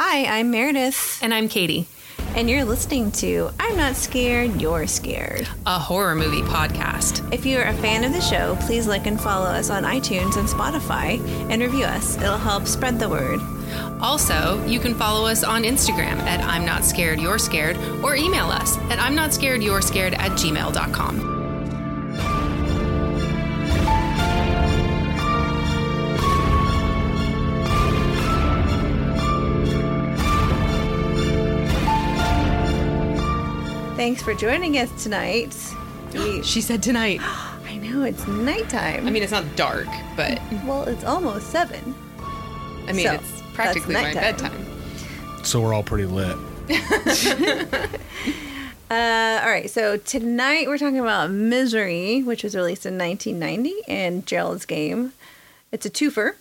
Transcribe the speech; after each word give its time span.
Hi, 0.00 0.26
I'm 0.38 0.52
Meredith, 0.52 1.18
And 1.24 1.34
I'm 1.34 1.48
Kaity, 1.48 1.86
and 2.36 2.48
you're 2.48 2.64
listening 2.64 3.10
to 3.12 3.50
I'm 3.58 3.76
Not 3.76 3.96
Scared, 3.96 4.60
You're 4.60 4.86
Scared. 4.86 5.48
a 5.66 5.76
horror 5.76 6.14
movie 6.14 6.42
podcast. 6.42 7.32
If 7.34 7.44
you're 7.44 7.64
a 7.64 7.74
fan 7.74 8.04
of 8.04 8.12
the 8.12 8.20
show, 8.20 8.56
please 8.60 8.86
like 8.86 9.08
and 9.08 9.20
follow 9.20 9.46
us 9.46 9.70
on 9.70 9.82
iTunes 9.82 10.36
and 10.36 10.48
Spotify 10.48 11.18
and 11.50 11.60
review 11.60 11.84
us. 11.84 12.16
It'll 12.16 12.38
help 12.38 12.68
spread 12.68 13.00
the 13.00 13.08
word. 13.08 13.40
Also, 14.00 14.64
you 14.66 14.78
can 14.78 14.94
follow 14.94 15.26
us 15.26 15.42
on 15.42 15.64
Instagram 15.64 16.18
at 16.20 16.44
I'm 16.44 16.64
Not 16.64 16.84
Scared, 16.84 17.18
You're 17.20 17.40
Scared, 17.40 17.76
or 18.04 18.14
email 18.14 18.46
us 18.46 18.78
at 18.90 19.00
I'm 19.00 19.16
Not 19.16 19.34
Scared, 19.34 19.64
You're 19.64 19.82
Scared 19.82 20.14
at 20.14 20.30
gmail.com. 20.38 21.37
Thanks 33.98 34.22
for 34.22 34.32
joining 34.32 34.78
us 34.78 35.02
tonight. 35.02 35.52
We- 36.12 36.42
She 36.44 36.60
said 36.60 36.82
tonight. 36.84 37.18
I 37.66 37.78
know 37.82 38.04
it's 38.04 38.24
nighttime. 38.28 39.06
I 39.06 39.10
mean, 39.10 39.24
it's 39.24 39.32
not 39.32 39.44
dark, 39.56 39.88
but 40.16 40.40
well, 40.64 40.84
it's 40.84 41.02
almost 41.02 41.50
seven. 41.50 41.96
I 42.86 42.92
mean, 42.92 43.06
So, 43.06 43.14
it's 43.14 43.42
practically 43.54 43.94
that's 43.94 44.14
my 44.14 44.20
nighttime. 44.22 44.52
bedtime. 44.52 45.44
So 45.44 45.60
we're 45.60 45.74
all 45.74 45.82
pretty 45.82 46.06
lit. 46.06 46.36
Uh, 48.90 49.38
all 49.44 49.50
right, 49.50 49.68
so 49.68 49.98
tonight 49.98 50.66
we're 50.66 50.78
talking 50.78 50.98
about 50.98 51.30
Misery, 51.30 52.22
which 52.22 52.42
was 52.42 52.54
released 52.54 52.86
in 52.86 52.96
1990, 52.96 53.82
and 53.86 54.24
Gerald's 54.26 54.64
Game. 54.64 55.12
It's 55.70 55.84
a 55.84 55.90
twofer, 55.90 56.36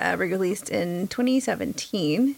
uh, 0.00 0.16
released 0.18 0.68
in 0.68 1.06
2017. 1.06 2.34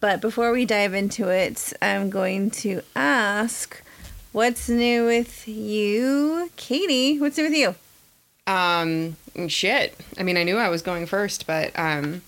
But 0.00 0.20
before 0.20 0.50
we 0.50 0.64
dive 0.64 0.92
into 0.92 1.28
it, 1.28 1.72
I'm 1.80 2.10
going 2.10 2.50
to 2.62 2.82
ask, 2.96 3.80
what's 4.36 4.68
new 4.68 5.06
with 5.06 5.48
you, 5.48 6.50
Kaity? 6.58 7.18
What's 7.18 7.38
new 7.38 7.44
with 7.44 7.54
you? 7.54 7.74
Um, 8.46 9.16
shit. 9.48 9.98
I 10.18 10.24
mean, 10.24 10.36
I 10.36 10.42
knew 10.42 10.58
I 10.58 10.68
was 10.68 10.82
going 10.82 11.06
first, 11.06 11.46
but 11.46 11.72
um, 11.74 12.20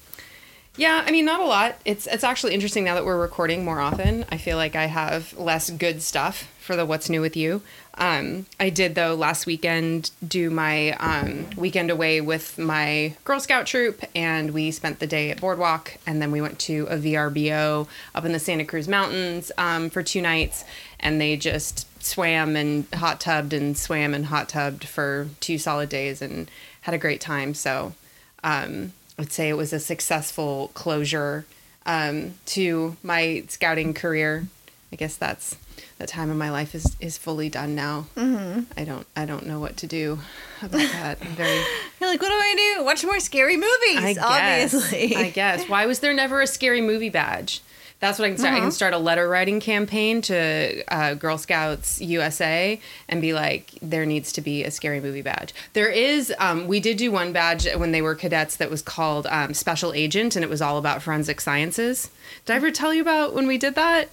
yeah. 0.78 1.04
I 1.06 1.10
mean, 1.10 1.26
not 1.26 1.40
a 1.40 1.44
lot. 1.44 1.76
It's 1.84 2.06
it's 2.06 2.24
actually 2.24 2.54
interesting 2.54 2.84
now 2.84 2.94
that 2.94 3.04
we're 3.04 3.20
recording 3.20 3.62
more 3.62 3.78
often. 3.78 4.24
I 4.32 4.38
feel 4.38 4.56
like 4.56 4.74
I 4.74 4.86
have 4.86 5.38
less 5.38 5.68
good 5.68 6.00
stuff 6.00 6.50
for 6.58 6.76
the 6.76 6.86
what's 6.86 7.10
new 7.10 7.20
with 7.20 7.36
you. 7.36 7.60
Um, 7.98 8.46
I 8.60 8.70
did 8.70 8.94
though 8.94 9.14
last 9.14 9.44
weekend 9.44 10.12
do 10.26 10.50
my 10.50 10.92
um, 10.92 11.46
weekend 11.56 11.90
away 11.90 12.20
with 12.20 12.56
my 12.56 13.16
Girl 13.24 13.40
Scout 13.40 13.66
troop, 13.66 14.02
and 14.14 14.52
we 14.52 14.70
spent 14.70 15.00
the 15.00 15.06
day 15.06 15.30
at 15.30 15.40
Boardwalk, 15.40 15.96
and 16.06 16.22
then 16.22 16.30
we 16.30 16.40
went 16.40 16.58
to 16.60 16.86
a 16.88 16.96
VRBO 16.96 17.88
up 18.14 18.24
in 18.24 18.32
the 18.32 18.38
Santa 18.38 18.64
Cruz 18.64 18.86
Mountains 18.88 19.50
um, 19.58 19.90
for 19.90 20.02
two 20.02 20.22
nights, 20.22 20.64
and 21.00 21.20
they 21.20 21.36
just 21.36 21.87
swam 22.00 22.56
and 22.56 22.86
hot 22.94 23.20
tubbed 23.20 23.52
and 23.52 23.76
swam 23.76 24.14
and 24.14 24.26
hot 24.26 24.48
tubbed 24.48 24.84
for 24.84 25.28
two 25.40 25.58
solid 25.58 25.88
days 25.88 26.22
and 26.22 26.50
had 26.82 26.94
a 26.94 26.98
great 26.98 27.20
time. 27.20 27.54
So 27.54 27.94
um, 28.42 28.92
I'd 29.18 29.32
say 29.32 29.48
it 29.48 29.56
was 29.56 29.72
a 29.72 29.80
successful 29.80 30.70
closure 30.74 31.44
um, 31.86 32.34
to 32.46 32.96
my 33.02 33.44
scouting 33.48 33.94
career. 33.94 34.46
I 34.92 34.96
guess 34.96 35.16
that's 35.16 35.56
the 35.98 36.06
time 36.06 36.30
of 36.30 36.36
my 36.36 36.50
life 36.50 36.74
is, 36.74 36.96
is 37.00 37.18
fully 37.18 37.48
done 37.48 37.74
now. 37.74 38.06
Mm-hmm. 38.16 38.62
I 38.76 38.84
don't 38.84 39.06
I 39.16 39.26
don't 39.26 39.46
know 39.46 39.58
what 39.58 39.76
to 39.78 39.86
do 39.86 40.20
about 40.62 40.80
that. 40.80 41.18
I'm 41.20 41.32
very 41.32 41.56
You're 42.00 42.08
like, 42.08 42.22
what 42.22 42.28
do 42.28 42.34
I 42.34 42.74
do? 42.76 42.84
Watch 42.84 43.04
more 43.04 43.20
scary 43.20 43.56
movies, 43.56 43.96
I 43.96 44.14
guess. 44.14 44.74
obviously. 44.74 45.16
I 45.16 45.30
guess. 45.30 45.68
Why 45.68 45.86
was 45.86 45.98
there 46.00 46.14
never 46.14 46.40
a 46.40 46.46
scary 46.46 46.80
movie 46.80 47.10
badge? 47.10 47.60
That's 48.00 48.18
what 48.18 48.26
I 48.26 48.28
can 48.28 48.38
start. 48.38 48.54
I 48.54 48.60
can 48.60 48.70
start 48.70 48.94
a 48.94 48.98
letter 48.98 49.28
writing 49.28 49.58
campaign 49.58 50.22
to 50.22 50.84
uh, 50.86 51.14
Girl 51.14 51.36
Scouts 51.36 52.00
USA 52.00 52.80
and 53.08 53.20
be 53.20 53.32
like, 53.32 53.72
there 53.82 54.06
needs 54.06 54.30
to 54.32 54.40
be 54.40 54.62
a 54.62 54.70
scary 54.70 55.00
movie 55.00 55.22
badge. 55.22 55.52
There 55.72 55.88
is. 55.88 56.32
Um, 56.38 56.68
we 56.68 56.78
did 56.78 56.96
do 56.96 57.10
one 57.10 57.32
badge 57.32 57.66
when 57.74 57.90
they 57.90 58.00
were 58.00 58.14
cadets 58.14 58.56
that 58.56 58.70
was 58.70 58.82
called 58.82 59.26
um, 59.26 59.52
Special 59.52 59.92
Agent, 59.92 60.36
and 60.36 60.44
it 60.44 60.48
was 60.48 60.62
all 60.62 60.78
about 60.78 61.02
forensic 61.02 61.40
sciences. 61.40 62.10
Did 62.44 62.52
I 62.52 62.56
ever 62.56 62.70
tell 62.70 62.94
you 62.94 63.02
about 63.02 63.34
when 63.34 63.48
we 63.48 63.58
did 63.58 63.74
that? 63.74 64.08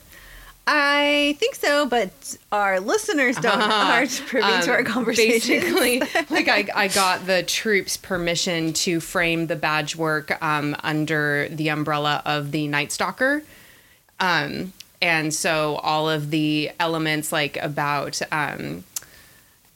I 0.68 1.38
think 1.40 1.54
so, 1.54 1.86
but 1.86 2.38
our 2.52 2.80
listeners 2.80 3.36
don't 3.38 3.62
aren't 3.62 4.20
privy 4.26 4.64
to 4.64 4.72
our 4.72 4.84
conversation. 4.84 5.58
Uh-huh. 5.58 5.68
Um, 5.68 6.00
Basically, 6.00 6.00
like 6.36 6.48
I, 6.48 6.86
I 6.86 6.88
got 6.88 7.28
the 7.28 7.44
troops 7.44 7.98
permission 7.98 8.74
to 8.74 9.00
frame 9.00 9.46
the 9.46 9.56
badge 9.56 9.96
work 9.96 10.42
um, 10.44 10.76
under 10.82 11.48
the 11.50 11.70
umbrella 11.70 12.24
of 12.26 12.52
the 12.52 12.68
Night 12.68 12.92
Stalker. 12.92 13.44
Um, 14.20 14.74
and 15.02 15.34
so 15.34 15.76
all 15.78 16.10
of 16.10 16.32
the 16.32 16.72
elements 16.80 17.32
like 17.32 17.58
about 17.58 18.22
um, 18.32 18.84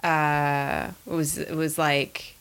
uh, 0.03 0.91
it 1.05 1.11
was 1.11 1.37
it 1.37 1.55
was 1.55 1.77
like 1.77 2.35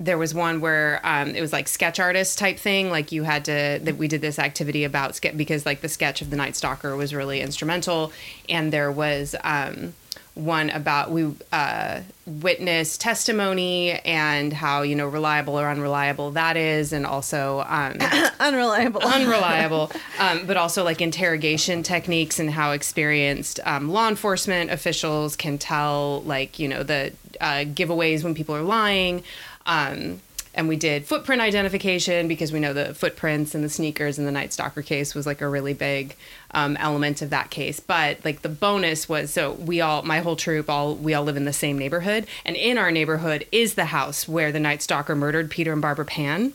there 0.00 0.18
was 0.18 0.34
one 0.34 0.60
where 0.60 1.00
um, 1.04 1.34
it 1.34 1.40
was 1.40 1.52
like 1.52 1.68
sketch 1.68 2.00
artist 2.00 2.38
type 2.38 2.58
thing 2.58 2.90
like 2.90 3.12
you 3.12 3.22
had 3.22 3.44
to 3.44 3.80
that 3.82 3.96
we 3.96 4.08
did 4.08 4.20
this 4.20 4.38
activity 4.38 4.84
about 4.84 5.14
ske- 5.14 5.36
because 5.36 5.64
like 5.64 5.80
the 5.80 5.88
sketch 5.88 6.20
of 6.20 6.30
the 6.30 6.36
night 6.36 6.56
stalker 6.56 6.96
was 6.96 7.14
really 7.14 7.40
instrumental. 7.40 8.12
And 8.48 8.72
there 8.72 8.90
was 8.90 9.34
um, 9.44 9.94
one 10.34 10.70
about 10.70 11.10
we 11.10 11.32
uh, 11.52 12.00
witness 12.26 12.98
testimony 12.98 13.92
and 13.92 14.52
how 14.52 14.82
you 14.82 14.96
know 14.96 15.06
reliable 15.06 15.58
or 15.58 15.68
unreliable 15.68 16.32
that 16.32 16.56
is 16.56 16.92
and 16.92 17.06
also 17.06 17.64
um, 17.68 17.96
Unreliable. 18.40 19.00
unreliable, 19.02 19.90
um, 20.18 20.46
but 20.46 20.56
also 20.56 20.84
like 20.84 21.00
interrogation 21.00 21.82
techniques 21.82 22.38
and 22.38 22.50
how 22.50 22.72
experienced 22.72 23.60
um, 23.64 23.88
law 23.90 24.08
enforcement 24.08 24.70
officials 24.70 25.36
can 25.36 25.58
tell, 25.58 26.22
like, 26.22 26.58
you 26.58 26.68
know, 26.68 26.82
the 26.82 27.12
uh, 27.40 27.64
giveaways 27.64 28.22
when 28.22 28.34
people 28.34 28.54
are 28.54 28.62
lying. 28.62 29.22
Um, 29.66 30.20
and 30.54 30.68
we 30.68 30.76
did 30.76 31.04
footprint 31.04 31.42
identification 31.42 32.28
because 32.28 32.52
we 32.52 32.60
know 32.60 32.72
the 32.72 32.94
footprints 32.94 33.54
and 33.54 33.64
the 33.64 33.68
sneakers 33.68 34.18
and 34.18 34.26
the 34.26 34.32
Night 34.32 34.52
Stalker 34.52 34.82
case 34.82 35.14
was 35.14 35.26
like 35.26 35.40
a 35.40 35.48
really 35.48 35.74
big 35.74 36.16
um, 36.52 36.76
element 36.78 37.22
of 37.22 37.30
that 37.30 37.50
case. 37.50 37.80
But 37.80 38.24
like 38.24 38.42
the 38.42 38.48
bonus 38.48 39.08
was 39.08 39.30
so 39.32 39.52
we 39.52 39.80
all, 39.80 40.02
my 40.02 40.20
whole 40.20 40.36
troop, 40.36 40.70
all 40.70 40.94
we 40.94 41.14
all 41.14 41.24
live 41.24 41.36
in 41.36 41.44
the 41.44 41.52
same 41.52 41.78
neighborhood, 41.78 42.26
and 42.44 42.56
in 42.56 42.78
our 42.78 42.90
neighborhood 42.90 43.46
is 43.52 43.74
the 43.74 43.86
house 43.86 44.28
where 44.28 44.52
the 44.52 44.60
Night 44.60 44.82
Stalker 44.82 45.14
murdered 45.14 45.50
Peter 45.50 45.72
and 45.72 45.82
Barbara 45.82 46.04
Pan 46.04 46.52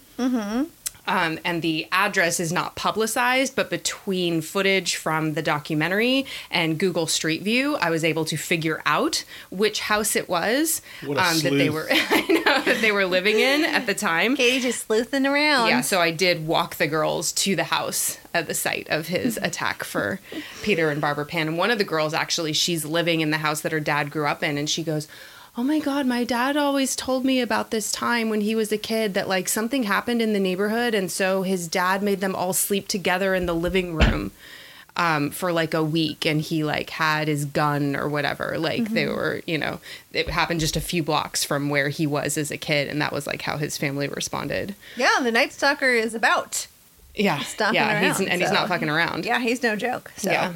um, 1.10 1.40
and 1.44 1.62
the 1.62 1.88
address 1.92 2.40
is 2.40 2.52
not 2.52 2.76
publicized, 2.76 3.56
but 3.56 3.70
between 3.70 4.42
footage 4.42 4.96
from 4.96 5.34
the 5.34 5.42
documentary 5.42 6.26
and 6.52 6.78
Google 6.78 7.08
Street 7.08 7.42
View, 7.42 7.76
I 7.78 7.90
was 7.90 8.04
able 8.04 8.26
to 8.26 8.38
figure 8.38 8.82
out 8.86 9.26
which 9.50 9.82
house 9.82 10.16
it 10.16 10.30
was 10.30 10.82
um, 11.04 11.40
that 11.40 11.52
they 11.52 11.70
were 11.70 11.90
know 12.50 12.62
that 12.62 12.82
they 12.82 12.92
were 12.92 13.06
living 13.06 13.40
in 13.40 13.64
at 13.64 13.86
the 13.86 13.94
time. 13.94 14.36
Kaity 14.36 14.62
just 14.62 14.88
sleuthing 14.88 15.26
around. 15.26 15.70
Yeah, 15.70 15.82
so 15.82 16.00
I 16.00 16.12
did 16.12 16.48
walk 16.48 16.76
the 16.76 16.88
girls 16.88 17.32
to 17.34 17.56
the 17.56 17.66
house 17.66 18.18
at 18.34 18.48
the 18.48 18.54
site 18.54 18.88
of 18.90 19.08
his 19.08 19.38
attack 19.42 19.84
for 19.84 20.20
Peter 20.62 20.90
and 20.90 21.02
Barbara 21.02 21.26
Pan. 21.26 21.48
And 21.48 21.58
one 21.58 21.72
of 21.72 21.78
the 21.78 21.84
girls 21.84 22.14
actually, 22.14 22.54
she's 22.54 22.86
living 22.86 23.22
in 23.22 23.32
the 23.32 23.38
house 23.38 23.62
that 23.62 23.72
her 23.72 23.80
dad 23.80 24.12
grew 24.12 24.26
up 24.26 24.44
in, 24.44 24.58
and 24.58 24.70
she 24.70 24.84
goes, 24.84 25.08
Oh 25.60 25.64
my 25.64 25.80
God, 25.80 26.06
my 26.06 26.24
dad 26.24 26.56
always 26.56 26.96
told 26.96 27.26
me 27.26 27.42
about 27.42 27.70
this 27.70 27.92
time 27.92 28.30
when 28.30 28.40
he 28.40 28.56
was 28.56 28.72
a 28.72 28.78
kid 28.78 29.14
that 29.16 29.28
like 29.28 29.50
something 29.50 29.84
happened 29.84 30.22
in 30.22 30.32
the 30.32 30.40
neighborhood, 30.40 30.94
and 30.96 31.12
so 31.12 31.42
his 31.42 31.68
dad 31.68 32.02
made 32.02 32.22
them 32.22 32.34
all 32.34 32.54
sleep 32.54 32.88
together 32.88 33.36
in 33.36 33.46
the 33.46 33.54
living 33.54 33.94
room. 33.94 34.32
Um, 34.96 35.32
for 35.32 35.52
like 35.52 35.74
a 35.74 35.84
week 35.84 36.26
and 36.26 36.42
he 36.42 36.64
like 36.64 36.90
had 36.90 37.28
his 37.30 37.46
gun 37.46 37.96
or 37.96 38.10
whatever 38.10 38.58
like 38.58 38.90
they 38.90 39.06
were 39.06 39.42
you 39.48 39.58
know 39.58 39.80
it 40.12 40.30
happened 40.30 40.60
just 40.60 40.76
a 40.76 40.82
few 40.82 41.04
blocks 41.04 41.42
from 41.42 41.70
where 41.70 41.88
he 41.88 42.06
was 42.06 42.38
as 42.38 42.52
a 42.52 42.58
kid 42.58 42.90
and 42.90 43.02
that 43.02 43.14
was 43.14 43.26
like 43.26 43.44
how 43.44 43.56
his 43.56 43.78
family 43.78 44.10
responded 44.10 44.76
Yeah, 44.98 45.20
the 45.22 45.32
Night 45.32 45.54
Stalker 45.54 45.92
is 45.92 46.14
about. 46.14 46.68
yeah, 47.16 47.42
yeah, 47.60 48.02
he's 48.02 48.20
around, 48.20 48.30
and 48.30 48.42
he's 48.42 48.52
not 48.52 48.68
fucking 48.68 48.90
around. 48.90 49.26
Yeah, 49.26 49.40
he's 49.40 49.64
no 49.64 49.78
joke. 49.78 50.12
So. 50.18 50.32
yeah, 50.32 50.54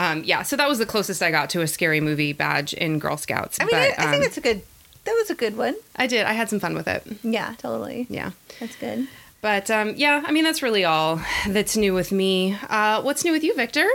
um, 0.00 0.24
yeah. 0.24 0.42
So 0.42 0.56
that 0.56 0.68
was 0.68 0.78
the 0.78 0.86
closest 0.86 1.22
I 1.22 1.30
got 1.30 1.50
to 1.50 1.60
a 1.60 1.66
scary 1.66 2.00
movie 2.00 2.32
badge 2.32 2.72
in 2.72 2.98
Girl 2.98 3.16
Scouts. 3.16 3.58
I 3.60 3.64
mean, 3.64 3.70
but, 3.72 3.98
I, 3.98 4.08
I 4.08 4.10
think 4.10 4.22
um, 4.22 4.28
it's 4.28 4.36
a 4.38 4.40
good. 4.40 4.62
That 5.04 5.12
was 5.12 5.30
a 5.30 5.34
good 5.34 5.56
one. 5.56 5.74
I 5.96 6.06
did. 6.06 6.26
I 6.26 6.32
had 6.32 6.48
some 6.48 6.60
fun 6.60 6.74
with 6.74 6.88
it. 6.88 7.06
Yeah, 7.22 7.54
totally. 7.58 8.06
Yeah, 8.08 8.30
That's 8.58 8.76
good. 8.76 9.08
but 9.40 9.70
um, 9.70 9.94
yeah. 9.96 10.22
I 10.24 10.32
mean, 10.32 10.44
that's 10.44 10.62
really 10.62 10.84
all 10.84 11.20
that's 11.48 11.76
new 11.76 11.94
with 11.94 12.12
me. 12.12 12.56
Uh, 12.68 13.02
what's 13.02 13.24
new 13.24 13.32
with 13.32 13.44
you, 13.44 13.54
Victor? 13.54 13.86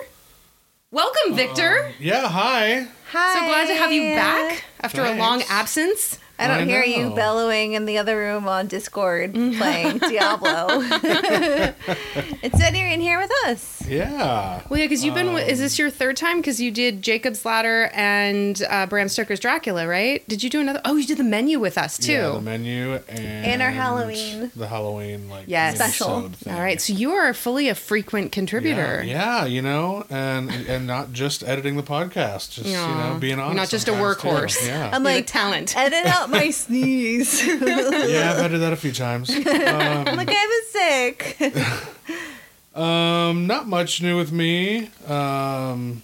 Welcome, 0.91 1.35
Victor. 1.35 1.91
Yeah, 1.99 2.27
hi. 2.27 2.87
Hi. 3.11 3.33
so 3.33 3.39
glad 3.47 3.67
to 3.67 3.75
have 3.75 3.91
you 3.91 4.15
back 4.15 4.63
after 4.81 5.03
a 5.03 5.15
long 5.15 5.43
absence. 5.49 6.19
I 6.37 6.47
don't 6.47 6.61
I 6.61 6.65
hear 6.65 6.83
you 6.83 7.15
bellowing 7.15 7.73
in 7.73 7.85
the 7.85 7.97
other 7.97 8.17
room 8.17 8.47
on 8.47 8.67
Discord 8.67 9.33
playing 9.57 9.99
Diablo. 9.99 10.81
Instead, 12.43 12.75
you're 12.75 12.89
in 12.89 12.99
here 12.99 13.19
with 13.19 13.31
us. 13.45 13.74
Yeah. 13.87 14.61
Well, 14.69 14.79
yeah, 14.79 14.85
because 14.85 15.03
you've 15.03 15.15
been. 15.15 15.27
is 15.37 15.59
this 15.59 15.77
your 15.77 15.89
third 15.89 16.17
time? 16.17 16.37
Because 16.37 16.59
you 16.59 16.71
did 16.71 17.01
Jacob's 17.01 17.45
Ladder 17.45 17.89
and 17.93 18.61
uh, 18.69 18.85
Bram 18.87 19.07
Stoker's 19.09 19.39
Dracula, 19.39 19.87
right? 19.87 20.27
Did 20.27 20.43
you 20.43 20.49
do 20.49 20.59
another? 20.61 20.81
Oh, 20.85 20.95
you 20.95 21.05
did 21.05 21.17
the 21.17 21.23
menu 21.23 21.59
with 21.59 21.77
us 21.77 21.97
too. 21.97 22.11
Yeah, 22.13 22.29
the 22.31 22.41
menu 22.41 22.93
and, 23.07 23.19
And 23.19 23.61
our 23.61 23.71
Halloween. 23.71 24.51
The 24.55 24.67
Halloween 24.67 25.29
like 25.29 25.45
Yes. 25.47 25.75
Special. 25.75 26.29
thing. 26.29 26.53
All 26.53 26.59
right, 26.59 26.81
so 26.81 26.93
you 26.93 27.11
are 27.11 27.33
fully 27.33 27.69
a 27.69 27.75
frequent 27.75 28.31
contributor. 28.31 29.03
Yeah, 29.03 29.41
yeah, 29.41 29.45
you 29.45 29.61
know, 29.61 30.05
and 30.09 30.49
and 30.51 30.87
not 30.87 31.11
just 31.13 31.43
editing 31.43 31.75
the 31.75 31.83
podcast, 31.83 32.51
just 32.51 32.65
you 32.65 32.73
know, 32.73 33.17
being 33.19 33.37
You're 33.37 33.53
not 33.53 33.69
just 33.69 33.87
a 33.87 33.91
sometimes, 33.91 34.17
too. 34.21 34.27
workhorse. 34.27 34.67
Yeah, 34.67 34.85
I'm 34.93 35.03
You're 35.03 35.11
the 35.13 35.17
like, 35.19 35.27
talent. 35.27 35.77
edit 35.77 36.05
out 36.05 36.29
my 36.29 36.49
sneeze. 36.49 37.45
yeah, 37.47 38.31
I've 38.33 38.39
edited 38.39 38.61
that 38.61 38.73
a 38.73 38.77
few 38.77 38.91
times. 38.91 39.29
Um, 39.29 39.43
I'm 39.47 40.15
like, 40.17 40.29
I 40.31 40.61
was 40.63 40.71
sick. 40.71 41.37
um, 42.75 43.47
not 43.47 43.67
much 43.67 44.01
new 44.01 44.17
with 44.17 44.31
me. 44.31 44.89
Um, 45.07 46.01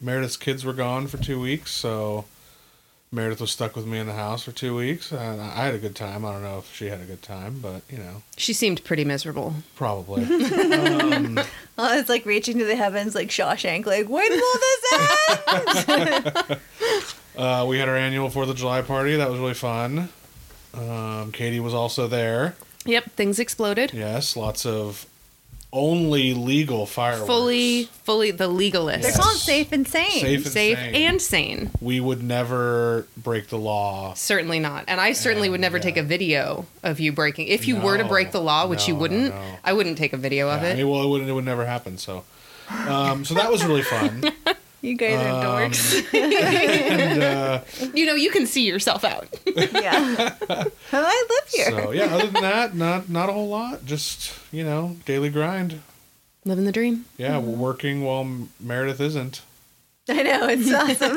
Meredith's 0.00 0.36
kids 0.36 0.64
were 0.64 0.72
gone 0.72 1.06
for 1.06 1.18
two 1.18 1.40
weeks, 1.40 1.70
so 1.70 2.24
Meredith 3.12 3.40
was 3.40 3.50
stuck 3.50 3.76
with 3.76 3.86
me 3.86 3.98
in 3.98 4.06
the 4.06 4.12
house 4.14 4.42
for 4.44 4.52
two 4.52 4.74
weeks, 4.76 5.12
and 5.12 5.40
I 5.40 5.64
had 5.66 5.74
a 5.74 5.78
good 5.78 5.94
time. 5.96 6.24
I 6.24 6.32
don't 6.32 6.42
know 6.42 6.58
if 6.58 6.74
she 6.74 6.86
had 6.86 7.00
a 7.00 7.04
good 7.04 7.22
time, 7.22 7.58
but 7.60 7.82
you 7.90 7.98
know, 7.98 8.22
She 8.36 8.52
seemed 8.52 8.82
pretty 8.84 9.04
miserable. 9.04 9.54
probably. 9.76 10.24
um, 10.74 11.38
Oh, 11.82 11.98
it's 11.98 12.08
like 12.10 12.26
reaching 12.26 12.58
to 12.58 12.64
the 12.66 12.76
heavens, 12.76 13.14
like 13.14 13.28
Shawshank. 13.28 13.86
Like, 13.86 14.08
when 14.08 14.30
will 14.30 14.58
this 14.60 15.88
end? 15.88 16.58
Uh, 17.36 17.64
we 17.66 17.78
had 17.78 17.88
our 17.88 17.96
annual 17.96 18.28
Fourth 18.28 18.50
of 18.50 18.56
July 18.56 18.82
party. 18.82 19.16
That 19.16 19.30
was 19.30 19.38
really 19.38 19.54
fun. 19.54 20.10
Um, 20.74 21.32
Kaity 21.32 21.60
was 21.60 21.72
also 21.72 22.06
there. 22.06 22.54
Yep, 22.84 23.12
things 23.12 23.38
exploded. 23.38 23.94
Yes, 23.94 24.36
lots 24.36 24.66
of 24.66 25.06
only 25.72 26.34
legal 26.34 26.84
fireworks. 26.86 27.26
Fully, 27.26 27.84
fully 28.04 28.30
the 28.32 28.48
legalist. 28.48 29.02
They're 29.02 29.10
Yes. 29.12 29.20
called 29.20 29.36
safe 29.36 29.70
and 29.72 29.86
sane. 29.86 30.10
Safe 30.20 30.44
and 30.44 30.52
Safe 30.52 30.78
sane. 30.78 30.94
and 30.94 31.22
sane. 31.22 31.70
We 31.80 32.00
would 32.00 32.22
never 32.22 33.06
break 33.16 33.48
the 33.48 33.58
law. 33.58 34.14
Certainly 34.14 34.58
not. 34.58 34.84
And 34.88 35.00
I 35.00 35.12
certainly 35.12 35.48
would 35.48 35.60
never 35.60 35.76
yeah. 35.76 35.82
take 35.84 35.96
a 35.96 36.02
video 36.02 36.66
of 36.82 36.98
you 36.98 37.12
breaking. 37.12 37.46
If 37.48 37.68
you 37.68 37.76
were 37.76 37.96
to 37.98 38.04
break 38.04 38.32
the 38.32 38.40
law, 38.40 38.66
which 38.66 38.88
you 38.88 38.94
no, 38.94 38.98
no, 38.98 39.02
wouldn't, 39.02 39.34
no. 39.34 39.42
I 39.64 39.72
wouldn't 39.72 39.96
take 39.98 40.12
a 40.12 40.16
video 40.16 40.48
of 40.50 40.62
Yeah, 40.62 40.68
I 40.68 40.70
it. 40.72 40.76
mean, 40.78 40.88
well, 40.88 41.02
it 41.04 41.08
would, 41.08 41.22
it 41.28 41.32
would 41.32 41.44
never 41.44 41.64
happen. 41.66 41.98
So, 41.98 42.24
um, 42.88 43.24
so 43.24 43.34
that 43.34 43.50
was 43.50 43.64
really 43.64 43.82
fun. 43.82 44.24
You 44.82 44.94
guys 44.96 45.14
are 45.20 45.28
Um, 45.28 45.44
dorks. 45.70 46.14
and 46.14 47.22
uh, 47.22 47.60
You 47.94 48.06
know, 48.06 48.14
you 48.14 48.30
can 48.30 48.46
see 48.46 48.66
yourself 48.66 49.04
out. 49.04 49.28
yeah. 49.46 50.34
I 50.92 51.26
live 51.30 51.52
here. 51.52 51.70
so 51.70 51.90
yeah, 51.90 52.06
other 52.14 52.28
than 52.28 52.42
that, 52.42 52.74
not 52.74 53.08
not 53.08 53.28
a 53.28 53.32
whole 53.32 53.48
lot. 53.48 53.84
Just 53.84 54.32
you 54.52 54.64
know, 54.64 54.96
daily 55.04 55.28
grind. 55.30 55.80
Living 56.46 56.64
the 56.64 56.72
dream. 56.72 57.04
Yeah, 57.18 57.38
working 57.38 58.02
while 58.02 58.26
Meredith 58.58 59.00
isn't. 59.00 59.42
I 60.08 60.22
know, 60.22 60.48
it's 60.48 60.72
awesome. 60.72 61.16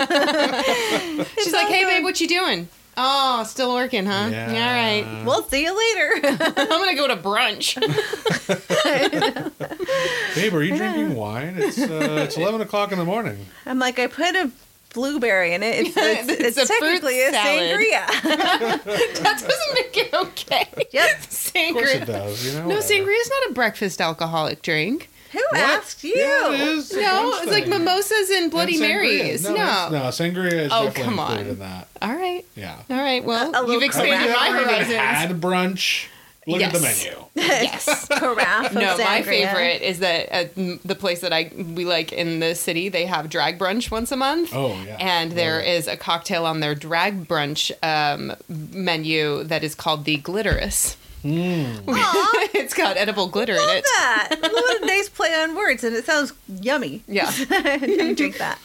She's 1.41 1.53
like, 1.53 1.67
hey, 1.67 1.85
babe, 1.85 2.03
what 2.03 2.19
you 2.21 2.27
doing? 2.27 2.67
Oh, 2.95 3.43
still 3.45 3.73
working, 3.73 4.05
huh? 4.05 4.29
Yeah. 4.31 4.47
All 4.47 4.53
right. 4.53 5.23
We'll 5.25 5.41
see 5.43 5.63
you 5.63 5.75
later. 5.75 6.27
I'm 6.57 6.67
going 6.67 6.89
to 6.89 6.95
go 6.95 7.07
to 7.07 7.17
brunch. 7.17 7.75
Babe, 10.35 10.53
are 10.53 10.63
you 10.63 10.75
drinking 10.75 11.15
wine? 11.15 11.55
It's 11.57 11.79
uh, 11.79 12.23
it's 12.25 12.37
eleven 12.37 12.61
o'clock 12.61 12.91
in 12.91 12.99
the 12.99 13.05
morning. 13.05 13.45
I'm 13.65 13.79
like, 13.79 13.97
I 13.99 14.07
put 14.07 14.35
a 14.35 14.51
blueberry 14.93 15.53
in 15.53 15.63
it. 15.63 15.87
It's, 15.87 15.97
it's, 15.97 16.29
It's 16.29 16.57
it's, 16.57 16.69
a 16.69 16.73
fruit 16.73 17.01
technically 17.01 17.21
a 17.23 17.31
sangria. 17.31 18.05
that 18.23 18.81
doesn't 19.23 19.73
make 19.73 19.97
it 19.97 20.13
okay. 20.13 20.67
yep. 20.91 21.19
Of 21.19 21.29
course 21.29 21.53
it 21.53 21.53
Sangria. 21.53 22.05
does. 22.05 22.45
You 22.45 22.53
know. 22.59 22.67
No, 22.67 22.77
sangria 22.77 23.19
is 23.19 23.29
not 23.29 23.51
a 23.51 23.53
breakfast 23.53 24.01
alcoholic 24.01 24.61
drink. 24.61 25.09
Who 25.33 25.39
What? 25.49 25.59
asked 25.59 26.03
you? 26.03 26.15
Yeah, 26.15 26.53
it 26.53 26.59
is. 26.61 26.93
No, 26.93 27.31
it's 27.41 27.51
like 27.51 27.67
mimosas 27.67 28.29
and 28.29 28.49
Bloody 28.51 28.73
And. 28.75 28.81
Marys. 28.83 29.43
No, 29.43 29.53
No. 29.55 29.89
no, 29.89 29.99
sangria 30.09 30.53
is 30.53 30.71
Oh, 30.71 30.85
definitely 30.85 31.03
come 31.03 31.19
included 31.19 31.41
on. 31.45 31.47
in 31.53 31.59
that. 31.59 31.87
All 32.01 32.13
right. 32.15 32.45
Yeah. 32.55 32.75
All 32.89 32.97
right. 32.97 33.23
Well, 33.23 33.53
A- 33.53 33.63
a 33.63 33.71
you've 33.71 33.83
expanded 33.83 34.19
carafe. 34.19 34.35
my 34.35 34.45
Have 34.47 34.55
you 34.55 34.61
ever 34.61 34.71
horizons. 34.71 34.95
had 34.97 35.41
brunch? 35.41 36.05
Look 36.45 36.61
at 36.61 36.73
the 36.73 36.81
menu. 36.81 37.23
yes. 37.35 38.07
Carafe 38.09 38.65
of 38.67 38.73
No, 38.73 38.97
my 38.97 39.21
favorite 39.21 39.81
is 39.81 39.99
that 39.99 40.27
at 40.29 40.53
the 40.55 40.93
place 40.93 41.21
that 41.21 41.31
I 41.31 41.49
we 41.55 41.85
like 41.85 42.11
in 42.11 42.41
the 42.41 42.53
city, 42.53 42.89
they 42.89 43.05
have 43.05 43.29
drag 43.29 43.57
brunch 43.57 43.89
once 43.89 44.11
a 44.11 44.17
month. 44.17 44.51
Oh 44.53 44.77
yeah. 44.85 44.97
And 44.99 45.31
there 45.31 45.59
Love 45.59 45.63
it. 45.65 45.69
is 45.69 45.87
a 45.87 45.95
cocktail 45.95 46.45
on 46.45 46.59
their 46.59 46.75
drag 46.75 47.29
brunch 47.29 47.71
um, 47.81 48.33
menu 48.49 49.45
that 49.45 49.63
is 49.63 49.73
called 49.73 50.03
the 50.03 50.17
Glitterous. 50.17 50.97
Aw, 51.25 52.47
it's 52.53 52.73
got 52.73 52.97
edible 52.97 53.27
glitter 53.27 53.53
in 53.53 53.59
love 53.59 53.77
it. 53.77 53.83
that. 53.83 54.35
What 54.41 54.81
a 54.81 54.85
nice 54.85 55.09
play 55.09 55.33
on 55.33 55.55
words, 55.55 55.83
and 55.83 55.95
it 55.95 56.05
sounds 56.05 56.33
yummy. 56.47 57.01
Yeah. 57.07 57.31
I 57.49 58.13
drink 58.15 58.37
that. 58.37 58.59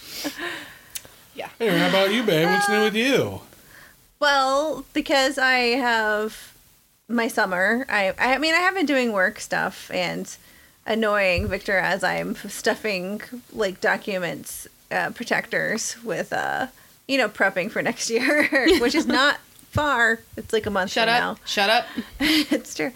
Yeah. 1.34 1.48
Hey, 1.58 1.68
how 1.78 1.88
about 1.88 2.12
you, 2.12 2.22
babe? 2.24 2.48
What's 2.48 2.68
new 2.68 2.82
with 2.82 2.96
you? 2.96 3.42
Well, 4.20 4.84
because 4.92 5.38
I 5.38 5.76
have 5.76 6.52
my 7.08 7.28
summer, 7.28 7.86
I 7.88 8.12
I 8.18 8.38
mean 8.38 8.54
I 8.54 8.58
have 8.58 8.74
been 8.74 8.86
doing 8.86 9.12
work 9.12 9.38
stuff 9.40 9.90
and 9.92 10.34
annoying 10.86 11.46
Victor 11.48 11.78
as 11.78 12.02
I'm 12.02 12.34
stuffing 12.34 13.20
like 13.52 13.80
documents 13.80 14.66
uh, 14.90 15.10
protectors 15.10 15.96
with 16.02 16.32
uh 16.32 16.66
you 17.06 17.16
know 17.18 17.28
prepping 17.28 17.70
for 17.70 17.82
next 17.82 18.10
year, 18.10 18.48
which 18.80 18.94
is 18.96 19.06
not 19.06 19.38
far. 19.78 20.18
It's 20.36 20.52
like 20.52 20.66
a 20.66 20.70
month 20.70 20.90
Shut 20.90 21.08
from 21.08 21.14
up. 21.14 21.20
now. 21.38 21.42
Shut 21.46 21.70
up. 21.70 21.86
it's 22.20 22.74
true. 22.74 22.92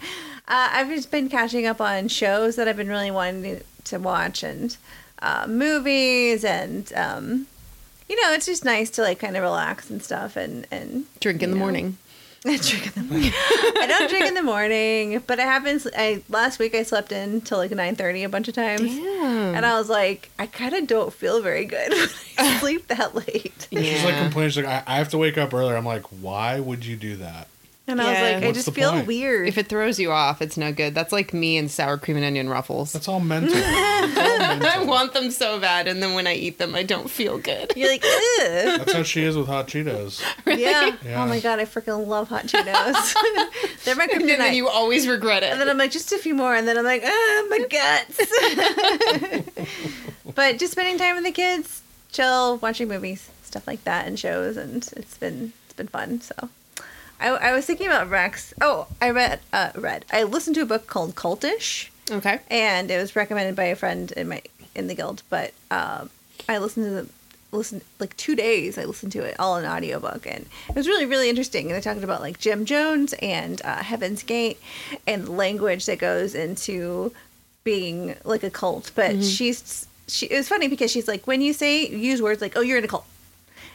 Uh, 0.47 0.69
I've 0.71 0.89
just 0.89 1.11
been 1.11 1.29
catching 1.29 1.65
up 1.65 1.79
on 1.79 2.09
shows 2.09 2.57
that 2.57 2.67
I've 2.67 2.75
been 2.77 2.89
really 2.89 3.11
wanting 3.11 3.43
to, 3.43 3.63
to 3.85 3.97
watch 3.99 4.43
and 4.43 4.75
uh, 5.19 5.45
movies 5.47 6.43
and 6.43 6.91
um, 6.95 7.47
you 8.09 8.21
know 8.21 8.33
it's 8.33 8.45
just 8.45 8.65
nice 8.65 8.89
to 8.91 9.01
like 9.01 9.19
kind 9.19 9.37
of 9.37 9.43
relax 9.43 9.89
and 9.89 10.03
stuff 10.03 10.35
and 10.35 10.67
and 10.69 11.05
Drink 11.21 11.41
in 11.41 11.51
the 11.51 11.55
know. 11.55 11.61
morning. 11.61 11.97
I 12.45 12.57
drink 12.57 12.87
in 12.87 12.93
the 12.93 13.03
morning. 13.13 13.31
I 13.33 13.85
don't 13.87 14.09
drink 14.09 14.25
in 14.25 14.33
the 14.33 14.43
morning, 14.43 15.23
but 15.25 15.39
I 15.39 15.43
have 15.43 15.63
been. 15.63 15.79
I 15.97 16.21
last 16.29 16.59
week 16.59 16.75
I 16.75 16.83
slept 16.83 17.11
in 17.13 17.39
till 17.41 17.57
like 17.57 17.71
nine 17.71 17.95
thirty 17.95 18.23
a 18.23 18.29
bunch 18.29 18.47
of 18.49 18.53
times, 18.53 18.81
Damn. 18.81 19.55
and 19.55 19.65
I 19.65 19.77
was 19.77 19.87
like, 19.89 20.29
I 20.37 20.47
kind 20.47 20.73
of 20.75 20.85
don't 20.87 21.13
feel 21.13 21.41
very 21.41 21.63
good 21.65 21.89
when 21.93 22.09
I 22.37 22.57
sleep 22.59 22.87
that 22.87 23.15
late. 23.15 23.67
She's 23.71 24.03
like 24.03 24.13
Yeah. 24.13 24.23
complaining. 24.23 24.49
She's 24.51 24.63
like, 24.65 24.83
I, 24.87 24.93
I 24.95 24.97
have 24.97 25.09
to 25.09 25.17
wake 25.17 25.37
up 25.37 25.53
earlier. 25.53 25.75
I'm 25.77 25.85
like, 25.85 26.03
why 26.21 26.59
would 26.59 26.85
you 26.85 26.97
do 26.97 27.15
that? 27.17 27.47
And 27.85 28.01
I 28.01 28.09
was 28.09 28.13
Yeah. 28.17 28.23
like, 28.23 28.43
I 28.43 28.45
What's 28.47 28.57
just 28.59 28.65
the 28.67 28.71
feel 28.71 28.91
point? 28.91 29.07
weird. 29.07 29.45
If 29.45 29.57
it 29.57 29.67
throws 29.67 29.99
you 29.99 30.09
off, 30.13 30.41
it's 30.41 30.55
no 30.55 30.71
good. 30.71 30.95
That's 30.95 31.11
like 31.11 31.33
me 31.33 31.57
and 31.57 31.69
sour 31.69 31.97
cream 31.97 32.15
and 32.15 32.25
onion 32.25 32.47
ruffles. 32.47 32.93
That's 32.93 33.09
all 33.09 33.19
mental. 33.19 33.51
It's 33.53 34.17
all 34.17 34.37
mental. 34.39 34.69
I 34.69 34.83
want 34.85 35.11
them 35.13 35.29
so 35.31 35.59
bad, 35.59 35.89
and 35.89 36.01
then 36.01 36.13
when 36.13 36.25
I 36.25 36.33
eat 36.33 36.59
them, 36.59 36.75
I 36.75 36.83
don't 36.83 37.09
feel 37.09 37.37
good. 37.37 37.73
You're 37.75 37.89
like, 37.89 38.01
Ugh. 38.05 38.77
That's 38.79 38.93
how 38.93 39.03
she 39.03 39.23
is 39.23 39.35
with 39.35 39.47
hot 39.47 39.67
Cheetos. 39.67 40.21
yeah. 40.47 40.95
Yeah. 41.03 41.21
Oh 41.21 41.27
my 41.27 41.41
god, 41.41 41.59
I 41.59 41.65
freaking 41.65 42.07
love 42.07 42.29
hot 42.29 42.43
Cheetos. 42.45 43.13
They're 43.83 43.95
my 43.97 44.07
And 44.13 44.29
then 44.29 44.53
you 44.53 44.69
always 44.69 45.05
regret 45.05 45.43
it. 45.43 45.51
And 45.51 45.59
then 45.59 45.67
it. 45.67 45.71
I'm 45.71 45.77
like, 45.77 45.91
just 45.91 46.13
a 46.13 46.17
few 46.17 46.35
more, 46.35 46.55
and 46.55 46.65
then 46.65 46.77
I'm 46.77 46.85
like, 46.85 47.03
ah, 47.05 47.45
my 47.49 47.59
guts. 47.69 49.53
but 50.35 50.57
just 50.57 50.71
spending 50.71 50.97
time 50.97 51.15
with 51.15 51.25
the 51.25 51.31
kids, 51.31 51.81
chill, 52.13 52.57
watching 52.59 52.87
movies, 52.87 53.29
stuff 53.43 53.67
like 53.67 53.83
that, 53.83 54.07
and 54.07 54.17
shows, 54.17 54.55
and 54.57 54.89
it's 54.95 55.17
been 55.17 55.51
it's 55.65 55.73
been 55.73 55.87
fun. 55.87 56.21
So, 56.21 56.49
I, 57.23 57.29
I 57.29 57.53
was 57.53 57.65
thinking 57.65 57.87
about 57.87 58.09
Rex. 58.09 58.53
Oh, 58.61 58.87
I 59.01 59.09
read 59.11 59.39
uh, 59.51 59.71
read. 59.75 60.05
I 60.11 60.23
listened 60.23 60.55
to 60.55 60.61
a 60.61 60.65
book 60.65 60.85
called 60.87 61.15
Cultish, 61.15 61.89
Okay. 62.11 62.39
and 62.49 62.91
it 62.91 62.97
was 62.97 63.15
recommended 63.15 63.55
by 63.55 63.65
a 63.65 63.75
friend 63.75 64.11
in 64.11 64.27
my 64.27 64.41
in 64.75 64.87
the 64.87 64.95
guild. 64.95 65.23
But 65.29 65.53
um, 65.71 66.09
I 66.49 66.57
listened 66.57 66.85
to 66.85 66.91
the 66.91 67.09
listened 67.55 67.81
like 67.99 68.15
two 68.17 68.35
days. 68.35 68.77
I 68.77 68.83
listened 68.85 69.11
to 69.13 69.23
it 69.23 69.35
all 69.39 69.57
in 69.57 69.65
audiobook, 69.65 70.27
and 70.27 70.45
it 70.69 70.75
was 70.75 70.87
really 70.87 71.05
really 71.05 71.29
interesting. 71.29 71.67
And 71.67 71.75
they 71.75 71.81
talked 71.81 72.03
about 72.03 72.21
like 72.21 72.39
Jim 72.39 72.65
Jones 72.65 73.13
and 73.21 73.61
uh, 73.63 73.77
Heaven's 73.83 74.23
Gate 74.23 74.59
and 75.07 75.29
language 75.29 75.85
that 75.85 75.99
goes 75.99 76.35
into 76.35 77.13
being 77.63 78.15
like 78.25 78.43
a 78.43 78.49
cult. 78.49 78.91
But 78.95 79.23
she's 79.23 79.87
she. 80.07 80.25
It 80.25 80.35
was 80.37 80.49
funny 80.49 80.67
because 80.67 80.91
she's 80.91 81.07
like 81.07 81.25
when 81.25 81.39
you 81.41 81.53
say 81.53 81.87
use 81.87 82.21
words 82.21 82.41
like 82.41 82.53
oh 82.57 82.61
you're 82.61 82.79
in 82.79 82.83
a 82.83 82.87
cult. 82.89 83.05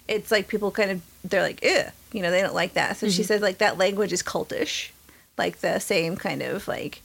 It's 0.07 0.31
like 0.31 0.49
people 0.49 0.71
kind 0.71 0.91
of 0.91 1.03
they're 1.25 1.43
like, 1.43 1.63
Ew, 1.63 1.83
you 2.13 2.23
know, 2.23 2.31
they 2.31 2.41
don't 2.43 2.55
like 2.55 2.75
that. 2.75 2.97
So 2.97 3.09
she 3.09 3.23
says 3.23 3.41
like 3.43 3.59
that 3.59 3.79
language 3.79 4.13
is 4.13 4.23
cultish, 4.23 4.91
like 5.37 5.59
the 5.61 5.79
same 5.79 6.17
kind 6.17 6.43
of 6.43 6.67
like 6.69 7.03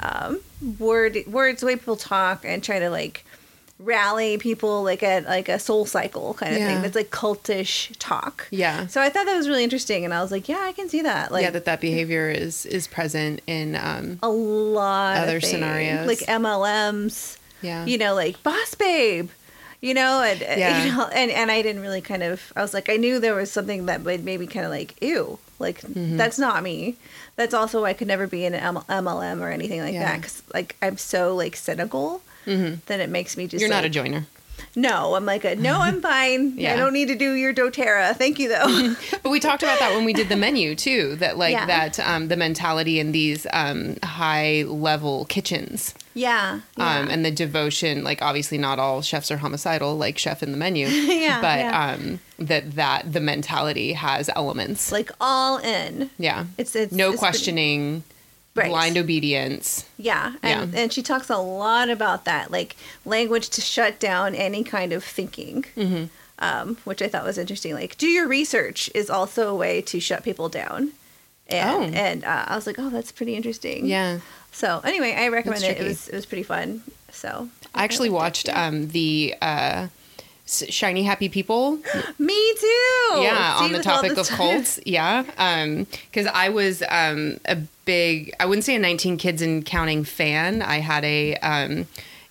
um, 0.00 0.40
word 0.78 1.16
words 1.26 1.60
the 1.60 1.66
way 1.66 1.76
people 1.76 1.96
talk 1.96 2.44
and 2.44 2.62
try 2.62 2.78
to 2.78 2.90
like 2.90 3.24
rally 3.78 4.38
people 4.38 4.82
like 4.82 5.02
a 5.02 5.20
like 5.20 5.50
a 5.50 5.58
soul 5.58 5.84
cycle 5.84 6.32
kind 6.34 6.54
of 6.54 6.58
Yeah. 6.60 6.68
thing. 6.68 6.82
That's 6.82 6.94
like 6.96 7.10
cultish 7.10 7.94
talk. 7.98 8.48
Yeah. 8.50 8.86
So 8.86 9.00
I 9.02 9.10
thought 9.10 9.26
that 9.26 9.36
was 9.36 9.48
really 9.48 9.62
interesting, 9.64 10.04
and 10.04 10.14
I 10.14 10.22
was 10.22 10.32
like, 10.32 10.48
yeah, 10.48 10.60
I 10.62 10.72
can 10.72 10.88
see 10.88 11.02
that. 11.02 11.30
Like 11.30 11.42
yeah, 11.42 11.50
that 11.50 11.66
that 11.66 11.80
behavior 11.80 12.30
is 12.30 12.64
is 12.66 12.86
present 12.86 13.42
in 13.46 13.76
um 13.76 14.18
a 14.22 14.28
lot 14.30 15.18
Other 15.18 15.40
scenarios. 15.40 16.06
like 16.06 16.20
MLMs. 16.20 17.36
yeah. 17.62 17.84
You 17.84 17.98
know, 17.98 18.14
like 18.14 18.42
boss 18.42 18.74
babe. 18.74 19.28
You 19.86 19.94
know, 19.94 20.20
and 20.20 20.42
uh, 20.42 20.46
Yeah. 20.58 20.84
you 20.84 20.92
know, 20.92 21.06
and 21.14 21.30
and 21.30 21.48
I 21.48 21.62
didn't 21.62 21.80
really 21.80 22.00
kind 22.00 22.24
of. 22.24 22.52
I 22.56 22.62
was 22.62 22.74
like, 22.74 22.88
I 22.88 22.96
knew 22.96 23.20
there 23.20 23.36
was 23.36 23.52
something 23.52 23.86
that 23.86 24.00
would 24.02 24.24
maybe 24.24 24.46
kind 24.48 24.64
of 24.66 24.72
like, 24.72 25.00
ew, 25.00 25.38
Like 25.60 25.80
mm-hmm. 25.82 26.16
that's 26.16 26.38
not 26.40 26.62
me. 26.64 26.96
That's 27.36 27.54
also 27.54 27.82
why 27.82 27.90
I 27.90 27.92
could 27.94 28.08
never 28.08 28.26
be 28.26 28.44
in 28.44 28.54
an 28.54 28.74
MLM 28.74 29.40
or 29.40 29.50
anything 29.50 29.80
like 29.80 29.94
that 29.94 30.00
that 30.00 30.16
because 30.16 30.42
like 30.52 30.74
I'm 30.82 30.98
so 30.98 31.36
like 31.36 31.54
cynical. 31.54 32.22
Mm-hmm. 32.46 32.80
Then 32.86 33.00
it 33.00 33.10
makes 33.10 33.36
me 33.36 33.46
just 33.46 33.60
You're 33.60 33.70
not 33.70 33.84
a 33.84 33.88
joiner. 33.88 34.26
No. 34.76 35.14
I'm 35.16 35.24
like 35.26 35.44
a, 35.44 35.56
no. 35.56 35.80
I'm 35.80 36.00
fine. 36.00 36.52
Yeah. 36.56 36.74
I 36.74 36.76
don't 36.76 36.92
need 36.92 37.08
to 37.08 37.16
do 37.16 37.32
your 37.34 37.52
DoTerra. 37.52 38.14
Thank 38.16 38.38
you 38.38 38.48
though. 38.48 38.94
But 39.22 39.30
we 39.30 39.40
talked 39.40 39.62
about 39.64 39.78
that 39.80 39.94
when 39.96 40.04
we 40.04 40.12
did 40.12 40.28
the 40.28 40.36
menu 40.36 40.74
too. 40.76 41.16
That 41.16 41.36
like 41.36 41.52
Yeah. 41.52 41.66
that 41.66 41.98
um, 42.00 42.28
the 42.28 42.36
mentality 42.36 43.00
in 43.00 43.10
these 43.12 43.46
um, 43.52 43.96
high 44.04 44.62
level 44.66 45.24
kitchens 45.24 45.94
yeah. 46.14 46.60
yeah. 46.78 46.98
um, 47.00 47.08
and 47.10 47.24
the 47.24 47.30
devotion. 47.30 48.04
Like 48.04 48.22
obviously 48.22 48.58
not 48.58 48.78
all 48.78 49.02
chefs 49.02 49.30
are 49.30 49.38
homicidal, 49.38 49.96
like 49.96 50.18
chef 50.18 50.42
in 50.42 50.52
the 50.52 50.58
menu. 50.58 50.86
Yeah, 51.16 51.40
But 51.40 51.58
yeah. 51.58 51.90
um, 51.98 52.20
that 52.38 52.72
that 52.76 53.12
the 53.12 53.20
mentality 53.20 53.94
has 53.94 54.30
elements. 54.36 54.92
like 54.92 55.10
all 55.20 55.58
in. 55.58 56.10
yeah. 56.18 56.44
It's 56.58 56.76
it's 56.76 56.92
no 56.92 57.06
it's 57.10 57.12
pretty- 57.12 57.18
questioning. 57.18 58.04
Right. 58.56 58.68
Blind 58.70 58.96
obedience. 58.98 59.84
Yeah, 59.98 60.34
and 60.42 60.72
Yeah. 60.72 60.80
and 60.80 60.92
she 60.92 61.02
talks 61.02 61.28
a 61.30 61.36
lot 61.36 61.90
about 61.90 62.24
that, 62.24 62.50
like 62.50 62.74
language 63.04 63.48
to 63.50 63.60
shut 63.60 64.00
down 64.00 64.34
any 64.34 64.64
kind 64.64 64.92
of 64.92 65.04
thinking, 65.04 65.64
Mm-hmm. 65.76 66.04
um, 66.38 66.78
which 66.84 67.02
I 67.02 67.08
thought 67.08 67.24
was 67.24 67.38
interesting. 67.38 67.74
Like, 67.74 67.96
do 67.98 68.06
your 68.08 68.26
research 68.26 68.90
is 68.94 69.10
also 69.10 69.48
a 69.48 69.54
way 69.54 69.82
to 69.82 70.00
shut 70.00 70.24
people 70.24 70.48
down, 70.48 70.92
and 71.48 71.94
Oh. 71.94 71.98
and 71.98 72.24
uh, 72.24 72.44
I 72.48 72.56
was 72.56 72.66
like, 72.66 72.76
oh, 72.78 72.90
that's 72.90 73.12
pretty 73.12 73.34
interesting. 73.36 73.86
Yeah. 73.86 74.20
So 74.52 74.80
anyway, 74.84 75.14
I 75.14 75.28
recommend 75.28 75.62
it. 75.62 75.78
It 75.78 75.84
was 75.84 76.08
it 76.08 76.14
was 76.14 76.24
pretty 76.26 76.42
fun. 76.42 76.82
So 77.12 77.48
I 77.74 77.84
actually 77.84 78.08
it. 78.08 78.12
watched 78.12 78.48
um, 78.48 78.88
the 78.88 79.34
uh, 79.42 79.88
Shiny 80.46 81.02
Happy 81.02 81.28
People 81.28 81.76
Me 82.18 82.54
too. 82.60 83.20
yeah 83.20 83.58
See, 83.58 83.64
on 83.64 83.72
the 83.72 83.82
topic 83.82 84.10
this 84.10 84.18
of 84.20 84.26
time- 84.28 84.36
cults 84.36 84.80
yeah 84.86 85.24
um 85.38 85.86
because 86.10 86.26
i 86.32 86.48
was 86.48 86.82
um 86.88 87.38
a 87.46 87.56
big 87.84 88.32
i 88.40 88.46
wouldn't 88.46 88.64
say 88.64 88.76
a 88.76 88.78
19 88.78 89.16
kids 89.16 89.42
and 89.42 89.66
counting 89.66 90.04
fan 90.04 90.62
i 90.62 90.78
had 90.78 91.04
a 91.04 91.34
um 91.36 91.86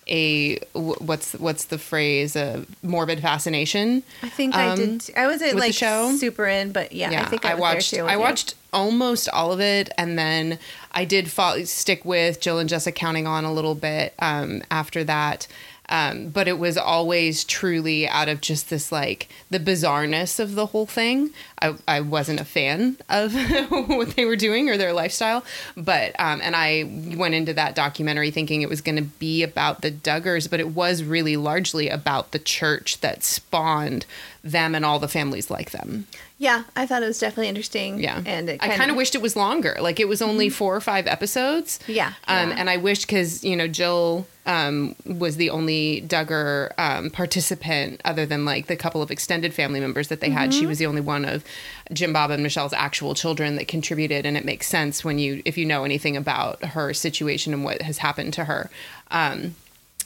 a 0.08 0.58
what's 0.74 1.34
what's 1.34 1.66
the 1.66 1.78
phrase 1.80 2.36
a 2.36 2.64
morbid 2.84 3.20
fascination 3.22 4.04
I 4.22 4.30
think 4.30 4.54
I 4.56 4.68
um, 4.70 4.78
did. 4.78 5.02
t- 5.02 5.16
I 5.16 5.26
wasn't 5.28 5.54
the 5.54 5.58
like 5.58 5.74
show? 5.74 6.12
super 6.16 6.46
in, 6.46 6.72
but 6.72 6.92
yeah, 6.92 7.10
yeah 7.10 7.22
I 7.24 7.26
think 7.26 7.44
I, 7.44 7.56
was 7.56 7.62
watched 7.62 7.94
i 7.96 8.14
you. 8.14 8.20
watched 8.20 8.54
almost 8.72 9.28
all 9.30 9.52
of 9.52 9.60
it 9.60 9.90
and 9.98 10.18
then 10.20 10.60
i 10.92 11.06
did 11.06 11.32
fall, 11.32 11.58
stick 11.66 12.06
with 12.06 12.40
jill 12.40 12.60
and 12.60 12.70
jessica 12.70 12.96
counting 12.98 13.26
on 13.26 13.46
a 13.46 13.52
little 13.52 13.74
bit 13.76 14.14
um 14.20 14.62
after 14.70 15.04
that 15.06 15.48
um, 15.90 16.30
but 16.30 16.48
it 16.48 16.58
was 16.58 16.78
always 16.78 17.44
truly 17.44 18.08
out 18.08 18.30
of 18.30 18.42
just 18.42 18.70
this 18.70 18.92
like 18.92 19.30
the 19.50 19.60
bizarreness 19.60 20.40
of 20.40 20.56
the 20.56 20.68
whole 20.68 20.86
thing. 20.86 21.32
I, 21.62 21.76
I 21.88 22.02
wasn't 22.02 22.40
a 22.40 22.46
fan 22.46 22.98
of 23.10 23.34
what 23.70 24.16
they 24.16 24.26
were 24.26 24.36
doing 24.36 24.70
or 24.70 24.78
their 24.78 24.94
lifestyle, 24.94 25.44
but 25.76 26.20
um, 26.20 26.42
and 26.42 26.56
I 26.56 26.84
went 27.16 27.36
into 27.36 27.54
that 27.54 27.76
documentary 27.76 28.32
thinking 28.32 28.62
it 28.62 28.70
was 28.70 28.82
going 28.82 28.98
to 28.98 29.04
be 29.04 29.44
about 29.44 29.82
the 29.82 29.92
Duggars, 29.92 30.50
but 30.50 30.60
it 30.60 30.70
was 30.70 31.04
really 31.04 31.38
largely 31.38 31.90
about 31.90 32.32
the 32.32 32.40
church 32.40 33.00
that 33.02 33.24
spawned 33.24 34.06
them 34.44 34.76
and 34.76 34.86
all 34.86 35.00
the 35.00 35.08
families 35.08 35.50
like 35.50 35.72
them. 35.72 36.08
Yeah, 36.46 36.64
I 36.76 36.86
thought 36.86 37.02
it 37.02 37.08
was 37.08 37.18
definitely 37.18 37.48
interesting. 37.48 37.98
Yeah, 37.98 38.22
and 38.24 38.52
I 38.60 38.78
kind 38.78 38.92
of 38.92 38.98
wished 38.98 39.16
it 39.16 39.22
was 39.22 39.36
longer. 39.36 39.78
Like 39.82 40.00
it 40.00 40.08
was 40.08 40.22
only 40.22 40.50
four 40.50 40.76
or 40.76 40.80
five 40.80 41.08
episodes. 41.08 41.80
Yeah, 41.88 42.14
um, 42.28 42.52
yeah. 42.52 42.56
and 42.60 42.70
I 42.70 42.78
wished 42.78 43.08
because 43.08 43.44
you 43.44 43.56
know 43.56 43.68
Jill 43.68 44.28
um, 44.46 44.96
was 45.08 45.38
the 45.38 45.50
only 45.50 46.04
Duggar 46.08 46.72
um, 46.78 47.10
participant, 47.10 48.00
other 48.06 48.28
than 48.28 48.46
like 48.46 48.68
the 48.68 48.76
couple 48.76 49.02
of 49.02 49.10
extended 49.10 49.56
family 49.56 49.80
members 49.80 50.10
that 50.10 50.20
they 50.20 50.30
had. 50.30 50.52
Mm-hmm. 50.52 50.60
She 50.60 50.68
was 50.68 50.78
the 50.78 50.86
only 50.86 51.02
one 51.02 51.26
of 51.26 51.44
Jim 51.92 52.14
Bob 52.14 52.30
and 52.30 52.44
Michelle's 52.44 52.74
actual 52.74 53.16
children 53.16 53.56
that 53.56 53.68
contributed, 53.68 54.24
and 54.28 54.38
it 54.38 54.46
makes 54.46 54.68
sense 54.68 55.04
when 55.04 55.18
you 55.18 55.42
if 55.46 55.58
you 55.58 55.66
know 55.66 55.84
anything 55.84 56.16
about 56.16 56.64
her 56.64 56.94
situation 56.94 57.56
and 57.56 57.64
what 57.64 57.82
has 57.82 57.98
happened 57.98 58.34
to 58.34 58.46
her. 58.46 58.70
Um, 59.10 59.56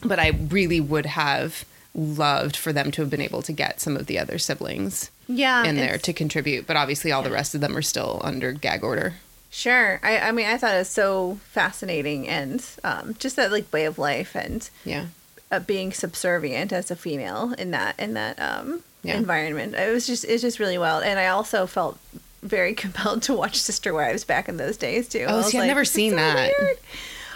but 0.06 0.20
I 0.20 0.30
really 0.30 0.80
would 0.80 1.06
have 1.06 1.66
loved 1.94 2.56
for 2.56 2.72
them 2.72 2.92
to 2.92 3.02
have 3.02 3.10
been 3.10 3.20
able 3.20 3.42
to 3.42 3.52
get 3.52 3.82
some 3.82 3.98
of 3.98 4.06
the 4.06 4.18
other 4.18 4.38
siblings 4.38 5.12
yeah 5.30 5.64
in 5.64 5.76
there 5.78 5.98
to 6.00 6.12
contribute, 6.12 6.66
but 6.68 6.76
obviously 6.76 7.12
all 7.12 7.22
the 7.22 7.32
rest 7.32 7.54
of 7.56 7.62
them 7.62 7.78
are 7.78 7.82
still 7.82 8.20
under 8.24 8.52
gag 8.52 8.84
order. 8.84 9.14
Sure. 9.52 10.00
I, 10.04 10.20
I 10.20 10.32
mean, 10.32 10.46
I 10.48 10.58
thought 10.58 10.76
it 10.76 10.80
was 10.80 10.90
so 10.90 11.40
fascinating 11.46 12.28
and 12.28 12.64
um, 12.84 13.16
just 13.20 13.36
that 13.38 13.52
like 13.52 13.72
way 13.74 13.86
of 13.86 13.98
life 13.98 14.36
and 14.36 14.70
Yeah. 14.86 15.06
uh, 15.52 15.60
being 15.60 15.92
subservient 15.92 16.72
as 16.72 16.92
a 16.92 16.96
female 16.96 17.54
in 17.58 17.72
that 17.72 17.98
in 18.00 18.14
that 18.16 18.40
um, 18.40 18.84
Yeah. 19.04 19.16
environment. 19.18 19.74
It 19.76 19.92
was 19.94 20.06
just 20.06 20.24
it's 20.26 20.42
just 20.42 20.60
really 20.60 20.78
wild, 20.78 21.04
and 21.04 21.18
I 21.20 21.28
also 21.28 21.66
felt 21.66 21.98
very 22.44 22.74
compelled 22.84 23.22
to 23.24 23.34
watch 23.34 23.58
Sister 23.58 23.94
Wives 23.94 24.24
back 24.24 24.50
in 24.50 24.58
those 24.58 24.78
days 24.78 25.08
too. 25.08 25.26
Oh, 25.28 25.34
I 25.34 25.38
was 25.38 25.48
see, 25.48 25.58
I've 25.60 25.68
never 25.68 25.86
seen 25.86 26.12
so 26.12 26.18
that." 26.18 26.52
weird." 26.60 26.78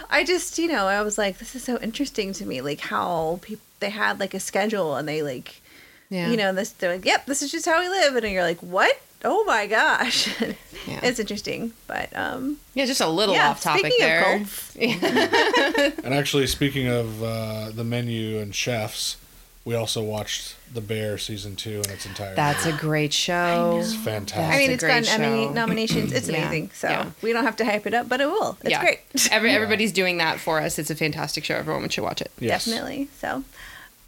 I 0.10 0.24
just 0.24 0.60
you 0.60 0.68
know 0.68 0.86
I 0.86 1.02
was 1.02 1.18
like, 1.18 1.40
this 1.40 1.56
is 1.56 1.64
so 1.64 1.80
interesting 1.80 2.34
to 2.34 2.46
me, 2.46 2.62
like 2.62 2.80
how 2.82 3.40
people 3.42 3.64
they 3.80 3.90
had 3.90 4.20
like 4.20 4.34
a 4.36 4.40
schedule 4.40 4.96
and 4.96 5.08
they 5.08 5.24
like 5.24 5.62
Yeah. 6.14 6.30
you 6.30 6.38
know 6.38 6.54
this 6.54 6.72
they're 6.72 6.94
like, 6.94 7.06
yep, 7.06 7.26
this 7.26 7.42
is 7.42 7.52
just 7.52 7.66
how 7.66 7.80
we 7.80 7.90
live, 7.90 8.16
and 8.16 8.32
you're 8.32 8.44
like, 8.44 8.60
what? 8.60 9.00
Oh 9.26 9.44
my 9.46 9.68
gosh, 9.68 10.28
Yeah. 10.88 11.00
it's 11.02 11.18
interesting, 11.18 11.72
but 11.88 12.10
um. 12.16 12.58
yeah, 12.74 12.86
just 12.86 13.00
a 13.02 13.08
little 13.08 13.34
Yeah, 13.36 13.50
off 13.52 13.62
topic 13.62 13.86
speaking 13.86 14.04
of 14.04 14.10
there. 14.10 14.24
cults. 14.38 14.76
And 16.04 16.14
actually, 16.14 16.48
speaking 16.48 16.88
of 16.88 17.24
uh, 17.24 17.70
the 17.74 17.84
menu 17.86 18.40
and 18.40 18.54
chefs, 18.54 19.16
we 19.66 19.76
also 19.76 20.04
watched 20.04 20.56
The 20.74 20.82
Bear 20.82 21.18
season 21.18 21.56
two 21.56 21.82
in 21.86 21.90
its 21.90 22.06
entirety. 22.06 22.36
That's 22.36 22.66
a 22.66 22.74
great 22.74 23.14
show. 23.14 23.80
It's 23.82 23.94
I 23.96 24.58
mean, 24.58 24.70
a 24.72 24.74
it's 24.74 24.84
great 24.84 25.06
gotten 25.06 25.22
Emmy 25.24 25.46
show. 25.46 25.54
nominations. 25.54 26.12
It's 26.12 26.28
Yeah, 26.28 26.40
amazing. 26.40 26.72
So 26.74 26.90
yeah. 26.90 27.12
we 27.22 27.32
don't 27.32 27.46
have 27.46 27.56
to 27.58 27.66
hype 27.66 27.88
it 27.88 27.94
up, 27.94 28.10
but 28.10 28.20
it 28.20 28.28
will. 28.28 28.58
It's 28.62 28.72
yeah. 28.72 28.82
great. 28.82 29.00
Every, 29.32 29.52
everybody's 29.52 29.94
doing 29.94 30.18
that 30.18 30.40
for 30.42 30.60
us. 30.60 30.78
It's 30.78 30.90
a 30.92 30.96
fantastic 30.96 31.46
show. 31.46 31.56
Everyone 31.56 31.88
should 31.88 32.04
watch 32.04 32.22
it. 32.22 32.30
Yes. 32.40 32.66
Definitely. 32.66 33.08
So, 33.22 33.46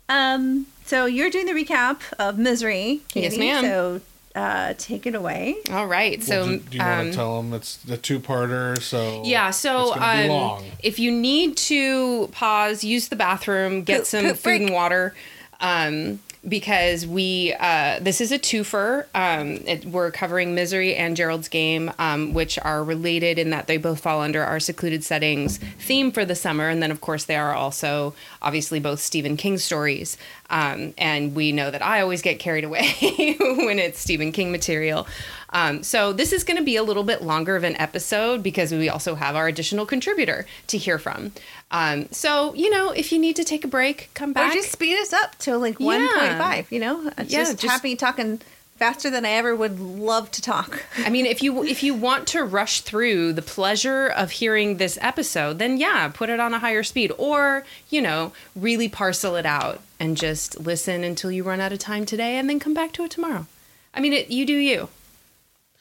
um, 0.09 0.67
so 0.85 1.05
you're 1.05 1.29
doing 1.29 1.45
the 1.47 1.53
recap 1.53 2.01
of 2.19 2.38
Misery. 2.38 3.01
Yes, 3.13 3.38
ma'am. 3.38 3.63
So, 3.63 4.01
uh, 4.35 4.74
take 4.77 5.05
it 5.07 5.15
away. 5.15 5.55
All 5.71 5.88
right. 5.88 6.21
So, 6.21 6.41
Well, 6.41 6.50
do, 6.50 6.59
do 6.59 6.77
you 6.77 6.83
want 6.83 7.00
um, 7.00 7.05
to 7.07 7.13
tell 7.13 7.41
them 7.41 7.53
it's 7.53 7.77
the 7.77 7.97
two-parter? 7.97 8.81
So 8.81 9.24
yeah, 9.25 9.50
so 9.51 9.89
it's 9.93 10.00
gonna 10.00 10.24
be 10.24 10.29
um, 10.29 10.29
long. 10.29 10.65
if 10.83 11.00
you 11.00 11.12
need 11.12 11.55
to 11.57 12.27
pause, 12.33 12.83
use 12.83 13.07
the 13.07 13.15
bathroom, 13.15 13.83
get 13.83 14.00
Poop, 14.00 14.05
some 14.07 14.25
poop 14.25 14.35
food 14.38 14.43
break. 14.43 14.62
and 14.63 14.71
water, 14.74 15.15
um, 15.62 16.19
because 16.48 17.08
we 17.08 17.54
uh, 17.60 18.00
this 18.00 18.22
is 18.22 18.32
a 18.32 18.40
twofer. 18.40 19.06
Um, 19.16 19.64
it, 19.66 19.86
we're 19.86 20.12
covering 20.12 20.56
Misery 20.56 20.96
and 20.96 21.16
Gerald's 21.16 21.48
Game, 21.48 21.92
um, 22.00 22.34
which 22.34 22.60
are 22.60 22.84
related 22.84 23.40
in 23.40 23.50
that 23.50 23.68
they 23.68 23.78
both 23.78 24.00
fall 24.00 24.22
under 24.22 24.44
our 24.44 24.60
secluded 24.60 25.04
settings 25.04 25.58
theme 25.58 26.12
for 26.12 26.25
the 26.25 26.36
summer, 26.36 26.70
and 26.70 26.82
then 26.82 26.92
of 26.92 27.02
course 27.02 27.25
they 27.25 27.36
are 27.36 27.54
also 27.54 28.14
obviously 28.42 28.80
both 28.80 29.00
Stephen 29.00 29.38
King 29.38 29.58
stories. 29.58 30.18
Um, 30.50 30.94
and 30.98 31.36
we 31.36 31.52
know 31.52 31.72
that 31.72 31.84
I 31.84 32.02
always 32.02 32.22
get 32.22 32.38
carried 32.38 32.64
away 32.64 32.94
when 33.40 33.80
it's 33.80 34.00
Stephen 34.00 34.32
King 34.32 34.52
material. 34.52 35.08
Um, 35.56 35.84
so 35.84 36.12
this 36.12 36.34
is 36.34 36.44
going 36.44 36.58
to 36.58 36.64
be 36.64 36.75
a 36.75 36.84
little 36.84 37.04
bit 37.04 37.22
longer 37.22 37.56
of 37.56 37.64
an 37.64 37.78
episode 37.78 38.44
because 38.44 38.74
we 38.74 38.90
also 38.90 39.16
have 39.16 39.38
our 39.38 39.48
additional 39.48 39.86
contributor 39.86 40.46
to 40.68 40.78
hear 40.78 41.00
from. 41.00 41.32
Um, 41.72 42.07
so 42.12 42.53
you 42.53 42.69
know, 42.69 42.91
if 42.91 43.12
you 43.12 43.19
need 43.19 43.36
to 43.38 43.43
take 43.43 43.63
a 43.65 43.67
break, 43.67 44.10
come 44.13 44.34
back. 44.34 44.51
Or 44.51 44.53
just 44.55 44.72
speed 44.72 44.98
us 45.00 45.12
up 45.13 45.38
to 45.39 45.57
like 45.57 45.79
Yeah. 45.79 46.38
1.5, 46.39 46.72
you 46.72 46.79
know? 46.79 47.03
Yeah, 47.17 47.24
just, 47.24 47.60
just- 47.60 47.63
happy 47.63 47.95
talking 47.95 48.39
faster 48.77 49.10
than 49.10 49.25
I 49.25 49.29
ever 49.31 49.55
would 49.55 49.79
love 49.79 50.29
to 50.31 50.41
talk. 50.41 50.84
I 50.98 51.10
mean, 51.10 51.25
if 51.25 51.41
you 51.41 51.63
if 51.63 51.81
you 51.81 51.93
want 51.93 52.27
to 52.29 52.43
rush 52.43 52.81
through 52.81 53.31
the 53.34 53.41
pleasure 53.41 54.07
of 54.07 54.31
hearing 54.31 54.77
this 54.77 54.98
episode, 55.01 55.60
then 55.60 55.77
yeah, 55.77 56.10
put 56.13 56.29
it 56.29 56.39
on 56.39 56.53
a 56.53 56.60
higher 56.60 56.84
speed, 56.84 57.12
or 57.17 57.63
you 57.89 58.01
know, 58.01 58.34
really 58.55 58.89
parcel 58.89 59.36
it 59.38 59.45
out 59.45 59.79
and 60.00 60.17
just 60.17 60.60
listen 60.60 61.03
until 61.05 61.31
you 61.31 61.43
run 61.43 61.62
out 61.62 61.72
of 61.72 61.79
time 61.79 62.05
today, 62.05 62.36
and 62.38 62.50
then 62.50 62.60
come 62.60 62.74
back 62.74 62.91
to 62.93 63.03
it 63.05 63.12
tomorrow. 63.12 63.45
I 63.93 64.01
mean, 64.01 64.12
it, 64.13 64.29
you 64.29 64.45
do 64.45 64.53
you. 64.57 64.89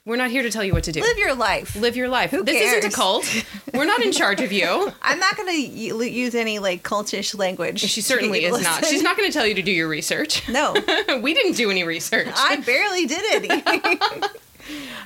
We're 0.07 0.17
not 0.17 0.31
here 0.31 0.43
to 0.43 0.51
tell 0.51 0.63
you 0.63 0.75
what 0.75 0.85
to 0.85 0.93
do. 0.93 1.01
Live 1.01 1.17
your 1.17 1.35
life. 1.35 1.75
Live 1.77 1.97
your 1.97 2.09
life. 2.09 2.31
Who 2.31 2.45
this 2.45 2.61
isn't 2.61 2.93
a 2.93 2.95
cult. 2.95 3.25
We're 3.73 3.87
not 3.87 4.05
in 4.05 4.13
charge 4.13 4.43
of 4.43 4.53
you. 4.53 4.93
I'm 5.03 5.19
not 5.19 5.35
going 5.35 5.49
to 5.49 5.59
use 5.59 6.35
any 6.35 6.59
like 6.59 6.83
cultish 6.83 7.37
language. 7.39 7.81
She 7.81 8.03
certainly 8.03 8.45
is 8.45 8.59
to 8.59 8.63
not. 8.63 8.85
She's 8.85 9.03
not 9.03 9.17
going 9.17 9.31
to 9.31 9.33
tell 9.33 9.47
you 9.47 9.55
to 9.55 9.63
do 9.63 9.73
your 9.73 9.89
research. 9.89 10.47
No, 10.47 10.75
we 11.23 11.33
didn't 11.33 11.57
do 11.57 11.71
any 11.71 11.85
research. 11.85 12.29
I 12.35 12.57
barely 12.57 13.07
did 13.07 13.25
anything. 13.35 14.01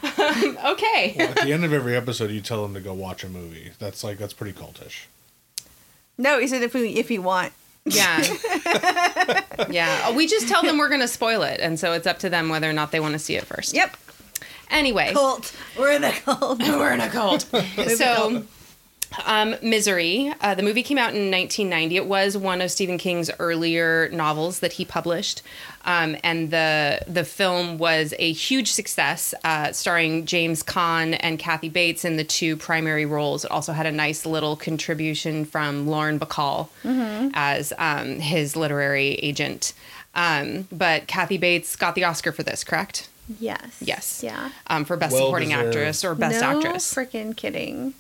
Um, 0.01 0.57
okay. 0.65 1.17
Well, 1.19 1.31
at 1.31 1.39
the 1.43 1.53
end 1.53 1.65
of 1.65 1.73
every 1.73 1.97
episode, 1.97 2.31
you 2.31 2.41
tell 2.41 2.63
them 2.63 2.75
to 2.75 2.81
go 2.81 2.95
watch 2.95 3.25
a 3.25 3.29
movie. 3.29 3.73
That's 3.81 4.05
like 4.05 4.17
that's 4.17 4.33
pretty 4.33 4.57
cultish. 4.57 5.07
no, 6.17 6.39
he 6.39 6.47
said 6.47 6.63
if 6.63 6.75
we 6.75 6.91
if 6.91 7.11
you 7.11 7.23
want. 7.23 7.53
Yeah. 7.85 8.23
yeah. 9.69 10.15
We 10.15 10.29
just 10.29 10.47
tell 10.47 10.63
them 10.63 10.79
we're 10.79 10.89
going 10.89 11.01
to 11.01 11.09
spoil 11.09 11.43
it. 11.43 11.59
And 11.59 11.79
so 11.81 11.93
it's 11.93 12.07
up 12.07 12.21
to 12.21 12.31
them 12.31 12.49
whether 12.51 12.71
or 12.71 12.73
not 12.73 12.93
they 12.93 13.01
want 13.01 13.15
to 13.15 13.19
see 13.19 13.35
it 13.35 13.47
first. 13.47 13.75
Yep. 13.75 13.97
Anyway, 14.71 15.13
Cult. 15.13 15.55
We're 15.79 15.93
in 15.93 16.05
a 16.05 16.13
cult. 16.13 16.59
we're 16.61 16.93
in 16.93 17.01
a 17.01 17.09
cult. 17.09 17.43
so, 17.97 18.45
Um, 19.25 19.57
Misery. 19.63 20.33
Uh, 20.43 20.55
the 20.55 20.63
movie 20.63 20.83
came 20.83 20.99
out 20.99 21.15
in 21.15 21.31
1990. 21.31 21.97
It 21.97 22.07
was 22.07 22.37
one 22.37 22.61
of 22.61 22.71
Stephen 22.71 22.99
King's 22.99 23.31
earlier 23.39 24.11
novels 24.13 24.61
that 24.61 24.75
he 24.75 24.85
published, 24.85 25.41
um, 25.87 26.15
and 26.23 26.51
the 26.51 27.01
the 27.09 27.25
film 27.25 27.79
was 27.79 28.13
a 28.19 28.33
huge 28.33 28.71
success, 28.71 29.33
uh, 29.45 29.73
starring 29.73 30.27
James 30.27 30.63
Caan 30.63 31.17
and 31.21 31.39
Kathy 31.39 31.71
Bates 31.71 32.05
in 32.05 32.19
the 32.19 32.25
two 32.25 32.55
primary 32.59 33.07
roles. 33.07 33.47
It 33.47 33.51
also 33.51 33.73
had 33.73 33.87
a 33.87 33.93
nice 33.93 34.27
little 34.27 34.57
contribution 34.57 35.47
from 35.47 35.87
Lauren 35.87 36.21
Bacall 36.21 36.69
as 37.35 37.73
um, 37.79 38.19
his 38.21 38.57
literary 38.57 39.15
agent. 39.15 39.73
Um, 40.15 40.69
but 40.71 41.07
Kathy 41.07 41.39
Bates 41.39 41.77
got 41.77 41.95
the 41.95 42.05
Oscar 42.05 42.31
for 42.33 42.43
this, 42.43 42.63
correct? 42.63 43.09
Yes. 43.41 43.77
Yes. 43.81 44.21
Yeah. 44.25 44.51
Um, 44.69 44.85
for 44.85 44.97
Best 44.97 45.13
Well 45.13 45.27
Supporting 45.27 45.51
deserved. 45.51 45.69
Actress 45.69 46.05
or 46.05 46.15
Best 46.15 46.41
no 46.41 46.59
Actress. 46.59 46.95
freaking 46.95 47.37
kidding. 47.37 47.95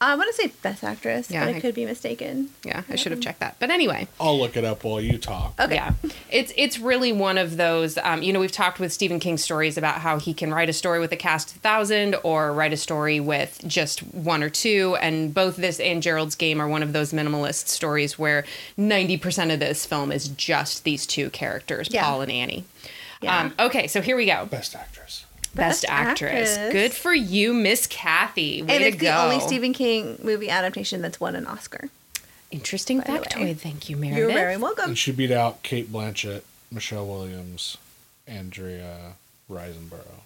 I 0.00 0.14
want 0.14 0.32
to 0.32 0.40
say 0.40 0.52
best 0.62 0.84
actress, 0.84 1.28
Yeah, 1.28 1.44
but 1.44 1.54
I 1.54 1.56
I- 1.56 1.60
could 1.60 1.74
be 1.74 1.84
mistaken. 1.84 2.50
yeah, 2.62 2.82
I 2.88 2.94
should 2.94 3.10
have 3.10 3.20
checked 3.20 3.40
that. 3.40 3.56
But 3.58 3.70
anyway. 3.72 4.06
I'll 4.20 4.38
look 4.38 4.56
it 4.56 4.64
up 4.64 4.84
while 4.84 5.00
you 5.00 5.18
talk. 5.18 5.54
Okay. 5.58 5.74
Yeah, 5.74 5.94
it's 6.30 6.52
it's 6.56 6.78
really 6.78 7.12
one 7.12 7.36
of 7.36 7.56
those. 7.56 7.98
Um, 7.98 8.22
you 8.22 8.32
know, 8.32 8.38
we've 8.38 8.52
talked 8.52 8.78
with 8.78 8.92
Stephen 8.92 9.18
King 9.18 9.36
stories 9.38 9.76
about 9.76 9.96
how 9.96 10.20
he 10.20 10.32
can 10.34 10.54
write 10.54 10.68
a 10.68 10.72
story 10.72 11.00
with 11.00 11.10
a 11.10 11.16
cast 11.16 11.50
of 11.50 11.56
a 11.56 11.60
thousand, 11.60 12.14
or 12.22 12.52
write 12.52 12.72
a 12.72 12.76
story 12.76 13.18
with 13.18 13.60
just 13.66 13.98
one 14.14 14.44
or 14.44 14.48
two. 14.50 14.96
And 15.00 15.34
both 15.34 15.56
this 15.56 15.80
and 15.80 16.00
Gerald's 16.00 16.36
Game 16.36 16.60
are 16.62 16.68
one 16.68 16.84
of 16.84 16.92
those 16.92 17.12
minimalist 17.12 17.66
stories 17.66 18.16
where 18.16 18.44
ninety 18.76 19.16
percent 19.16 19.50
of 19.50 19.58
this 19.58 19.84
film 19.84 20.12
is 20.12 20.28
just 20.28 20.84
these 20.84 21.06
two 21.06 21.28
characters, 21.30 21.88
Yeah. 21.90 22.04
Paul 22.04 22.20
and 22.20 22.30
Annie. 22.30 22.64
Yeah. 23.20 23.38
Um, 23.40 23.54
okay, 23.58 23.86
so 23.88 24.00
here 24.00 24.16
we 24.16 24.26
go. 24.26 24.46
Best 24.46 24.74
actress. 24.76 25.24
Best, 25.54 25.54
Best 25.54 25.84
actress. 25.88 26.56
actress. 26.56 26.72
Good 26.72 26.92
for 26.92 27.12
you, 27.14 27.52
Miss 27.52 27.86
Kathy. 27.86 28.62
Way 28.62 28.68
and 28.76 28.82
to 28.82 28.88
it's 28.88 28.96
go. 28.96 29.06
the 29.06 29.22
only 29.22 29.40
Stephen 29.40 29.72
King 29.72 30.18
movie 30.22 30.50
adaptation 30.50 31.00
that's 31.02 31.18
won 31.18 31.34
an 31.34 31.46
Oscar. 31.46 31.88
Interesting 32.50 32.98
by 32.98 33.04
factoid. 33.04 33.56
Thank 33.58 33.90
you, 33.90 33.96
Meredith. 33.96 34.18
You're 34.18 34.32
very 34.32 34.56
welcome. 34.56 34.90
And 34.90 34.98
she 34.98 35.10
beat 35.12 35.30
out 35.30 35.62
Cate 35.62 35.92
Blanchett, 35.92 36.42
Michelle 36.70 37.06
Williams, 37.06 37.76
Andrea 38.26 39.14
Riseborough. 39.50 40.22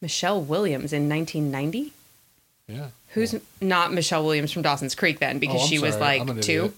Michelle 0.00 0.40
Williams 0.40 0.92
in 0.92 1.08
1990. 1.08 1.92
Yeah. 2.68 2.88
Who's 3.10 3.34
not 3.60 3.92
Michelle 3.92 4.24
Williams 4.24 4.52
from 4.52 4.62
Dawson's 4.62 4.94
Creek 4.94 5.18
then? 5.20 5.38
Because 5.38 5.60
Oh, 5.60 5.64
I'm 5.64 5.68
she 5.68 5.78
was 5.78 5.94
sorry. 5.94 6.20
I'm 6.20 6.26
like 6.26 6.36
an 6.36 6.42
two. 6.42 6.72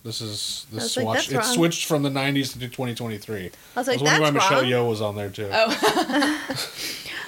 Idiot. 0.00 0.04
This 0.04 0.20
is 0.20 0.66
I 0.72 0.74
this 0.76 0.96
was 0.96 1.04
like, 1.04 1.30
it 1.30 1.36
wrong. 1.36 1.44
switched 1.44 1.86
from 1.86 2.02
the 2.02 2.10
'90s 2.10 2.52
to 2.52 2.58
2023. 2.60 3.46
I 3.46 3.80
was 3.80 3.86
like, 3.88 4.00
wondering 4.00 4.22
why 4.22 4.30
Michelle 4.30 4.62
wrong. 4.62 4.70
Yeoh 4.70 4.88
was 4.88 5.00
on 5.00 5.16
there 5.16 5.30
too. 5.30 5.48
Oh, 5.52 6.46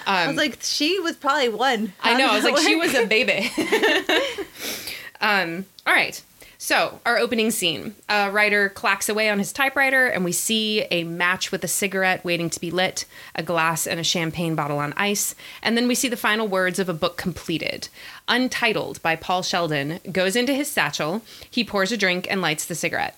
I 0.06 0.26
was 0.26 0.36
like, 0.36 0.58
she 0.62 0.98
was 1.00 1.16
probably 1.16 1.48
one. 1.48 1.92
I 2.02 2.16
know. 2.16 2.30
I 2.30 2.34
was 2.34 2.44
like, 2.44 2.56
did 2.56 2.64
she 2.64 2.76
was 2.76 2.94
a 2.94 3.06
baby. 3.06 3.50
um, 5.20 5.64
all 5.86 5.94
right. 5.94 6.22
So, 6.64 7.00
our 7.04 7.18
opening 7.18 7.50
scene. 7.50 7.96
A 8.08 8.30
writer 8.30 8.68
clacks 8.68 9.08
away 9.08 9.28
on 9.28 9.40
his 9.40 9.52
typewriter, 9.52 10.06
and 10.06 10.24
we 10.24 10.30
see 10.30 10.82
a 10.92 11.02
match 11.02 11.50
with 11.50 11.64
a 11.64 11.68
cigarette 11.68 12.24
waiting 12.24 12.50
to 12.50 12.60
be 12.60 12.70
lit, 12.70 13.04
a 13.34 13.42
glass 13.42 13.84
and 13.84 13.98
a 13.98 14.04
champagne 14.04 14.54
bottle 14.54 14.78
on 14.78 14.94
ice, 14.96 15.34
and 15.60 15.76
then 15.76 15.88
we 15.88 15.96
see 15.96 16.06
the 16.06 16.16
final 16.16 16.46
words 16.46 16.78
of 16.78 16.88
a 16.88 16.94
book 16.94 17.16
completed. 17.16 17.88
Untitled 18.28 19.02
by 19.02 19.16
Paul 19.16 19.42
Sheldon 19.42 19.98
goes 20.12 20.36
into 20.36 20.54
his 20.54 20.70
satchel, 20.70 21.22
he 21.50 21.64
pours 21.64 21.90
a 21.90 21.96
drink 21.96 22.28
and 22.30 22.40
lights 22.40 22.64
the 22.64 22.76
cigarette. 22.76 23.16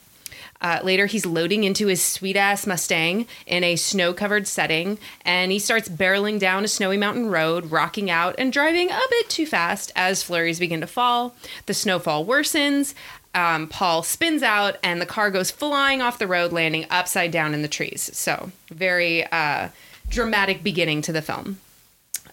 Uh, 0.63 0.81
later, 0.83 1.05
he's 1.05 1.27
loading 1.27 1.65
into 1.65 1.89
his 1.89 2.03
sweet 2.03 2.37
ass 2.37 2.67
Mustang 2.67 3.27
in 3.47 3.63
a 3.63 3.77
snow 3.77 4.15
covered 4.15 4.47
setting, 4.47 4.97
and 5.27 5.53
he 5.53 5.59
starts 5.59 5.91
barreling 5.91 6.39
down 6.39 6.65
a 6.65 6.69
snowy 6.69 6.97
mountain 6.97 7.27
road, 7.27 7.71
rocking 7.71 8.11
out 8.11 8.35
and 8.39 8.51
driving 8.51 8.91
a 8.91 9.01
bit 9.11 9.29
too 9.29 9.45
fast 9.45 9.93
as 9.95 10.23
flurries 10.23 10.59
begin 10.59 10.81
to 10.81 10.87
fall. 10.87 11.35
The 11.67 11.75
snowfall 11.75 12.25
worsens. 12.25 12.95
Um, 13.35 13.69
Paul 13.69 14.03
spins 14.03 14.43
out, 14.43 14.77
and 14.83 15.01
the 15.01 15.07
car 15.07 15.31
goes 15.31 15.51
flying 15.51 16.01
off 16.01 16.19
the 16.19 16.27
road, 16.27 16.53
landing 16.53 16.87
upside 16.91 17.31
down 17.31 17.53
in 17.55 17.63
the 17.63 17.69
trees. 17.69 18.11
So, 18.17 18.53
very 18.71 19.25
uh, 19.27 19.71
dramatic 20.09 20.63
beginning 20.63 21.03
to 21.03 21.13
the 21.13 21.23
film 21.23 21.59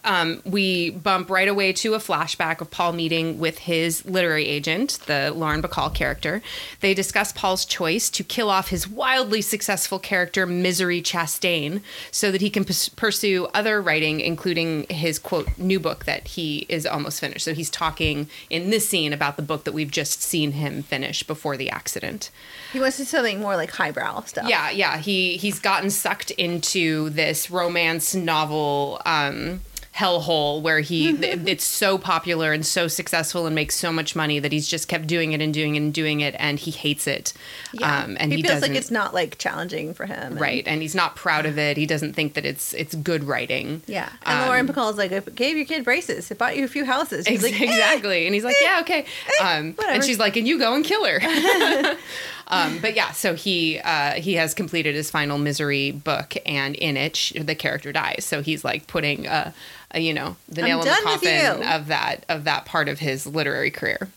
um, 0.04 0.42
we 0.44 0.90
bump 0.90 1.30
right 1.30 1.48
away 1.48 1.72
to 1.74 1.94
a 1.94 1.98
flashback 1.98 2.60
of 2.60 2.70
Paul 2.70 2.92
meeting 2.92 3.38
with 3.38 3.58
his 3.58 4.04
literary 4.04 4.46
agent, 4.46 4.98
the 5.06 5.32
Lauren 5.34 5.62
Bacall 5.62 5.94
character. 5.94 6.42
They 6.80 6.94
discuss 6.94 7.32
Paul's 7.32 7.64
choice 7.64 8.10
to 8.10 8.24
kill 8.24 8.50
off 8.50 8.68
his 8.68 8.88
wildly 8.88 9.42
successful 9.42 9.98
character, 9.98 10.46
Misery 10.46 11.00
Chastain, 11.00 11.82
so 12.10 12.32
that 12.32 12.40
he 12.40 12.50
can 12.50 12.64
pers- 12.64 12.88
pursue 12.88 13.46
other 13.54 13.80
writing, 13.80 14.20
including 14.20 14.86
his 14.88 15.18
quote, 15.18 15.56
new 15.56 15.78
book 15.78 16.04
that 16.04 16.28
he 16.28 16.66
is 16.68 16.84
almost 16.84 17.20
finished. 17.20 17.44
So 17.44 17.54
he's 17.54 17.70
talking 17.70 18.28
in 18.50 18.70
this 18.70 18.88
scene 18.88 19.12
about 19.12 19.36
the 19.36 19.42
book 19.42 19.64
that 19.64 19.72
we've 19.72 19.90
just 19.90 20.22
seen 20.22 20.52
him 20.52 20.82
finish 20.82 21.22
before 21.22 21.56
the 21.56 21.70
accident. 21.70 22.30
He 22.72 22.80
wants 22.80 22.96
to 22.96 23.02
do 23.02 23.06
something 23.06 23.40
more 23.40 23.56
like 23.56 23.70
highbrow 23.70 24.22
stuff. 24.22 24.48
Yeah, 24.48 24.70
yeah. 24.70 24.98
He 24.98 25.36
he's 25.36 25.58
gotten 25.58 25.90
sucked 25.90 26.30
into 26.32 27.10
this 27.10 27.50
romance 27.50 28.14
novel 28.14 29.00
um 29.06 29.60
hellhole 29.94 30.62
where 30.62 30.80
he 30.80 31.14
th- 31.16 31.40
it's 31.46 31.64
so 31.64 31.98
popular 31.98 32.52
and 32.52 32.64
so 32.64 32.88
successful 32.88 33.44
and 33.46 33.54
makes 33.54 33.74
so 33.76 33.92
much 33.92 34.16
money 34.16 34.38
that 34.38 34.50
he's 34.50 34.66
just 34.66 34.88
kept 34.88 35.06
doing 35.06 35.32
it 35.32 35.40
and 35.42 35.52
doing 35.52 35.74
it 35.74 35.78
and 35.80 35.92
doing 35.92 36.20
it 36.20 36.34
and 36.38 36.58
he 36.58 36.70
hates 36.70 37.06
it. 37.06 37.32
Yeah. 37.74 38.04
Um 38.04 38.16
and 38.18 38.32
he, 38.32 38.38
he, 38.38 38.42
feels 38.42 38.62
like 38.62 38.72
it's 38.72 38.90
not 38.90 39.12
like 39.12 39.36
challenging 39.38 39.92
for 39.94 40.06
him. 40.06 40.32
and- 40.32 40.40
right 40.40 40.66
and 40.66 40.80
he's 40.80 40.94
not 40.94 41.14
proud 41.16 41.44
of 41.44 41.58
it. 41.58 41.76
He 41.76 41.84
doesn't 41.86 42.14
think 42.14 42.34
that 42.34 42.46
it's 42.46 42.72
it's 42.74 42.94
good 42.94 43.24
writing. 43.24 43.82
Yeah. 43.86 44.08
And 44.22 44.40
Um, 44.42 44.48
Lauren 44.48 44.66
Bacall 44.66 44.90
is 44.90 44.96
like, 44.96 45.12
I 45.12 45.20
gave 45.20 45.56
your 45.56 45.66
kid 45.66 45.84
braces. 45.84 46.30
It 46.30 46.38
bought 46.38 46.56
you 46.56 46.64
a 46.64 46.68
few 46.68 46.84
houses. 46.84 47.26
Ex- 47.26 47.42
like, 47.42 47.60
"Eh." 47.60 47.64
exactly. 47.64 48.26
And 48.26 48.34
he's 48.34 48.44
like, 48.44 48.56
yeah, 48.62 48.78
okay. 48.80 49.04
Um, 49.42 49.74
and 49.88 50.02
she's 50.02 50.18
like, 50.18 50.36
and 50.36 50.48
you 50.48 50.58
go 50.58 50.74
and 50.74 50.84
kill 50.84 51.04
her. 51.04 51.20
um, 52.52 52.78
but 52.80 52.94
yeah, 52.94 53.12
so 53.12 53.34
he 53.34 53.78
uh, 53.78 54.12
he 54.12 54.34
has 54.34 54.52
completed 54.52 54.94
his 54.94 55.10
final 55.10 55.38
misery 55.38 55.90
book, 55.90 56.34
and 56.44 56.76
in 56.76 56.98
it, 56.98 57.16
sh- 57.16 57.32
the 57.40 57.54
character 57.54 57.92
dies. 57.92 58.26
So 58.26 58.42
he's 58.42 58.62
like 58.62 58.86
putting, 58.86 59.26
uh, 59.26 59.52
a, 59.92 60.00
you 60.00 60.12
know, 60.12 60.36
the 60.50 60.60
I'm 60.60 60.68
nail 60.68 60.80
in 60.80 60.84
the 60.84 61.00
coffin 61.02 61.62
of 61.62 61.86
that 61.86 62.26
of 62.28 62.44
that 62.44 62.66
part 62.66 62.90
of 62.90 62.98
his 62.98 63.26
literary 63.26 63.70
career. 63.70 64.08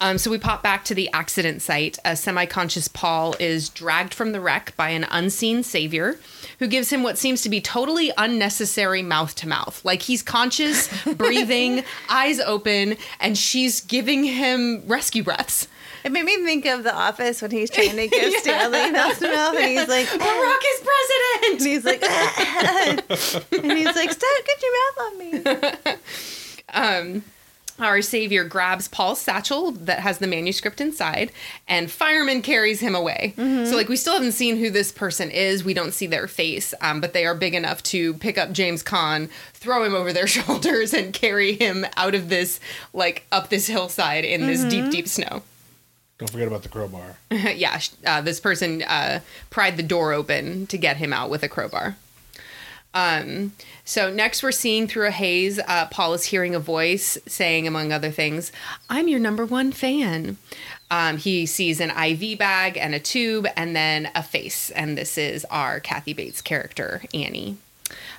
Um, 0.00 0.18
so 0.18 0.30
we 0.30 0.38
pop 0.38 0.62
back 0.62 0.84
to 0.86 0.94
the 0.94 1.08
accident 1.12 1.62
site. 1.62 1.98
A 2.04 2.16
semi 2.16 2.46
conscious 2.46 2.88
Paul 2.88 3.36
is 3.38 3.68
dragged 3.68 4.12
from 4.12 4.32
the 4.32 4.40
wreck 4.40 4.74
by 4.76 4.88
an 4.88 5.06
unseen 5.10 5.62
savior 5.62 6.18
who 6.58 6.66
gives 6.66 6.90
him 6.90 7.04
what 7.04 7.16
seems 7.16 7.42
to 7.42 7.48
be 7.48 7.60
totally 7.60 8.10
unnecessary 8.18 9.02
mouth 9.02 9.36
to 9.36 9.48
mouth. 9.48 9.84
Like 9.84 10.02
he's 10.02 10.22
conscious, 10.22 10.88
breathing, 11.16 11.84
eyes 12.08 12.40
open, 12.40 12.96
and 13.20 13.38
she's 13.38 13.80
giving 13.80 14.24
him 14.24 14.82
rescue 14.86 15.22
breaths. 15.22 15.68
It 16.04 16.12
made 16.12 16.24
me 16.24 16.42
think 16.44 16.64
of 16.66 16.82
The 16.82 16.94
Office 16.94 17.42
when 17.42 17.50
he's 17.50 17.70
trying 17.70 17.96
to 17.96 18.08
give 18.08 18.32
Stanley 18.38 18.90
mouth 18.90 19.18
to 19.18 19.28
mouth, 19.28 19.56
and 19.56 19.66
he's 19.66 19.88
like, 19.88 20.06
Barack 20.06 20.62
is 20.72 20.88
president," 20.88 21.60
and 21.60 21.66
he's 21.66 21.84
like, 21.84 22.02
and 23.62 23.78
he's 23.78 23.96
like, 23.96 24.10
stop, 24.10 24.46
get 24.46 24.62
your 24.62 24.72
mouth 24.78 24.98
on 25.04 25.18
me. 25.18 25.98
Um, 26.72 27.22
our 27.80 28.02
savior 28.02 28.44
grabs 28.44 28.88
Paul's 28.88 29.20
satchel 29.20 29.72
that 29.72 30.00
has 30.00 30.18
the 30.18 30.26
manuscript 30.26 30.80
inside, 30.80 31.32
and 31.66 31.90
fireman 31.90 32.42
carries 32.42 32.80
him 32.80 32.94
away. 32.94 33.34
Mm-hmm. 33.36 33.70
So, 33.70 33.76
like, 33.76 33.88
we 33.88 33.96
still 33.96 34.14
haven't 34.14 34.32
seen 34.32 34.56
who 34.56 34.70
this 34.70 34.92
person 34.92 35.30
is. 35.30 35.64
We 35.64 35.74
don't 35.74 35.94
see 35.94 36.06
their 36.06 36.28
face, 36.28 36.74
um, 36.80 37.00
but 37.00 37.12
they 37.12 37.24
are 37.24 37.34
big 37.34 37.54
enough 37.54 37.82
to 37.84 38.14
pick 38.14 38.38
up 38.38 38.52
James 38.52 38.82
Caan, 38.82 39.30
throw 39.54 39.82
him 39.82 39.94
over 39.94 40.12
their 40.12 40.26
shoulders, 40.26 40.92
and 40.92 41.12
carry 41.12 41.54
him 41.54 41.86
out 41.96 42.14
of 42.14 42.28
this, 42.28 42.60
like, 42.92 43.24
up 43.32 43.48
this 43.48 43.66
hillside 43.66 44.24
in 44.24 44.46
this 44.46 44.62
deep, 44.64 44.82
mm-hmm. 44.82 44.90
deep 44.90 45.08
snow. 45.08 45.42
Don't 46.20 46.30
forget 46.30 46.48
about 46.48 46.62
the 46.62 46.68
crowbar. 46.68 47.16
yeah, 47.30 47.80
uh, 48.04 48.20
this 48.20 48.40
person 48.40 48.82
uh, 48.82 49.20
pried 49.48 49.78
the 49.78 49.82
door 49.82 50.12
open 50.12 50.66
to 50.66 50.76
get 50.76 50.98
him 50.98 51.14
out 51.14 51.30
with 51.30 51.42
a 51.42 51.48
crowbar. 51.48 51.96
Um, 52.92 53.52
so 53.86 54.12
next 54.12 54.42
we're 54.42 54.52
seeing 54.52 54.86
through 54.86 55.06
a 55.06 55.12
haze, 55.12 55.58
uh, 55.66 55.86
Paul 55.86 56.12
is 56.12 56.24
hearing 56.24 56.54
a 56.54 56.60
voice 56.60 57.16
saying, 57.26 57.66
among 57.66 57.90
other 57.90 58.10
things, 58.10 58.52
I'm 58.90 59.08
your 59.08 59.18
number 59.18 59.46
one 59.46 59.72
fan. 59.72 60.36
Um, 60.90 61.16
he 61.16 61.46
sees 61.46 61.80
an 61.80 61.88
IV 61.88 62.38
bag 62.38 62.76
and 62.76 62.94
a 62.94 63.00
tube 63.00 63.46
and 63.56 63.74
then 63.74 64.10
a 64.14 64.22
face. 64.22 64.68
And 64.72 64.98
this 64.98 65.16
is 65.16 65.46
our 65.46 65.80
Kathy 65.80 66.12
Bates 66.12 66.42
character, 66.42 67.00
Annie. 67.14 67.56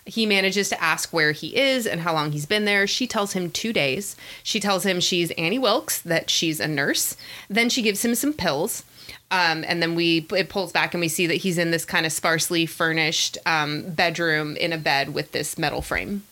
He 0.05 0.25
manages 0.25 0.69
to 0.69 0.81
ask 0.81 1.13
where 1.13 1.31
he 1.31 1.55
is 1.55 1.85
and 1.85 2.01
how 2.01 2.13
long 2.13 2.31
he's 2.31 2.45
been 2.45 2.65
there. 2.65 2.87
She 2.87 3.05
tells 3.05 3.33
him 3.33 3.51
two 3.51 3.71
days. 3.71 4.15
She 4.43 4.59
tells 4.59 4.85
him 4.85 4.99
she's 4.99 5.31
Annie 5.31 5.59
Wilkes, 5.59 6.01
that 6.01 6.29
she's 6.29 6.59
a 6.59 6.67
nurse. 6.67 7.15
Then 7.49 7.69
she 7.69 7.81
gives 7.81 8.03
him 8.03 8.15
some 8.15 8.33
pills. 8.33 8.83
Um, 9.29 9.63
and 9.65 9.81
then 9.81 9.95
we 9.95 10.27
it 10.35 10.49
pulls 10.49 10.71
back 10.73 10.93
and 10.93 11.01
we 11.01 11.07
see 11.07 11.25
that 11.27 11.35
he's 11.35 11.57
in 11.57 11.71
this 11.71 11.85
kind 11.85 12.05
of 12.05 12.11
sparsely 12.11 12.65
furnished 12.65 13.37
um, 13.45 13.89
bedroom 13.89 14.57
in 14.57 14.73
a 14.73 14.77
bed 14.77 15.13
with 15.13 15.31
this 15.31 15.57
metal 15.57 15.81
frame. 15.81 16.23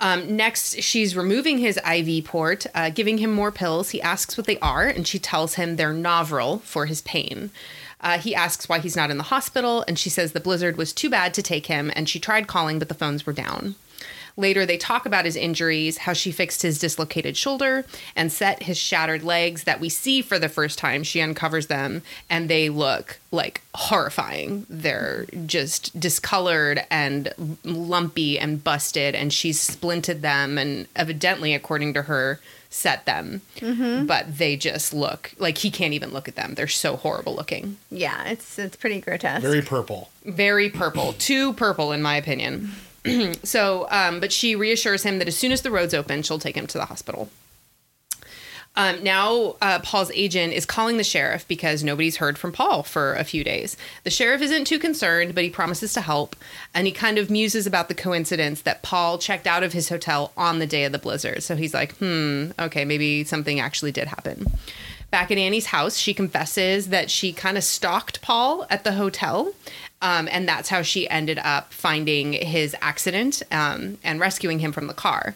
Um, 0.00 0.36
next, 0.36 0.80
she's 0.82 1.16
removing 1.16 1.58
his 1.58 1.78
IV 1.78 2.24
port, 2.26 2.66
uh, 2.74 2.90
giving 2.90 3.18
him 3.18 3.32
more 3.32 3.50
pills. 3.50 3.90
He 3.90 4.02
asks 4.02 4.36
what 4.36 4.46
they 4.46 4.58
are, 4.58 4.86
and 4.86 5.06
she 5.06 5.18
tells 5.18 5.54
him 5.54 5.76
they're 5.76 5.94
Novril 5.94 6.60
for 6.62 6.86
his 6.86 7.00
pain. 7.02 7.50
Uh, 8.06 8.18
he 8.18 8.36
asks 8.36 8.68
why 8.68 8.78
he's 8.78 8.94
not 8.94 9.10
in 9.10 9.16
the 9.16 9.24
hospital, 9.24 9.84
and 9.88 9.98
she 9.98 10.08
says 10.08 10.30
the 10.30 10.38
blizzard 10.38 10.76
was 10.76 10.92
too 10.92 11.10
bad 11.10 11.34
to 11.34 11.42
take 11.42 11.66
him, 11.66 11.90
and 11.96 12.08
she 12.08 12.20
tried 12.20 12.46
calling, 12.46 12.78
but 12.78 12.86
the 12.86 12.94
phones 12.94 13.26
were 13.26 13.32
down. 13.32 13.74
Later, 14.36 14.64
they 14.64 14.76
talk 14.76 15.06
about 15.06 15.24
his 15.24 15.34
injuries, 15.34 15.98
how 15.98 16.12
she 16.12 16.30
fixed 16.30 16.62
his 16.62 16.78
dislocated 16.78 17.36
shoulder 17.36 17.84
and 18.14 18.30
set 18.30 18.62
his 18.62 18.78
shattered 18.78 19.24
legs 19.24 19.64
that 19.64 19.80
we 19.80 19.88
see 19.88 20.22
for 20.22 20.38
the 20.38 20.48
first 20.48 20.78
time. 20.78 21.02
She 21.02 21.20
uncovers 21.20 21.66
them 21.66 22.02
and 22.30 22.48
they 22.48 22.68
look 22.68 23.18
like 23.32 23.62
horrifying. 23.74 24.66
They're 24.70 25.26
just 25.46 25.98
discolored 25.98 26.84
and 26.88 27.32
lumpy 27.64 28.38
and 28.38 28.62
busted, 28.62 29.16
and 29.16 29.32
she's 29.32 29.58
splinted 29.58 30.20
them 30.20 30.58
and 30.58 30.86
evidently, 30.94 31.54
according 31.54 31.94
to 31.94 32.02
her, 32.02 32.38
set 32.76 33.06
them. 33.06 33.40
But 34.06 34.38
they 34.38 34.56
just 34.56 34.92
look 34.92 35.32
like 35.38 35.58
he 35.58 35.70
can't 35.70 35.94
even 35.94 36.12
look 36.12 36.28
at 36.28 36.36
them. 36.36 36.54
They're 36.54 36.68
so 36.68 36.96
horrible 36.96 37.34
looking. 37.34 37.78
Yeah, 37.90 38.24
it's 38.28 38.58
it's 38.58 38.76
pretty 38.76 39.00
grotesque. 39.00 39.42
Very 39.42 39.62
purple. 39.62 40.10
Very 40.24 40.68
purple. 40.70 41.12
Too 41.18 41.52
purple, 41.54 41.92
in 41.92 42.02
my 42.02 42.16
opinion. 42.16 42.72
so, 43.42 43.86
um, 43.90 44.20
but 44.20 44.32
she 44.32 44.54
reassures 44.54 45.02
him 45.02 45.18
that 45.18 45.28
as 45.28 45.36
soon 45.36 45.52
as 45.52 45.62
the 45.62 45.70
roads 45.70 45.94
open, 45.94 46.22
she'll 46.22 46.38
take 46.38 46.56
him 46.56 46.66
to 46.66 46.78
the 46.78 46.86
hospital. 46.86 47.30
Um, 48.76 49.02
now, 49.02 49.56
uh, 49.62 49.78
Paul's 49.78 50.10
agent 50.12 50.52
is 50.52 50.66
calling 50.66 50.98
the 50.98 51.04
sheriff 51.04 51.48
because 51.48 51.82
nobody's 51.82 52.16
heard 52.16 52.36
from 52.36 52.52
Paul 52.52 52.82
for 52.82 53.14
a 53.14 53.24
few 53.24 53.42
days. 53.42 53.76
The 54.04 54.10
sheriff 54.10 54.42
isn't 54.42 54.66
too 54.66 54.78
concerned, 54.78 55.34
but 55.34 55.44
he 55.44 55.50
promises 55.50 55.94
to 55.94 56.02
help, 56.02 56.36
and 56.74 56.86
he 56.86 56.92
kind 56.92 57.16
of 57.16 57.30
muses 57.30 57.66
about 57.66 57.88
the 57.88 57.94
coincidence 57.94 58.60
that 58.62 58.82
Paul 58.82 59.16
checked 59.16 59.46
out 59.46 59.62
of 59.62 59.72
his 59.72 59.88
hotel 59.88 60.32
on 60.36 60.58
the 60.58 60.66
day 60.66 60.84
of 60.84 60.92
the 60.92 60.98
blizzard. 60.98 61.42
So 61.42 61.56
he's 61.56 61.72
like, 61.72 61.96
hmm, 61.96 62.50
okay, 62.58 62.84
maybe 62.84 63.24
something 63.24 63.60
actually 63.60 63.92
did 63.92 64.08
happen. 64.08 64.46
Back 65.10 65.30
at 65.30 65.38
Annie's 65.38 65.66
house, 65.66 65.96
she 65.96 66.12
confesses 66.12 66.88
that 66.88 67.10
she 67.10 67.32
kind 67.32 67.56
of 67.56 67.64
stalked 67.64 68.20
Paul 68.20 68.66
at 68.68 68.84
the 68.84 68.92
hotel, 68.92 69.54
um, 70.02 70.28
and 70.30 70.46
that's 70.46 70.68
how 70.68 70.82
she 70.82 71.08
ended 71.08 71.38
up 71.38 71.72
finding 71.72 72.34
his 72.34 72.76
accident 72.82 73.42
um, 73.50 73.96
and 74.04 74.20
rescuing 74.20 74.58
him 74.58 74.72
from 74.72 74.88
the 74.88 74.94
car. 74.94 75.34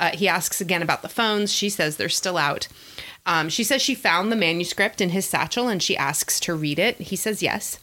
Uh, 0.00 0.10
he 0.10 0.26
asks 0.26 0.60
again 0.60 0.82
about 0.82 1.02
the 1.02 1.08
phones. 1.08 1.52
She 1.52 1.68
says 1.68 1.96
they're 1.96 2.08
still 2.08 2.38
out. 2.38 2.66
Um, 3.26 3.48
she 3.48 3.62
says 3.62 3.82
she 3.82 3.94
found 3.94 4.32
the 4.32 4.36
manuscript 4.36 5.00
in 5.00 5.10
his 5.10 5.26
satchel 5.26 5.68
and 5.68 5.82
she 5.82 5.96
asks 5.96 6.40
to 6.40 6.54
read 6.54 6.78
it. 6.78 6.96
He 6.96 7.14
says 7.14 7.42
yes. 7.42 7.78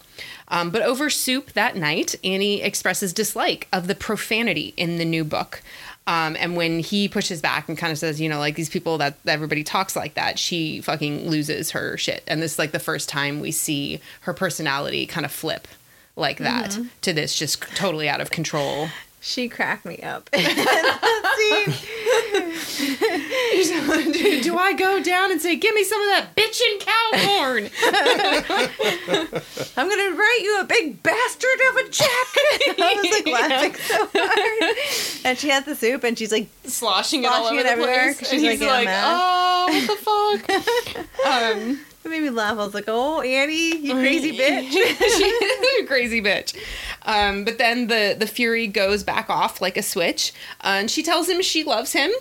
Um, 0.48 0.72
but 0.72 0.82
over 0.82 1.10
soup 1.10 1.54
that 1.54 1.76
night, 1.76 2.16
Annie 2.24 2.62
expresses 2.62 3.14
dislike 3.14 3.68
of 3.72 3.88
the 3.88 3.96
profanity 3.96 4.74
in 4.76 4.98
the 4.98 5.06
new 5.06 5.24
book. 5.24 5.62
Um, 6.08 6.38
and 6.40 6.56
when 6.56 6.80
he 6.80 7.10
pushes 7.10 7.42
back 7.42 7.68
and 7.68 7.78
kind 7.78 7.92
of 7.92 8.00
says, 8.00 8.20
you 8.20 8.30
know, 8.30 8.40
like 8.40 8.56
these 8.56 8.70
people 8.70 8.98
that 8.98 9.22
that 9.26 9.34
everybody 9.34 9.64
talks 9.64 9.96
like 9.96 10.14
that, 10.14 10.40
she 10.40 10.82
fucking 10.82 11.30
loses 11.30 11.72
her 11.72 11.98
shit. 11.98 12.24
And 12.28 12.42
this 12.42 12.54
is 12.54 12.60
like 12.60 12.72
the 12.72 12.80
first 12.80 13.10
time 13.10 13.42
we 13.42 13.52
see 13.52 14.00
her 14.22 14.34
personality 14.34 15.06
kind 15.06 15.26
of 15.26 15.32
flip 15.32 15.68
like 16.16 16.40
that 16.40 16.80
to 17.02 17.14
this 17.14 17.38
just 17.38 17.62
totally 17.76 18.10
out 18.10 18.22
of 18.22 18.32
control. 18.32 18.88
She 19.28 19.50
cracked 19.50 19.84
me 19.86 19.98
up. 20.04 20.30
Do 20.34 20.40
I 24.58 24.74
go 24.78 25.04
down 25.04 25.32
and 25.32 25.42
say, 25.42 25.58
give 25.58 25.76
me 25.76 25.84
some 25.84 26.02
of 26.02 26.08
that 26.08 26.34
bitchin' 26.34 26.80
cow 26.80 27.10
corn? 27.26 27.70
I'm 29.78 29.90
gonna 29.90 30.16
write 30.16 30.40
you 30.44 30.60
a 30.62 30.64
big 30.64 31.04
bastard 31.04 31.60
of 31.72 31.76
a 31.76 31.90
check. 31.90 32.08
I 32.80 33.00
was 33.04 33.12
like 33.12 33.28
laughing 33.28 33.76
so 33.76 34.08
hard. 34.14 34.78
And 35.26 35.38
she 35.38 35.50
has 35.50 35.66
the 35.66 35.76
soup, 35.76 36.06
and 36.06 36.18
she's 36.18 36.32
like, 36.32 36.48
Sloshing 36.64 37.24
it 37.26 37.28
all 37.28 37.48
over 37.48 37.60
it 37.60 37.66
everywhere. 37.66 38.14
'cause 38.14 38.32
And 38.32 38.42
she's, 38.42 38.52
he's 38.52 38.62
like, 38.62 38.86
like, 38.86 38.96
oh, 39.02 39.68
what 39.68 40.46
the 40.46 40.46
fuck? 40.48 41.28
um, 41.28 41.80
it 42.08 42.10
made 42.10 42.24
me 42.24 42.30
laugh. 42.30 42.54
I 42.58 42.66
was 42.66 42.74
like, 42.74 42.86
oh, 42.88 43.22
Annie, 43.22 43.78
you 43.78 43.94
crazy 43.94 44.38
bitch. 44.38 44.72
She's 44.72 45.80
a 45.84 45.86
crazy 45.86 46.22
bitch. 46.22 46.56
Um, 47.04 47.44
but 47.46 47.58
then 47.58 47.88
the 47.88 48.16
the 48.18 48.28
fury 48.28 48.68
goes 48.68 49.04
back 49.04 49.30
off 49.30 49.62
like 49.62 49.78
a 49.78 49.84
switch, 49.84 50.34
uh, 50.62 50.78
and 50.80 50.92
she 50.92 51.04
tells 51.04 51.30
him 51.30 51.42
she 51.42 51.64
loves 51.64 51.94
him, 51.94 52.12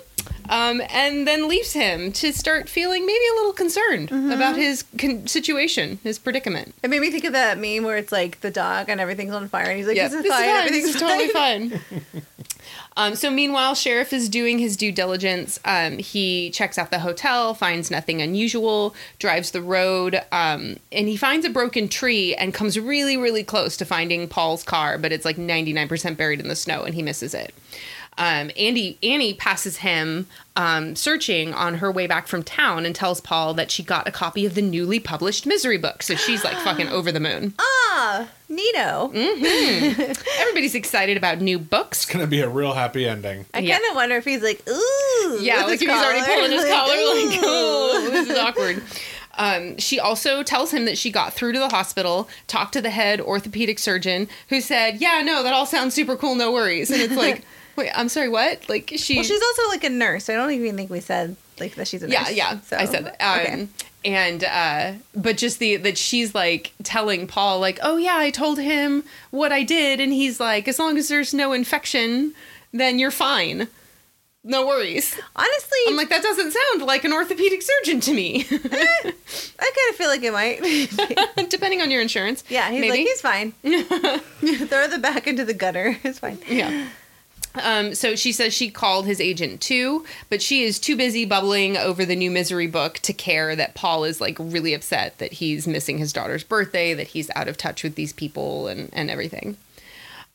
um, 0.49 0.81
and 0.91 1.27
then 1.27 1.49
leaves 1.49 1.73
him 1.73 2.13
to 2.13 2.33
start 2.33 2.69
feeling 2.69 3.05
maybe 3.07 3.25
a 3.33 3.37
little 3.37 3.53
concerned 3.53 4.11
Mm-hmm. 4.11 4.31
about 4.31 4.57
his 4.57 4.85
con- 4.99 5.27
situation, 5.27 5.99
his 6.05 6.19
predicament. 6.19 6.75
It 6.83 6.91
made 6.91 7.01
me 7.01 7.11
think 7.11 7.25
of 7.25 7.33
that 7.33 7.59
meme 7.59 7.83
where 7.85 7.97
it's 7.97 8.13
like 8.13 8.41
the 8.43 8.51
dog 8.51 8.89
and 8.89 9.01
everything's 9.01 9.33
on 9.33 9.49
fire, 9.49 9.67
and 9.67 9.77
he's 9.79 9.87
like, 9.89 9.97
Yeah, 9.97 10.09
this 10.09 10.15
is 10.19 10.23
this 10.25 10.33
fine, 10.33 10.45
is 10.45 10.51
fine. 10.53 10.57
everything's 10.59 10.87
This 10.87 10.95
is 10.95 11.01
totally 11.01 11.29
fine. 11.29 11.81
Um, 12.97 13.15
so 13.15 13.31
meanwhile, 13.31 13.75
sheriff 13.75 14.13
is 14.13 14.29
doing 14.29 14.59
his 14.59 14.77
due 14.77 14.91
diligence. 14.91 15.61
Um, 15.65 15.99
he 15.99 16.51
checks 16.51 16.79
out 16.79 16.91
the 16.91 17.01
hotel, 17.01 17.53
finds 17.53 17.91
nothing 17.91 18.23
unusual, 18.23 18.95
drives 19.19 19.51
the 19.51 19.61
road, 19.61 20.21
um, 20.33 20.77
and 20.91 21.07
he 21.07 21.17
finds 21.17 21.45
a 21.45 21.51
broken 21.51 21.89
tree 21.89 22.35
and 22.35 22.55
comes 22.55 22.79
really, 22.79 23.17
really 23.17 23.45
close 23.45 23.77
to 23.77 23.85
finding 23.85 24.29
Paul's 24.29 24.63
car, 24.63 24.97
but 24.97 25.13
it's 25.13 25.25
like 25.27 25.37
ninety 25.37 25.73
nine 25.73 25.89
percent 25.89 26.17
buried 26.17 26.41
in 26.41 26.49
the 26.49 26.57
snow, 26.57 26.83
and 26.83 26.95
he 26.95 27.03
misses 27.03 27.35
it. 27.35 27.55
Um, 28.19 28.51
Andy 28.57 28.99
Annie 29.03 29.35
passes 29.35 29.79
him 29.79 30.27
um, 30.57 30.97
searching 30.97 31.53
on 31.53 31.75
her 31.77 31.93
way 31.93 32.07
back 32.07 32.29
from 32.29 32.43
town 32.43 32.87
and 32.87 32.95
tells 32.95 33.21
Paul 33.21 33.53
that 33.55 33.71
she 33.71 33.83
got 33.83 34.09
a 34.09 34.11
copy 34.11 34.47
of 34.47 34.55
the 34.55 34.63
newly 34.63 34.99
published 34.99 35.45
Misery 35.47 35.77
book. 35.77 36.03
So 36.03 36.15
she's 36.15 36.43
like 36.43 36.57
fucking 36.59 36.89
over 36.89 37.13
the 37.13 37.21
moon. 37.21 37.55
Ah, 37.99 38.29
Nito. 38.51 39.11
Mm. 39.15 40.23
Everybody's 40.39 40.75
excited 40.75 41.17
about 41.17 41.41
new 41.41 41.59
books. 41.59 42.03
It's 42.05 42.13
gonna 42.13 42.27
be 42.27 42.41
a 42.41 42.49
real 42.49 42.75
happy 42.75 43.07
ending. 43.09 43.47
I 43.55 43.61
Yeah. 43.61 43.79
kind 43.79 43.89
of 43.91 43.97
wonder 43.97 44.17
if 44.17 44.25
he's 44.27 44.43
like, 44.43 44.63
ooh. 44.69 45.39
Yeah, 45.41 45.65
with 45.65 45.71
like 45.71 45.81
his 45.81 45.83
if 45.83 45.89
he's 45.89 46.03
already 46.05 46.21
collar. 46.21 46.35
pulling 46.37 46.51
his 46.53 46.65
collar, 46.71 46.95
like, 46.95 47.39
ooh. 47.39 47.43
oh, 47.47 48.09
this 48.13 48.29
is 48.29 48.37
awkward. 48.39 48.83
Um, 49.39 49.79
she 49.79 49.99
also 49.99 50.43
tells 50.43 50.73
him 50.73 50.85
that 50.85 50.99
she 50.99 51.11
got 51.11 51.33
through 51.33 51.53
to 51.53 51.59
the 51.59 51.69
hospital, 51.71 52.29
talked 52.49 52.73
to 52.75 52.83
the 52.83 52.91
head 52.91 53.19
orthopedic 53.21 53.79
surgeon, 53.79 54.29
who 54.51 54.61
said, 54.61 55.01
"Yeah, 55.01 55.23
no, 55.23 55.43
that 55.43 55.53
all 55.55 55.67
sounds 55.67 55.95
super 55.95 56.17
cool, 56.17 56.35
no 56.35 56.53
worries." 56.53 56.91
And 56.91 57.01
it's 57.01 57.17
like, 57.17 57.45
wait, 57.77 57.91
I'm 57.95 58.09
sorry, 58.09 58.29
what? 58.29 58.69
Like 58.69 58.93
she, 58.97 59.17
Well, 59.17 59.25
she's 59.25 59.43
also 59.43 59.69
like 59.69 59.85
a 59.85 59.91
nurse. 59.91 60.29
I 60.29 60.35
don't 60.35 60.51
even 60.51 60.77
think 60.77 60.91
we 60.91 61.01
said 61.01 61.37
like 61.61 61.75
that 61.77 61.89
she's 61.89 62.03
a 62.03 62.09
yeah, 62.09 62.23
nurse. 62.23 62.33
yeah, 62.35 62.61
So, 62.61 62.77
I 62.77 62.85
said 62.85 63.05
that. 63.07 63.17
Um, 63.23 63.41
okay. 63.41 63.69
And 64.05 64.45
uh, 64.45 64.93
but 65.17 65.37
just 65.37 65.59
the 65.59 65.77
that 65.79 65.99
she's 65.99 66.35
like 66.35 66.73
telling 66.85 67.27
Paul 67.27 67.59
like, 67.59 67.79
"Oh 67.83 67.97
yeah, 67.97 68.17
I 68.17 68.31
told 68.31 68.59
him 68.59 69.03
what 69.31 69.51
I 69.53 69.63
did," 69.65 69.99
and 70.01 70.13
he's 70.13 70.39
like, 70.39 70.69
"As 70.69 70.79
long 70.79 70.97
as 70.97 71.09
there's 71.09 71.35
no 71.35 71.53
infection, 71.53 72.33
then 72.73 72.99
you're 73.01 73.11
fine." 73.11 73.67
No 74.49 74.65
worries. 74.65 75.19
Honestly, 75.35 75.79
I'm 75.89 75.97
like, 75.97 76.09
that 76.11 76.23
doesn't 76.23 76.53
sound 76.53 76.83
like 76.83 77.03
an 77.03 77.13
orthopedic 77.13 77.63
surgeon 77.63 77.99
to 78.03 78.15
me. 78.15 78.47
I 78.51 79.11
kind 79.11 79.91
of 79.91 79.97
feel 79.97 80.07
like 80.07 80.23
it 80.23 80.33
might. 80.33 81.49
Depending 81.51 81.81
on 81.83 81.91
your 81.91 82.01
insurance. 82.01 82.45
yeah, 82.49 82.71
he's 82.71 82.81
maybe. 82.81 82.91
like, 82.91 83.01
he's 83.01 83.21
fine. 83.21 83.53
Throw 84.69 84.87
the 84.87 84.99
back 85.01 85.27
into 85.27 85.45
the 85.45 85.53
gutter. 85.55 85.97
It's 86.05 86.21
fine. 86.21 86.39
yeah. 86.49 86.87
Um, 87.63 87.95
so 87.95 88.17
she 88.17 88.33
says 88.33 88.53
she 88.55 88.71
called 88.71 89.07
his 89.07 89.21
agent 89.21 89.61
too, 89.61 90.05
but 90.29 90.43
she 90.43 90.63
is 90.63 90.79
too 90.79 90.97
busy 90.97 91.25
bubbling 91.25 91.77
over 91.77 92.05
the 92.05 92.17
new 92.17 92.31
misery 92.31 92.67
book 92.67 92.95
to 93.01 93.13
care 93.13 93.57
that 93.57 93.75
Paul 93.75 94.05
is 94.05 94.21
like 94.21 94.37
really 94.39 94.75
upset 94.75 95.19
that 95.19 95.35
he's 95.35 95.67
missing 95.67 95.99
his 95.99 96.13
daughter's 96.13 96.45
birthday, 96.45 96.95
that 96.95 97.09
he's 97.09 97.31
out 97.35 97.49
of 97.49 97.57
touch 97.57 97.83
with 97.83 97.95
these 97.95 98.13
people 98.13 98.69
and, 98.69 98.91
and 98.93 99.11
everything. 99.11 99.57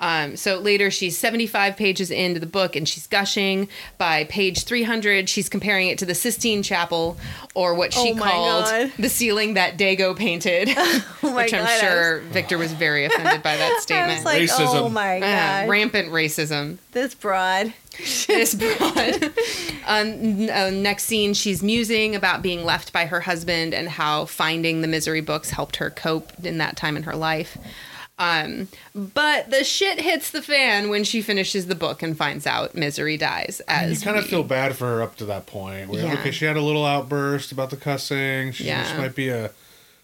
Um, 0.01 0.35
so 0.35 0.57
later, 0.59 0.89
she's 0.91 1.17
75 1.17 1.77
pages 1.77 2.11
into 2.11 2.39
the 2.39 2.45
book 2.47 2.75
and 2.75 2.89
she's 2.89 3.05
gushing. 3.07 3.69
By 3.99 4.23
page 4.25 4.63
300, 4.65 5.29
she's 5.29 5.47
comparing 5.47 5.87
it 5.89 5.99
to 5.99 6.05
the 6.05 6.15
Sistine 6.15 6.63
Chapel, 6.63 7.17
or 7.53 7.75
what 7.75 7.93
she 7.93 8.11
Oh 8.13 8.17
called 8.17 8.65
God. 8.65 8.91
the 8.97 9.09
ceiling 9.09 9.53
that 9.53 9.77
Dago 9.77 10.15
painted, 10.17 10.69
Oh 10.77 11.35
which 11.35 11.53
I'm 11.53 11.61
God, 11.63 11.69
I 11.69 11.77
sure 11.79 12.19
Victor 12.31 12.57
was 12.57 12.73
very 12.73 13.05
offended 13.05 13.43
by 13.43 13.55
that 13.57 13.73
I 13.77 13.79
statement. 13.79 14.13
was 14.17 14.25
like, 14.25 14.41
Racism. 14.41 14.75
oh 14.81 14.89
my 14.89 15.17
Uh, 15.17 15.19
god, 15.21 15.69
rampant 15.69 16.09
racism. 16.09 16.79
this 16.93 17.13
broad. 17.13 17.73
This 18.27 18.55
broad. 18.55 19.31
um, 19.85 20.49
uh, 20.49 20.69
next 20.71 21.03
scene, 21.03 21.33
she's 21.33 21.61
musing 21.61 22.15
about 22.15 22.41
being 22.41 22.63
left 22.65 22.91
by 22.91 23.05
her 23.05 23.21
husband 23.21 23.73
and 23.73 23.87
how 23.89 24.25
finding 24.25 24.81
the 24.81 24.87
misery 24.87 25.21
books 25.21 25.51
helped 25.51 25.75
her 25.75 25.89
cope 25.89 26.31
in 26.43 26.57
that 26.57 26.75
time 26.77 26.97
in 26.97 27.03
her 27.03 27.15
life. 27.15 27.57
Um, 28.21 28.67
but 28.93 29.49
the 29.49 29.63
shit 29.63 29.99
hits 29.99 30.29
the 30.29 30.41
fan 30.43 30.89
when 30.89 31.03
she 31.03 31.21
finishes 31.23 31.65
the 31.65 31.73
book 31.75 32.03
and 32.03 32.15
finds 32.15 32.45
out 32.45 32.75
misery 32.75 33.17
dies. 33.17 33.61
As 33.67 33.99
You 34.01 34.05
kind 34.05 34.17
of 34.17 34.25
we- 34.25 34.29
feel 34.29 34.43
bad 34.43 34.75
for 34.75 34.85
her 34.85 35.01
up 35.01 35.15
to 35.17 35.25
that 35.25 35.47
point. 35.47 35.89
Where, 35.89 36.03
Yeah. 36.03 36.13
Okay, 36.13 36.29
she 36.31 36.45
had 36.45 36.55
a 36.57 36.61
little 36.61 36.85
outburst 36.85 37.51
about 37.51 37.71
the 37.71 37.77
cussing. 37.77 38.51
She, 38.51 38.65
Yeah. 38.65 38.83
she 38.91 38.97
might 38.97 39.15
be 39.15 39.29
a 39.29 39.49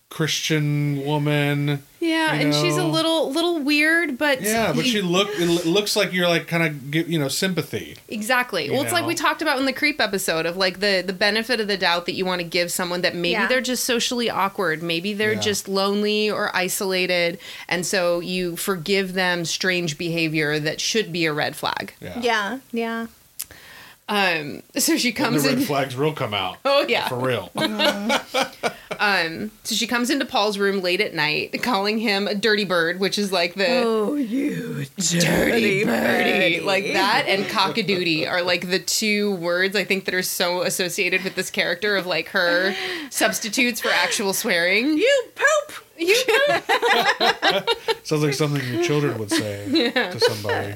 Christian 0.09 1.05
woman. 1.05 1.83
yeah, 1.99 2.33
you 2.33 2.45
and 2.45 2.55
she's 2.55 2.77
a 2.77 2.85
little 2.85 3.29
little 3.31 3.59
weird, 3.59 4.17
but 4.17 4.41
Yeah, 4.41 4.71
but 4.73 4.85
she 4.85 5.01
look. 5.01 5.27
It 5.33 5.65
looks 5.65 5.95
like 5.97 6.13
you're 6.13 6.27
like 6.29 6.47
kind 6.47 6.63
of 6.63 6.89
give 6.89 7.09
you 7.09 7.19
know 7.19 7.27
sympathy. 7.27 7.97
Exactly. 8.07 8.65
You 8.65 8.71
Well, 8.73 8.83
it's 8.83 8.93
like 8.93 9.05
we 9.05 9.15
talked 9.15 9.41
about 9.41 9.59
in 9.59 9.65
the 9.65 9.73
creep 9.73 9.99
episode 9.99 10.45
of 10.45 10.55
like 10.55 10.79
the 10.79 11.03
the 11.05 11.11
benefit 11.13 11.59
of 11.59 11.67
the 11.67 11.77
doubt 11.77 12.05
that 12.05 12.13
you 12.13 12.25
want 12.25 12.39
to 12.41 12.47
give 12.47 12.71
someone 12.71 13.01
that 13.01 13.15
maybe 13.15 13.33
Yeah. 13.33 13.47
they're 13.47 13.61
just 13.61 13.83
socially 13.83 14.29
awkward, 14.29 14.81
maybe 14.81 15.13
they're 15.13 15.33
Yeah. 15.33 15.39
just 15.41 15.67
lonely 15.67 16.29
or 16.31 16.55
isolated, 16.55 17.37
and 17.67 17.85
so 17.85 18.21
you 18.21 18.55
forgive 18.55 19.13
them 19.13 19.43
strange 19.43 19.97
behavior 19.97 20.57
that 20.59 20.79
should 20.79 21.11
be 21.11 21.25
a 21.25 21.33
red 21.33 21.55
flag. 21.55 21.93
Yeah. 21.99 22.19
Yeah, 22.21 22.59
yeah. 22.71 23.07
Um, 24.09 24.63
so 24.77 24.97
she 24.97 25.09
And 25.09 25.17
comes 25.17 25.43
the 25.43 25.49
red 25.49 25.57
in. 25.59 25.63
flags 25.65 25.95
will 25.95 26.13
come 26.13 26.33
out. 26.33 26.57
Oh 26.65 26.85
yeah. 26.87 27.07
For 27.07 27.17
real. 27.19 27.51
Um, 28.99 29.51
so 29.63 29.75
she 29.75 29.85
comes 29.85 30.09
into 30.09 30.25
Paul's 30.25 30.57
room 30.57 30.81
late 30.81 31.01
at 31.01 31.13
night, 31.13 31.61
calling 31.61 31.99
him 31.99 32.27
a 32.27 32.33
dirty 32.33 32.65
bird, 32.65 32.99
which 32.99 33.19
is 33.19 33.31
like 33.31 33.53
the 33.53 33.67
Oh, 33.83 34.15
you 34.15 34.85
dirty 34.97 35.83
birdie. 35.83 35.85
birdie. 35.85 36.59
Like 36.61 36.85
that 36.93 37.25
and 37.27 37.45
cockadoodie 37.45 38.27
are 38.27 38.41
like 38.41 38.71
the 38.71 38.79
two 38.79 39.35
words 39.35 39.75
I 39.75 39.83
think 39.83 40.05
that 40.05 40.15
are 40.15 40.23
so 40.23 40.63
associated 40.63 41.23
with 41.23 41.35
this 41.35 41.51
character 41.51 41.95
of 41.95 42.07
like 42.07 42.29
her 42.29 42.73
substitutes 43.11 43.79
for 43.81 43.89
actual 43.89 44.33
swearing. 44.33 44.97
You 44.97 45.23
poop. 45.35 45.75
You 45.97 46.15
Sounds 48.03 48.23
like 48.23 48.33
something 48.33 48.65
your 48.73 48.83
children 48.83 49.17
would 49.17 49.31
say 49.31 49.91
to 49.93 50.19
somebody. 50.19 50.75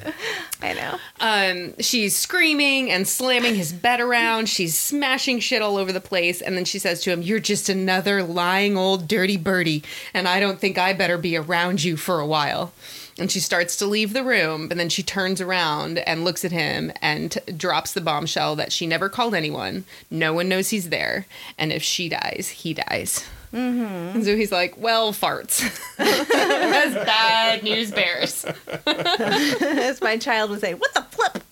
I 0.61 0.73
know. 0.73 0.97
um 1.19 1.73
she's 1.79 2.15
screaming 2.15 2.91
and 2.91 3.07
slamming 3.07 3.55
his 3.55 3.71
bed 3.71 3.99
around. 3.99 4.49
She's 4.49 4.77
smashing 4.77 5.39
shit 5.39 5.61
all 5.61 5.77
over 5.77 5.91
the 5.91 6.01
place 6.01 6.41
and 6.41 6.57
then 6.57 6.65
she 6.65 6.79
says 6.79 7.01
to 7.03 7.11
him, 7.11 7.21
"You're 7.21 7.39
just 7.39 7.69
another 7.69 8.23
lying 8.23 8.77
old 8.77 9.07
dirty 9.07 9.37
birdie 9.37 9.83
and 10.13 10.27
I 10.27 10.39
don't 10.39 10.59
think 10.59 10.77
I 10.77 10.93
better 10.93 11.17
be 11.17 11.37
around 11.37 11.83
you 11.83 11.97
for 11.97 12.19
a 12.19 12.27
while." 12.27 12.73
And 13.19 13.29
she 13.31 13.39
starts 13.39 13.75
to 13.77 13.85
leave 13.85 14.13
the 14.13 14.23
room, 14.23 14.67
but 14.67 14.77
then 14.77 14.89
she 14.89 15.03
turns 15.03 15.41
around 15.41 15.99
and 15.99 16.23
looks 16.23 16.43
at 16.43 16.51
him 16.51 16.91
and 17.01 17.31
t- 17.33 17.39
drops 17.51 17.91
the 17.91 18.01
bombshell 18.01 18.55
that 18.55 18.71
she 18.71 18.87
never 18.87 19.09
called 19.09 19.35
anyone. 19.35 19.83
No 20.09 20.33
one 20.33 20.47
knows 20.49 20.69
he's 20.69 20.89
there. 20.89 21.27
And 21.57 21.71
if 21.71 21.83
she 21.83 22.09
dies, 22.09 22.47
he 22.55 22.73
dies. 22.73 23.25
Mm-hmm. 23.53 24.15
And 24.15 24.23
so 24.23 24.35
he's 24.35 24.51
like, 24.51 24.77
well, 24.77 25.11
farts. 25.11 25.61
As 25.99 26.93
bad 26.93 27.63
news 27.63 27.91
bears. 27.91 28.45
As 28.85 30.01
my 30.01 30.17
child 30.17 30.51
would 30.51 30.61
say, 30.61 30.73
what 30.73 30.93
the 30.93 31.03
flip? 31.03 31.43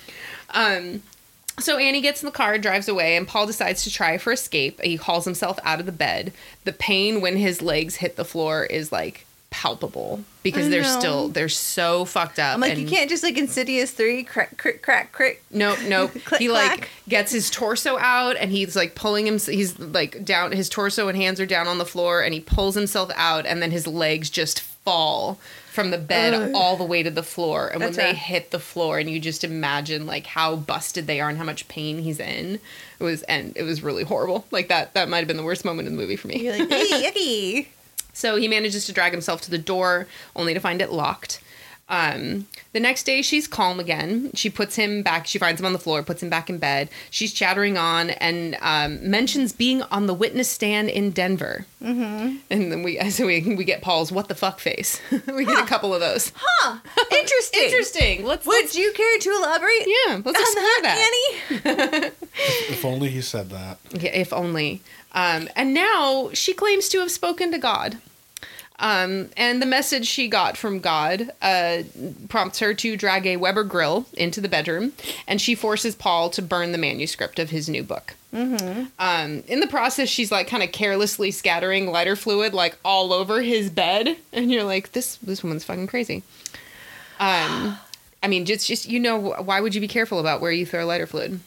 Um, 0.50 1.02
so 1.58 1.76
Annie 1.76 2.00
gets 2.00 2.22
in 2.22 2.26
the 2.26 2.32
car, 2.32 2.56
drives 2.58 2.88
away, 2.88 3.16
and 3.16 3.28
Paul 3.28 3.46
decides 3.46 3.84
to 3.84 3.90
try 3.90 4.16
for 4.16 4.32
escape. 4.32 4.80
He 4.80 4.96
hauls 4.96 5.24
himself 5.24 5.58
out 5.62 5.80
of 5.80 5.86
the 5.86 5.92
bed. 5.92 6.32
The 6.64 6.72
pain 6.72 7.20
when 7.20 7.36
his 7.36 7.60
legs 7.60 7.96
hit 7.96 8.16
the 8.16 8.24
floor 8.24 8.64
is 8.64 8.90
like 8.90 9.26
palpable 9.50 10.20
because 10.42 10.68
they're 10.68 10.84
still 10.84 11.28
they're 11.28 11.48
so 11.48 12.04
fucked 12.04 12.38
up. 12.38 12.54
I'm 12.54 12.60
like, 12.60 12.72
and- 12.72 12.82
you 12.82 12.86
can't 12.88 13.08
just 13.10 13.22
like 13.22 13.36
Insidious 13.38 13.90
3, 13.90 14.22
crack, 14.24 14.56
crack, 14.58 14.82
crack, 14.82 15.12
crack. 15.12 15.42
Nope, 15.50 15.78
nope. 15.86 16.12
Click, 16.24 16.40
he 16.40 16.48
like 16.48 16.76
clack. 16.78 16.88
gets 17.08 17.32
his 17.32 17.50
torso 17.50 17.96
out 17.98 18.36
and 18.36 18.50
he's 18.50 18.76
like 18.76 18.94
pulling 18.94 19.26
him. 19.26 19.38
He's 19.38 19.78
like 19.78 20.24
down. 20.24 20.52
His 20.52 20.68
torso 20.68 21.08
and 21.08 21.16
hands 21.16 21.40
are 21.40 21.46
down 21.46 21.66
on 21.66 21.78
the 21.78 21.86
floor, 21.86 22.22
and 22.22 22.34
he 22.34 22.40
pulls 22.40 22.74
himself 22.74 23.10
out, 23.16 23.46
and 23.46 23.62
then 23.62 23.70
his 23.70 23.86
legs 23.86 24.30
just 24.30 24.60
fall 24.60 25.38
from 25.72 25.90
the 25.90 25.98
bed 25.98 26.34
Ugh. 26.34 26.52
all 26.54 26.76
the 26.76 26.84
way 26.84 27.02
to 27.02 27.10
the 27.10 27.22
floor. 27.22 27.68
And 27.68 27.80
That's 27.82 27.96
when 27.96 28.06
they 28.06 28.12
rough. 28.12 28.20
hit 28.20 28.50
the 28.50 28.58
floor, 28.58 28.98
and 28.98 29.08
you 29.10 29.20
just 29.20 29.44
imagine 29.44 30.06
like 30.06 30.26
how 30.26 30.56
busted 30.56 31.06
they 31.06 31.20
are 31.20 31.28
and 31.28 31.38
how 31.38 31.44
much 31.44 31.68
pain 31.68 31.98
he's 31.98 32.20
in. 32.20 32.58
It 33.00 33.04
was 33.04 33.22
and 33.24 33.56
it 33.56 33.62
was 33.62 33.82
really 33.82 34.04
horrible. 34.04 34.46
Like 34.50 34.68
that. 34.68 34.94
That 34.94 35.08
might 35.08 35.18
have 35.18 35.28
been 35.28 35.36
the 35.36 35.42
worst 35.44 35.64
moment 35.64 35.88
in 35.88 35.94
the 35.96 36.00
movie 36.00 36.16
for 36.16 36.28
me. 36.28 36.40
You're 36.44 36.58
like, 36.58 36.68
hey, 36.70 37.10
yucky. 37.10 37.66
So 38.18 38.34
he 38.34 38.48
manages 38.48 38.84
to 38.86 38.92
drag 38.92 39.12
himself 39.12 39.42
to 39.42 39.50
the 39.50 39.58
door, 39.58 40.08
only 40.34 40.52
to 40.52 40.58
find 40.58 40.82
it 40.82 40.90
locked. 40.90 41.40
Um, 41.88 42.48
the 42.72 42.80
next 42.80 43.04
day, 43.04 43.22
she's 43.22 43.46
calm 43.46 43.78
again. 43.78 44.32
She 44.34 44.50
puts 44.50 44.74
him 44.74 45.02
back. 45.02 45.28
She 45.28 45.38
finds 45.38 45.60
him 45.60 45.66
on 45.66 45.72
the 45.72 45.78
floor, 45.78 46.02
puts 46.02 46.20
him 46.20 46.28
back 46.28 46.50
in 46.50 46.58
bed. 46.58 46.90
She's 47.10 47.32
chattering 47.32 47.78
on 47.78 48.10
and 48.10 48.56
um, 48.60 49.08
mentions 49.08 49.52
being 49.52 49.82
on 49.82 50.06
the 50.06 50.14
witness 50.14 50.48
stand 50.48 50.90
in 50.90 51.12
Denver. 51.12 51.64
Mm-hmm. 51.80 52.38
And 52.50 52.72
then 52.72 52.82
we, 52.82 52.98
so 53.10 53.24
we, 53.24 53.54
we 53.54 53.64
get 53.64 53.82
Paul's 53.82 54.10
"what 54.10 54.26
the 54.26 54.34
fuck" 54.34 54.58
face. 54.58 55.00
we 55.28 55.46
get 55.46 55.62
a 55.62 55.66
couple 55.66 55.94
of 55.94 56.00
those. 56.00 56.32
Huh. 56.34 56.78
Interesting. 57.12 57.62
Interesting. 57.62 58.24
Let's, 58.24 58.46
Would 58.46 58.52
let's 58.52 58.74
you 58.76 58.92
care 58.94 59.18
to 59.20 59.30
elaborate? 59.30 59.86
yeah, 59.86 60.20
let's 60.24 60.40
explore 60.40 60.82
that. 60.82 61.94
Annie? 61.94 62.12
If 62.68 62.84
only 62.84 63.10
he 63.10 63.20
said 63.20 63.50
that. 63.50 63.78
Yeah, 63.92 64.10
if 64.10 64.32
only. 64.32 64.82
Um, 65.12 65.48
and 65.56 65.74
now 65.74 66.30
she 66.32 66.52
claims 66.52 66.88
to 66.90 67.00
have 67.00 67.10
spoken 67.10 67.50
to 67.52 67.58
God. 67.58 67.98
Um, 68.80 69.30
and 69.36 69.60
the 69.60 69.66
message 69.66 70.06
she 70.06 70.28
got 70.28 70.56
from 70.56 70.78
God 70.78 71.30
uh, 71.42 71.82
prompts 72.28 72.60
her 72.60 72.74
to 72.74 72.96
drag 72.96 73.26
a 73.26 73.36
Weber 73.36 73.64
grill 73.64 74.06
into 74.12 74.40
the 74.40 74.48
bedroom, 74.48 74.92
and 75.26 75.40
she 75.40 75.56
forces 75.56 75.96
Paul 75.96 76.30
to 76.30 76.42
burn 76.42 76.70
the 76.70 76.78
manuscript 76.78 77.40
of 77.40 77.50
his 77.50 77.68
new 77.68 77.82
book. 77.82 78.14
Mm-hmm. 78.32 78.84
Um, 79.00 79.42
in 79.48 79.60
the 79.60 79.66
process, 79.66 80.08
she's 80.08 80.30
like 80.30 80.46
kind 80.46 80.62
of 80.62 80.70
carelessly 80.70 81.32
scattering 81.32 81.90
lighter 81.90 82.14
fluid 82.14 82.54
like 82.54 82.78
all 82.84 83.12
over 83.12 83.42
his 83.42 83.68
bed, 83.68 84.16
and 84.32 84.52
you're 84.52 84.64
like, 84.64 84.92
this 84.92 85.16
this 85.16 85.42
woman's 85.42 85.64
fucking 85.64 85.88
crazy. 85.88 86.22
Um, 87.18 87.78
I 88.22 88.28
mean, 88.28 88.44
just 88.44 88.66
just 88.66 88.86
you 88.86 89.00
know, 89.00 89.18
why 89.42 89.60
would 89.60 89.74
you 89.74 89.80
be 89.80 89.88
careful 89.88 90.20
about 90.20 90.40
where 90.40 90.52
you 90.52 90.64
throw 90.64 90.86
lighter 90.86 91.06
fluid? 91.06 91.40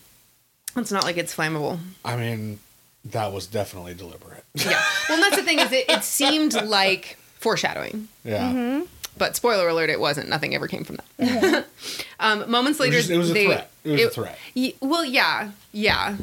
It's 0.76 0.92
not 0.92 1.04
like 1.04 1.18
it's 1.18 1.36
flammable. 1.36 1.80
I 2.04 2.18
mean, 2.18 2.60
that 3.06 3.32
was 3.34 3.48
definitely 3.48 3.94
deliberate. 3.94 4.44
Yeah. 4.56 4.82
Well, 5.10 5.20
that's 5.22 5.36
the 5.38 5.44
thing 5.44 5.60
is 5.60 5.72
it, 5.72 5.86
it 5.90 6.04
seemed 6.04 6.54
like 6.54 7.18
foreshadowing, 7.40 8.08
Yeah. 8.24 8.84
but 9.18 9.36
spoiler 9.36 9.68
alert, 9.68 9.90
it 9.90 10.00
wasn't. 10.00 10.30
Nothing 10.30 10.54
ever 10.56 10.68
came 10.68 10.84
from 10.84 10.98
that. 11.18 11.66
um, 12.20 12.50
moments 12.50 12.80
It 12.80 12.84
later, 12.84 12.98
was, 12.98 13.08
just- 13.08 13.12
it 13.12 13.18
was 13.18 13.32
a 13.32 13.34
they- 13.34 13.46
threat. 13.46 13.72
It 13.84 13.92
was 13.92 14.02
a 14.02 14.10
threat. 14.10 14.38
y- 14.56 14.74
well, 14.82 15.04
yeah, 15.04 15.52
yeah. 15.72 16.18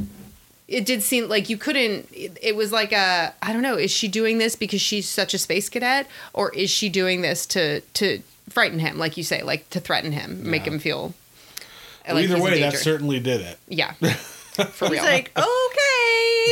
It 0.69 0.85
did 0.85 1.03
seem 1.03 1.29
like 1.29 1.49
you 1.49 1.57
couldn't. 1.57 2.09
It, 2.13 2.37
it 2.43 2.55
was 2.55 2.71
like 2.73 2.93
a. 2.93 3.33
I 3.43 3.53
don't 3.55 3.63
know. 3.63 3.77
Is 3.77 3.91
she 3.91 4.07
doing 4.07 4.37
this 4.39 4.55
because 4.55 4.81
she's 4.83 5.09
such 5.09 5.33
a 5.35 5.39
space 5.39 5.69
cadet, 5.71 6.07
or 6.35 6.51
is 6.55 6.69
she 6.71 6.89
doing 6.91 7.23
this 7.23 7.47
to 7.47 7.81
to 7.81 8.23
frighten 8.51 8.79
him, 8.79 8.99
like 8.99 9.17
you 9.17 9.25
say, 9.25 9.43
like 9.43 9.69
to 9.71 9.81
threaten 9.81 10.13
him, 10.13 10.49
make 10.49 10.67
him 10.67 10.79
feel. 10.79 11.15
Well, 12.07 12.17
like 12.17 12.25
either 12.25 12.41
way, 12.41 12.61
that 12.61 12.75
certainly 12.77 13.19
did 13.19 13.41
it. 13.41 13.59
Yeah. 13.67 13.95
For 14.67 14.85
real. 14.89 14.95
He's 15.03 15.11
like, 15.11 15.31
okay. 15.37 15.45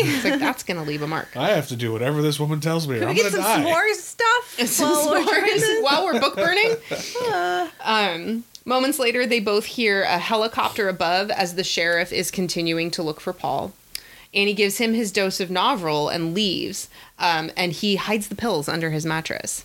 it's 0.09 0.25
like 0.25 0.39
that's 0.41 0.63
gonna 0.63 0.83
leave 0.85 1.03
a 1.03 1.07
mark. 1.07 1.37
I 1.37 1.49
have 1.51 1.69
to 1.69 1.77
do 1.77 1.93
whatever 1.93 2.23
this 2.23 2.39
woman 2.41 2.61
tells 2.61 2.87
me, 2.89 2.99
Can 2.99 3.05
we 3.09 3.11
I'm 3.11 3.17
get 3.17 3.33
some 3.33 3.41
die. 3.43 3.65
s'mores 3.65 3.95
stuff 3.97 4.57
Some 4.69 4.91
while 4.91 5.11
we're 5.11 5.23
trying 5.29 5.45
s'mores 5.51 5.55
this? 5.61 5.83
while 5.83 6.05
we're 6.05 6.21
book 6.21 6.37
burning. 6.37 6.77
Uh, 7.29 7.69
Um, 7.85 8.45
moments 8.65 8.99
later, 8.99 9.27
they 9.27 9.41
both 9.41 9.65
hear 9.65 10.03
a 10.03 10.19
helicopter 10.19 10.89
above 10.89 11.31
as 11.31 11.55
the 11.55 11.65
sheriff 11.65 12.13
is 12.13 12.31
continuing 12.31 12.91
to 12.93 13.03
look 13.03 13.21
for 13.21 13.33
Paul. 13.33 13.73
Annie 14.35 14.55
gives 14.55 14.79
him 14.79 14.93
his 14.95 15.13
dose 15.13 15.41
of 15.41 15.49
Novril 15.51 16.13
and 16.15 16.35
leaves, 16.35 16.89
um, 17.19 17.51
and 17.57 17.73
he 17.73 17.97
hides 17.97 18.29
the 18.29 18.35
pills 18.35 18.69
under 18.69 18.91
his 18.91 19.07
mattress. 19.07 19.65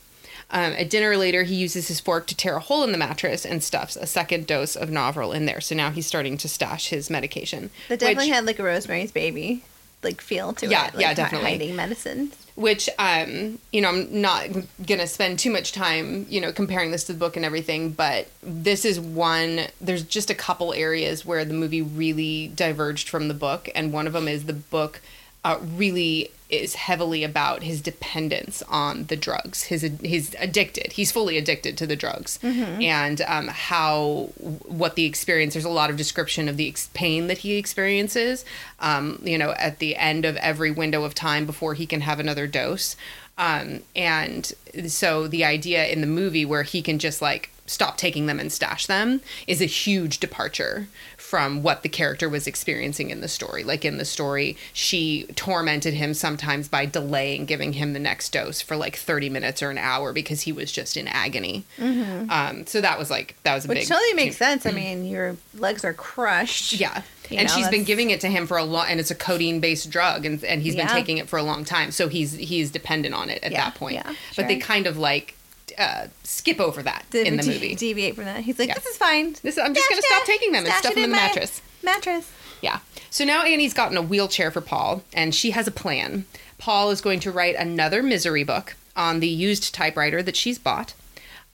Um, 0.51 0.73
at 0.73 0.89
dinner 0.89 1.15
later, 1.17 1.43
he 1.43 1.55
uses 1.55 1.87
his 1.87 1.99
fork 1.99 2.27
to 2.27 2.35
tear 2.35 2.57
a 2.57 2.59
hole 2.59 2.83
in 2.83 2.91
the 2.91 2.97
mattress 2.97 3.45
and 3.45 3.63
stuffs 3.63 3.95
a 3.95 4.05
second 4.05 4.47
dose 4.47 4.75
of 4.75 4.89
Novril 4.89 5.33
in 5.35 5.45
there. 5.45 5.61
So 5.61 5.75
now 5.75 5.91
he's 5.91 6.05
starting 6.05 6.37
to 6.37 6.49
stash 6.49 6.89
his 6.89 7.09
medication. 7.09 7.69
that 7.89 7.99
definitely 7.99 8.25
which- 8.27 8.35
had 8.35 8.45
like 8.45 8.59
a 8.59 8.63
Rosemary's 8.63 9.11
Baby 9.11 9.63
like 10.03 10.19
feel 10.19 10.51
to 10.53 10.67
Yeah, 10.67 10.87
it. 10.87 10.95
Like 10.95 11.01
yeah, 11.01 11.13
definitely. 11.13 11.51
Hiding 11.51 11.75
medicine. 11.75 12.31
which 12.55 12.89
um 12.97 13.59
you 13.71 13.79
know 13.81 13.89
i'm 13.89 14.21
not 14.21 14.47
gonna 14.87 15.05
spend 15.05 15.37
too 15.37 15.51
much 15.51 15.71
time 15.73 16.25
you 16.27 16.41
know 16.41 16.51
comparing 16.51 16.89
this 16.91 17.03
to 17.03 17.13
the 17.13 17.19
book 17.19 17.35
and 17.37 17.45
everything 17.45 17.91
but 17.91 18.27
this 18.41 18.83
is 18.83 18.99
one 18.99 19.61
there's 19.79 20.03
just 20.03 20.31
a 20.31 20.33
couple 20.35 20.73
areas 20.73 21.23
where 21.23 21.45
the 21.45 21.53
movie 21.53 21.83
really 21.83 22.47
diverged 22.55 23.07
from 23.09 23.27
the 23.27 23.33
book 23.35 23.69
and 23.75 23.93
one 23.93 24.07
of 24.07 24.13
them 24.13 24.27
is 24.27 24.45
the 24.47 24.53
book 24.53 25.01
uh, 25.45 25.59
really 25.75 26.31
is 26.51 26.75
heavily 26.75 27.23
about 27.23 27.63
his 27.63 27.81
dependence 27.81 28.61
on 28.69 29.05
the 29.05 29.15
drugs. 29.15 29.63
His 29.63 29.81
he's 30.01 30.35
addicted. 30.39 30.91
He's 30.93 31.11
fully 31.11 31.37
addicted 31.37 31.77
to 31.77 31.87
the 31.87 31.95
drugs. 31.95 32.39
And 32.81 33.21
um, 33.21 33.47
how 33.47 34.29
what 34.65 34.95
the 34.95 35.05
experience 35.05 35.53
there's 35.53 35.65
a 35.65 35.69
lot 35.69 35.89
of 35.89 35.97
description 35.97 36.47
of 36.49 36.57
the 36.57 36.67
ex- 36.67 36.89
pain 36.93 37.27
that 37.27 37.39
he 37.39 37.57
experiences 37.57 38.45
um, 38.79 39.19
you 39.23 39.37
know 39.37 39.51
at 39.51 39.79
the 39.79 39.95
end 39.95 40.25
of 40.25 40.35
every 40.37 40.71
window 40.71 41.03
of 41.03 41.15
time 41.15 41.45
before 41.45 41.73
he 41.73 41.85
can 41.85 42.01
have 42.01 42.19
another 42.19 42.47
dose. 42.47 42.95
Um, 43.37 43.81
and 43.95 44.51
so 44.87 45.27
the 45.27 45.45
idea 45.45 45.87
in 45.87 46.01
the 46.01 46.07
movie 46.07 46.45
where 46.45 46.63
he 46.63 46.81
can 46.81 46.99
just 46.99 47.21
like 47.21 47.49
stop 47.71 47.97
taking 47.97 48.25
them 48.25 48.39
and 48.39 48.51
stash 48.51 48.85
them 48.85 49.21
is 49.47 49.61
a 49.61 49.65
huge 49.65 50.19
departure 50.19 50.87
from 51.17 51.63
what 51.63 51.81
the 51.83 51.89
character 51.89 52.27
was 52.27 52.45
experiencing 52.45 53.09
in 53.09 53.21
the 53.21 53.27
story. 53.27 53.63
Like 53.63 53.85
in 53.85 53.97
the 53.97 54.05
story, 54.05 54.57
she 54.73 55.25
tormented 55.35 55.93
him 55.93 56.13
sometimes 56.13 56.67
by 56.67 56.85
delaying 56.85 57.45
giving 57.45 57.73
him 57.73 57.93
the 57.93 57.99
next 57.99 58.29
dose 58.33 58.61
for 58.61 58.75
like 58.75 58.95
30 58.97 59.29
minutes 59.29 59.63
or 59.63 59.69
an 59.69 59.77
hour 59.77 60.11
because 60.13 60.41
he 60.41 60.51
was 60.51 60.71
just 60.71 60.97
in 60.97 61.07
agony. 61.07 61.63
Um, 61.79 62.65
so 62.65 62.81
that 62.81 62.99
was 62.99 63.09
like, 63.09 63.35
that 63.43 63.55
was 63.55 63.65
a 63.65 63.67
Which 63.67 63.79
big. 63.79 63.87
totally 63.87 64.13
makes 64.13 64.37
sense. 64.37 64.65
I 64.65 64.71
mean, 64.71 65.05
your 65.05 65.37
legs 65.57 65.83
are 65.85 65.93
crushed. 65.93 66.73
Yeah. 66.73 67.01
You 67.29 67.37
and 67.37 67.47
know, 67.47 67.55
she's 67.55 67.69
been 67.69 67.85
giving 67.85 68.09
it 68.09 68.19
to 68.21 68.27
him 68.27 68.45
for 68.45 68.57
a 68.57 68.63
long, 68.65 68.87
and 68.89 68.99
it's 68.99 69.09
a 69.11 69.15
codeine 69.15 69.61
based 69.61 69.89
drug, 69.89 70.25
and, 70.25 70.43
and 70.43 70.61
he's 70.61 70.75
been 70.75 70.87
taking 70.87 71.17
it 71.17 71.29
for 71.29 71.37
a 71.39 71.43
long 71.43 71.63
time. 71.63 71.91
So 71.91 72.09
he's 72.09 72.33
he's 72.33 72.69
dependent 72.71 73.15
on 73.15 73.29
it 73.29 73.41
at 73.41 73.53
Yeah, 73.53 73.63
that 73.69 73.75
point. 73.75 73.93
yeah, 73.95 74.13
But 74.35 74.49
they 74.49 74.57
kind 74.57 74.85
of 74.85 74.97
like 74.97 75.35
uh, 75.81 76.07
skip 76.23 76.59
over 76.59 76.81
that 76.83 77.05
Did 77.09 77.27
in 77.27 77.37
the 77.37 77.43
de- 77.43 77.49
movie. 77.49 77.75
deviate 77.75 78.15
from 78.15 78.25
that. 78.25 78.41
He's 78.41 78.59
like, 78.59 78.69
Yeah. 78.69 78.75
this 78.75 78.85
is 78.85 78.97
fine. 78.97 79.35
This- 79.41 79.57
I'm 79.57 79.73
just 79.73 79.89
gonna 79.89 80.01
stop 80.01 80.23
taking 80.25 80.51
them 80.51 80.65
and 80.65 80.73
stuff 80.75 80.93
them 80.95 81.03
in 81.05 81.09
the 81.11 81.15
mattress. 81.15 81.61
Mattress. 81.83 82.29
Yeah. 82.61 82.79
So 83.09 83.25
now 83.25 83.43
Annie's 83.43 83.73
gotten 83.73 83.97
a 83.97 84.01
wheelchair 84.01 84.51
for 84.51 84.61
Paul, 84.61 85.03
and 85.13 85.33
she 85.35 85.51
has 85.51 85.67
a 85.67 85.71
plan. 85.71 86.25
Paul 86.59 86.91
is 86.91 87.01
going 87.01 87.19
to 87.21 87.31
write 87.31 87.55
another 87.55 88.03
misery 88.03 88.43
book 88.43 88.75
on 88.95 89.19
the 89.19 89.27
used 89.27 89.73
typewriter 89.73 90.21
that 90.23 90.35
she's 90.35 90.59
bought. 90.59 90.93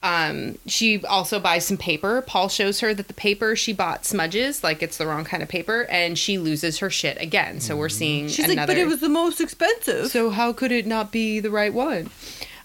Um, 0.00 0.58
she 0.66 1.02
also 1.06 1.40
buys 1.40 1.66
some 1.66 1.76
paper. 1.76 2.22
Paul 2.22 2.48
shows 2.48 2.78
her 2.80 2.94
that 2.94 3.08
the 3.08 3.14
paper 3.14 3.56
she 3.56 3.72
bought 3.72 4.04
smudges, 4.04 4.62
like 4.62 4.80
it's 4.80 4.96
the 4.96 5.06
wrong 5.08 5.24
kind 5.24 5.42
of 5.42 5.48
paper, 5.48 5.86
and 5.90 6.16
she 6.16 6.38
loses 6.38 6.78
her 6.78 6.88
shit 6.90 7.20
again. 7.20 7.58
So 7.60 7.74
we're 7.76 7.88
seeing 7.88 8.28
She's 8.28 8.44
another. 8.44 8.58
like, 8.60 8.66
but 8.68 8.76
it 8.76 8.86
was 8.86 9.00
the 9.00 9.08
most 9.08 9.40
expensive. 9.40 10.08
So 10.08 10.30
how 10.30 10.52
could 10.52 10.70
it 10.70 10.86
not 10.86 11.10
be 11.10 11.40
the 11.40 11.50
right 11.50 11.74
one? 11.74 12.10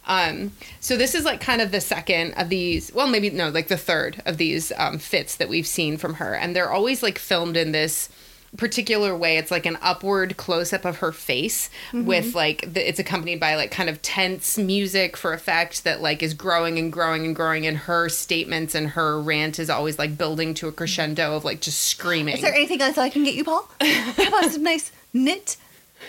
Um, 0.06 0.52
so 0.80 0.98
this 0.98 1.16
is 1.16 1.26
like 1.26 1.40
kind 1.40 1.62
of 1.62 1.72
the 1.72 1.82
second 1.82 2.34
of 2.34 2.50
these, 2.50 2.94
well, 2.94 3.08
maybe 3.08 3.30
no, 3.30 3.50
like 3.50 3.68
the 3.68 3.78
third 3.78 4.22
of 4.26 4.38
these 4.38 4.72
um, 4.78 4.98
fits 4.98 5.36
that 5.38 5.50
we've 5.50 5.68
seen 5.68 5.98
from 5.98 6.16
her, 6.16 6.36
and 6.36 6.56
they're 6.56 6.72
always 6.72 7.02
like 7.02 7.18
filmed 7.18 7.58
in 7.58 7.72
this 7.72 8.10
particular 8.58 9.16
way. 9.18 9.38
It's 9.38 9.50
like 9.50 9.66
an 9.66 9.78
upward 9.82 10.38
close 10.38 10.74
up 10.74 10.86
of 10.86 10.98
her 10.98 11.12
face 11.12 11.70
with 11.92 12.36
like 12.36 12.72
the, 12.74 12.88
it's 12.88 13.00
accompanied 13.00 13.40
by 13.40 13.56
like 13.56 13.72
kind 13.72 13.90
of 13.90 14.02
tense 14.02 14.58
music 14.58 15.18
for 15.18 15.34
effect 15.34 15.84
that 15.86 16.02
like 16.02 16.22
is 16.22 16.34
growing 16.34 16.78
and 16.78 16.92
growing 16.92 17.26
and 17.26 17.36
growing, 17.36 17.66
and 17.66 17.78
her 17.78 18.10
statements 18.10 18.76
and 18.76 18.90
her 18.90 19.20
rant 19.20 19.58
is 19.60 19.70
always 19.70 19.98
like 19.98 20.18
building 20.18 20.54
to 20.56 20.68
a 20.68 20.72
crescendo 20.72 21.36
of 21.36 21.46
like 21.46 21.62
just 21.62 21.82
screaming. 21.82 22.36
Is 22.36 22.42
there 22.42 22.54
anything 22.54 22.82
else 22.82 22.98
I 22.98 23.10
can 23.10 23.24
get 23.24 23.36
you, 23.36 23.44
Paul? 23.44 23.70
How 23.82 24.28
about 24.28 24.52
some 24.52 24.64
nice 24.64 24.92
knit 25.14 25.58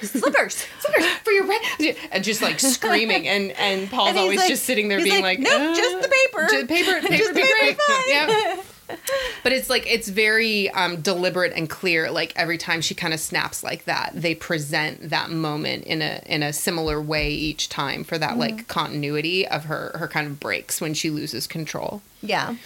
slippers? 0.03 0.67
slippers 0.81 1.07
for 1.23 1.31
your 1.33 1.47
rent 1.47 1.65
and 2.13 2.23
just 2.25 2.43
like 2.43 2.61
screaming 2.61 3.27
and 3.35 3.53
and 3.53 3.91
Paul's 3.91 4.11
And 4.11 4.19
always 4.19 4.39
like- 4.41 4.49
just 4.49 4.65
sitting 4.65 4.89
there 4.89 4.99
being 5.03 5.23
like, 5.23 5.39
like, 5.39 5.41
"Nope, 5.41 5.61
"Uh, 5.61 5.75
just 5.75 6.03
the 6.03 6.09
paper. 6.09 6.47
ju- 6.51 6.67
paper 6.67 7.01
paper 7.09 7.17
Just 7.17 7.33
great 7.33 7.61
paper, 7.61 7.81
fine." 7.87 8.03
yeah 8.09 8.57
but 9.43 9.51
it's 9.53 9.71
like 9.71 9.87
it's 9.91 10.09
very 10.09 10.69
um, 10.71 11.01
deliberate 11.01 11.55
and 11.57 11.71
clear 11.71 12.11
like 12.11 12.35
every 12.37 12.59
time 12.59 12.83
she 12.83 12.95
kind 12.95 13.15
of 13.15 13.21
snaps 13.21 13.65
like 13.65 13.87
that 13.87 14.11
they 14.15 14.35
present 14.35 15.09
that 15.09 15.31
moment 15.31 15.85
in 15.85 16.03
a 16.03 16.23
in 16.27 16.43
a 16.43 16.53
similar 16.53 17.01
way 17.01 17.31
each 17.31 17.71
time 17.71 18.05
for 18.05 18.19
that 18.19 18.33
Mm-hmm. 18.33 18.41
like 18.41 18.69
continuity 18.69 19.49
of 19.49 19.65
her 19.65 19.97
her 19.99 20.07
kind 20.07 20.27
of 20.27 20.39
breaks 20.39 20.83
when 20.83 20.93
she 20.93 21.09
loses 21.09 21.47
control 21.47 22.03
Yeah. 22.21 22.57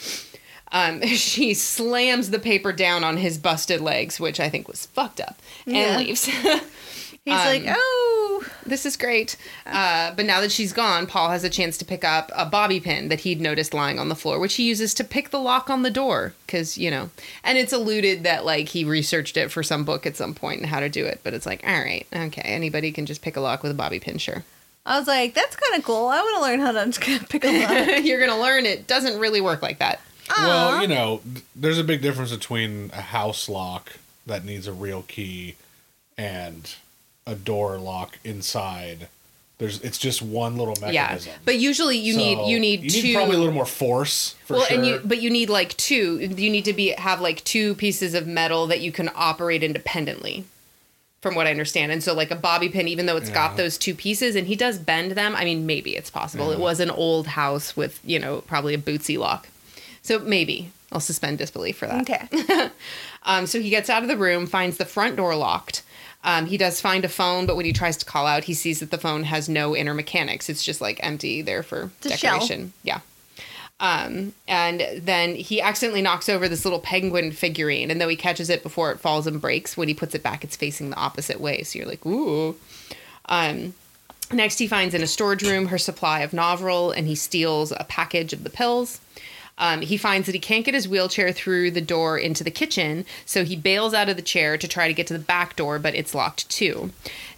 um, 0.72 1.06
she 1.06 1.54
slams 1.54 2.30
the 2.30 2.40
paper 2.40 2.72
down 2.72 3.04
on 3.04 3.18
his 3.18 3.38
busted 3.38 3.80
legs 3.80 4.18
which 4.18 4.40
i 4.40 4.48
think 4.48 4.66
was 4.66 4.86
fucked 4.86 5.20
up 5.20 5.38
and 5.66 5.76
Yeah. 5.76 5.98
leaves 5.98 6.28
He's 7.24 7.34
like, 7.34 7.66
Um, 7.66 7.74
oh. 7.78 8.46
this 8.64 8.86
is 8.86 8.96
great. 8.96 9.36
Uh, 9.66 10.12
but 10.14 10.24
now 10.24 10.40
that 10.40 10.50
she's 10.50 10.72
gone, 10.72 11.06
Paul 11.06 11.28
has 11.30 11.44
a 11.44 11.50
chance 11.50 11.76
to 11.78 11.84
pick 11.84 12.04
up 12.04 12.30
a 12.34 12.46
bobby 12.46 12.80
pin 12.80 13.08
that 13.10 13.20
he'd 13.20 13.40
noticed 13.40 13.74
lying 13.74 13.98
on 13.98 14.08
the 14.08 14.14
floor, 14.14 14.38
which 14.38 14.54
he 14.54 14.62
uses 14.64 14.94
to 14.94 15.04
pick 15.04 15.28
the 15.30 15.38
lock 15.38 15.68
on 15.68 15.82
the 15.82 15.90
door. 15.90 16.32
Because, 16.46 16.78
you 16.78 16.90
know, 16.90 17.10
and 17.44 17.58
it's 17.58 17.72
alluded 17.72 18.22
that, 18.24 18.44
like, 18.46 18.68
he 18.68 18.84
researched 18.84 19.36
it 19.36 19.50
for 19.50 19.62
some 19.62 19.84
book 19.84 20.06
at 20.06 20.16
some 20.16 20.34
point 20.34 20.60
and 20.60 20.68
how 20.70 20.80
to 20.80 20.88
do 20.88 21.04
it. 21.04 21.20
But 21.22 21.34
it's 21.34 21.44
like, 21.46 21.62
all 21.66 21.78
right, 21.78 22.06
okay, 22.14 22.42
anybody 22.42 22.92
can 22.92 23.04
just 23.04 23.20
pick 23.20 23.36
a 23.36 23.40
lock 23.40 23.62
with 23.62 23.72
a 23.72 23.74
bobby 23.74 24.00
pin, 24.00 24.16
sure. 24.18 24.44
I 24.86 24.98
was 24.98 25.06
like, 25.06 25.34
that's 25.34 25.54
kind 25.54 25.78
of 25.78 25.84
cool. 25.84 26.06
I 26.08 26.22
want 26.22 26.36
to 26.36 26.42
learn 26.42 26.60
how 26.60 26.72
to 26.72 27.24
pick 27.28 27.44
a 27.44 27.48
lock. 27.48 28.02
You're 28.04 28.20
going 28.20 28.30
to 28.30 28.40
learn 28.40 28.64
it 28.64 28.86
doesn't 28.86 29.18
really 29.18 29.42
work 29.42 29.60
like 29.60 29.80
that. 29.80 30.00
Well, 30.38 30.80
you 30.82 30.88
know, 30.88 31.20
there's 31.54 31.78
a 31.78 31.84
big 31.84 32.00
difference 32.00 32.30
between 32.30 32.90
a 32.94 33.00
house 33.00 33.48
lock 33.48 33.94
that 34.26 34.44
needs 34.44 34.66
a 34.66 34.72
real 34.72 35.02
key 35.02 35.56
and 36.16 36.74
a 37.28 37.34
door 37.34 37.78
lock 37.78 38.18
inside. 38.24 39.08
There's 39.58 39.80
it's 39.80 39.98
just 39.98 40.22
one 40.22 40.56
little 40.56 40.76
mechanism. 40.80 41.32
Yeah. 41.32 41.38
But 41.44 41.58
usually 41.58 41.98
you 41.98 42.16
need, 42.16 42.48
you 42.48 42.60
need 42.60 42.82
you 42.84 42.90
two. 42.90 43.02
need 43.02 43.14
probably 43.14 43.34
a 43.34 43.38
little 43.38 43.52
more 43.54 43.66
force 43.66 44.34
for 44.46 44.54
well, 44.54 44.64
sure. 44.64 44.76
and 44.76 44.86
you 44.86 45.00
but 45.04 45.20
you 45.20 45.30
need 45.30 45.50
like 45.50 45.76
two. 45.76 46.18
You 46.20 46.48
need 46.50 46.64
to 46.66 46.72
be 46.72 46.90
have 46.90 47.20
like 47.20 47.42
two 47.44 47.74
pieces 47.74 48.14
of 48.14 48.26
metal 48.26 48.66
that 48.68 48.80
you 48.80 48.92
can 48.92 49.10
operate 49.16 49.64
independently, 49.64 50.44
from 51.20 51.34
what 51.34 51.48
I 51.48 51.50
understand. 51.50 51.90
And 51.90 52.02
so 52.04 52.14
like 52.14 52.30
a 52.30 52.36
bobby 52.36 52.68
pin, 52.68 52.86
even 52.86 53.06
though 53.06 53.16
it's 53.16 53.30
Yeah. 53.30 53.34
got 53.34 53.56
those 53.56 53.76
two 53.76 53.94
pieces, 53.96 54.36
and 54.36 54.46
he 54.46 54.54
does 54.54 54.78
bend 54.78 55.12
them. 55.12 55.34
I 55.34 55.44
mean, 55.44 55.66
maybe 55.66 55.96
it's 55.96 56.10
possible. 56.10 56.52
It 56.52 56.60
was 56.60 56.78
an 56.78 56.90
old 56.90 57.26
house 57.26 57.76
with 57.76 57.98
you 58.04 58.20
know 58.20 58.42
probably 58.42 58.74
a 58.74 58.78
bootsy 58.78 59.18
lock, 59.18 59.48
so 60.02 60.20
maybe 60.20 60.70
I'll 60.92 61.00
suspend 61.00 61.38
disbelief 61.38 61.76
for 61.76 61.88
that. 61.88 62.08
Okay. 62.08 62.70
Um, 63.24 63.46
so 63.46 63.60
he 63.60 63.68
gets 63.68 63.90
out 63.90 64.02
of 64.02 64.08
the 64.08 64.16
room, 64.16 64.46
finds 64.46 64.78
the 64.78 64.86
front 64.86 65.16
door 65.16 65.34
locked. 65.34 65.82
Um, 66.28 66.44
he 66.44 66.58
does 66.58 66.78
find 66.78 67.06
a 67.06 67.08
phone, 67.08 67.46
but 67.46 67.56
when 67.56 67.64
he 67.64 67.72
tries 67.72 67.96
to 67.96 68.04
call 68.04 68.26
out, 68.26 68.44
he 68.44 68.52
sees 68.52 68.80
that 68.80 68.90
the 68.90 68.98
phone 68.98 69.24
has 69.24 69.48
no 69.48 69.74
inner 69.74 69.94
mechanics. 69.94 70.50
It's 70.50 70.62
just 70.62 70.78
like 70.78 71.00
empty 71.02 71.40
there 71.40 71.62
for 71.62 71.90
It's 72.02 72.20
decoration. 72.20 72.74
Yeah. 72.82 73.00
Um, 73.80 74.34
and 74.46 74.86
then 75.00 75.36
he 75.36 75.62
accidentally 75.62 76.02
knocks 76.02 76.28
over 76.28 76.46
this 76.46 76.66
little 76.66 76.80
penguin 76.80 77.32
figurine, 77.32 77.90
and 77.90 77.98
though 77.98 78.08
he 78.08 78.16
catches 78.16 78.50
it 78.50 78.62
before 78.62 78.92
it 78.92 79.00
falls 79.00 79.26
and 79.26 79.40
breaks, 79.40 79.74
when 79.74 79.88
he 79.88 79.94
puts 79.94 80.14
it 80.14 80.22
back, 80.22 80.44
it's 80.44 80.54
facing 80.54 80.90
the 80.90 80.96
opposite 80.96 81.40
way. 81.40 81.62
So 81.62 81.78
you're 81.78 81.88
like, 81.88 82.04
ooh. 82.04 82.56
Um, 83.24 83.72
next, 84.30 84.58
he 84.58 84.66
finds 84.66 84.94
in 84.94 85.02
a 85.02 85.06
storage 85.06 85.42
room 85.42 85.68
her 85.68 85.78
supply 85.78 86.20
of 86.20 86.32
Novril, 86.32 86.94
and 86.94 87.06
he 87.06 87.14
steals 87.14 87.72
a 87.72 87.86
package 87.88 88.34
of 88.34 88.44
the 88.44 88.50
pills. 88.50 89.00
Um, 89.58 89.80
he 89.82 89.96
finds 89.96 90.26
that 90.26 90.34
he 90.34 90.40
can't 90.40 90.64
get 90.64 90.74
his 90.74 90.88
wheelchair 90.88 91.32
through 91.32 91.72
the 91.72 91.80
door 91.80 92.16
into 92.16 92.44
the 92.44 92.50
kitchen, 92.50 93.04
so 93.26 93.44
he 93.44 93.56
bails 93.56 93.92
out 93.92 94.08
of 94.08 94.16
the 94.16 94.22
chair 94.22 94.56
to 94.56 94.68
try 94.68 94.88
to 94.88 94.94
get 94.94 95.06
to 95.08 95.12
the 95.12 95.18
back 95.18 95.56
door, 95.56 95.78
but 95.78 95.94
it's 95.94 96.14
locked 96.14 96.48
too. 96.48 96.90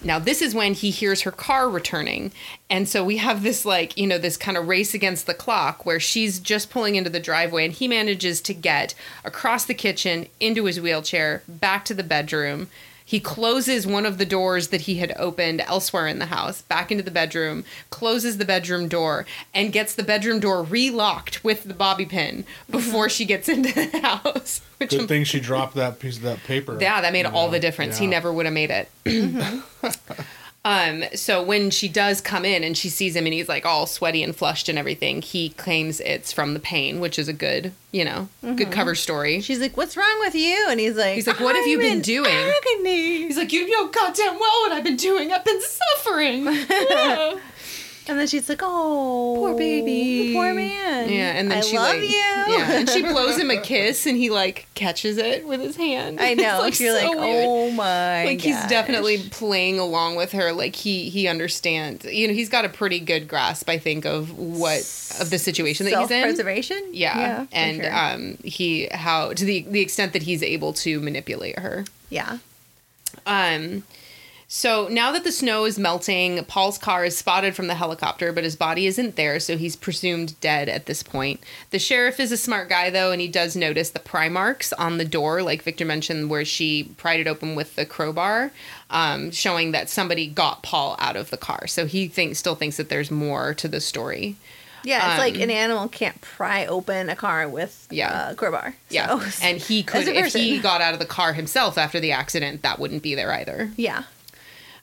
Now, 0.03 0.19
this 0.19 0.41
is 0.41 0.55
when 0.55 0.75
he 0.75 0.91
hears 0.91 1.23
her 1.23 1.31
car 1.31 1.69
returning. 1.69 2.33
And 2.71 2.89
so 2.89 3.05
we 3.05 3.19
have 3.19 3.43
this, 3.43 3.65
like, 3.65 3.97
you 3.99 4.07
know, 4.07 4.19
this 4.19 4.37
kind 4.37 4.57
of 4.57 4.69
race 4.69 4.95
against 4.95 5.27
the 5.27 5.35
clock 5.35 5.85
where 5.85 6.01
she's 6.01 6.39
just 6.39 6.71
pulling 6.71 6.95
into 6.95 7.11
the 7.11 7.21
driveway 7.21 7.65
and 7.65 7.75
he 7.75 7.89
manages 7.89 8.41
to 8.43 8.55
get 8.55 8.95
across 9.25 9.65
the 9.65 9.75
kitchen, 9.75 10.27
into 10.39 10.65
his 10.65 10.81
wheelchair, 10.81 11.43
back 11.49 11.85
to 11.87 11.95
the 11.95 12.03
bedroom. 12.03 12.69
He 13.11 13.19
closes 13.19 13.89
one 13.89 14.07
of 14.07 14.19
the 14.19 14.25
doors 14.25 14.69
that 14.69 14.83
he 14.83 14.99
had 14.99 15.13
opened 15.17 15.63
elsewhere 15.63 16.07
in 16.07 16.21
the 16.21 16.27
house 16.27 16.63
back 16.63 16.93
into 16.93 17.03
the 17.03 17.11
bedroom, 17.11 17.65
closes 17.91 18.39
the 18.39 18.45
bedroom 18.45 18.87
door, 18.87 19.27
and 19.53 19.73
gets 19.73 19.97
the 19.97 20.05
bedroom 20.05 20.39
door 20.39 20.63
relocked 20.63 21.43
with 21.43 21.65
the 21.65 21.75
bobby 21.75 22.07
pin 22.07 22.45
before 22.71 23.07
mm-hmm. 23.07 23.11
she 23.11 23.25
gets 23.25 23.49
into 23.49 23.73
the 23.73 23.99
house. 23.99 24.61
Which 24.77 24.91
Good 24.91 25.09
thing 25.09 25.25
she 25.25 25.41
dropped 25.41 25.75
that 25.75 25.99
piece 25.99 26.19
of 26.19 26.23
that 26.23 26.45
paper. 26.45 26.79
yeah, 26.81 27.01
that 27.01 27.13
made 27.13 27.27
all 27.27 27.47
know? 27.47 27.55
the 27.55 27.59
difference. 27.59 27.99
He 27.99 28.07
never 28.07 28.33
would 28.33 28.47
have 28.47 28.55
made 28.55 28.71
it. 28.71 28.89
Mm-hmm. 29.05 30.23
um, 30.65 31.05
so 31.15 31.43
when 31.43 31.71
she 31.71 31.89
does 31.89 32.21
come 32.21 32.45
in 32.45 32.63
and 32.63 32.77
she 32.77 32.91
sees 32.91 33.17
him 33.17 33.25
and 33.25 33.33
he's 33.33 33.49
like 33.49 33.65
all 33.65 33.87
sweaty 33.87 34.23
and 34.23 34.37
flushed 34.37 34.69
and 34.69 34.79
everything, 34.79 35.23
he 35.23 35.51
claims 35.51 36.01
it's 36.01 36.33
from 36.33 36.53
the 36.53 36.61
pain, 36.61 37.01
which 37.01 37.19
is 37.19 37.29
a 37.29 37.33
good, 37.33 37.73
you 37.93 38.05
know, 38.05 38.29
good 38.43 38.71
cover 38.71 38.95
story. 38.95 39.41
She's 39.41 39.59
like, 39.59 39.77
what's 39.77 39.97
wrong 39.97 40.21
with 40.21 40.35
you? 40.35 40.67
And 40.69 40.79
he's 40.79 40.97
like, 40.97 41.15
He's 41.15 41.27
like, 41.27 41.41
"What 41.41 41.57
have 41.57 41.67
you 41.67 41.79
been 41.79 42.03
doing?" 42.03 42.31
agony." 42.31 43.19
He's 43.27 43.39
like, 43.39 43.53
you 43.53 43.71
know 43.71 43.89
goddamn 43.89 44.39
well 44.39 44.61
what 44.63 44.73
I've 44.73 44.85
been 44.85 44.97
doing. 44.97 45.33
I've 45.33 45.45
been 45.45 45.61
suffering. 45.63 46.45
yeah. 46.91 47.39
And 48.11 48.19
then 48.19 48.27
she's 48.27 48.49
like, 48.49 48.61
oh, 48.63 49.35
Poor 49.39 49.57
baby. 49.57 50.33
poor 50.35 50.53
man. 50.53 51.09
Yeah, 51.09 51.31
and 51.39 51.49
then 51.51 51.59
I 51.59 51.61
she 51.61 51.79
love 51.79 51.95
like, 51.95 52.03
you. 52.03 52.09
yeah, 52.09 52.73
and 52.73 52.91
she 52.91 53.03
blows 53.13 53.39
him 53.39 53.51
a 53.53 53.61
kiss, 53.61 54.05
and 54.05 54.17
he 54.17 54.31
like 54.31 54.67
catches 54.75 55.17
it 55.17 55.47
with 55.47 55.61
his 55.61 55.77
hand. 55.77 56.21
I 56.21 56.35
know. 56.35 56.65
It's, 56.65 56.81
You're 56.81 56.99
so 56.99 57.07
like, 57.11 57.19
weird. 57.21 57.45
oh 57.49 57.71
my. 57.71 58.25
like 58.25 58.41
he's 58.41 58.61
definitely 58.67 59.19
playing 59.31 59.79
along 59.79 60.17
with 60.17 60.33
her 60.33 60.53
like 60.53 60.75
he 60.75 61.09
he 61.09 61.29
understands 61.29 62.05
you 62.05 62.27
know 62.27 62.35
he's 62.35 62.49
got 62.49 62.65
a 62.65 62.69
pretty 62.69 62.99
good 62.99 63.29
grasp 63.29 63.69
i 63.69 63.79
think 63.79 64.05
of 64.05 64.37
what 64.37 64.81
of 65.21 65.31
the 65.31 65.39
situation 65.39 65.85
that 65.87 65.91
he's 65.93 66.03
in 66.03 66.09
self-preservation. 66.09 66.83
yeah, 66.93 67.45
for 67.45 67.49
and 67.53 67.83
sure. 67.83 67.95
um 67.97 68.39
he 68.43 68.89
how 68.93 69.33
to 69.33 69.45
the 69.45 69.63
the 69.69 69.81
extent 69.81 70.13
that 70.15 70.23
he's 70.23 70.43
able 70.43 70.73
to 70.73 70.99
manipulate 71.01 71.59
her 71.61 71.85
yeah, 72.11 72.39
um 73.27 73.85
so 74.53 74.89
now 74.91 75.13
that 75.13 75.23
the 75.23 75.31
snow 75.31 75.65
is 75.65 75.79
melting, 75.79 76.45
Paul's 76.47 76.77
car 76.77 77.05
is 77.05 77.17
spotted 77.17 77.55
from 77.55 77.69
the 77.69 77.77
helicopter, 77.77 78.33
but 78.33 78.43
his 78.43 78.57
body 78.57 78.89
isn't 78.89 79.15
there, 79.15 79.39
so 79.39 79.57
he's 79.57 79.77
presumed 79.77 80.35
dead 80.41 80.69
at 80.69 80.87
this 80.87 81.05
point. 81.05 81.39
The 81.71 81.79
sheriff 81.79 82.19
is 82.19 82.33
a 82.33 82.37
smart 82.37 82.69
guy, 82.69 82.91
though, 82.91 83.13
and 83.13 83.21
he 83.21 83.29
does 83.29 83.55
notice 83.55 83.91
the 83.91 84.01
pry 84.01 84.29
marks 84.29 84.73
on 84.73 84.99
the 84.99 85.05
door, 85.05 85.41
like 85.45 85.63
Victor 85.63 85.85
mentioned, 85.85 86.31
where 86.31 86.45
she 86.45 86.83
pried 86.97 87.21
it 87.21 87.29
open 87.29 87.55
with 87.55 87.77
the 87.77 87.87
crowbar, 87.87 88.51
um, 88.91 89.31
showing 89.31 89.71
that 89.71 89.89
somebody 89.89 90.27
got 90.27 90.65
Paul 90.65 90.97
out 90.99 91.15
of 91.15 91.31
the 91.31 91.37
car. 91.37 91.69
So 91.69 91.87
he 91.87 92.09
thinks, 92.09 92.41
still 92.41 92.57
thinks 92.57 92.77
that 92.77 92.89
there's 92.89 93.13
more 93.13 93.55
to 93.55 93.69
the 93.69 93.81
story. 93.81 94.35
yeah. 94.83 95.11
It's 95.13 95.19
like 95.21 95.37
Um, 95.37 95.43
an 95.43 95.51
animal 95.51 95.87
can't 95.89 96.21
pry 96.23 96.67
open 96.67 97.09
a 97.09 97.15
car 97.15 97.49
with 97.49 97.87
Yeah. 97.89 98.31
a 98.31 98.35
crowbar. 98.35 98.75
Yeah, 98.89 99.21
and 99.43 99.59
he 99.59 99.83
could, 99.85 100.09
if 100.09 100.33
he 100.33 100.59
got 100.59 100.81
out 100.81 100.93
of 100.95 100.99
the 100.99 101.07
car 101.07 101.35
himself 101.35 101.79
after 101.79 102.01
the 102.01 102.11
accident, 102.11 102.63
that 102.63 102.81
wouldn't 102.81 103.05
be 103.05 103.15
there 103.15 103.31
either. 103.33 103.71
yeah. 103.77 104.03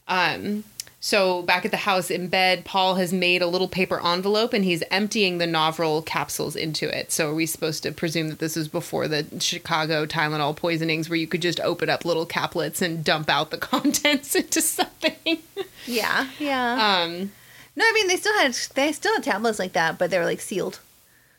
Um, 0.07 0.63
so 0.99 1.43
back 1.43 1.63
at 1.63 1.71
the 1.71 1.77
house 1.77 2.09
in 2.09 2.27
bed, 2.27 2.65
Paul 2.65 2.95
has 2.95 3.13
made 3.13 3.41
a 3.41 3.47
little 3.47 3.67
paper 3.67 4.03
envelope 4.05 4.51
and 4.51 4.65
he's 4.65 4.83
emptying 4.89 5.37
the 5.37 5.45
Novril 5.45 6.05
capsules 6.05 6.55
into 6.55 6.87
it. 6.87 7.11
So 7.11 7.31
are 7.31 7.35
we 7.35 7.45
supposed 7.45 7.83
to 7.83 7.91
presume 7.91 8.29
that 8.29 8.39
this 8.39 8.55
was 8.55 8.67
before 8.67 9.07
the 9.07 9.25
Chicago 9.39 10.05
Tylenol 10.05 10.55
poisonings, 10.55 11.09
where 11.09 11.17
you 11.17 11.27
could 11.27 11.41
just 11.41 11.59
open 11.59 11.89
up 11.89 12.03
little 12.03 12.25
caplets 12.25 12.81
and 12.81 13.03
dump 13.03 13.29
out 13.29 13.51
the 13.51 13.57
contents 13.59 14.35
into 14.35 14.59
something? 14.59 15.37
Yeah, 15.85 16.27
yeah. 16.39 17.03
um, 17.03 17.31
no, 17.75 17.85
I 17.85 17.91
mean 17.93 18.07
they 18.07 18.17
still 18.17 18.33
had 18.39 18.53
they 18.73 18.91
still 18.91 19.13
had 19.13 19.23
tablets 19.23 19.59
like 19.59 19.73
that, 19.73 19.97
but 19.99 20.09
they 20.09 20.17
were 20.17 20.25
like 20.25 20.41
sealed 20.41 20.79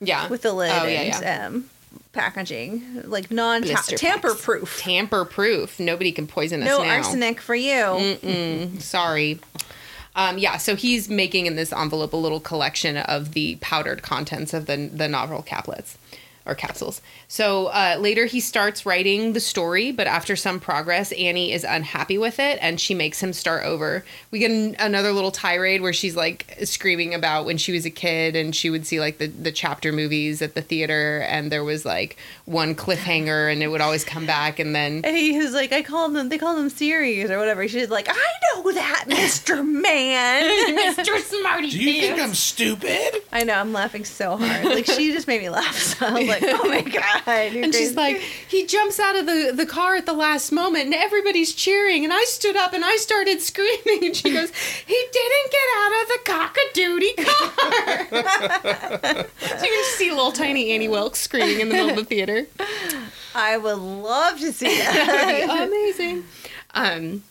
yeah, 0.00 0.28
with 0.28 0.42
the 0.42 0.52
lid 0.52 0.70
Oh, 0.72 0.86
yeah, 0.86 1.00
and 1.00 1.22
yeah. 1.22 1.46
um, 1.46 1.70
packaging, 2.12 3.02
like 3.04 3.30
non 3.30 3.62
tamper 3.62 4.34
proof. 4.34 4.78
Tamper 4.78 5.24
proof. 5.24 5.78
Nobody 5.78 6.12
can 6.12 6.26
poison 6.26 6.62
us 6.62 6.68
No 6.68 6.82
now. 6.82 6.96
arsenic 6.96 7.40
for 7.40 7.54
you. 7.54 7.72
Mm-mm. 7.72 8.80
Sorry. 8.80 9.40
Um, 10.16 10.36
yeah, 10.38 10.56
so 10.56 10.74
he's 10.74 11.08
making 11.08 11.46
in 11.46 11.54
this 11.54 11.72
envelope 11.72 12.12
a 12.12 12.16
little 12.16 12.40
collection 12.40 12.96
of 12.96 13.32
the 13.34 13.56
powdered 13.60 14.02
contents 14.02 14.52
of 14.52 14.66
the 14.66 14.76
the 14.92 15.04
Novril 15.06 15.46
caplets 15.46 15.96
or 16.48 16.54
capsules. 16.54 17.00
So 17.28 17.66
uh, 17.66 17.96
later 18.00 18.24
he 18.24 18.40
starts 18.40 18.86
writing 18.86 19.34
the 19.34 19.40
story, 19.40 19.92
but 19.92 20.06
after 20.06 20.34
some 20.34 20.58
progress, 20.58 21.12
Annie 21.12 21.52
is 21.52 21.62
unhappy 21.62 22.18
with 22.18 22.38
it 22.38 22.58
and 22.62 22.80
she 22.80 22.94
makes 22.94 23.22
him 23.22 23.32
start 23.32 23.64
over. 23.64 24.04
We 24.30 24.38
get 24.38 24.50
an, 24.50 24.74
another 24.78 25.12
little 25.12 25.30
tirade 25.30 25.82
where 25.82 25.92
she's 25.92 26.16
like 26.16 26.56
screaming 26.64 27.14
about 27.14 27.44
when 27.44 27.58
she 27.58 27.72
was 27.72 27.84
a 27.84 27.90
kid 27.90 28.34
and 28.34 28.56
she 28.56 28.70
would 28.70 28.86
see 28.86 28.98
like 28.98 29.18
the, 29.18 29.26
the 29.26 29.52
chapter 29.52 29.92
movies 29.92 30.40
at 30.40 30.54
the 30.54 30.62
theater 30.62 31.24
and 31.28 31.52
there 31.52 31.64
was 31.64 31.84
like 31.84 32.16
one 32.46 32.74
cliffhanger 32.74 33.52
and 33.52 33.62
it 33.62 33.68
would 33.68 33.82
always 33.82 34.04
come 34.04 34.26
back 34.26 34.58
and 34.58 34.74
then 34.74 35.02
And 35.04 35.16
he 35.16 35.38
was 35.38 35.52
like, 35.52 35.72
I 35.72 35.82
call 35.82 36.08
them, 36.08 36.30
they 36.30 36.38
call 36.38 36.56
them 36.56 36.70
series 36.70 37.30
or 37.30 37.38
whatever. 37.38 37.68
She's 37.68 37.90
like, 37.90 38.08
I 38.08 38.32
know 38.54 38.72
that, 38.72 39.04
Mr. 39.08 39.64
Man. 39.66 40.78
Mr. 40.96 41.18
Smarty 41.18 41.70
Do 41.70 41.78
you 41.78 42.00
think 42.00 42.20
I'm 42.20 42.34
stupid? 42.34 43.22
I 43.32 43.44
know, 43.44 43.54
I'm 43.54 43.72
laughing 43.72 44.04
so 44.04 44.36
hard. 44.36 44.64
Like, 44.64 44.86
she 44.86 45.12
just 45.12 45.26
made 45.26 45.42
me 45.42 45.50
laugh. 45.50 45.76
So 45.98 46.06
I 46.06 46.12
was 46.12 46.28
like, 46.28 46.37
oh 46.42 46.68
my 46.68 46.80
God. 47.26 47.26
And 47.26 47.74
she's 47.74 47.94
like, 47.96 48.18
he 48.18 48.66
jumps 48.66 48.98
out 48.98 49.16
of 49.16 49.26
the, 49.26 49.52
the 49.54 49.66
car 49.66 49.96
at 49.96 50.06
the 50.06 50.12
last 50.12 50.52
moment 50.52 50.86
and 50.86 50.94
everybody's 50.94 51.54
cheering. 51.54 52.04
And 52.04 52.12
I 52.12 52.24
stood 52.24 52.56
up 52.56 52.72
and 52.72 52.84
I 52.84 52.96
started 52.96 53.40
screaming. 53.48 54.04
And 54.04 54.16
she 54.16 54.30
goes, 54.30 54.52
he 54.86 55.04
didn't 55.12 55.52
get 55.52 55.68
out 55.76 55.92
of 56.02 56.08
the 56.08 56.18
cock-a-doodie 56.24 57.16
car. 57.16 58.04
so 59.40 59.54
you 59.54 59.72
can 59.72 59.84
just 59.84 59.98
see 59.98 60.10
little 60.10 60.32
tiny 60.32 60.70
Annie 60.72 60.88
Wilkes 60.88 61.20
screaming 61.20 61.60
in 61.60 61.68
the 61.68 61.74
middle 61.74 61.90
of 61.90 61.96
the 61.96 62.04
theater. 62.04 62.46
I 63.34 63.56
would 63.56 63.78
love 63.78 64.40
to 64.40 64.52
see 64.52 64.78
That'd 64.78 65.48
be 65.48 65.64
amazing. 65.64 66.24
Um, 66.74 67.22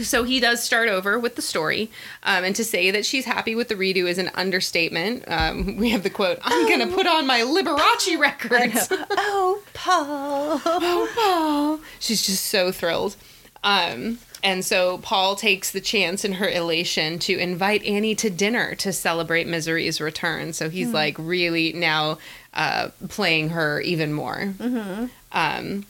so 0.00 0.24
he 0.24 0.40
does 0.40 0.62
start 0.62 0.88
over 0.88 1.18
with 1.18 1.36
the 1.36 1.42
story, 1.42 1.90
um, 2.22 2.44
and 2.44 2.56
to 2.56 2.64
say 2.64 2.90
that 2.90 3.04
she's 3.04 3.24
happy 3.24 3.54
with 3.54 3.68
the 3.68 3.74
redo 3.74 4.08
is 4.08 4.18
an 4.18 4.30
understatement. 4.34 5.24
Um, 5.26 5.76
we 5.76 5.90
have 5.90 6.02
the 6.02 6.10
quote: 6.10 6.38
"I'm 6.42 6.68
gonna 6.68 6.92
put 6.92 7.06
on 7.06 7.26
my 7.26 7.40
Liberace 7.40 8.18
records." 8.18 8.88
oh, 8.90 9.62
Paul. 9.74 10.60
oh, 10.64 11.08
Paul. 11.14 11.80
She's 11.98 12.24
just 12.24 12.46
so 12.46 12.72
thrilled. 12.72 13.16
Um, 13.64 14.18
and 14.42 14.64
so 14.64 14.98
Paul 14.98 15.36
takes 15.36 15.70
the 15.70 15.80
chance 15.80 16.24
in 16.24 16.34
her 16.34 16.48
elation 16.48 17.20
to 17.20 17.38
invite 17.38 17.84
Annie 17.84 18.16
to 18.16 18.28
dinner 18.28 18.74
to 18.76 18.92
celebrate 18.92 19.46
Misery's 19.46 20.00
return. 20.00 20.52
So 20.52 20.68
he's 20.68 20.92
like 20.92 21.14
really 21.16 21.72
now 21.72 22.18
uh, 22.54 22.88
playing 23.08 23.50
her 23.50 23.80
even 23.82 24.12
more. 24.12 24.52
Um, 25.30 25.86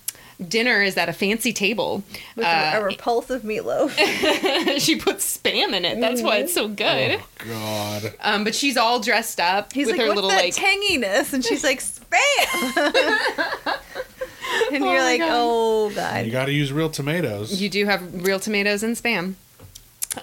dinner 0.49 0.83
is 0.83 0.97
at 0.97 1.09
a 1.09 1.13
fancy 1.13 1.53
table. 1.53 2.03
With 2.37 2.47
Uh, 2.47 2.73
a, 2.75 2.81
a 2.81 2.85
repulsive 2.85 3.43
meatloaf. 3.43 3.91
she 4.79 4.97
puts 4.97 5.39
spam 5.39 5.73
in 5.75 5.85
it. 5.85 6.01
That's 6.01 6.23
why 6.23 6.39
it's 6.39 6.53
so 6.55 6.69
good. 6.69 7.19
Oh 7.21 7.27
God. 7.49 8.15
Um, 8.21 8.45
but 8.45 8.55
she's 8.55 8.77
all 8.77 9.01
dressed 9.01 9.41
up 9.41 9.73
He's 9.73 9.87
with 9.87 9.97
like, 9.97 10.03
her 10.03 10.09
what's 10.09 10.17
little 10.17 10.31
that 10.31 10.43
like 10.45 10.55
tanginess? 10.55 11.33
And 11.33 11.45
she's 11.45 11.63
like, 11.65 11.81
spam. 11.81 12.77
and 14.73 14.83
Oh 14.85 14.93
you're 14.93 15.03
like, 15.03 15.21
God. 15.21 15.31
oh, 15.33 15.91
God. 15.95 16.25
You 16.27 16.33
got 16.33 16.47
to 16.47 16.53
use 16.53 16.73
real 16.73 16.91
tomatoes. 16.91 17.61
You 17.61 17.69
do 17.69 17.87
have 17.87 18.25
real 18.25 18.41
tomatoes 18.41 18.83
and 18.83 18.97
spam. 18.97 19.35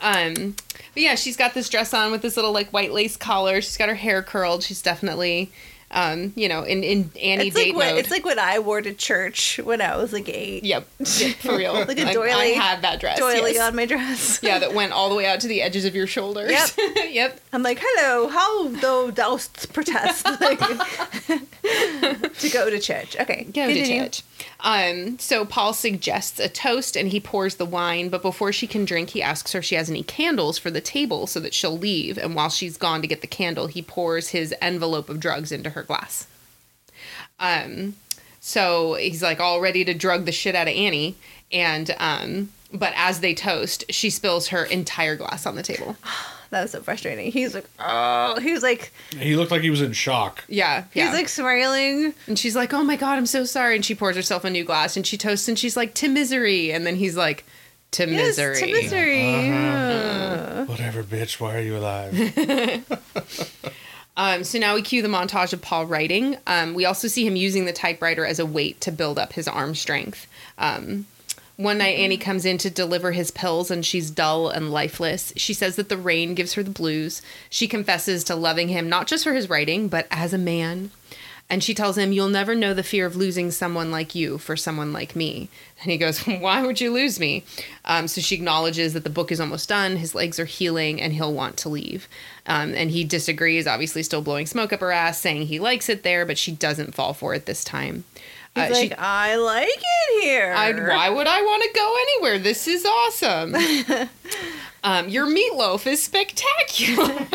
Um, 0.01 0.55
but 0.93 1.01
yeah, 1.03 1.15
she's 1.15 1.35
got 1.35 1.53
this 1.55 1.67
dress 1.69 1.93
on 1.93 2.11
with 2.11 2.21
this 2.21 2.35
little 2.35 2.51
like 2.51 2.69
white 2.71 2.91
lace 2.91 3.17
collar. 3.17 3.61
She's 3.61 3.77
got 3.77 3.89
her 3.89 3.95
hair 3.95 4.21
curled. 4.21 4.63
She's 4.63 4.81
definitely, 4.81 5.51
um, 5.91 6.33
you 6.35 6.47
know, 6.47 6.63
in 6.63 6.83
in 6.83 7.11
Annie 7.21 7.47
It's 7.47 7.55
date 7.55 7.67
like, 7.69 7.75
what, 7.75 7.87
mode. 7.87 7.97
it's 7.99 8.11
like 8.11 8.23
what 8.25 8.37
I 8.37 8.59
wore 8.59 8.81
to 8.81 8.93
church 8.93 9.59
when 9.63 9.81
I 9.81 9.97
was 9.97 10.13
like 10.13 10.29
eight. 10.29 10.63
yep, 10.63 10.87
yep, 10.99 11.35
for 11.37 11.57
real. 11.57 11.73
Like 11.73 11.97
a 11.99 12.13
doily- 12.13 12.31
I 12.31 12.45
had 12.47 12.83
that 12.83 12.99
dress. 12.99 13.17
Doily 13.17 13.53
yes. 13.55 13.67
on 13.67 13.75
my 13.75 13.85
dress. 13.85 14.39
Yeah, 14.49 14.59
that 14.59 14.73
went 14.75 14.93
all 14.93 15.09
the 15.09 15.15
way 15.15 15.25
out 15.25 15.39
to 15.41 15.47
the 15.47 15.61
edges 15.61 15.85
of 15.85 15.95
your 15.95 16.07
shoulders. 16.07 16.51
Yep. 16.51 16.69
yep. 17.09 17.39
I'm 17.51 17.63
like, 17.63 17.79
hello, 17.81 18.27
how 18.29 18.67
thou 18.67 19.09
dost 19.09 19.73
protest 19.73 20.25
like, 20.39 20.59
to 20.59 22.49
go 22.51 22.69
to 22.69 22.79
church. 22.79 23.17
Okay, 23.19 23.45
Go 23.53 23.67
to 23.67 23.87
church. 23.87 24.23
Um, 24.61 25.17
so 25.19 25.45
Paul 25.45 25.73
suggests 25.73 26.39
a 26.39 26.49
toast 26.49 26.95
and 26.95 27.09
he 27.09 27.19
pours 27.19 27.55
the 27.55 27.65
wine, 27.65 28.09
but 28.09 28.21
before 28.21 28.51
she 28.51 28.67
can 28.67 28.85
drink, 28.85 29.11
he 29.11 29.21
asks 29.21 29.53
her 29.53 29.59
if 29.59 29.65
she 29.65 29.75
has 29.75 29.89
any 29.89 30.03
candles 30.03 30.57
for 30.57 30.71
the 30.71 30.81
table 30.81 31.27
so 31.27 31.39
that 31.39 31.53
she'll 31.53 31.77
leave. 31.77 32.17
And 32.17 32.35
while 32.35 32.49
she's 32.49 32.77
gone 32.77 33.01
to 33.01 33.07
get 33.07 33.21
the 33.21 33.27
candle, 33.27 33.67
he 33.67 33.81
pours 33.81 34.29
his 34.29 34.53
envelope 34.61 35.09
of 35.09 35.19
drugs 35.19 35.51
into 35.51 35.71
her 35.71 35.83
glass. 35.83 36.27
Um, 37.39 37.95
so 38.39 38.95
he's 38.95 39.23
like 39.23 39.39
all 39.39 39.61
ready 39.61 39.85
to 39.85 39.93
drug 39.93 40.25
the 40.25 40.31
shit 40.31 40.55
out 40.55 40.67
of 40.67 40.73
Annie. 40.73 41.15
And, 41.51 41.95
um, 41.97 42.49
but 42.73 42.93
as 42.95 43.21
they 43.21 43.33
toast, 43.33 43.85
she 43.89 44.09
spills 44.09 44.49
her 44.49 44.63
entire 44.65 45.15
glass 45.15 45.45
on 45.45 45.55
the 45.55 45.63
table. 45.63 45.95
That 46.51 46.63
was 46.63 46.71
so 46.71 46.81
frustrating. 46.81 47.31
He's 47.31 47.53
like, 47.53 47.65
oh, 47.79 48.39
he 48.39 48.51
was 48.51 48.63
like, 48.63 48.91
He 49.11 49.35
looked 49.35 49.51
like 49.51 49.61
he 49.61 49.69
was 49.69 49.81
in 49.81 49.93
shock. 49.93 50.43
Yeah. 50.47 50.85
he's 50.93 51.03
yeah. 51.03 51.13
like 51.13 51.29
smiling. 51.29 52.13
And 52.27 52.39
she's 52.39 52.55
like, 52.55 52.73
"Oh 52.73 52.83
my 52.83 52.95
god, 52.95 53.17
I'm 53.17 53.25
so 53.25 53.43
sorry." 53.43 53.75
And 53.75 53.85
she 53.85 53.93
pours 53.95 54.15
herself 54.15 54.43
a 54.43 54.49
new 54.49 54.63
glass 54.63 54.97
and 54.97 55.05
she 55.05 55.17
toasts 55.17 55.47
and 55.47 55.57
she's 55.59 55.77
like, 55.77 55.93
"To 55.95 56.07
misery." 56.07 56.71
And 56.71 56.85
then 56.87 56.95
he's 56.95 57.15
like, 57.15 57.45
"To 57.91 58.09
Yes, 58.09 58.37
misery." 58.37 58.59
to 58.59 58.65
misery. 58.71 59.49
Uh-huh. 59.49 60.65
Whatever, 60.65 61.03
bitch. 61.03 61.39
Why 61.39 61.55
are 61.57 61.61
you 61.61 61.77
alive? 61.77 62.85
Um, 64.17 64.43
so 64.43 64.59
now 64.59 64.75
we 64.75 64.81
cue 64.81 65.01
the 65.01 65.07
montage 65.07 65.53
of 65.53 65.61
Paul 65.61 65.85
writing. 65.85 66.35
Um, 66.45 66.73
we 66.73 66.83
also 66.83 67.07
see 67.07 67.25
him 67.25 67.37
using 67.37 67.63
the 67.63 67.71
typewriter 67.71 68.25
as 68.25 68.37
a 68.37 68.45
weight 68.45 68.81
to 68.81 68.91
build 68.91 69.17
up 69.17 69.31
his 69.31 69.47
arm 69.47 69.75
strength. 69.75 70.27
Um, 70.57 71.05
one 71.59 71.79
night, 71.79 71.99
Annie 71.99 72.15
comes 72.15 72.45
in 72.45 72.57
to 72.59 72.69
deliver 72.69 73.11
his 73.11 73.31
pills 73.31 73.69
and 73.69 73.85
she's 73.85 74.09
dull 74.09 74.47
and 74.47 74.71
lifeless. 74.71 75.33
She 75.35 75.53
says 75.53 75.75
that 75.75 75.89
the 75.89 75.97
rain 75.97 76.33
gives 76.33 76.53
her 76.53 76.63
the 76.63 76.71
blues. 76.71 77.21
She 77.49 77.67
confesses 77.67 78.23
to 78.23 78.35
loving 78.35 78.69
him 78.69 78.87
not 78.87 79.07
just 79.07 79.25
for 79.25 79.33
his 79.33 79.49
writing, 79.49 79.89
but 79.89 80.07
as 80.09 80.31
a 80.31 80.37
man. 80.37 80.91
And 81.49 81.61
she 81.61 81.73
tells 81.73 81.97
him, 81.97 82.13
You'll 82.13 82.29
never 82.29 82.55
know 82.55 82.73
the 82.73 82.81
fear 82.81 83.05
of 83.05 83.17
losing 83.17 83.51
someone 83.51 83.91
like 83.91 84.15
you 84.15 84.37
for 84.37 84.55
someone 84.55 84.93
like 84.93 85.17
me. 85.17 85.49
And 85.81 85.91
he 85.91 85.97
goes, 85.97 86.19
Why 86.25 86.65
would 86.65 86.79
you 86.79 86.93
lose 86.93 87.19
me? 87.19 87.43
Um, 87.83 88.07
so 88.07 88.21
she 88.21 88.35
acknowledges 88.35 88.93
that 88.93 89.03
the 89.03 89.09
book 89.09 89.29
is 89.29 89.41
almost 89.41 89.67
done, 89.67 89.97
his 89.97 90.15
legs 90.15 90.39
are 90.39 90.45
healing, 90.45 91.01
and 91.01 91.11
he'll 91.11 91.33
want 91.33 91.57
to 91.57 91.69
leave. 91.69 92.07
Um, 92.45 92.73
and 92.73 92.91
he 92.91 93.03
disagrees, 93.03 93.67
obviously, 93.67 94.03
still 94.03 94.21
blowing 94.21 94.45
smoke 94.45 94.71
up 94.71 94.79
her 94.79 94.91
ass, 94.91 95.19
saying 95.19 95.47
he 95.47 95.59
likes 95.59 95.89
it 95.89 96.03
there, 96.03 96.25
but 96.25 96.37
she 96.37 96.53
doesn't 96.53 96.95
fall 96.95 97.13
for 97.13 97.33
it 97.33 97.45
this 97.45 97.63
time. 97.65 98.05
He's 98.55 98.63
Uh, 98.65 98.69
like, 98.73 98.89
she- 98.89 98.95
I 98.97 99.35
like 99.35 99.67
it 99.69 100.23
here. 100.23 100.53
I'd, 100.53 100.79
why 100.79 101.09
would 101.09 101.27
I 101.27 101.41
want 101.41 101.63
to 101.63 101.69
go 101.73 101.95
anywhere? 102.01 102.39
This 102.39 102.67
is 102.67 102.85
awesome. 102.85 103.55
um, 104.83 105.07
your 105.09 105.27
meatloaf 105.27 105.85
is 105.87 106.01
spectacular. 106.03 107.27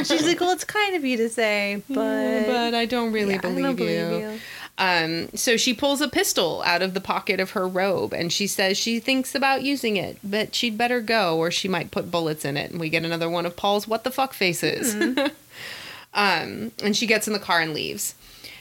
She's 0.04 0.26
like, 0.26 0.40
well, 0.40 0.50
it's 0.50 0.64
kind 0.64 0.96
of 0.96 1.04
you 1.04 1.16
to 1.18 1.28
say, 1.28 1.82
but, 1.88 2.46
but 2.46 2.74
I 2.74 2.84
don't 2.86 3.12
really 3.12 3.34
Yeah, 3.34 3.38
I 3.38 3.42
believe, 3.42 3.64
don't 3.64 3.78
you. 3.78 3.86
believe 3.86 4.20
you. 4.34 4.40
Um, 4.78 5.28
so 5.34 5.56
she 5.56 5.72
pulls 5.72 6.02
a 6.02 6.08
pistol 6.08 6.62
out 6.66 6.82
of 6.82 6.92
the 6.92 7.00
pocket 7.00 7.40
of 7.40 7.52
her 7.52 7.66
robe 7.66 8.12
and 8.12 8.30
she 8.30 8.46
says 8.46 8.76
she 8.76 9.00
thinks 9.00 9.34
about 9.34 9.62
using 9.62 9.96
it, 9.96 10.18
but 10.22 10.54
she'd 10.54 10.76
better 10.76 11.00
go 11.00 11.38
or 11.38 11.50
she 11.50 11.66
might 11.66 11.90
put 11.90 12.10
bullets 12.10 12.44
in 12.44 12.58
it. 12.58 12.72
And 12.72 12.78
we 12.80 12.90
get 12.90 13.02
another 13.04 13.30
one 13.30 13.46
of 13.46 13.56
Paul's 13.56 13.88
what 13.88 14.04
the 14.04 14.10
fuck 14.10 14.34
faces. 14.34 14.94
um, 16.14 16.72
and 16.82 16.94
she 16.94 17.06
gets 17.06 17.26
in 17.26 17.32
the 17.32 17.38
car 17.38 17.60
and 17.60 17.72
leaves. 17.72 18.14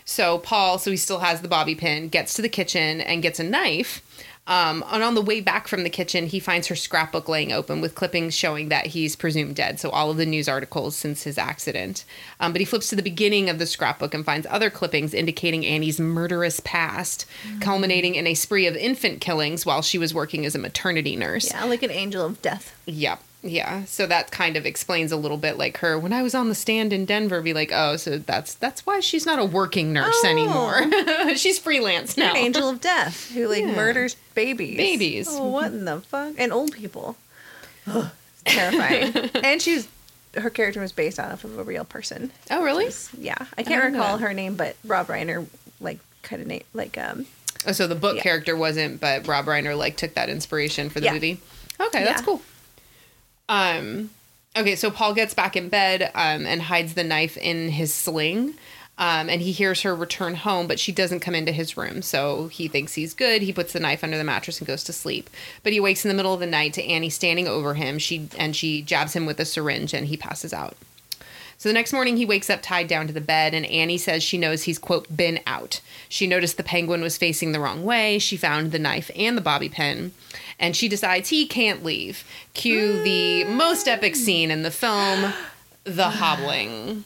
So 0.05 0.37
Paul, 0.37 0.77
so 0.77 0.91
he 0.91 0.97
still 0.97 1.19
has 1.19 1.41
the 1.41 1.47
bobby 1.47 1.75
pin, 1.75 2.09
gets 2.09 2.35
to 2.35 2.41
the 2.41 2.49
kitchen 2.49 3.01
and 3.01 3.21
gets 3.23 3.39
a 3.39 3.43
knife. 3.43 4.01
Um, 4.47 4.85
and 4.91 5.01
on 5.01 5.15
the 5.15 5.23
way 5.23 5.41
back 5.41 5.67
from 5.67 5.83
the 5.83 5.89
kitchen, 5.89 6.27
he 6.27 6.39
finds 6.39 6.67
her 6.67 6.75
scrapbook 6.75 7.27
laying 7.27 7.51
open 7.51 7.81
with 7.81 7.95
clippings 7.95 8.35
showing 8.35 8.69
that 8.69 8.85
he's 8.85 9.15
presumed 9.15 9.55
dead. 9.55 9.79
So 9.79 9.89
all 9.89 10.11
of 10.11 10.17
the 10.17 10.25
news 10.25 10.47
articles 10.47 10.95
since 10.95 11.23
his 11.23 11.39
accident. 11.39 12.05
Um, 12.39 12.51
but 12.51 12.61
he 12.61 12.65
flips 12.65 12.89
to 12.89 12.95
the 12.95 13.01
beginning 13.01 13.49
of 13.49 13.57
the 13.57 13.65
scrapbook 13.65 14.13
and 14.13 14.23
finds 14.23 14.45
other 14.47 14.69
clippings 14.69 15.15
indicating 15.15 15.65
Annie's 15.65 15.99
murderous 15.99 16.59
past, 16.59 17.25
culminating 17.59 18.13
in 18.13 18.27
a 18.27 18.35
spree 18.35 18.67
of 18.67 18.75
infant 18.75 19.19
killings 19.19 19.65
while 19.65 19.81
she 19.81 19.97
was 19.97 20.13
working 20.13 20.45
as 20.45 20.53
a 20.53 20.59
maternity 20.59 21.15
nurse. 21.15 21.51
Yeah, 21.51 21.63
like 21.65 21.81
an 21.81 21.91
angel 21.91 22.23
of 22.23 22.39
death. 22.43 22.75
Yep. 22.85 22.93
Yeah. 22.95 23.17
Yeah, 23.47 23.85
so 23.85 24.07
that 24.07 24.31
kind 24.31 24.57
of 24.57 24.65
explains 24.65 25.11
a 25.11 25.17
little 25.17 25.37
bit 25.37 25.55
like 25.57 25.77
her 25.77 25.99
when 25.99 26.11
I 26.13 26.23
was 26.23 26.33
on 26.33 26.49
the 26.49 26.55
stand 26.55 26.91
in 26.91 27.05
Denver 27.05 27.41
be 27.43 27.53
like, 27.53 27.69
"Oh, 27.71 27.95
so 27.95 28.17
that's 28.17 28.55
that's 28.55 28.85
why 28.87 28.99
she's 29.01 29.23
not 29.25 29.37
a 29.37 29.45
working 29.45 29.93
nurse 29.93 30.19
Oh. 30.23 30.27
anymore. 30.27 31.35
she's 31.35 31.59
freelance 31.59 32.17
now." 32.17 32.31
An 32.31 32.37
angel 32.37 32.67
of 32.69 32.81
death 32.81 33.29
who 33.33 33.47
like 33.47 33.61
Yeah. 33.61 33.75
murders 33.75 34.15
babies. 34.33 34.77
Babies. 34.77 35.27
Oh, 35.29 35.47
what 35.49 35.67
in 35.67 35.85
the 35.85 36.01
fuck? 36.01 36.33
And 36.39 36.51
old 36.51 36.71
people. 36.71 37.17
Terrifying. 38.45 39.13
and 39.43 39.61
she's 39.61 39.87
her 40.35 40.49
character 40.49 40.81
was 40.81 40.91
based 40.91 41.19
off 41.19 41.43
of 41.43 41.57
a 41.57 41.63
real 41.63 41.85
person. 41.85 42.31
Oh, 42.51 42.61
really? 42.63 42.89
Yeah, 43.17 43.35
I 43.39 43.45
I 43.59 43.63
can't 43.63 43.93
know 43.93 43.99
recall 43.99 44.17
her 44.17 44.33
name, 44.33 44.55
but 44.55 44.75
Rob 44.83 45.07
Reiner 45.07 45.45
like 45.79 45.99
kind 46.23 46.41
of 46.41 46.47
name 46.47 46.63
like 46.73 46.97
um 46.97 47.25
Oh, 47.67 47.71
so 47.71 47.87
the 47.87 47.95
book 47.95 48.17
Yeah. 48.17 48.23
character 48.23 48.55
wasn't, 48.55 48.99
but 48.99 49.27
Rob 49.27 49.45
Reiner 49.45 49.77
like 49.77 49.97
took 49.97 50.13
that 50.15 50.29
inspiration 50.29 50.89
for 50.89 50.99
the 50.99 51.05
Yeah. 51.05 51.13
movie. 51.13 51.39
Okay, 51.79 52.03
that's 52.03 52.21
cool. 52.21 52.41
Um, 53.47 54.09
okay, 54.55 54.75
so 54.75 54.91
Paul 54.91 55.13
gets 55.13 55.33
back 55.33 55.55
in 55.55 55.69
bed 55.69 56.11
um, 56.15 56.45
and 56.45 56.61
hides 56.61 56.93
the 56.93 57.03
knife 57.03 57.37
in 57.37 57.69
his 57.69 57.93
sling. 57.93 58.55
Um, 58.97 59.29
and 59.29 59.41
he 59.41 59.51
hears 59.51 59.81
her 59.81 59.93
return 59.93 60.35
home, 60.35 60.67
but 60.67 60.79
she 60.79 60.93
doesn't 60.93 61.19
come 61.19 61.35
into 61.35 61.51
his 61.51 61.75
room. 61.75 62.01
So 62.01 62.47
he 62.47 62.69
thinks 62.69 62.93
he's 62.93 63.13
good. 63.13 63.41
He 63.41 63.51
puts 63.51 63.73
the 63.73 63.79
knife 63.81 64.05
under 64.05 64.17
the 64.17 64.23
mattress 64.23 64.59
and 64.59 64.67
goes 64.67 64.85
to 64.85 64.93
sleep. 64.93 65.29
But 65.63 65.73
he 65.73 65.81
wakes 65.81 66.05
in 66.05 66.09
the 66.09 66.15
middle 66.15 66.33
of 66.33 66.39
the 66.39 66.45
night 66.45 66.73
to 66.75 66.83
Annie 66.83 67.09
standing 67.09 67.47
over 67.47 67.73
him. 67.73 67.99
She 67.99 68.29
and 68.37 68.55
she 68.55 68.81
jabs 68.81 69.13
him 69.13 69.25
with 69.25 69.39
a 69.41 69.45
syringe, 69.45 69.93
and 69.93 70.07
he 70.07 70.15
passes 70.15 70.53
out. 70.53 70.77
So 71.57 71.69
the 71.69 71.73
next 71.73 71.93
morning, 71.93 72.15
he 72.15 72.25
wakes 72.25 72.49
up 72.49 72.61
tied 72.61 72.87
down 72.87 73.07
to 73.07 73.13
the 73.13 73.21
bed, 73.21 73.53
and 73.53 73.65
Annie 73.65 73.97
says 73.97 74.23
she 74.23 74.37
knows 74.37 74.63
he's, 74.63 74.79
quote, 74.79 75.15
been 75.15 75.39
out. 75.47 75.81
She 76.07 76.27
noticed 76.27 76.57
the 76.57 76.63
penguin 76.63 77.01
was 77.01 77.17
facing 77.17 77.51
the 77.51 77.59
wrong 77.59 77.83
way. 77.83 78.19
She 78.19 78.37
found 78.37 78.71
the 78.71 78.79
knife 78.79 79.09
and 79.15 79.37
the 79.37 79.41
bobby 79.41 79.69
pin, 79.69 80.11
and 80.59 80.75
she 80.75 80.87
decides 80.87 81.29
he 81.29 81.45
can't 81.45 81.83
leave. 81.83 82.23
Cue 82.53 83.01
the 83.03 83.43
most 83.45 83.87
epic 83.87 84.15
scene 84.15 84.51
in 84.51 84.63
the 84.63 84.71
film, 84.71 85.33
the 85.83 86.09
hobbling. 86.09 87.03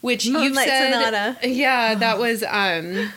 Which 0.00 0.24
you 0.26 0.54
said, 0.54 0.92
Sonata. 0.92 1.36
yeah, 1.48 1.94
that 1.96 2.18
was. 2.18 2.44
um 2.44 3.12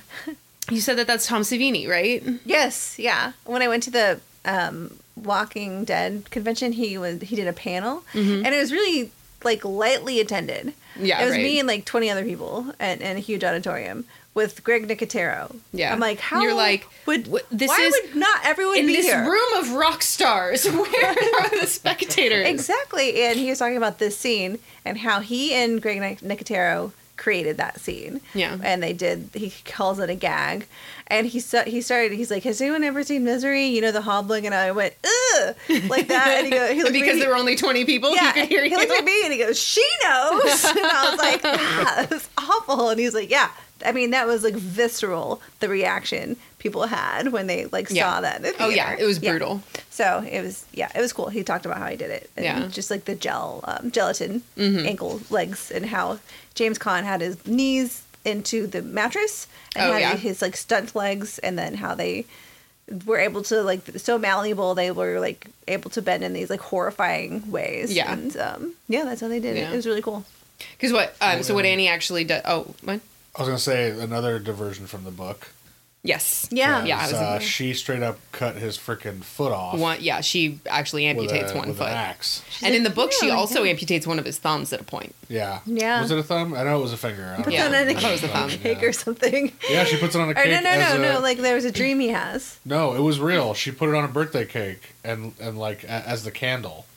You 0.69 0.79
said 0.79 0.97
that 0.97 1.07
that's 1.07 1.27
Tom 1.27 1.41
Savini, 1.41 1.87
right? 1.87 2.23
Yes, 2.45 2.97
yeah. 2.97 3.33
When 3.45 3.61
I 3.61 3.67
went 3.67 3.83
to 3.83 3.91
the 3.91 4.21
um, 4.45 4.97
Walking 5.15 5.83
Dead 5.83 6.29
convention, 6.31 6.71
he 6.71 6.97
was 6.97 7.21
he 7.21 7.35
did 7.35 7.47
a 7.47 7.53
panel, 7.53 8.03
and 8.13 8.47
it 8.47 8.57
was 8.57 8.71
really 8.71 9.11
like 9.43 9.65
lightly 9.65 10.19
attended. 10.19 10.67
Mm-hmm. 10.95 11.05
Yeah, 11.05 11.21
it 11.21 11.25
was 11.25 11.33
right. 11.33 11.43
me 11.43 11.59
and 11.59 11.67
like 11.67 11.83
twenty 11.85 12.09
other 12.09 12.23
people, 12.23 12.73
and, 12.79 13.01
and 13.01 13.17
a 13.17 13.21
huge 13.21 13.43
auditorium 13.43 14.05
with 14.33 14.63
Greg 14.63 14.87
Nicotero. 14.87 15.55
Yeah. 15.73 15.91
I'm 15.93 15.99
like, 15.99 16.19
how 16.19 16.41
You're 16.41 16.53
like, 16.53 16.87
would 17.05 17.27
"Wh- 17.27 17.43
this 17.51 17.67
why 17.69 17.81
is 17.81 17.93
would 18.07 18.15
not 18.15 18.39
everyone 18.45 18.77
In 18.77 18.85
this 18.87 19.05
here? 19.05 19.29
room 19.29 19.53
of 19.57 19.73
rock 19.73 20.01
stars, 20.01 20.65
where 20.69 21.09
are 21.09 21.59
the 21.59 21.65
spectators? 21.67 22.47
Exactly, 22.47 23.23
and 23.23 23.37
he 23.37 23.49
was 23.49 23.59
talking 23.59 23.77
about 23.77 23.99
this 23.99 24.17
scene 24.17 24.59
and 24.85 24.97
how 24.99 25.19
he 25.19 25.53
and 25.53 25.81
Greg 25.81 25.99
Nic- 25.99 26.21
Nicotero 26.21 26.91
created 27.17 27.57
that 27.57 27.79
scene. 27.79 28.19
Yeah. 28.33 28.57
and 28.63 28.81
they 28.81 28.93
did. 28.93 29.29
He 29.33 29.51
calls 29.65 29.99
it 29.99 30.09
a 30.09 30.15
gag, 30.15 30.65
and 31.07 31.27
he 31.27 31.39
sa- 31.41 31.65
he 31.65 31.81
started. 31.81 32.13
He's 32.13 32.31
like, 32.31 32.43
"Has 32.43 32.61
anyone 32.61 32.83
ever 32.85 33.03
seen 33.03 33.23
Misery? 33.25 33.65
You 33.65 33.81
know 33.81 33.91
the 33.91 34.01
hobbling?" 34.01 34.45
And 34.45 34.55
I 34.55 34.71
went, 34.71 34.93
"Ugh," 35.03 35.55
like 35.89 36.07
that. 36.07 36.27
And 36.37 36.45
he 36.47 36.51
goes, 36.51 36.69
he 36.71 36.83
because 36.99 37.15
me, 37.15 37.19
there 37.19 37.29
were 37.29 37.35
only 37.35 37.55
20 37.57 37.83
people 37.85 38.15
yeah, 38.15 38.31
who 38.31 38.39
could 38.41 38.49
hear 38.49 38.63
he 38.63 38.71
you. 38.71 38.77
looked 38.77 38.91
at 38.91 39.03
me 39.03 39.23
and 39.25 39.33
he 39.33 39.39
goes, 39.39 39.59
"She 39.59 39.85
knows," 40.03 40.63
and 40.65 40.79
I 40.79 41.09
was 41.11 41.19
like, 41.19 41.41
ah, 41.43 42.07
"It's 42.11 42.29
awful." 42.37 42.89
And 42.89 42.99
he's 42.99 43.13
like, 43.13 43.29
"Yeah." 43.29 43.49
I 43.85 43.91
mean, 43.91 44.11
that 44.11 44.27
was 44.27 44.43
like 44.43 44.55
visceral. 44.55 45.41
The 45.59 45.69
reaction 45.69 46.37
people 46.59 46.83
had 46.87 47.31
when 47.31 47.47
they 47.47 47.65
like 47.65 47.89
Yeah. 47.89 48.11
saw 48.13 48.21
that. 48.21 48.37
in 48.37 48.43
the 48.43 48.53
Oh, 48.59 48.69
yeah, 48.69 48.95
it 48.97 49.05
was 49.05 49.19
brutal. 49.19 49.61
So 49.89 50.23
it 50.29 50.41
was, 50.41 50.65
yeah, 50.73 50.89
it 50.95 51.01
was 51.01 51.11
cool. 51.13 51.29
He 51.29 51.43
talked 51.43 51.65
about 51.65 51.77
how 51.79 51.87
he 51.87 51.95
did 51.97 52.11
it. 52.11 52.29
And 52.35 52.45
Yeah. 52.45 52.67
Just 52.67 52.91
like 52.91 53.05
the 53.05 53.15
gel, 53.15 53.61
um, 53.65 53.91
gelatin 53.91 54.43
Mm-hmm. 54.57 54.85
ankle 54.85 55.21
legs 55.29 55.71
and 55.71 55.85
how 55.87 56.19
James 56.55 56.77
Caan 56.77 57.03
had 57.03 57.21
his 57.21 57.45
knees 57.47 58.03
into 58.23 58.67
the 58.67 58.81
mattress 58.81 59.47
and 59.75 59.89
Oh, 59.89 59.93
had 59.93 60.01
yeah. 60.01 60.15
his 60.15 60.41
like 60.41 60.55
stunt 60.55 60.95
legs 60.95 61.39
and 61.39 61.57
then 61.57 61.75
how 61.75 61.95
they 61.95 62.25
were 63.05 63.17
able 63.17 63.41
to 63.41 63.61
like 63.63 63.81
so 63.97 64.17
malleable 64.17 64.75
they 64.75 64.91
were 64.91 65.19
like 65.19 65.47
able 65.67 65.89
to 65.89 66.01
bend 66.01 66.23
in 66.23 66.33
these 66.33 66.49
like 66.49 66.59
horrifying 66.59 67.49
ways. 67.49 67.91
Yeah. 67.93 68.11
And 68.11 68.35
um, 68.37 68.73
yeah, 68.87 69.03
that's 69.05 69.21
how 69.21 69.27
they 69.29 69.39
did 69.39 69.55
Yeah. 69.57 69.69
it. 69.69 69.73
It 69.73 69.75
was 69.77 69.87
really 69.87 70.01
cool. 70.01 70.25
Because 70.77 70.91
what? 70.93 71.15
Um, 71.21 71.41
so 71.41 71.55
what 71.55 71.65
Annie 71.65 71.87
actually 71.87 72.23
does? 72.23 72.41
Oh, 72.45 72.67
what? 72.83 72.99
I 73.35 73.39
was 73.41 73.47
gonna 73.47 73.59
say 73.59 73.91
another 73.91 74.39
diversion 74.39 74.87
from 74.87 75.03
the 75.03 75.11
book. 75.11 75.49
Yes. 76.03 76.47
Yeah. 76.51 76.83
Yeah, 76.83 76.97
I 76.97 77.03
was, 77.03 77.11
was 77.13 77.21
uh, 77.21 77.39
she 77.39 77.75
straight 77.75 78.01
up 78.01 78.17
cut 78.31 78.55
his 78.55 78.75
freaking 78.75 79.23
foot 79.23 79.51
off. 79.51 79.77
One. 79.77 79.97
Yeah, 80.01 80.21
she 80.21 80.59
actually 80.67 81.05
with 81.13 81.29
amputates 81.29 81.53
a- 81.53 81.57
one 81.57 81.67
with 81.67 81.77
foot. 81.77 81.89
An 81.89 81.93
axe. 81.93 82.41
And 82.63 82.73
in 82.73 82.81
the 82.81 82.89
book, 82.89 83.11
she 83.11 83.29
also 83.29 83.61
yeah." 83.61 83.73
amputates 83.75 84.07
one 84.07 84.17
of 84.17 84.25
his 84.25 84.39
thumbs 84.39 84.73
at 84.73 84.81
a 84.81 84.83
point. 84.83 85.13
Yeah. 85.29 85.59
Yeah. 85.67 86.01
Was 86.01 86.09
it 86.09 86.17
a 86.17 86.23
thumb? 86.23 86.55
I 86.55 86.63
know 86.63 86.79
it 86.79 86.81
was 86.81 86.91
a 86.93 86.97
finger. 86.97 87.35
I 87.37 87.41
don't 87.43 87.51
Yeah. 87.53 87.65
it 87.65 87.67
on 87.67 87.73
a 87.75 87.77
I 87.77 87.81
it 87.81 87.95
was 88.13 88.23
a 88.23 88.27
cake, 88.27 88.31
thumb. 88.35 88.49
cake 88.49 88.83
or 88.83 88.91
something. 88.93 89.51
Yeah, 89.69 89.83
she 89.83 89.97
puts 89.97 90.15
it 90.15 90.19
on 90.21 90.29
a 90.29 90.31
Or 90.31 90.33
cake. 90.33 90.49
no, 90.51 90.59
no, 90.61 90.69
as 90.71 90.93
no, 90.95 90.99
a- 91.09 91.13
no. 91.13 91.19
Like 91.19 91.37
there 91.37 91.53
was 91.53 91.65
a 91.65 91.71
dream 91.71 91.99
he 91.99 92.07
has. 92.09 92.57
No, 92.65 92.95
it 92.95 93.01
was 93.01 93.19
real. 93.19 93.53
She 93.53 93.69
put 93.71 93.87
it 93.87 93.93
on 93.93 94.03
a 94.03 94.07
birthday 94.07 94.45
cake 94.45 94.95
and 95.03 95.33
and 95.39 95.59
like 95.59 95.83
a, 95.83 95.91
as 95.91 96.23
the 96.23 96.31
candle. 96.31 96.87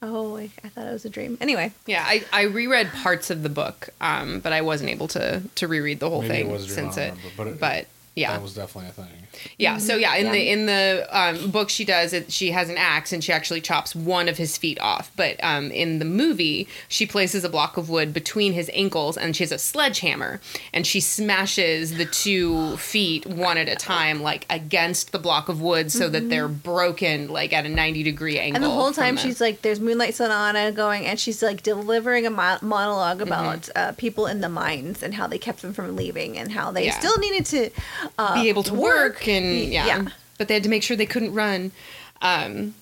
Oh, 0.00 0.36
I, 0.36 0.50
I 0.64 0.68
thought 0.68 0.86
it 0.86 0.92
was 0.92 1.04
a 1.04 1.10
dream. 1.10 1.36
Anyway, 1.40 1.72
Yeah, 1.86 2.04
I, 2.06 2.24
I 2.32 2.42
reread 2.42 2.88
parts 2.92 3.30
of 3.30 3.42
the 3.42 3.48
book, 3.48 3.88
um, 4.00 4.38
but 4.40 4.52
I 4.52 4.60
wasn't 4.60 4.90
able 4.90 5.08
to 5.08 5.42
to 5.56 5.66
reread 5.68 5.98
the 6.00 6.08
whole 6.08 6.22
Maybe 6.22 6.34
it 6.34 6.42
thing 6.44 6.52
was 6.52 6.64
a 6.64 6.66
dream, 6.66 6.74
since 6.92 6.96
it. 6.96 7.00
remember, 7.10 7.28
but 7.36 7.46
it- 7.48 7.60
but 7.60 7.86
yeah, 8.14 8.32
That 8.32 8.42
was 8.42 8.54
definitely 8.54 8.90
a 8.90 8.92
thing. 8.92 9.26
Yeah. 9.58 9.78
So 9.78 9.96
yeah, 9.96 10.14
in 10.16 10.26
Yeah. 10.26 10.32
the 10.32 10.50
in 10.50 10.66
the 10.66 11.06
um, 11.10 11.50
book 11.50 11.70
she 11.70 11.84
does 11.84 12.12
it. 12.12 12.32
She 12.32 12.50
has 12.50 12.68
an 12.68 12.76
axe 12.78 13.12
and 13.12 13.22
she 13.22 13.32
actually 13.32 13.60
chops 13.60 13.94
one 13.94 14.28
of 14.28 14.36
his 14.36 14.56
feet 14.56 14.78
off. 14.80 15.10
But 15.16 15.42
um, 15.42 15.70
in 15.70 15.98
the 15.98 16.04
movie, 16.04 16.68
she 16.88 17.06
places 17.06 17.44
a 17.44 17.48
block 17.48 17.76
of 17.76 17.88
wood 17.88 18.12
between 18.12 18.52
his 18.52 18.70
ankles 18.72 19.16
and 19.16 19.34
she 19.36 19.42
has 19.44 19.52
a 19.52 19.58
sledgehammer 19.58 20.40
and 20.72 20.86
she 20.86 21.00
smashes 21.00 21.96
the 21.96 22.04
two 22.04 22.76
feet 22.78 23.26
one 23.26 23.56
at 23.58 23.68
a 23.68 23.76
time, 23.76 24.22
like 24.22 24.46
against 24.50 25.12
the 25.12 25.18
block 25.18 25.48
of 25.48 25.60
wood, 25.60 25.92
so 25.92 26.08
that 26.08 26.28
they're 26.30 26.48
broken 26.48 27.28
like 27.28 27.52
at 27.52 27.66
a 27.66 27.68
ninety 27.68 28.02
degree 28.02 28.38
angle. 28.38 28.56
And 28.56 28.64
the 28.64 28.70
whole 28.70 28.92
time 28.92 29.14
the- 29.16 29.20
she's 29.20 29.40
like, 29.40 29.62
there's 29.62 29.80
Moonlight 29.80 30.14
Sonata 30.14 30.72
going, 30.72 31.06
and 31.06 31.18
she's 31.20 31.42
like 31.42 31.62
delivering 31.62 32.26
a 32.26 32.30
mo- 32.30 32.58
monologue 32.62 33.20
about 33.20 33.38
Mm-hmm. 33.38 33.70
uh, 33.78 33.92
people 33.92 34.26
in 34.26 34.40
the 34.40 34.48
mines 34.48 35.02
and 35.02 35.14
how 35.14 35.26
they 35.26 35.38
kept 35.38 35.62
them 35.62 35.72
from 35.72 35.94
leaving 35.96 36.36
and 36.38 36.50
how 36.52 36.70
they 36.70 36.86
Yeah. 36.86 36.98
still 36.98 37.16
needed 37.18 37.46
to 37.46 37.70
uh, 38.18 38.34
be 38.42 38.48
able 38.48 38.62
to 38.64 38.74
work, 38.74 39.27
and 39.28 39.72
yeah. 39.72 39.86
yeah. 39.86 40.08
but 40.38 40.48
they 40.48 40.54
had 40.54 40.62
to 40.62 40.68
make 40.68 40.82
sure 40.82 40.96
they 40.96 41.06
couldn't 41.06 41.34
run 41.34 41.72
um, 42.22 42.74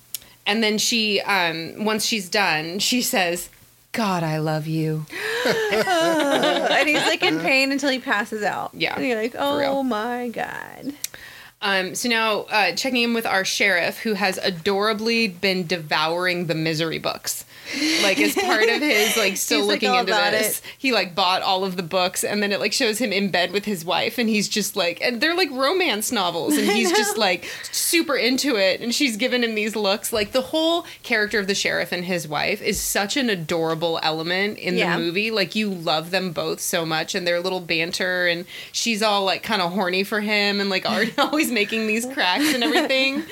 and 0.47 0.62
then 0.62 0.78
she 0.78 1.20
um, 1.22 1.84
once 1.84 2.05
she's 2.05 2.28
done 2.28 2.78
she 2.78 3.03
says 3.03 3.49
god 3.92 4.22
i 4.22 4.38
love 4.38 4.66
you 4.66 5.07
and 5.47 6.88
he's 6.88 7.07
like 7.07 7.22
in 7.22 7.40
pain 7.40 7.72
until 7.72 7.90
he 7.90 7.99
passes 7.99 8.42
out. 8.42 8.70
Yeah, 8.74 8.94
and 8.97 9.07
you're 9.07 9.20
like, 9.20 9.34
oh 9.38 9.82
my 9.82 10.28
god. 10.28 10.92
um, 11.62 11.94
so 11.94 12.09
now 12.09 12.40
uh, 12.42 12.72
checking 12.72 13.03
in 13.03 13.14
with 13.14 13.26
our 13.26 13.44
sheriff 13.44 13.99
who 13.99 14.14
has 14.14 14.38
adorably 14.38 15.28
been 15.28 15.66
devouring 15.66 16.47
the 16.47 16.55
misery 16.55 16.99
books 16.99 17.44
like 18.02 18.18
as 18.20 18.34
part 18.34 18.68
of 18.68 18.80
his 18.80 19.16
like 19.16 19.36
still 19.46 19.58
He's, 19.60 19.66
looking 19.66 19.90
all 19.90 20.00
into 20.00 20.12
this 20.12 20.58
it. 20.60 20.62
he 20.78 20.92
like 20.92 21.14
bought 21.14 21.42
all 21.42 21.64
of 21.64 21.76
the 21.76 21.82
books 21.82 22.24
and 22.24 22.42
then 22.42 22.52
it 22.52 22.60
like 22.60 22.72
shows 22.72 22.98
him 22.98 23.12
in 23.12 23.30
bed 23.30 23.50
with 23.52 23.64
his 23.64 23.84
wife 23.84 24.18
and 24.18 24.28
he's 24.28 24.48
just 24.48 24.76
like 24.76 25.00
and 25.00 25.20
they're 25.20 25.34
like 25.36 25.50
romance 25.50 26.12
novels 26.12 26.56
and 26.56 26.66
he's 26.70 26.90
just 26.92 27.16
like 27.18 27.44
super 27.72 28.16
into 28.16 28.56
it 28.56 28.80
and 28.80 28.94
she's 28.94 29.16
giving 29.16 29.42
him 29.42 29.54
these 29.54 29.74
looks 29.76 30.12
like 30.12 30.32
the 30.32 30.40
whole 30.42 30.84
character 31.02 31.38
of 31.38 31.46
the 31.46 31.54
sheriff 31.54 31.92
and 31.92 32.04
his 32.04 32.28
wife 32.28 32.60
is 32.62 32.80
such 32.80 33.16
an 33.16 33.28
adorable 33.30 33.98
element 34.02 34.58
in 34.58 34.76
Yeah. 34.76 34.96
the 34.96 35.02
movie 35.02 35.30
like 35.30 35.54
you 35.54 35.68
love 35.70 36.10
them 36.10 36.32
both 36.32 36.60
so 36.60 36.84
much 36.86 37.14
and 37.14 37.26
their 37.26 37.40
little 37.40 37.60
banter 37.60 38.26
and 38.26 38.44
she's 38.72 39.02
all 39.02 39.24
like 39.24 39.42
kind 39.42 39.62
of 39.62 39.72
horny 39.72 40.04
for 40.04 40.20
him 40.20 40.60
and 40.60 40.68
like 40.70 40.84
always 41.18 41.50
making 41.50 41.86
these 41.86 42.04
cracks 42.06 42.52
and 42.54 42.62
everything 42.62 43.22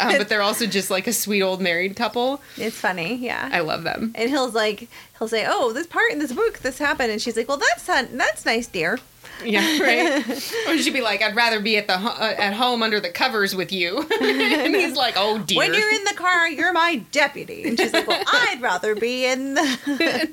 um, 0.00 0.18
but 0.18 0.28
they're 0.28 0.42
also 0.42 0.66
just 0.66 0.90
like 0.90 1.06
a 1.06 1.12
sweet 1.12 1.42
old 1.42 1.60
married 1.60 1.96
couple 1.96 2.40
It's 2.56 2.76
funny, 2.78 3.14
yeah. 3.16 3.48
i 3.52 3.60
love 3.60 3.71
them 3.78 4.12
and 4.14 4.30
he'll 4.30 4.50
like 4.50 4.88
he'll 5.18 5.28
say, 5.28 5.44
"Oh, 5.48 5.72
this 5.72 5.86
part 5.86 6.12
in 6.12 6.18
this 6.18 6.32
book, 6.32 6.58
this 6.58 6.78
happened," 6.78 7.10
and 7.10 7.20
she's 7.20 7.36
like, 7.36 7.48
"Well, 7.48 7.58
that's 7.58 7.86
not, 7.88 8.06
that's 8.12 8.44
nice, 8.44 8.66
dear." 8.66 8.98
Yeah, 9.44 9.78
right. 9.80 10.28
or 10.68 10.78
she'd 10.78 10.92
be 10.92 11.00
like, 11.00 11.22
"I'd 11.22 11.34
rather 11.34 11.60
be 11.60 11.76
at 11.76 11.86
the 11.86 11.94
uh, 11.94 12.34
at 12.38 12.54
home 12.54 12.82
under 12.82 13.00
the 13.00 13.10
covers 13.10 13.54
with 13.54 13.72
you," 13.72 13.98
and 14.20 14.74
he's 14.74 14.96
like, 14.96 15.14
"Oh 15.16 15.38
dear." 15.38 15.58
When 15.58 15.74
you're 15.74 15.92
in 15.92 16.04
the 16.04 16.14
car, 16.14 16.48
you're 16.48 16.72
my 16.72 16.96
deputy, 17.10 17.64
and 17.64 17.78
she's 17.78 17.92
like, 17.92 18.06
"Well, 18.06 18.22
I'd 18.26 18.60
rather 18.60 18.94
be 18.94 19.26
in 19.26 19.54
the, 19.54 19.78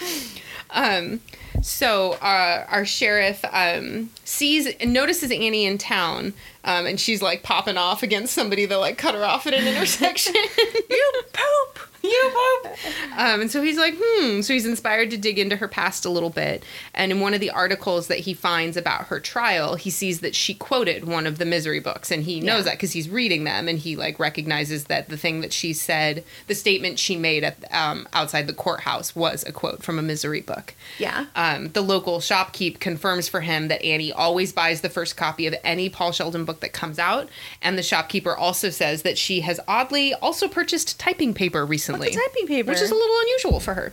um, 0.70 1.20
so 1.62 2.12
uh, 2.14 2.66
our 2.68 2.85
sheriff 2.85 3.45
um, 3.53 4.11
sees 4.25 4.66
and 4.66 4.93
notices 4.93 5.31
Annie 5.31 5.66
in 5.66 5.79
town, 5.79 6.35
um, 6.65 6.87
and 6.87 6.99
she's 7.01 7.23
like 7.23 7.43
popping 7.43 7.77
off 7.77 8.03
against 8.03 8.35
somebody 8.35 8.67
that 8.67 8.77
like 8.79 8.99
cut 8.99 9.15
her 9.15 9.25
off 9.25 9.47
at 9.47 9.55
an 9.55 9.67
intersection. 9.67 10.35
You 10.91 11.13
poop. 11.33 11.89
you 12.03 12.33
poop. 12.63 12.73
Um, 13.17 13.41
and 13.43 13.51
so 13.51 13.63
he's 13.63 13.79
like, 13.79 13.95
hmm. 13.99 14.41
So 14.43 14.53
he's 14.53 14.67
inspired 14.67 15.11
to 15.11 15.17
dig 15.17 15.39
into 15.39 15.57
her 15.57 15.69
past 15.69 16.05
a 16.05 16.11
little 16.11 16.29
bit. 16.31 16.65
And 16.95 17.11
in 17.13 17.21
one 17.21 17.33
of 17.33 17.41
the 17.41 17.51
articles 17.51 18.09
that 18.09 18.19
he 18.21 18.35
finds 18.35 18.77
about 18.77 19.07
her 19.07 19.21
trial, 19.21 19.77
he 19.77 19.89
sees 19.89 20.21
that 20.21 20.35
she 20.35 20.53
quoted 20.55 21.05
one 21.07 21.27
of 21.27 21.39
the 21.39 21.45
misery 21.45 21.81
books, 21.81 22.11
and 22.11 22.25
he 22.25 22.41
knows 22.41 22.59
Yeah. 22.59 22.63
that 22.65 22.75
because 22.75 22.93
he's 22.93 23.09
reading 23.09 23.45
them, 23.45 23.69
and 23.69 23.79
he 23.79 23.97
like 23.97 24.19
recognizes 24.19 24.85
that 24.85 25.09
the 25.09 25.17
thing 25.17 25.41
that 25.41 25.53
she 25.53 25.73
said, 25.73 26.25
the 26.49 26.55
statement 26.55 26.99
she 26.99 27.17
made 27.17 27.45
at 27.45 27.57
um, 27.73 28.07
outside 28.13 28.47
the 28.49 28.53
courthouse, 28.53 29.15
was 29.17 29.45
a 29.45 29.53
quote 29.53 29.83
from 29.83 29.99
a 29.99 30.03
misery 30.03 30.41
book. 30.43 30.75
Yeah. 30.99 31.27
Um, 31.37 31.69
the 31.69 31.83
local 31.83 32.19
shopkeep 32.19 32.81
confirms 32.81 33.29
for 33.29 33.41
him 33.41 33.69
that 33.69 33.83
Annie 33.83 34.13
always 34.13 34.53
buys 34.53 34.81
the 34.83 34.91
first 34.91 35.17
copy 35.17 35.47
of 35.47 35.55
any 35.65 35.89
Paul 35.89 36.13
Sheldon 36.13 36.45
book 36.45 36.52
that 36.61 36.73
comes 36.73 36.99
out, 36.99 37.29
and 37.61 37.77
the 37.79 37.83
shopkeeper 37.83 38.37
also 38.37 38.71
says 38.71 39.03
that 39.03 39.19
she 39.19 39.41
has 39.41 39.61
oddly 39.67 40.15
also 40.15 40.49
purchased 40.49 40.99
typing 40.99 41.35
paper 41.35 41.65
recently, 41.65 42.11
typing 42.11 42.47
paper? 42.47 42.71
which 42.71 42.81
is 42.81 42.91
a 42.91 42.95
little 42.95 43.17
unusual 43.21 43.61
for 43.61 43.75
her. 43.75 43.93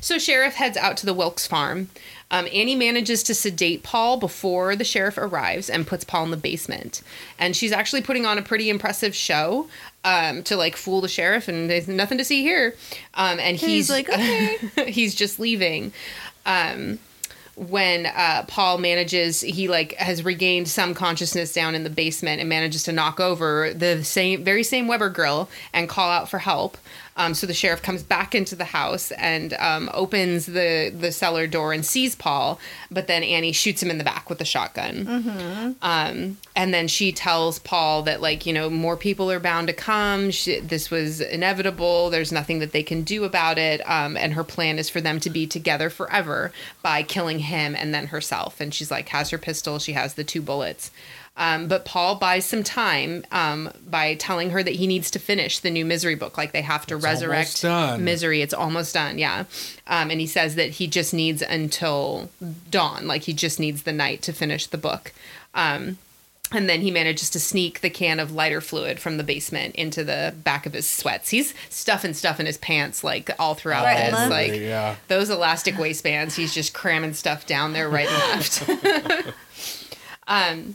So 0.00 0.18
sheriff 0.18 0.54
heads 0.54 0.76
out 0.76 0.96
to 0.98 1.06
the 1.06 1.14
Wilkes 1.14 1.46
farm. 1.46 1.88
Um, 2.30 2.46
Annie 2.52 2.76
manages 2.76 3.22
to 3.24 3.34
sedate 3.34 3.82
Paul 3.82 4.16
before 4.16 4.76
the 4.76 4.84
sheriff 4.84 5.18
arrives 5.18 5.68
and 5.68 5.86
puts 5.86 6.04
Paul 6.04 6.24
in 6.24 6.30
the 6.30 6.36
basement. 6.36 7.02
And 7.38 7.56
she's 7.56 7.72
actually 7.72 8.02
putting 8.02 8.24
on 8.24 8.38
a 8.38 8.42
pretty 8.42 8.70
impressive 8.70 9.14
show 9.16 9.68
um, 10.04 10.42
to 10.44 10.56
like 10.56 10.76
fool 10.76 11.00
the 11.00 11.08
sheriff, 11.08 11.48
and 11.48 11.68
there's 11.68 11.88
nothing 11.88 12.18
to 12.18 12.24
see 12.24 12.42
here. 12.42 12.76
Um, 13.14 13.40
and 13.40 13.56
he's, 13.56 13.88
he's 13.88 13.90
like, 13.90 14.08
"Okay." 14.12 14.90
he's 14.90 15.14
just 15.14 15.38
leaving. 15.40 15.92
Um, 16.46 16.98
when 17.56 18.06
uh, 18.06 18.44
Paul 18.48 18.78
manages, 18.78 19.40
he 19.40 19.68
like 19.68 19.94
has 19.94 20.24
regained 20.24 20.68
some 20.68 20.94
consciousness 20.94 21.52
down 21.52 21.74
in 21.74 21.84
the 21.84 21.90
basement 21.90 22.40
and 22.40 22.48
manages 22.48 22.84
to 22.84 22.92
knock 22.92 23.20
over 23.20 23.72
the 23.74 24.02
same, 24.04 24.44
very 24.44 24.62
same 24.62 24.88
Weber 24.88 25.10
grill 25.10 25.48
and 25.72 25.88
call 25.88 26.10
out 26.10 26.28
for 26.28 26.38
help. 26.38 26.78
Um, 27.16 27.34
so 27.34 27.46
the 27.46 27.54
sheriff 27.54 27.82
comes 27.82 28.02
back 28.02 28.34
into 28.34 28.54
the 28.56 28.64
house 28.64 29.10
and 29.12 29.52
um, 29.54 29.90
opens 29.92 30.46
the 30.46 30.92
the 30.96 31.12
cellar 31.12 31.46
door 31.46 31.72
and 31.72 31.84
sees 31.84 32.14
Paul, 32.14 32.58
but 32.90 33.06
then 33.08 33.22
Annie 33.22 33.52
shoots 33.52 33.82
him 33.82 33.90
in 33.90 33.98
the 33.98 34.04
back 34.04 34.30
with 34.30 34.40
a 34.40 34.44
shotgun. 34.44 35.06
Um, 35.82 36.38
and 36.56 36.72
then 36.74 36.88
she 36.88 37.12
tells 37.12 37.58
Paul 37.58 38.02
that 38.02 38.20
like 38.20 38.46
you 38.46 38.52
know 38.52 38.70
more 38.70 38.96
people 38.96 39.30
are 39.30 39.40
bound 39.40 39.66
to 39.68 39.72
come. 39.72 40.30
She, 40.30 40.60
this 40.60 40.90
was 40.90 41.20
inevitable. 41.20 42.10
There's 42.10 42.32
nothing 42.32 42.58
that 42.60 42.72
they 42.72 42.82
can 42.82 43.02
do 43.02 43.24
about 43.24 43.58
it. 43.58 43.80
Um, 43.88 44.16
and 44.16 44.34
her 44.34 44.44
plan 44.44 44.78
is 44.78 44.88
for 44.88 45.00
them 45.00 45.20
to 45.20 45.30
be 45.30 45.46
together 45.46 45.90
forever 45.90 46.52
by 46.82 47.02
killing 47.02 47.40
him 47.40 47.74
and 47.74 47.92
then 47.92 48.08
herself. 48.08 48.60
And 48.60 48.72
she's 48.72 48.90
like 48.90 49.08
has 49.10 49.30
her 49.30 49.38
pistol. 49.38 49.78
She 49.78 49.92
has 49.92 50.14
the 50.14 50.24
two 50.24 50.42
bullets. 50.42 50.90
Um, 51.40 51.68
but 51.68 51.86
Paul 51.86 52.16
buys 52.16 52.44
some 52.44 52.62
time 52.62 53.24
um, 53.32 53.72
by 53.88 54.14
telling 54.14 54.50
her 54.50 54.62
that 54.62 54.74
he 54.74 54.86
needs 54.86 55.10
to 55.12 55.18
finish 55.18 55.58
the 55.58 55.70
new 55.70 55.86
Misery 55.86 56.14
book. 56.14 56.36
Like 56.36 56.52
they 56.52 56.60
have 56.60 56.84
to 56.88 56.96
It's 56.96 57.04
resurrect. 57.04 57.64
Misery. 57.98 58.42
It's 58.42 58.52
almost 58.52 58.92
done, 58.92 59.16
yeah. 59.18 59.44
Um, 59.86 60.10
and 60.10 60.20
he 60.20 60.26
says 60.26 60.54
that 60.56 60.72
he 60.72 60.86
just 60.86 61.14
needs 61.14 61.40
until 61.40 62.28
dawn. 62.70 63.06
Like 63.06 63.22
he 63.22 63.32
just 63.32 63.58
needs 63.58 63.84
the 63.84 63.92
night 63.92 64.20
to 64.22 64.34
finish 64.34 64.66
the 64.66 64.76
book. 64.76 65.14
Um, 65.54 65.96
and 66.52 66.68
then 66.68 66.82
he 66.82 66.90
manages 66.90 67.30
to 67.30 67.40
sneak 67.40 67.80
the 67.80 67.88
can 67.88 68.20
of 68.20 68.32
lighter 68.32 68.60
fluid 68.60 69.00
from 69.00 69.16
the 69.16 69.24
basement 69.24 69.74
into 69.76 70.04
the 70.04 70.34
back 70.44 70.66
of 70.66 70.74
his 70.74 70.90
sweats. 70.90 71.30
He's 71.30 71.54
stuffing 71.70 72.12
stuff 72.12 72.38
in 72.38 72.44
his 72.44 72.58
pants 72.58 73.02
like 73.02 73.30
all 73.38 73.54
throughout 73.54 73.84
Right, 73.84 74.04
this. 74.06 74.12
left. 74.12 74.30
Like 74.30 74.52
yeah. 74.60 74.96
those 75.08 75.30
elastic 75.30 75.78
waistbands, 75.78 76.36
he's 76.36 76.52
just 76.52 76.74
cramming 76.74 77.14
stuff 77.14 77.46
down 77.46 77.72
there 77.72 77.88
right 77.88 78.08
and 78.10 78.36
left. 78.36 79.34
um, 80.28 80.74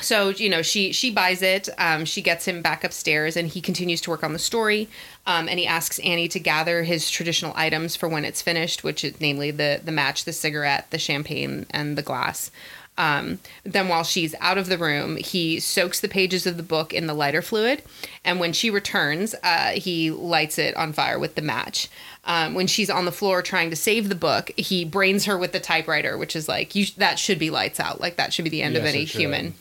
so 0.00 0.30
you 0.30 0.48
know 0.48 0.62
she 0.62 0.92
she 0.92 1.10
buys 1.10 1.42
it. 1.42 1.68
Um, 1.78 2.04
she 2.04 2.22
gets 2.22 2.46
him 2.46 2.62
back 2.62 2.84
upstairs, 2.84 3.36
and 3.36 3.48
he 3.48 3.60
continues 3.60 4.00
to 4.02 4.10
work 4.10 4.24
on 4.24 4.32
the 4.32 4.38
story. 4.38 4.88
Um, 5.26 5.48
and 5.48 5.58
he 5.58 5.66
asks 5.66 5.98
Annie 6.00 6.28
to 6.28 6.38
gather 6.38 6.82
his 6.82 7.10
traditional 7.10 7.52
items 7.56 7.96
for 7.96 8.08
when 8.08 8.24
it's 8.24 8.42
finished, 8.42 8.84
which 8.84 9.04
is 9.04 9.20
namely 9.20 9.50
the 9.50 9.80
the 9.84 9.92
match, 9.92 10.24
the 10.24 10.32
cigarette, 10.32 10.90
the 10.90 10.98
champagne, 10.98 11.66
and 11.70 11.96
the 11.96 12.02
glass. 12.02 12.50
Um, 12.96 13.40
then, 13.64 13.88
while 13.88 14.04
she's 14.04 14.36
out 14.40 14.58
of 14.58 14.68
the 14.68 14.78
room, 14.78 15.16
he 15.16 15.58
soaks 15.58 15.98
the 15.98 16.08
pages 16.08 16.46
of 16.46 16.56
the 16.56 16.62
book 16.62 16.92
in 16.92 17.08
the 17.08 17.14
lighter 17.14 17.42
fluid, 17.42 17.82
and 18.24 18.38
when 18.38 18.52
she 18.52 18.70
returns, 18.70 19.34
uh, 19.42 19.70
he 19.70 20.10
lights 20.10 20.58
it 20.58 20.76
on 20.76 20.92
fire 20.92 21.18
with 21.18 21.34
the 21.34 21.42
match. 21.42 21.88
Um, 22.26 22.54
when 22.54 22.66
she's 22.66 22.88
on 22.88 23.04
the 23.04 23.12
floor 23.12 23.42
trying 23.42 23.68
to 23.70 23.76
save 23.76 24.08
the 24.08 24.14
book, 24.14 24.50
he 24.56 24.84
brains 24.84 25.26
her 25.26 25.36
with 25.36 25.52
the 25.52 25.60
typewriter, 25.60 26.16
which 26.16 26.34
is 26.34 26.48
like 26.48 26.74
you, 26.74 26.86
that 26.96 27.18
should 27.18 27.38
be 27.38 27.50
lights 27.50 27.78
out. 27.78 28.00
Like 28.00 28.16
that 28.16 28.32
should 28.32 28.44
be 28.44 28.48
the 28.50 28.62
end 28.62 28.76
of 28.76 28.84
any 28.84 29.04
human. 29.04 29.52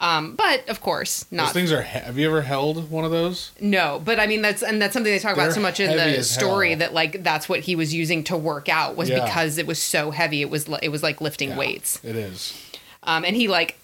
Um, 0.00 0.34
but 0.36 0.68
of 0.68 0.80
course, 0.80 1.24
Those 1.24 1.32
not 1.32 1.52
things 1.52 1.70
are. 1.72 1.82
he- 1.82 1.98
Have 1.98 2.18
you 2.18 2.28
ever 2.28 2.42
held 2.42 2.90
one 2.90 3.04
of 3.04 3.10
those? 3.12 3.52
no, 3.60 4.00
but 4.04 4.18
I 4.20 4.26
mean 4.26 4.42
that's 4.42 4.62
and 4.62 4.80
that's 4.82 4.92
something 4.94 5.12
they 5.12 5.18
talk 5.20 5.34
about 5.34 5.44
They're 5.44 5.52
so 5.54 5.60
much 5.60 5.80
in 5.80 5.96
the 5.96 6.22
story 6.24 6.70
hell. 6.70 6.78
that 6.80 6.94
like 6.94 7.22
that's 7.22 7.48
what 7.48 7.60
he 7.60 7.74
was 7.76 7.92
using 7.94 8.22
to 8.24 8.36
work 8.36 8.68
out 8.68 8.96
was 8.96 9.08
Yeah. 9.10 9.24
because 9.24 9.58
it 9.58 9.66
was 9.66 9.80
so 9.80 10.10
heavy. 10.10 10.40
It 10.42 10.50
was 10.50 10.68
it 10.82 10.88
was 10.90 11.02
like 11.04 11.20
lifting 11.20 11.50
Yeah, 11.50 11.58
weights. 11.58 12.00
It 12.04 12.16
is. 12.16 12.56
Um, 13.04 13.24
and 13.24 13.34
he 13.36 13.46
like 13.48 13.76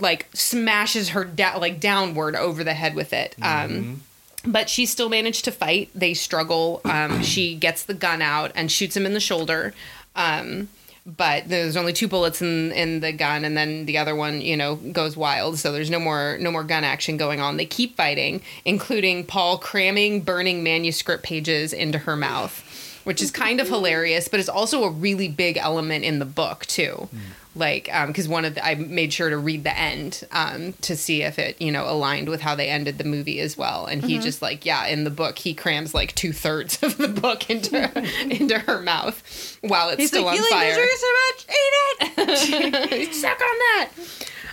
like 0.00 0.26
smashes 0.34 1.10
her 1.10 1.24
da- 1.24 1.58
like 1.58 1.80
downward 1.80 2.36
over 2.36 2.62
the 2.64 2.74
head 2.74 2.94
with 2.94 3.12
it. 3.12 3.34
Um, 3.42 4.02
but 4.44 4.68
she 4.70 4.86
still 4.86 5.08
managed 5.08 5.44
to 5.44 5.52
fight. 5.52 5.90
They 5.94 6.14
struggle. 6.14 6.80
Um, 6.84 7.22
she 7.22 7.54
gets 7.54 7.82
the 7.84 7.94
gun 7.94 8.22
out 8.22 8.52
and 8.54 8.70
shoots 8.70 8.96
him 8.96 9.06
in 9.06 9.14
the 9.14 9.20
shoulder. 9.20 9.74
Um, 10.16 10.68
but 11.06 11.48
there's 11.48 11.76
only 11.76 11.92
two 11.92 12.08
bullets 12.08 12.42
in 12.42 12.72
in 12.72 13.00
the 13.00 13.12
gun, 13.12 13.44
and 13.44 13.56
then 13.56 13.86
the 13.86 13.98
other 13.98 14.14
one, 14.14 14.40
you 14.40 14.56
know, 14.56 14.76
goes 14.76 15.16
wild. 15.16 15.58
So 15.58 15.72
there's 15.72 15.90
no 15.90 15.98
more 15.98 16.36
no 16.40 16.50
more 16.50 16.62
gun 16.62 16.84
action 16.84 17.16
going 17.16 17.40
on. 17.40 17.56
They 17.56 17.66
keep 17.66 17.96
fighting, 17.96 18.42
including 18.64 19.24
Paul 19.24 19.58
cramming 19.58 20.20
burning 20.20 20.62
manuscript 20.62 21.22
pages 21.24 21.72
into 21.72 21.98
her 21.98 22.16
mouth, 22.16 23.00
which 23.04 23.22
is 23.22 23.30
kind 23.30 23.60
of 23.60 23.68
hilarious, 23.68 24.28
but 24.28 24.40
it's 24.40 24.48
also 24.48 24.84
a 24.84 24.90
really 24.90 25.28
big 25.28 25.56
element 25.56 26.04
in 26.04 26.18
the 26.18 26.26
book 26.26 26.66
too. 26.66 27.08
Like, 27.56 27.90
because 28.06 28.28
one 28.28 28.44
of 28.44 28.54
the, 28.54 28.64
I 28.64 28.76
made 28.76 29.12
sure 29.12 29.28
to 29.28 29.36
read 29.36 29.64
the 29.64 29.76
end 29.76 30.22
um, 30.30 30.72
to 30.82 30.96
see 30.96 31.22
if 31.22 31.36
it, 31.36 31.60
you 31.60 31.72
know, 31.72 31.88
aligned 31.90 32.28
with 32.28 32.40
how 32.40 32.54
they 32.54 32.68
ended 32.68 32.96
the 32.98 33.04
movie 33.04 33.40
as 33.40 33.56
well. 33.56 33.86
And 33.86 34.04
he 34.04 34.20
just 34.20 34.40
like, 34.40 34.64
yeah, 34.64 34.86
in 34.86 35.02
the 35.02 35.10
book, 35.10 35.36
he 35.38 35.52
crams 35.52 35.92
like 35.92 36.14
two 36.14 36.32
thirds 36.32 36.80
of 36.82 36.96
the 36.96 37.08
book 37.08 37.50
into 37.50 37.90
into 38.30 38.58
her 38.60 38.80
mouth 38.80 39.58
while 39.62 39.88
it's 39.90 39.98
He's 40.00 40.08
still 40.10 40.24
like, 40.24 40.38
on 40.38 40.44
you 40.44 40.50
like 40.50 40.60
fire. 40.60 40.68
misery 40.68 40.96
so 40.96 41.06
much, 41.26 41.46
eat 41.48 43.08
it. 43.08 43.14
Suck 43.14 43.40
on 43.40 43.58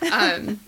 that. 0.10 0.40
Um, 0.42 0.60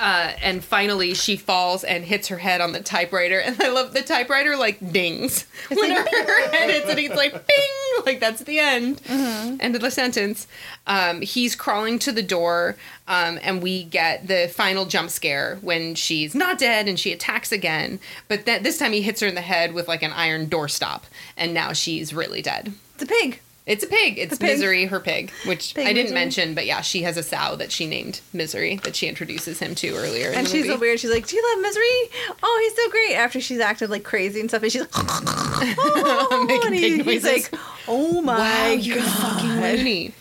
uh, 0.00 0.32
and 0.42 0.64
finally, 0.64 1.14
she 1.14 1.36
falls 1.36 1.84
and 1.84 2.04
hits 2.04 2.28
her 2.28 2.38
head 2.38 2.60
on 2.60 2.72
the 2.72 2.80
typewriter. 2.80 3.38
And 3.38 3.60
I 3.60 3.68
love 3.68 3.92
the 3.92 4.02
typewriter 4.02 4.56
like 4.56 4.92
dings 4.92 5.46
when 5.68 5.90
her, 5.90 6.02
her 6.02 6.50
head 6.50 6.70
hits 6.70 6.88
it. 6.88 6.98
He's 6.98 7.10
like 7.10 7.32
bing, 7.32 8.04
like 8.06 8.20
that's 8.20 8.42
the 8.42 8.58
end. 8.58 9.00
End 9.08 9.74
of 9.74 9.82
the 9.82 9.90
sentence. 9.90 10.46
Um, 10.86 11.20
he's 11.20 11.54
crawling 11.54 11.98
to 12.00 12.12
the 12.12 12.22
door, 12.22 12.76
um, 13.08 13.38
and 13.42 13.62
we 13.62 13.84
get 13.84 14.26
the 14.26 14.50
final 14.52 14.86
jump 14.86 15.10
scare 15.10 15.58
when 15.60 15.94
she's 15.94 16.34
not 16.34 16.58
dead 16.58 16.88
and 16.88 16.98
she 16.98 17.12
attacks 17.12 17.52
again. 17.52 18.00
But 18.28 18.46
that 18.46 18.62
this 18.62 18.78
time 18.78 18.92
he 18.92 19.02
hits 19.02 19.20
her 19.20 19.26
in 19.26 19.34
the 19.34 19.40
head 19.40 19.74
with 19.74 19.88
like 19.88 20.02
an 20.02 20.12
iron 20.12 20.46
doorstop, 20.46 21.02
and 21.36 21.52
now 21.52 21.72
she's 21.72 22.14
really 22.14 22.42
dead. 22.42 22.72
It's 22.94 23.04
a 23.04 23.06
pig. 23.06 23.40
It's 23.64 23.84
a 23.84 23.86
pig. 23.86 24.18
It's 24.18 24.38
The 24.38 24.44
pig. 24.44 24.54
Misery, 24.56 24.84
her 24.86 24.98
pig, 24.98 25.30
which 25.46 25.74
Pig 25.74 25.86
I 25.86 25.92
didn't 25.92 26.06
Misery. 26.10 26.14
mention, 26.14 26.54
but 26.54 26.66
yeah, 26.66 26.80
she 26.80 27.02
has 27.02 27.16
a 27.16 27.22
sow 27.22 27.54
that 27.56 27.70
she 27.70 27.86
named 27.86 28.20
Misery 28.32 28.80
that 28.82 28.96
she 28.96 29.06
introduces 29.06 29.60
him 29.60 29.76
to 29.76 29.94
earlier. 29.94 30.30
in 30.30 30.38
And 30.38 30.46
the 30.46 30.50
she's 30.50 30.62
movie. 30.64 30.68
so 30.74 30.78
weird. 30.80 30.98
She's 30.98 31.10
like, 31.12 31.28
"Do 31.28 31.36
you 31.36 31.48
love 31.54 31.62
Misery? 31.62 32.34
Oh, 32.42 32.60
he's 32.64 32.74
so 32.84 32.90
great." 32.90 33.14
After 33.14 33.40
she's 33.40 33.60
acted 33.60 33.88
like 33.88 34.02
crazy 34.02 34.40
and 34.40 34.48
stuff, 34.50 34.64
and 34.64 34.72
she's 34.72 34.80
like, 34.80 34.90
oh, 34.96 36.44
Making 36.48 36.66
and 36.66 36.74
he- 36.74 36.96
pig 36.98 37.06
he's 37.06 37.24
like, 37.24 37.52
"Oh 37.88 38.20
my 38.22 38.38
Wow, 38.38 38.68
you're 38.72 38.96
god, 38.96 39.10
fucking 39.40 39.60
loony. 39.60 40.12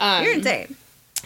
Um, 0.00 0.24
you're 0.24 0.34
insane." 0.34 0.74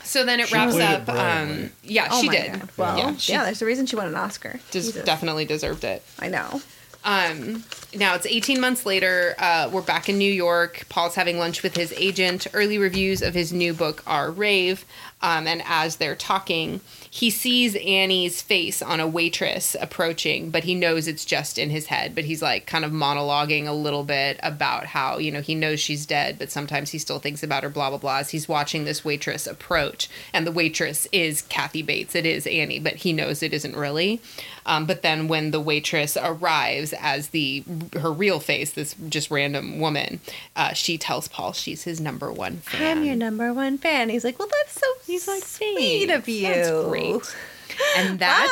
So 0.04 0.24
then 0.24 0.38
it 0.40 0.48
She 0.48 0.54
wraps 0.54 0.74
played 0.74 0.88
it 0.90 1.08
up. 1.08 1.08
Um, 1.08 1.70
yeah, 1.82 2.08
Oh 2.10 2.20
she 2.22 2.28
did. 2.28 2.52
God. 2.52 2.68
Well, 2.76 2.98
yeah, 2.98 3.14
yeah, 3.22 3.44
there's 3.44 3.60
a 3.62 3.66
reason 3.66 3.86
she 3.86 3.96
won 3.96 4.06
an 4.06 4.14
Oscar. 4.14 4.60
des- 4.70 4.92
definitely 5.04 5.46
deserved 5.46 5.82
it. 5.84 6.02
I 6.18 6.28
know. 6.28 6.60
Um, 7.06 7.62
now 7.94 8.16
it's 8.16 8.26
18 8.26 8.60
months 8.60 8.84
later. 8.84 9.36
Uh, 9.38 9.70
we're 9.72 9.80
back 9.80 10.08
in 10.08 10.18
New 10.18 10.30
York. 10.30 10.84
Paul's 10.88 11.14
having 11.14 11.38
lunch 11.38 11.62
with 11.62 11.76
his 11.76 11.92
agent. 11.92 12.48
Early 12.52 12.78
reviews 12.78 13.22
of 13.22 13.32
his 13.32 13.52
new 13.52 13.72
book 13.72 14.02
are 14.08 14.30
rave. 14.30 14.84
Um, 15.22 15.46
and 15.46 15.62
as 15.66 15.96
they're 15.96 16.16
talking, 16.16 16.80
he 17.10 17.30
sees 17.30 17.76
Annie's 17.76 18.42
face 18.42 18.82
on 18.82 19.00
a 19.00 19.06
waitress 19.06 19.76
approaching, 19.80 20.50
but 20.50 20.64
he 20.64 20.74
knows 20.74 21.06
it's 21.06 21.24
just 21.24 21.58
in 21.58 21.70
his 21.70 21.86
head. 21.86 22.14
But 22.14 22.24
he's 22.24 22.42
like 22.42 22.66
kind 22.66 22.84
of 22.84 22.92
monologuing 22.92 23.66
a 23.66 23.72
little 23.72 24.04
bit 24.04 24.38
about 24.42 24.86
how, 24.86 25.18
you 25.18 25.30
know, 25.30 25.40
he 25.40 25.54
knows 25.54 25.80
she's 25.80 26.06
dead, 26.06 26.38
but 26.38 26.50
sometimes 26.50 26.90
he 26.90 26.98
still 26.98 27.18
thinks 27.18 27.42
about 27.42 27.62
her, 27.62 27.68
blah, 27.68 27.90
blah, 27.90 27.98
blah, 27.98 28.18
as 28.18 28.30
he's 28.30 28.48
watching 28.48 28.84
this 28.84 29.04
waitress 29.04 29.46
approach. 29.46 30.08
And 30.32 30.46
the 30.46 30.52
waitress 30.52 31.06
is 31.12 31.42
Kathy 31.42 31.82
Bates. 31.82 32.14
It 32.14 32.26
is 32.26 32.46
Annie, 32.46 32.80
but 32.80 32.96
he 32.96 33.12
knows 33.12 33.42
it 33.42 33.52
isn't 33.52 33.76
really. 33.76 34.20
Um, 34.66 34.84
but 34.84 35.02
then 35.02 35.28
when 35.28 35.52
the 35.52 35.60
waitress 35.60 36.16
arrives 36.20 36.92
as 37.00 37.28
the 37.28 37.64
her 37.94 38.12
real 38.12 38.40
face, 38.40 38.72
this 38.72 38.94
just 39.08 39.30
random 39.30 39.78
woman, 39.78 40.20
uh, 40.56 40.72
she 40.72 40.98
tells 40.98 41.28
Paul 41.28 41.52
she's 41.52 41.84
his 41.84 42.00
number 42.00 42.32
one 42.32 42.56
fan. 42.58 42.98
I'm 42.98 43.04
your 43.04 43.14
number 43.14 43.52
one 43.52 43.78
fan. 43.78 44.08
He's 44.08 44.24
like, 44.24 44.38
"Well, 44.38 44.48
that's 44.48 44.80
so 44.80 44.86
He's 45.06 45.28
like, 45.28 45.44
sweet 45.44 46.10
of 46.10 46.28
you." 46.28 46.48
That's 46.48 46.70
great. 46.88 46.95
And 47.96 48.18
that 48.20 48.48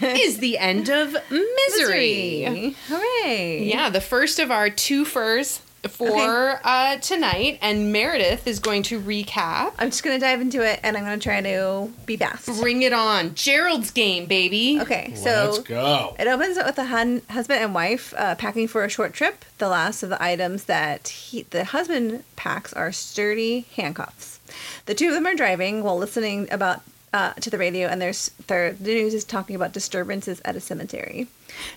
Bye. 0.00 0.16
is 0.20 0.38
the 0.38 0.58
end 0.58 0.88
of 0.90 1.16
Misery. 1.30 2.76
Hooray! 2.88 3.64
Yeah, 3.64 3.88
the 3.90 4.00
first 4.00 4.38
of 4.38 4.50
our 4.50 4.68
two 4.70 5.04
furs 5.04 5.60
for 5.88 6.60
uh, 6.62 6.96
tonight, 6.98 7.58
and 7.60 7.92
Meredith 7.92 8.46
is 8.46 8.60
going 8.60 8.84
to 8.84 9.00
recap. 9.00 9.72
I'm 9.78 9.90
just 9.90 10.04
gonna 10.04 10.18
dive 10.20 10.40
into 10.40 10.62
it, 10.62 10.78
and 10.82 10.96
I'm 10.96 11.02
gonna 11.02 11.18
try 11.18 11.40
to 11.40 11.90
be 12.06 12.16
fast. 12.16 12.46
Bring 12.60 12.82
it 12.82 12.92
on, 12.92 13.34
Gerald's 13.34 13.90
game, 13.90 14.26
baby. 14.26 14.78
Okay, 14.80 15.12
so 15.16 15.50
Let's 15.54 15.58
go. 15.66 16.14
It 16.20 16.28
opens 16.28 16.56
up 16.56 16.66
with 16.66 16.78
a 16.78 16.84
hun- 16.84 17.22
husband 17.30 17.64
and 17.64 17.74
wife 17.74 18.14
uh, 18.16 18.36
packing 18.36 18.68
for 18.68 18.84
a 18.84 18.88
short 18.88 19.12
trip. 19.12 19.44
The 19.58 19.68
last 19.68 20.02
of 20.04 20.10
the 20.10 20.22
items 20.22 20.64
that 20.64 21.08
he, 21.08 21.42
the 21.50 21.64
husband 21.64 22.22
packs 22.36 22.72
are 22.74 22.92
sturdy 22.92 23.66
handcuffs. 23.74 24.38
The 24.86 24.94
two 24.94 25.08
of 25.08 25.14
them 25.14 25.26
are 25.26 25.34
driving 25.34 25.82
while 25.82 25.96
listening 25.98 26.46
about 26.52 26.82
uh, 27.12 27.32
to 27.34 27.50
the 27.50 27.58
radio, 27.58 27.88
and 27.88 28.00
there's 28.00 28.30
the 28.46 28.76
news 28.80 29.14
is 29.14 29.24
talking 29.24 29.56
about 29.56 29.72
disturbances 29.72 30.40
at 30.44 30.56
a 30.56 30.60
cemetery. 30.60 31.28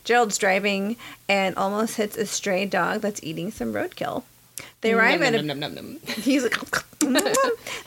Gerald's 0.04 0.38
driving 0.38 0.96
and 1.28 1.56
almost 1.56 1.98
hits 1.98 2.18
a 2.18 2.26
stray 2.26 2.66
dog 2.66 3.02
that's 3.02 3.24
eating 3.24 3.52
some 3.52 3.74
roadkill. 3.74 4.24
They 4.86 4.94
arrive 4.94 5.20
Num, 5.20 5.24
at 5.34 5.36
a 5.36 5.42
num, 5.42 5.60
num, 5.60 5.74
num, 5.74 5.86
num. 5.86 6.00
He's 6.22 6.44
like, 6.44 6.56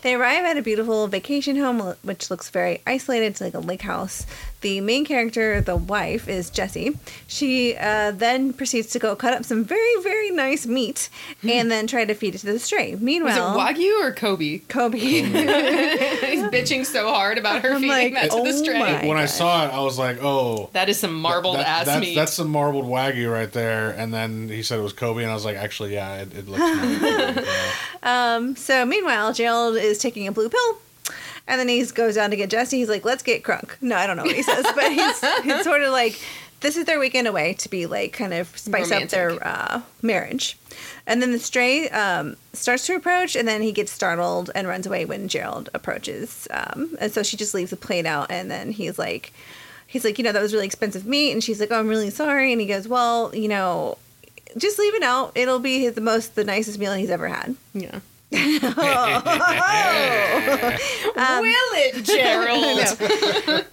they 0.02 0.14
arrive 0.14 0.44
at 0.44 0.56
a 0.56 0.62
beautiful 0.62 1.06
vacation 1.08 1.56
home, 1.56 1.94
which 2.02 2.30
looks 2.30 2.50
very 2.50 2.80
isolated. 2.86 3.26
It's 3.26 3.40
like 3.40 3.54
a 3.54 3.58
lake 3.60 3.82
house. 3.82 4.26
the 4.60 4.80
main 4.80 5.04
character, 5.04 5.60
the 5.60 5.76
wife, 5.76 6.28
is 6.28 6.50
Jessie. 6.50 6.98
She 7.28 7.76
uh, 7.76 8.10
then 8.12 8.52
proceeds 8.52 8.88
to 8.90 8.98
go 8.98 9.14
cut 9.16 9.32
up 9.32 9.44
some 9.44 9.64
very, 9.64 10.02
very 10.02 10.30
nice 10.30 10.66
meat 10.66 11.08
and 11.48 11.70
then 11.70 11.86
try 11.86 12.04
to 12.04 12.14
feed 12.14 12.34
it 12.34 12.38
to 12.38 12.46
the 12.46 12.58
stray. 12.58 12.92
Was 12.92 13.00
Meanwhile, 13.00 13.54
it 13.56 13.58
Wagyu 13.76 14.02
or 14.04 14.12
Kobe? 14.12 14.58
Kobe. 14.68 14.98
He's 14.98 16.42
bitching 16.44 16.84
so 16.84 17.08
hard 17.08 17.38
about 17.38 17.62
her 17.62 17.70
I'm 17.74 17.76
feeding 17.80 17.88
like, 17.90 18.14
that 18.14 18.30
to 18.30 18.42
the 18.42 18.48
oh 18.50 18.62
stray. 18.62 18.78
my- 18.78 19.06
when 19.06 19.16
I 19.16 19.26
saw 19.26 19.66
it, 19.66 19.72
I 19.72 19.80
was 19.80 19.98
like, 19.98 20.18
oh. 20.22 20.70
That 20.72 20.88
is 20.88 20.98
some 20.98 21.14
marbled 21.14 21.56
that- 21.56 21.66
ass 21.68 21.86
that's, 21.86 22.00
meat. 22.00 22.14
That's 22.14 22.32
some 22.34 22.48
marbled 22.50 22.84
wagyu 22.86 23.32
right 23.32 23.50
there. 23.52 23.90
And 23.90 24.12
then 24.12 24.48
he 24.48 24.62
said 24.62 24.78
it 24.78 24.82
was 24.82 24.92
Kobe, 24.92 25.22
and 25.22 25.30
I 25.30 25.34
was 25.34 25.44
like, 25.44 25.56
actually, 25.56 25.94
yeah, 25.94 26.22
it, 26.22 26.34
it 26.36 26.48
looks. 26.48 26.62
more 26.88 26.98
Kobe, 26.98 27.42
yeah. 27.42 28.34
Um, 28.36 28.56
so 28.56 28.84
meanwhile, 28.86 29.32
Gerald 29.32 29.76
is 29.76 29.98
taking 29.98 30.26
a 30.26 30.32
blue 30.32 30.48
pill. 30.48 30.78
And 31.46 31.58
then 31.58 31.68
he 31.68 31.84
goes 31.86 32.16
down 32.16 32.30
to 32.30 32.36
get 32.36 32.50
Jessie. 32.50 32.78
He's 32.78 32.90
like, 32.90 33.04
let's 33.04 33.22
get 33.22 33.42
crunk. 33.42 33.70
No, 33.80 33.96
I 33.96 34.06
don't 34.06 34.18
know 34.18 34.24
what 34.24 34.36
he 34.36 34.42
says, 34.42 34.66
but 34.74 34.92
he's, 34.92 35.20
he's 35.42 35.64
sort 35.64 35.82
of 35.82 35.92
like, 35.92 36.20
this 36.60 36.76
is 36.76 36.84
their 36.86 36.98
weekend 36.98 37.26
away 37.26 37.54
to 37.54 37.68
be 37.68 37.86
like 37.86 38.12
kind 38.12 38.34
of 38.34 38.56
spice 38.58 38.90
up 38.90 39.08
their 39.08 39.38
uh, 39.46 39.82
marriage. 40.02 40.58
And 41.06 41.22
then 41.22 41.32
the 41.32 41.38
stray 41.38 41.88
um, 41.88 42.36
starts 42.52 42.86
to 42.86 42.94
approach, 42.94 43.36
and 43.36 43.48
then 43.48 43.62
he 43.62 43.72
gets 43.72 43.90
startled 43.90 44.50
and 44.54 44.68
runs 44.68 44.86
away 44.86 45.04
when 45.04 45.28
Gerald 45.28 45.70
approaches. 45.72 46.46
Um, 46.50 46.96
and 47.00 47.12
so 47.12 47.22
she 47.22 47.36
just 47.36 47.54
leaves 47.54 47.70
the 47.70 47.76
plate 47.76 48.06
out, 48.06 48.30
and 48.30 48.50
then 48.50 48.72
he's 48.72 48.98
like, 48.98 49.32
he's 49.86 50.04
like, 50.04 50.18
you 50.18 50.24
know, 50.24 50.32
that 50.32 50.42
was 50.42 50.52
really 50.52 50.66
expensive 50.66 51.06
meat, 51.06 51.32
and 51.32 51.42
she's 51.42 51.60
like, 51.60 51.70
oh, 51.70 51.78
I'm 51.78 51.88
really 51.88 52.10
sorry. 52.10 52.52
And 52.52 52.60
he 52.60 52.66
goes, 52.66 52.86
well, 52.86 53.34
you 53.34 53.48
know, 53.48 53.96
just 54.58 54.78
leave 54.78 54.94
it 54.94 55.02
out. 55.02 55.32
It'll 55.34 55.58
be 55.58 55.88
the 55.88 56.00
most, 56.00 56.34
the 56.34 56.44
nicest 56.44 56.78
meal 56.78 56.94
he's 56.94 57.10
ever 57.10 57.28
had. 57.28 57.54
yeah. 57.74 58.00
Um, 61.18 61.40
Will 61.40 61.72
it, 61.72 62.04
Gerald? 62.04 62.86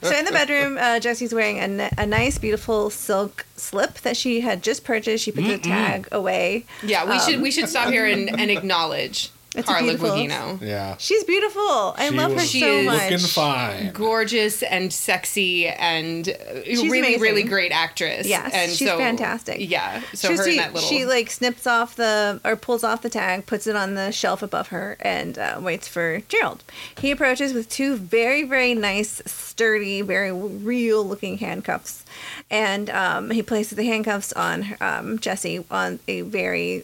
So 0.02 0.18
in 0.18 0.26
the 0.26 0.32
bedroom, 0.32 0.78
uh, 0.80 1.00
Jessie's 1.00 1.34
wearing 1.34 1.58
a, 1.60 1.62
n- 1.62 1.94
a 1.98 2.06
nice, 2.08 2.38
beautiful 2.40 2.90
silk 2.90 3.46
slip 3.56 3.96
that 4.00 4.18
she 4.18 4.42
had 4.42 4.64
just 4.64 4.84
purchased. 4.84 5.24
She 5.24 5.32
put 5.32 5.44
the 5.44 5.58
tag 5.60 6.08
away. 6.12 6.66
Yeah, 6.84 7.08
we 7.10 7.20
should 7.20 7.42
we 7.42 7.52
should 7.52 7.70
stop 7.70 7.90
here 7.90 8.06
and, 8.08 8.30
and 8.40 8.50
acknowledge 8.50 9.30
It's 9.58 9.70
a 9.70 9.72
Carla 9.72 9.84
beautiful- 9.94 10.10
Gugino. 10.10 10.62
Yeah. 10.62 10.96
She's 10.98 11.24
beautiful. 11.24 11.62
I 11.98 12.10
She 12.10 12.16
love 12.16 12.32
her 12.32 12.36
was 12.36 12.50
She 12.52 12.60
so 12.60 12.68
is 12.78 12.86
much. 12.86 13.12
Looking 13.12 13.18
fine. 13.28 13.92
Gorgeous 13.94 14.64
and 14.64 14.92
sexy 14.92 15.68
and 15.68 16.28
uh, 16.30 16.34
really, 16.66 17.00
amazing. 17.00 17.22
really 17.22 17.44
great 17.44 17.72
actress. 17.72 18.28
Yes, 18.28 18.52
and 18.54 18.72
she's 18.72 18.88
so, 18.88 18.98
fantastic. 18.98 19.58
Yeah, 19.70 20.02
so 20.14 20.30
She's 20.30 20.40
her 20.40 20.50
in 20.50 20.56
that 20.58 20.74
little. 20.74 20.88
She 20.90 21.06
like 21.06 21.30
snips 21.32 21.66
off 21.66 21.96
the 21.96 22.40
or 22.44 22.56
pulls 22.56 22.84
off 22.84 23.02
the 23.02 23.10
tag, 23.10 23.46
puts 23.46 23.68
it 23.68 23.76
on 23.76 23.96
the 23.96 24.12
shelf 24.12 24.42
above 24.44 24.68
her, 24.70 24.98
and 25.00 25.38
uh, 25.38 25.60
waits 25.62 25.88
for 25.88 26.22
Gerald. 26.28 26.64
He 27.00 27.12
approaches 27.12 27.54
with 27.54 27.70
two 27.70 27.96
very 27.96 28.44
very 28.44 28.74
nice, 28.74 29.22
sturdy, 29.26 30.02
very 30.02 30.32
real 30.32 31.04
looking 31.06 31.38
handcuffs, 31.38 32.04
and 32.52 32.90
um, 32.90 33.30
he 33.32 33.42
places 33.42 33.78
the 33.78 33.86
handcuffs 33.86 34.34
on 34.34 34.76
um, 34.82 35.20
Jessie 35.20 35.64
on 35.72 36.00
a 36.08 36.22
very 36.22 36.84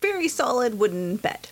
very 0.00 0.28
solid 0.28 0.78
wooden 0.78 1.16
bed. 1.16 1.48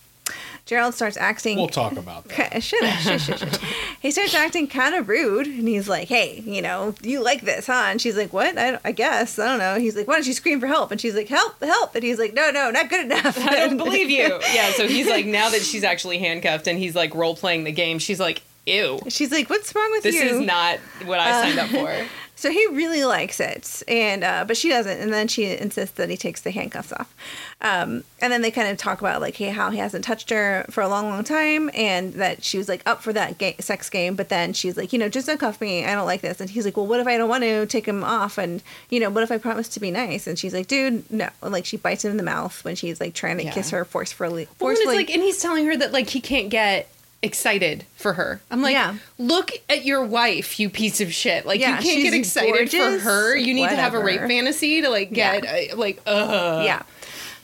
Gerald 0.70 0.94
starts 0.94 1.16
acting. 1.16 1.56
We'll 1.58 1.66
talk 1.66 1.96
about 1.96 2.22
that. 2.28 2.46
Okay, 2.46 2.60
Shut 2.60 2.80
up, 2.84 2.94
shush, 3.00 3.26
shush, 3.26 3.40
shush. 3.40 3.58
He 4.00 4.12
starts 4.12 4.36
acting 4.36 4.68
kind 4.68 4.94
of 4.94 5.08
rude, 5.08 5.48
and 5.48 5.66
he's 5.66 5.88
like, 5.88 6.06
"Hey, 6.06 6.44
you 6.46 6.62
know, 6.62 6.94
you 7.02 7.24
like 7.24 7.40
this, 7.40 7.66
huh?" 7.66 7.86
And 7.88 8.00
she's 8.00 8.16
like, 8.16 8.32
"What? 8.32 8.56
I, 8.56 8.78
I 8.84 8.92
guess 8.92 9.36
I 9.40 9.46
don't 9.46 9.58
know." 9.58 9.80
He's 9.80 9.96
like, 9.96 10.06
"Why 10.06 10.14
don't 10.14 10.28
you 10.28 10.32
scream 10.32 10.60
for 10.60 10.68
help?" 10.68 10.92
And 10.92 11.00
she's 11.00 11.16
like, 11.16 11.26
"Help, 11.26 11.60
help!" 11.60 11.96
And 11.96 12.04
he's 12.04 12.20
like, 12.20 12.34
"No, 12.34 12.52
no, 12.52 12.70
not 12.70 12.88
good 12.88 13.04
enough." 13.06 13.36
I 13.36 13.66
don't 13.66 13.76
believe 13.84 14.10
you. 14.10 14.38
Yeah, 14.54 14.70
so 14.70 14.86
he's 14.86 15.08
like 15.08 15.26
now 15.40 15.50
that 15.50 15.62
she's 15.62 15.82
actually 15.82 16.18
handcuffed 16.18 16.68
and 16.68 16.78
he's 16.78 16.94
like 16.94 17.16
role 17.16 17.34
playing 17.34 17.64
the 17.64 17.72
game. 17.72 17.98
She's 17.98 18.20
like, 18.20 18.42
ew. 18.64 19.00
She's 19.08 19.32
like, 19.32 19.50
"What's 19.50 19.74
wrong 19.74 19.90
with 19.90 20.04
This 20.04 20.14
you?" 20.14 20.20
This 20.22 20.32
is 20.34 20.40
not 20.40 20.78
what 21.04 21.18
I 21.18 21.42
signed 21.42 21.58
up 21.58 21.70
for. 21.70 22.06
So 22.36 22.50
he 22.50 22.66
really 22.68 23.04
likes 23.04 23.38
it, 23.38 23.82
and 23.86 24.24
uh, 24.24 24.46
but 24.46 24.56
she 24.56 24.70
doesn't. 24.70 24.98
And 24.98 25.12
then 25.12 25.28
she 25.28 25.54
insists 25.58 25.96
that 25.96 26.08
he 26.08 26.16
takes 26.16 26.40
the 26.40 26.50
handcuffs 26.50 26.90
off. 26.90 27.14
Um, 27.62 28.04
and 28.22 28.32
then 28.32 28.40
they 28.40 28.50
kind 28.50 28.68
of 28.68 28.78
talk 28.78 29.00
about 29.00 29.20
like 29.20 29.36
hey, 29.36 29.50
how 29.50 29.70
he 29.70 29.76
hasn't 29.78 30.02
touched 30.04 30.30
her 30.30 30.64
for 30.70 30.80
a 30.82 30.88
long, 30.88 31.10
long 31.10 31.24
time, 31.24 31.70
and 31.74 32.14
that 32.14 32.42
she 32.42 32.56
was 32.56 32.68
like 32.68 32.82
up 32.86 33.02
for 33.02 33.12
that 33.12 33.36
ga- 33.36 33.56
sex 33.60 33.90
game. 33.90 34.14
But 34.16 34.30
then 34.30 34.52
she's 34.54 34.76
like, 34.78 34.92
you 34.94 34.98
know, 34.98 35.08
just 35.10 35.28
uncuff 35.28 35.60
me. 35.60 35.84
I 35.84 35.94
don't 35.94 36.06
like 36.06 36.22
this. 36.22 36.40
And 36.40 36.48
he's 36.48 36.64
like, 36.64 36.76
well, 36.76 36.86
what 36.86 37.00
if 37.00 37.06
I 37.06 37.18
don't 37.18 37.28
want 37.28 37.44
to 37.44 37.66
take 37.66 37.86
him 37.86 38.02
off? 38.02 38.38
And 38.38 38.62
you 38.88 38.98
know, 38.98 39.10
what 39.10 39.22
if 39.22 39.30
I 39.30 39.36
promise 39.38 39.68
to 39.70 39.80
be 39.80 39.90
nice? 39.90 40.26
And 40.26 40.38
she's 40.38 40.54
like, 40.54 40.68
dude, 40.68 41.10
no. 41.12 41.28
And, 41.42 41.52
like 41.52 41.66
she 41.66 41.76
bites 41.76 42.04
him 42.04 42.12
in 42.12 42.16
the 42.16 42.22
mouth 42.22 42.64
when 42.64 42.76
she's 42.76 42.98
like 43.00 43.12
trying 43.14 43.36
to 43.36 43.44
Yeah. 43.44 43.52
kiss 43.52 43.70
her 43.70 43.84
forcefully. 43.84 44.44
Well, 44.58 44.70
and 44.70 44.78
Forcefully. 44.78 44.96
like, 44.96 45.10
and 45.10 45.22
he's 45.22 45.40
telling 45.42 45.66
her 45.66 45.76
that 45.76 45.92
like 45.92 46.08
he 46.08 46.20
can't 46.22 46.48
get 46.48 46.88
excited 47.22 47.84
for 47.96 48.14
her. 48.14 48.40
I'm 48.50 48.62
like, 48.62 48.72
Yeah. 48.72 48.94
look 49.18 49.50
at 49.68 49.84
your 49.84 50.02
wife, 50.02 50.58
you 50.58 50.70
piece 50.70 51.02
of 51.02 51.12
shit. 51.12 51.44
Like 51.44 51.60
Yeah, 51.60 51.76
you 51.78 51.82
can't 51.82 52.02
get 52.04 52.14
excited 52.14 52.70
for 52.70 52.98
her. 53.00 53.36
You 53.36 53.52
need 53.52 53.68
to 53.68 53.76
have 53.76 53.92
a 53.92 53.98
rape 54.02 54.22
fantasy 54.22 54.80
to 54.80 54.88
like 54.88 55.12
get 55.12 55.44
uh, 55.46 55.76
like 55.76 56.00
uh 56.06 56.62
yeah. 56.64 56.82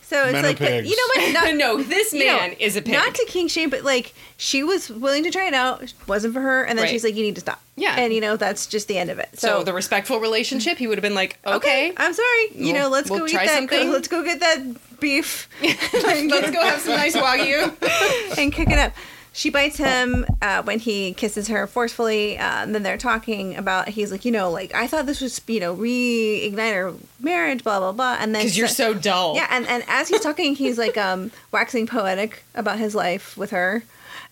So 0.08 0.22
it's 0.22 0.32
Men 0.34 0.44
like, 0.44 0.58
but 0.60 0.68
pigs. 0.68 0.88
you 0.88 0.96
know 0.96 1.22
what? 1.24 1.32
Not, 1.44 1.54
no, 1.56 1.82
this 1.82 2.12
you 2.12 2.26
know, 2.26 2.36
man 2.36 2.52
is 2.60 2.76
a 2.76 2.82
pig. 2.82 2.92
Not 2.92 3.12
to 3.16 3.24
king 3.26 3.48
shame, 3.48 3.70
but 3.70 3.82
like 3.82 4.14
she 4.36 4.62
was 4.62 4.88
willing 4.88 5.24
to 5.24 5.30
try 5.32 5.48
it 5.48 5.54
out. 5.54 5.82
It 5.82 5.94
wasn't 6.06 6.32
for 6.34 6.40
her, 6.40 6.62
and 6.62 6.78
then 6.78 6.84
Right. 6.84 6.90
she's 6.92 7.02
like, 7.02 7.16
"You 7.16 7.24
need 7.24 7.34
to 7.34 7.40
stop." 7.40 7.60
Yeah. 7.74 7.96
and 7.98 8.12
you 8.12 8.20
know 8.20 8.36
that's 8.36 8.66
just 8.66 8.86
the 8.88 8.96
end 8.98 9.10
of 9.10 9.18
it. 9.18 9.30
so 9.34 9.48
So, 9.58 9.64
the 9.64 9.72
respectful 9.72 10.20
relationship, 10.20 10.78
he 10.78 10.86
would 10.86 10.96
have 10.96 11.02
been 11.02 11.14
like, 11.14 11.38
okay, 11.44 11.92
I'm 11.96 12.12
sorry. 12.14 12.48
You 12.54 12.72
know, 12.72 12.82
We'll- 12.82 12.90
let's 12.90 13.10
we'll 13.10 13.18
go 13.20 13.26
eat 13.26 13.32
try 13.32 13.46
that. 13.46 13.54
something. 13.54 13.90
Let's 13.90 14.08
go 14.08 14.22
get 14.22 14.38
that 14.40 14.60
beef 15.00 15.46
let's 15.62 16.30
go 16.30 16.62
have 16.62 16.80
some 16.80 16.94
nice 16.94 17.14
wagyu. 17.24 18.38
and 18.38 18.52
kick 18.52 18.70
it 18.70 18.78
up. 18.78 18.92
She 19.36 19.50
bites 19.50 19.76
him 19.76 20.24
uh, 20.40 20.62
when 20.62 20.78
he 20.78 21.12
kisses 21.12 21.48
her 21.48 21.66
forcefully. 21.66 22.38
Uh, 22.38 22.62
and 22.62 22.74
then 22.74 22.82
they're 22.82 22.96
talking 22.96 23.54
about. 23.54 23.86
He's 23.90 24.10
like, 24.10 24.24
you 24.24 24.32
know, 24.32 24.50
like 24.50 24.74
I 24.74 24.86
thought 24.86 25.04
this 25.04 25.20
was, 25.20 25.38
you 25.46 25.60
know, 25.60 25.76
reignite 25.76 26.74
our 26.74 26.94
marriage, 27.20 27.62
blah 27.62 27.78
blah 27.78 27.92
blah. 27.92 28.16
And 28.18 28.34
then 28.34 28.44
Because 28.44 28.56
you're 28.56 28.66
so 28.66 28.94
dull. 28.94 29.34
Yeah, 29.36 29.46
and, 29.50 29.66
and 29.66 29.84
as 29.88 30.08
he's 30.08 30.22
talking, 30.22 30.54
he's 30.54 30.78
like 30.78 30.96
um, 30.96 31.32
waxing 31.52 31.86
poetic 31.86 32.44
about 32.54 32.78
his 32.78 32.94
life 32.94 33.36
with 33.36 33.50
her. 33.50 33.84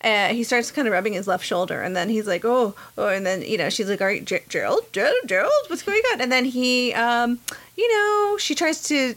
Uh, 0.05 0.27
he 0.27 0.43
starts 0.43 0.69
kind 0.69 0.87
of 0.87 0.91
rubbing 0.93 1.13
his 1.13 1.27
left 1.27 1.43
shoulder, 1.43 1.81
and 1.81 1.95
then 1.95 2.09
he's 2.09 2.27
like, 2.27 2.45
"Oh, 2.45 2.75
oh," 2.95 3.07
and 3.07 3.25
then 3.25 3.41
you 3.41 3.57
know 3.57 3.69
she's 3.71 3.89
like, 3.89 4.01
"All 4.01 4.07
right, 4.07 4.23
Ger- 4.23 4.43
Gerald, 4.47 4.83
Gerald, 4.93 5.15
Gerald, 5.25 5.51
what's 5.67 5.81
going 5.81 6.03
on?" 6.13 6.21
And 6.21 6.31
then 6.31 6.45
he, 6.45 6.93
um, 6.93 7.39
you 7.75 7.91
know, 7.91 8.37
she 8.37 8.53
tries 8.53 8.83
to, 8.83 9.15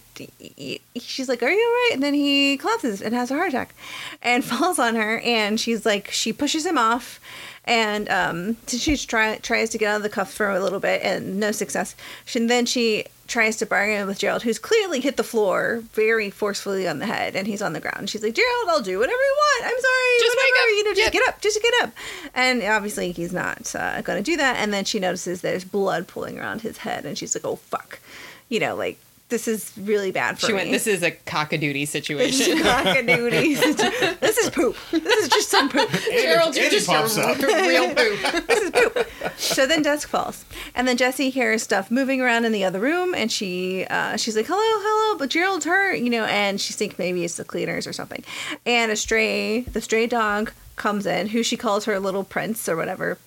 she's 0.97 1.29
like, 1.29 1.43
"Are 1.43 1.51
you 1.51 1.61
all 1.67 1.73
right?" 1.73 1.91
And 1.93 2.03
then 2.03 2.15
he 2.15 2.57
collapses 2.57 3.03
and 3.03 3.15
has 3.15 3.31
a 3.31 3.35
heart 3.35 3.51
attack, 3.51 3.75
and 4.23 4.43
falls 4.53 4.79
on 4.79 4.95
her, 4.95 5.21
and 5.21 5.61
she's 5.61 5.85
like, 5.85 6.11
she 6.11 6.33
pushes 6.33 6.65
him 6.65 6.79
off, 6.79 7.21
and 7.69 8.09
um, 8.09 8.57
she 8.67 8.97
try, 8.97 9.37
tries 9.37 9.71
to 9.71 9.79
get 9.79 9.89
out 9.91 9.97
of 9.99 10.03
the 10.03 10.09
cuffs 10.09 10.35
for 10.35 10.51
a 10.51 10.59
little 10.61 10.81
bit, 10.81 11.03
and 11.05 11.39
no 11.39 11.53
success. 11.53 11.95
And 12.35 12.49
then 12.51 12.67
she 12.67 13.05
tries 13.29 13.57
to 13.59 13.67
bargain 13.67 14.07
with 14.07 14.19
Gerald, 14.19 14.43
who's 14.43 14.59
clearly 14.59 15.01
hit 15.01 15.19
the 15.19 15.23
floor 15.23 15.83
very 15.93 16.31
forcefully 16.31 16.89
on 16.89 16.99
the 16.99 17.05
head, 17.07 17.37
and 17.37 17.47
he's 17.47 17.61
on 17.61 17.75
the 17.75 17.81
ground. 17.81 18.09
She's 18.09 18.23
like, 18.23 18.35
Gerald, 18.35 18.69
I'll 18.71 18.81
do 18.81 18.99
whatever 18.99 19.21
you 19.21 19.37
want. 19.39 19.65
I'm 19.67 19.81
sorry. 19.81 20.19
Just 20.21 20.37
whatever. 20.37 20.71
You 20.71 20.85
know, 20.85 20.91
just 20.95 21.01
Yep. 21.03 21.13
get 21.13 21.29
up. 21.29 21.41
Just 21.43 21.63
get 21.63 21.75
up. 21.83 21.93
And 22.35 22.63
obviously, 22.63 23.13
he's 23.13 23.33
not 23.35 23.75
uh, 23.77 24.01
going 24.01 24.23
to 24.23 24.29
do 24.29 24.39
that. 24.39 24.57
And 24.57 24.73
then 24.73 24.85
she 24.87 24.99
notices 24.99 25.43
there's 25.43 25.65
blood 25.65 26.09
pooling 26.09 26.39
around 26.39 26.63
his 26.63 26.79
head, 26.79 27.05
and 27.05 27.19
she's 27.19 27.35
like, 27.37 27.45
oh, 27.45 27.57
fuck. 27.57 28.01
You 28.49 28.61
know, 28.61 28.75
like, 28.75 28.99
this 29.29 29.47
is 29.49 29.73
really 29.79 30.11
bad 30.11 30.39
for 30.39 30.47
She 30.47 30.53
me. 30.53 30.59
went, 30.59 30.71
this 30.71 30.87
is 30.87 31.03
a 31.03 31.11
cockadoodie 31.11 31.83
This 31.83 31.91
situation. 31.91 32.59
is 32.59 32.63
cockadoodie. 32.67 34.19
this 34.21 34.39
is 34.39 34.51
poop. 34.51 34.77
This 34.91 35.23
is 35.25 35.29
just 35.29 35.49
some 35.51 35.69
poop. 35.69 35.91
Gerald, 36.11 36.57
you're 36.57 36.71
just 36.71 36.87
pops 36.87 37.19
up. 37.19 37.39
real 37.39 37.89
poop. 37.95 38.47
this 38.47 38.61
is 38.63 38.71
poop. 38.71 39.07
So 39.37 39.67
then 39.67 39.83
dusk 39.83 40.09
falls, 40.09 40.45
and 40.75 40.89
then 40.89 40.97
Jessie 40.97 41.31
hears 41.31 41.63
stuff 41.63 41.91
moving 41.91 42.21
around 42.21 42.45
in 42.45 42.53
the 42.53 42.65
other 42.65 42.81
room, 42.81 43.15
and 43.15 43.31
she 43.31 43.85
uh, 43.91 44.17
she's 44.17 44.37
like, 44.37 44.47
"Hello, 44.47 44.59
hello," 44.61 45.19
but 45.19 45.29
Gerald's 45.31 45.65
hurt, 45.65 45.99
you 45.99 46.11
know, 46.11 46.25
and 46.25 46.61
she 46.61 46.73
thinks 46.73 46.99
maybe 46.99 47.25
it's 47.25 47.37
the 47.37 47.45
cleaners 47.45 47.87
or 47.87 47.93
something. 47.93 48.25
And 48.67 48.91
a 48.91 48.97
stray, 48.97 49.61
the 49.61 49.81
stray 49.81 50.07
dog 50.07 50.53
comes 50.77 51.07
in, 51.07 51.29
who 51.29 51.43
she 51.43 51.57
calls 51.57 51.85
her 51.85 51.99
little 52.01 52.25
prince 52.25 52.69
or 52.69 52.77
whatever. 52.77 53.19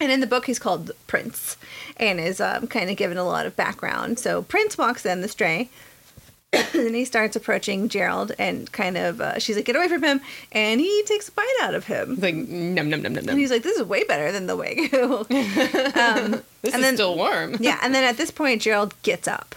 And 0.00 0.10
in 0.10 0.20
the 0.20 0.26
book, 0.26 0.46
he's 0.46 0.58
called 0.58 0.90
Prince, 1.06 1.56
and 1.96 2.18
is 2.18 2.40
um, 2.40 2.66
kind 2.66 2.90
of 2.90 2.96
given 2.96 3.16
a 3.16 3.24
lot 3.24 3.46
of 3.46 3.54
background. 3.56 4.18
So 4.18 4.42
Prince 4.42 4.76
walks 4.76 5.06
in, 5.06 5.20
the 5.20 5.28
stray, 5.28 5.70
and 6.52 6.94
he 6.96 7.04
starts 7.04 7.36
approaching 7.36 7.88
Gerald, 7.88 8.32
and 8.38 8.70
kind 8.72 8.96
of 8.96 9.20
uh, 9.20 9.38
she's 9.38 9.54
like, 9.56 9.64
"Get 9.66 9.76
away 9.76 9.86
from 9.88 10.02
him!" 10.02 10.20
And 10.50 10.80
he 10.80 11.02
takes 11.04 11.28
a 11.28 11.32
bite 11.32 11.46
out 11.62 11.74
of 11.74 11.84
him. 11.86 12.14
It's 12.14 12.22
like 12.22 12.34
num 12.34 12.90
num 12.90 13.02
num 13.02 13.12
num 13.12 13.18
And 13.18 13.26
num. 13.28 13.36
he's 13.36 13.50
like, 13.52 13.62
"This 13.62 13.76
is 13.78 13.84
way 13.86 14.02
better 14.04 14.32
than 14.32 14.46
the 14.48 14.56
wagyu." 14.56 15.28
This 16.64 16.72
and 16.74 16.80
is 16.80 16.86
then- 16.88 16.96
still 16.96 17.16
warm. 17.16 17.56
yeah, 17.60 17.78
and 17.82 17.94
then 17.94 18.04
at 18.04 18.16
this 18.16 18.30
point, 18.30 18.62
Gerald 18.62 18.94
gets 19.02 19.28
up, 19.28 19.54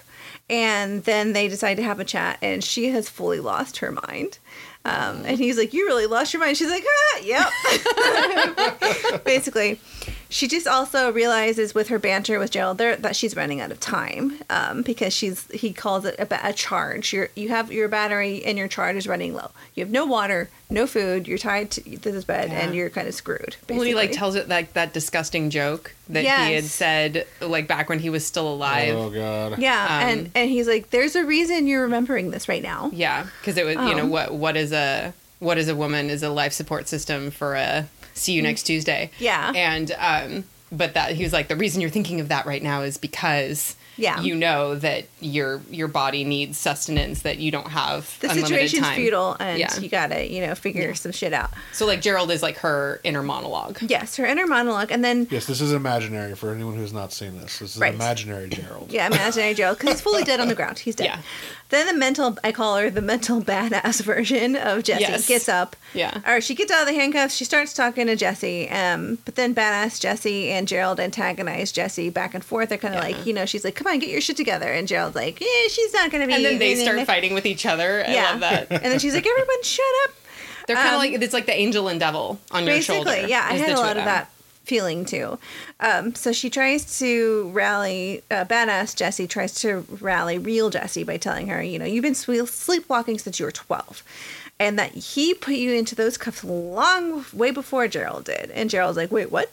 and 0.50 1.04
then 1.06 1.34
they 1.34 1.48
decide 1.48 1.76
to 1.78 1.84
have 1.84 2.00
a 2.00 2.06
chat, 2.06 2.38
and 2.42 2.64
she 2.64 2.90
has 2.90 3.10
fully 3.10 3.40
lost 3.40 3.78
her 3.78 3.92
mind. 3.92 4.38
Um, 4.86 5.24
and 5.26 5.38
he's 5.40 5.58
like, 5.58 5.74
"You 5.74 5.86
really 5.88 6.06
lost 6.06 6.34
your 6.34 6.42
mind." 6.42 6.58
She's 6.58 6.70
like, 6.70 6.84
"Ah, 6.88 7.20
yep." 7.24 7.48
Basically, 9.26 9.80
she 10.30 10.48
just 10.48 10.68
also 10.68 11.12
realizes 11.12 11.74
with 11.74 11.88
her 11.90 12.00
banter 12.00 12.40
with 12.40 12.52
Gerald 12.52 12.78
there 12.78 12.96
that 12.98 13.16
she's 13.16 13.36
running 13.36 13.62
out 13.62 13.72
of 13.72 13.80
time 13.80 14.40
um, 14.50 14.82
because 14.82 15.14
she's 15.14 15.46
he 15.52 15.72
calls 15.74 16.06
it 16.06 16.16
a, 16.20 16.50
a 16.50 16.54
charge. 16.54 17.14
You're, 17.14 17.30
you 17.36 17.50
have 17.50 17.72
your 17.72 17.88
battery 17.88 18.44
and 18.44 18.58
your 18.58 18.68
charge 18.68 18.96
is 18.96 19.08
running 19.08 19.34
low. 19.34 19.52
You 19.76 19.84
have 19.84 19.92
no 19.92 20.06
water, 20.06 20.50
no 20.70 20.86
food. 20.88 21.28
You're 21.28 21.38
tied 21.38 21.72
to 21.72 21.82
this 21.98 22.24
bed 22.26 22.50
and 22.50 22.76
you're 22.76 22.90
kind 22.90 23.08
of 23.08 23.14
screwed. 23.14 23.56
Basically. 23.68 23.78
Well, 23.78 23.86
he 23.88 23.96
like 23.96 24.12
tells 24.12 24.36
it 24.36 24.50
like 24.50 24.74
that 24.74 24.94
disgusting 24.94 25.50
joke 25.50 25.94
that 26.10 26.22
he 26.22 26.54
had 26.56 26.66
said 26.66 27.26
like 27.42 27.68
back 27.68 27.90
when 27.90 28.00
he 28.00 28.10
was 28.10 28.26
still 28.26 28.52
alive. 28.52 28.96
Oh 28.96 29.10
god. 29.10 29.60
yeah, 29.60 29.84
um, 29.86 30.10
and 30.10 30.32
and 30.36 30.50
he's 30.50 30.68
like, 30.68 30.90
"There's 30.90 31.16
a 31.16 31.24
reason 31.26 31.68
you're 31.68 31.84
remembering 31.84 32.32
this 32.32 32.48
right 32.50 32.64
now." 32.64 32.90
Yeah, 32.94 33.28
because 33.42 33.58
it 33.58 33.66
was 33.66 33.76
you 33.76 33.96
know 33.96 34.04
Oh. 34.04 34.08
what 34.08 34.34
what 34.34 34.58
is 34.58 34.72
a 34.72 35.14
what 35.40 35.58
is 35.58 35.68
a 35.70 35.76
woman 35.76 36.10
is 36.10 36.24
a 36.24 36.30
life 36.30 36.52
support 36.54 36.88
system 36.88 37.30
for 37.30 37.56
a 37.56 37.88
see 38.18 38.34
you 38.34 38.42
next 38.42 38.64
Tuesday. 38.64 39.12
Yeah. 39.20 39.52
and 39.56 39.92
um, 40.00 40.44
but 40.72 40.94
that 40.96 41.12
he 41.14 41.24
was 41.24 41.32
like 41.34 41.48
the 41.48 41.56
reason 41.56 41.80
you're 41.82 41.90
thinking 41.90 42.20
of 42.20 42.28
that 42.30 42.46
right 42.46 42.62
now 42.62 42.82
is 42.82 42.98
because 42.98 43.76
Yeah. 43.96 44.20
you 44.22 44.36
know 44.36 44.76
that 44.76 45.06
your 45.22 45.62
your 45.72 45.88
body 45.88 46.24
needs 46.26 46.58
sustenance 46.58 47.22
that 47.22 47.38
you 47.38 47.52
don't 47.52 47.70
have 47.70 48.20
The 48.20 48.28
unlimited 48.32 48.48
situation's 48.50 48.82
time. 48.84 48.96
futile, 48.98 49.38
and 49.40 49.58
Yeah. 49.60 49.80
you 49.80 49.88
gotta, 49.90 50.30
you 50.30 50.46
know, 50.46 50.56
figure 50.56 50.94
some 50.94 51.14
shit 51.14 51.32
out. 51.34 51.52
So 51.72 51.86
like 51.86 52.02
Gerald 52.02 52.30
is 52.32 52.44
like 52.44 52.58
her 52.58 53.00
inner 53.06 53.24
monologue. 53.24 53.78
Yes, 53.82 54.18
her 54.18 54.26
inner 54.26 54.46
monologue, 54.46 54.92
and 54.92 55.04
then 55.06 55.26
Yes, 55.32 55.46
this 55.46 55.62
is 55.62 55.72
imaginary 55.72 56.36
for 56.36 56.54
anyone 56.54 56.76
who's 56.76 56.94
not 56.94 57.14
seen 57.14 57.40
this. 57.40 57.60
This 57.60 57.76
is 57.76 57.82
Right. 57.82 57.94
imaginary 57.94 58.50
Gerald. 58.50 58.92
Yeah, 58.92 59.08
imaginary 59.08 59.54
Gerald, 59.54 59.78
because 59.80 59.94
he's 59.94 60.02
fully 60.02 60.24
dead 60.26 60.42
on 60.42 60.50
the 60.50 60.56
ground. 60.56 60.80
He's 60.80 60.96
dead. 60.96 61.06
Yeah. 61.06 61.20
Then 61.70 61.86
the 61.88 61.94
mental, 61.94 62.38
I 62.44 62.52
call 62.54 62.78
her 62.78 62.90
the 62.90 63.02
mental 63.02 63.42
badass 63.44 64.02
version 64.02 64.56
of 64.56 64.84
Jessie, 64.84 65.02
Yes. 65.04 65.28
gets 65.28 65.50
up. 65.50 65.76
Yeah. 65.94 66.22
Or 66.26 66.40
she 66.40 66.56
gets 66.56 66.72
out 66.72 66.82
of 66.82 66.88
the 66.88 66.94
handcuffs. 66.94 67.36
She 67.36 67.44
starts 67.44 67.74
talking 67.74 68.08
to 68.08 68.16
Jessie. 68.16 68.70
Um, 68.70 69.18
but 69.26 69.36
then 69.36 69.54
badass 69.54 70.00
Jessie 70.00 70.50
and 70.52 70.68
Gerald 70.68 71.00
antagonize 71.00 71.72
Jessie 71.74 72.10
back 72.10 72.34
and 72.34 72.44
forth. 72.44 72.70
They're 72.70 72.78
kind 72.78 72.96
of 72.96 73.04
Yeah. 73.04 73.18
like, 73.18 73.26
you 73.26 73.34
know, 73.34 73.46
she's 73.46 73.66
like, 73.66 73.76
"Come 73.76 73.88
on, 73.88 74.00
get 74.00 74.10
your 74.10 74.22
shit 74.22 74.38
together," 74.38 74.72
and 74.72 74.88
Gerald's 74.88 75.16
like, 75.16 75.42
"Yeah, 75.42 75.68
she's 75.70 75.94
not 75.94 76.10
gonna 76.12 76.28
be." 76.28 76.34
And 76.34 76.46
then 76.46 76.58
they 76.60 76.76
start 76.76 77.06
fighting 77.06 77.34
with 77.34 77.46
each 77.46 77.66
other. 77.66 78.04
I 78.08 78.14
Yeah. 78.14 78.32
love 78.32 78.40
that. 78.42 78.68
and 78.72 78.86
then 78.86 79.00
she's 79.00 79.14
like, 79.14 79.28
"Everyone, 79.28 79.64
shut 79.64 79.86
up." 80.06 80.12
They're 80.68 80.76
kind 80.76 80.88
of 80.90 80.94
Um, 80.96 81.00
like 81.00 81.22
it's 81.22 81.34
like 81.34 81.46
the 81.48 81.54
angel 81.58 81.88
and 81.90 82.00
devil 82.00 82.40
on 82.52 82.66
your 82.66 82.82
shoulder. 82.82 83.06
Basically, 83.12 83.30
yeah, 83.32 83.46
I 83.50 83.54
had 83.56 83.70
a 83.72 83.78
lot 83.80 83.98
of 83.98 84.06
that 84.06 84.30
feeling 84.68 85.06
too. 85.06 85.40
Um, 85.80 86.14
so 86.14 86.32
she 86.32 86.50
tries 86.50 87.00
to 87.00 87.50
rally, 87.54 88.22
uh, 88.30 88.46
badass 88.46 88.96
Jessie 88.96 89.28
tries 89.28 89.54
to 89.62 89.86
rally 90.02 90.38
real 90.38 90.70
Jessie 90.70 91.04
by 91.04 91.18
telling 91.18 91.48
her, 91.48 91.64
you 91.64 91.80
know, 91.80 91.86
you've 91.86 92.04
been 92.04 92.14
sleepwalking 92.16 93.18
since 93.18 93.40
you 93.40 93.46
were 93.46 93.52
12. 93.52 94.04
And 94.60 94.78
that 94.80 94.92
he 94.92 95.34
put 95.34 95.54
you 95.56 95.72
into 95.74 95.94
those 95.96 96.18
cuffs 96.18 96.44
long, 96.44 97.26
way 97.32 97.52
before 97.52 97.88
Gerald 97.88 98.26
did. 98.26 98.50
And 98.52 98.70
Gerald's 98.70 98.98
like, 98.98 99.12
wait, 99.12 99.32
what? 99.32 99.52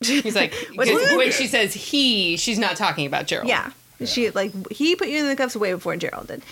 He's 0.00 0.34
like, 0.34 0.52
What 0.74 0.88
'cause 0.88 1.00
is 1.02 1.12
it? 1.12 1.16
when 1.16 1.30
she 1.32 1.46
says 1.46 1.74
he, 1.74 2.36
she's 2.36 2.58
not 2.58 2.76
talking 2.76 3.06
about 3.06 3.26
Gerald. 3.26 3.48
Yeah. 3.48 3.70
She 4.04 4.30
like 4.30 4.52
he 4.70 4.94
put 4.94 5.08
you 5.08 5.18
in 5.18 5.26
the 5.26 5.36
cuffs 5.36 5.56
way 5.56 5.72
before 5.72 5.96
Gerald 5.96 6.26
did, 6.28 6.42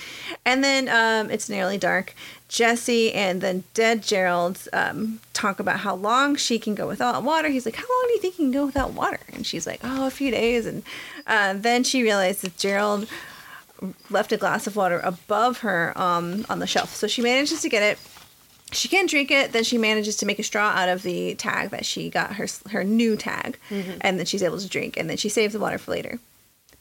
and 0.47 0.65
then 0.65 0.89
um, 0.89 1.31
it's 1.31 1.49
nearly 1.49 1.77
dark. 1.77 2.15
Jessie 2.49 3.13
and 3.13 3.41
then 3.41 3.65
dead 3.75 4.03
Gerald 4.03 4.67
um, 4.73 5.21
talk 5.35 5.61
about 5.61 5.81
how 5.81 5.95
long 5.95 6.37
she 6.37 6.59
can 6.59 6.75
go 6.75 6.87
without 6.87 7.23
water. 7.23 7.49
He's 7.49 7.67
like, 7.67 7.77
"How 7.77 7.83
long 7.83 8.05
do 8.07 8.13
you 8.15 8.21
think 8.21 8.39
you 8.39 8.45
can 8.47 8.53
go 8.53 8.65
without 8.65 8.93
water?" 8.95 9.21
And 9.33 9.47
she's 9.47 9.67
like, 9.67 9.81
"Oh, 9.85 10.07
a 10.07 10.11
few 10.11 10.31
days." 10.31 10.65
And 10.65 10.85
uh, 11.27 11.53
then 11.55 11.85
she 11.85 12.03
realizes 12.03 12.51
Gerald 12.57 13.07
left 14.09 14.33
a 14.33 14.39
glass 14.39 14.67
of 14.67 14.77
water 14.77 15.01
above 15.01 15.59
her 15.59 15.93
um, 16.01 16.47
on 16.49 16.61
the 16.61 16.67
shelf, 16.67 16.95
so 16.95 17.07
she 17.07 17.21
manages 17.21 17.61
to 17.61 17.69
get 17.69 17.83
it. 17.83 17.99
She 18.73 18.89
can't 18.89 19.11
drink 19.11 19.31
it. 19.31 19.53
Then 19.53 19.65
she 19.65 19.77
manages 19.77 20.17
to 20.17 20.27
make 20.27 20.39
a 20.39 20.43
straw 20.43 20.71
out 20.71 20.89
of 20.89 21.03
the 21.03 21.35
tag 21.35 21.71
that 21.71 21.85
she 21.85 22.09
got 22.09 22.35
her 22.37 22.47
her 22.71 22.85
new 22.85 23.17
tag, 23.17 23.59
and 24.01 24.19
then 24.19 24.25
she's 24.25 24.43
able 24.43 24.59
to 24.59 24.69
drink. 24.69 24.97
And 24.97 25.11
then 25.11 25.19
she 25.19 25.29
saves 25.29 25.53
the 25.53 25.61
water 25.61 25.77
for 25.77 25.91
later. 25.91 26.21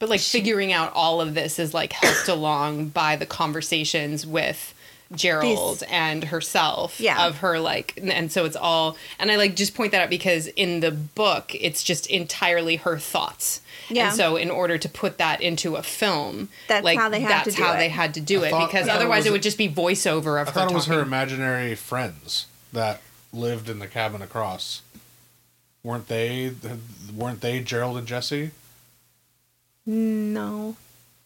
But 0.04 0.10
like 0.10 0.20
figuring 0.20 0.70
out 0.70 0.92
all 0.92 1.22
of 1.22 1.32
this 1.32 1.58
is 1.58 1.72
like 1.72 1.94
helped 1.94 2.28
along 2.28 2.88
by 2.88 3.16
the 3.16 3.24
conversations 3.24 4.26
with 4.26 4.74
Gerald 5.14 5.78
These- 5.80 5.82
and 5.90 6.24
herself 6.24 7.00
Yeah. 7.00 7.26
of 7.26 7.38
her 7.38 7.58
like 7.58 7.98
and 8.02 8.30
so 8.30 8.44
it's 8.44 8.54
all 8.56 8.98
and 9.18 9.30
I 9.32 9.36
like 9.36 9.56
just 9.56 9.74
point 9.74 9.92
that 9.92 10.02
out 10.02 10.10
because 10.10 10.46
in 10.48 10.80
the 10.80 10.90
book 10.90 11.52
it's 11.58 11.82
just 11.82 12.06
entirely 12.08 12.76
her 12.76 12.98
thoughts. 12.98 13.62
Yeah. 13.88 14.08
And 14.08 14.16
so 14.16 14.36
in 14.36 14.50
order 14.50 14.76
to 14.76 14.88
put 14.90 15.16
that 15.16 15.40
into 15.40 15.76
a 15.76 15.82
film, 15.82 16.50
That's 16.68 16.84
like 16.84 16.98
how 16.98 17.08
they 17.08 17.20
had 17.20 17.30
that's 17.30 17.50
to 17.50 17.56
do 17.56 17.62
how 17.62 17.72
it. 17.72 17.76
they 17.78 17.88
had 17.88 18.12
to 18.14 18.20
do 18.20 18.44
I 18.44 18.48
it 18.48 18.50
thought- 18.50 18.70
because 18.70 18.84
I 18.86 18.90
thought 18.92 18.96
it 18.96 18.96
otherwise 18.96 19.20
was- 19.20 19.26
it 19.28 19.32
would 19.32 19.42
just 19.42 19.56
be 19.58 19.70
voiceover 19.70 20.38
of 20.40 20.48
I 20.48 20.50
her 20.50 20.52
thought 20.52 20.70
it 20.70 20.74
was 20.74 20.86
her 20.86 21.00
imaginary 21.00 21.74
friends 21.74 22.44
that 22.74 23.00
lived 23.32 23.70
in 23.70 23.78
the 23.78 23.86
cabin 23.88 24.20
across. 24.20 24.82
Weren't 25.82 26.08
they? 26.08 26.52
Weren't 27.14 27.40
they 27.40 27.60
Gerald 27.60 27.96
and 27.96 28.06
Jessie? 28.06 28.50
No, 29.86 30.76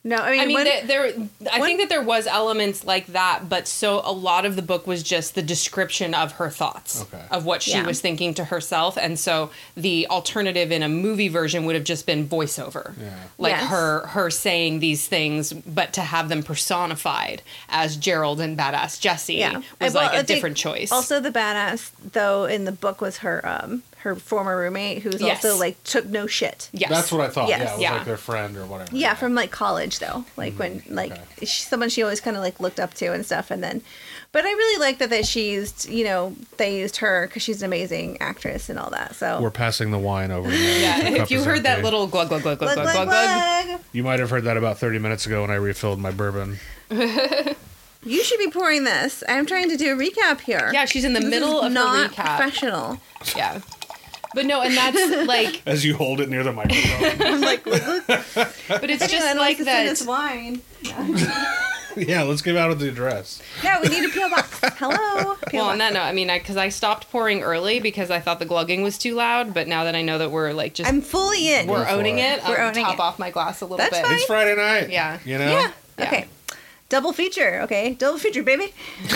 no. 0.04 0.16
I 0.16 0.30
mean, 0.32 0.40
I 0.40 0.46
mean, 0.46 0.54
when- 0.54 0.64
there, 0.64 0.82
there. 0.86 1.04
I 1.52 1.58
when- 1.60 1.68
think 1.68 1.80
that 1.80 1.88
there 1.88 2.02
was 2.02 2.26
elements 2.26 2.84
like 2.84 3.06
that, 3.08 3.48
but 3.48 3.68
so 3.68 4.00
a 4.04 4.12
lot 4.12 4.44
of 4.44 4.56
the 4.56 4.62
book 4.62 4.86
was 4.86 5.02
just 5.02 5.34
the 5.36 5.42
description 5.42 6.12
of 6.14 6.32
her 6.32 6.50
thoughts 6.50 7.02
Okay. 7.02 7.22
of 7.30 7.44
what 7.44 7.62
she 7.62 7.72
Yeah. 7.72 7.86
was 7.86 8.00
thinking 8.00 8.34
to 8.34 8.44
herself, 8.46 8.96
and 8.96 9.18
so 9.18 9.50
the 9.76 10.06
alternative 10.08 10.72
in 10.72 10.82
a 10.82 10.88
movie 10.88 11.28
version 11.28 11.64
would 11.66 11.76
have 11.76 11.84
just 11.84 12.04
been 12.06 12.28
voiceover, 12.28 12.94
Yeah. 13.00 13.10
like 13.38 13.52
Yes. 13.52 13.70
her 13.70 14.06
her 14.08 14.30
saying 14.30 14.80
these 14.80 15.06
things, 15.06 15.52
but 15.52 15.92
to 15.92 16.00
have 16.00 16.28
them 16.28 16.42
personified 16.42 17.42
as 17.68 17.96
Gerald 17.96 18.40
and 18.40 18.56
badass 18.58 18.98
Jessie 18.98 19.34
yeah, 19.36 19.60
was 19.80 19.94
Well, 19.94 20.04
like 20.04 20.14
a 20.20 20.22
different 20.24 20.56
choice. 20.56 20.90
Also, 20.90 21.20
the 21.20 21.30
badass 21.30 21.90
though 22.12 22.44
in 22.44 22.64
the 22.64 22.72
book 22.72 23.00
was 23.00 23.18
her 23.18 23.40
um 23.46 23.82
her 24.02 24.14
former 24.14 24.56
roommate, 24.56 25.02
who's 25.02 25.20
yes. 25.20 25.44
also 25.44 25.58
like 25.58 25.82
took 25.84 26.06
no 26.06 26.26
shit. 26.26 26.68
Yes, 26.72 26.90
that's 26.90 27.12
what 27.12 27.20
I 27.20 27.28
thought. 27.28 27.48
Yes. 27.48 27.60
Yeah, 27.60 27.72
was 27.72 27.82
yeah. 27.82 27.92
like 27.94 28.04
their 28.04 28.16
friend 28.16 28.56
or 28.56 28.64
whatever. 28.66 28.94
Yeah, 28.94 29.08
yeah. 29.08 29.14
from 29.14 29.34
like 29.34 29.50
college 29.50 29.98
though, 29.98 30.24
like 30.36 30.54
mm-hmm. 30.54 30.58
when 30.58 30.80
mm, 30.80 30.94
like 30.94 31.12
okay. 31.12 31.46
she, 31.46 31.62
someone 31.62 31.88
she 31.88 32.02
always 32.02 32.20
kind 32.20 32.36
of 32.36 32.42
like 32.42 32.60
looked 32.60 32.80
up 32.80 32.94
to 32.94 33.12
and 33.12 33.24
stuff, 33.24 33.50
and 33.50 33.62
then. 33.62 33.82
But 34.30 34.44
I 34.44 34.50
really 34.50 34.78
like 34.78 34.98
that 34.98 35.08
that 35.08 35.26
she 35.26 35.52
used, 35.52 35.88
you 35.88 36.04
know, 36.04 36.36
they 36.58 36.78
used 36.78 36.98
her 36.98 37.26
because 37.26 37.42
she's 37.42 37.62
an 37.62 37.66
amazing 37.66 38.18
actress 38.20 38.68
and 38.68 38.78
all 38.78 38.90
that. 38.90 39.14
So 39.14 39.40
we're 39.40 39.50
passing 39.50 39.90
the 39.90 39.98
wine 39.98 40.30
over. 40.30 40.50
yeah, 40.50 41.08
if 41.08 41.30
you 41.30 41.38
heard 41.42 41.58
empty. 41.58 41.62
that 41.62 41.82
little 41.82 42.06
glug 42.06 42.28
glug 42.28 42.42
glug 42.42 42.58
glug 42.58 42.74
glug 42.74 42.92
glug 42.92 43.08
glug, 43.08 43.80
you 43.92 44.02
might 44.02 44.20
have 44.20 44.30
heard 44.30 44.44
that 44.44 44.56
about 44.56 44.78
thirty 44.78 44.98
minutes 44.98 45.26
ago 45.26 45.40
when 45.42 45.50
I 45.50 45.54
refilled 45.54 45.98
my 45.98 46.10
bourbon. 46.10 46.58
You 48.04 48.22
should 48.22 48.38
be 48.38 48.48
pouring 48.48 48.84
this. 48.84 49.24
I'm 49.28 49.44
trying 49.44 49.68
to 49.70 49.76
do 49.76 49.92
a 49.92 49.98
recap 49.98 50.40
here. 50.40 50.70
Yeah, 50.72 50.84
she's 50.84 51.04
in 51.04 51.14
the 51.14 51.20
this 51.20 51.30
middle 51.30 51.60
of 51.60 51.72
not 51.72 52.12
recap. 52.12 52.36
Professional. 52.38 52.98
Yeah. 53.36 53.60
But 54.34 54.46
no, 54.46 54.60
and 54.60 54.76
that's 54.76 55.26
like, 55.26 55.62
As 55.66 55.84
you 55.84 55.96
hold 55.96 56.20
it 56.20 56.28
near 56.28 56.42
the 56.44 56.52
microphone. 56.52 57.26
I'm 57.26 57.40
like, 57.40 57.64
look, 57.66 57.86
look, 57.86 58.04
but 58.68 58.90
it's 58.90 59.06
just 59.08 59.14
anyone 59.14 59.38
like 59.38 59.58
wants 59.58 59.58
to 59.58 59.64
send 59.64 59.88
that. 59.88 59.92
us 59.92 60.06
wine. 60.06 60.60
yeah, 61.96 62.22
let's 62.22 62.42
give 62.42 62.56
out 62.56 62.70
of 62.70 62.78
the 62.78 62.88
address. 62.88 63.40
Yeah, 63.64 63.80
we 63.82 63.88
need 63.88 64.04
a 64.04 64.08
peel 64.10 64.28
box. 64.28 64.60
Hello. 64.78 64.94
PO 64.96 65.24
Well, 65.24 65.34
box. 65.34 65.54
on 65.72 65.78
that 65.78 65.92
note, 65.94 66.02
I 66.02 66.12
mean, 66.12 66.28
because 66.28 66.56
I, 66.56 66.68
stopped 66.68 67.10
pouring 67.10 67.42
early 67.42 67.80
because 67.80 68.10
I 68.10 68.20
thought 68.20 68.38
the 68.38 68.44
glugging 68.44 68.82
was 68.82 68.98
too 68.98 69.14
loud. 69.14 69.54
But 69.54 69.66
now 69.66 69.84
that 69.84 69.94
I 69.96 70.02
know 70.02 70.18
that 70.18 70.30
we're 70.30 70.52
like 70.52 70.74
just 70.74 70.88
I'm 70.88 71.00
fully 71.00 71.52
in. 71.52 71.66
we're 71.66 71.88
owning 71.88 72.18
it. 72.18 72.38
it, 72.40 72.44
We're 72.48 72.58
I'll 72.60 72.68
owning 72.68 72.84
top 72.84 72.94
it. 72.94 73.00
off 73.00 73.18
my 73.18 73.30
glass 73.30 73.60
a 73.62 73.64
little 73.64 73.78
That's 73.78 73.96
bit. 73.96 74.04
fine. 74.06 74.14
It's 74.14 74.24
Friday 74.26 74.54
night. 74.56 74.90
Yeah. 74.90 75.18
You 75.24 75.38
know? 75.38 75.50
yeah. 75.50 75.72
Yeah. 75.98 76.06
Okay. 76.06 76.28
Double 76.88 77.12
feature. 77.12 77.60
Okay. 77.64 77.94
Double 77.94 78.18
feature, 78.18 78.42
baby. 78.42 78.72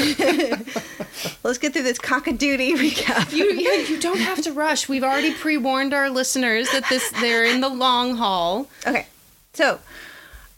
Let's 1.42 1.58
get 1.58 1.72
through 1.72 1.82
this 1.84 1.98
cockadoodie 1.98 2.72
recap. 2.76 3.32
You, 3.32 3.50
yeah, 3.52 3.86
you 3.88 3.98
don't 3.98 4.18
have 4.20 4.42
to 4.42 4.52
rush. 4.52 4.88
We've 4.88 5.02
already 5.04 5.32
pre-warned 5.32 5.94
our 5.94 6.10
listeners 6.10 6.70
that 6.72 6.88
this 6.88 7.10
they're 7.20 7.44
in 7.44 7.60
the 7.60 7.68
long 7.68 8.16
haul. 8.16 8.68
Okay. 8.86 9.06
So, 9.54 9.78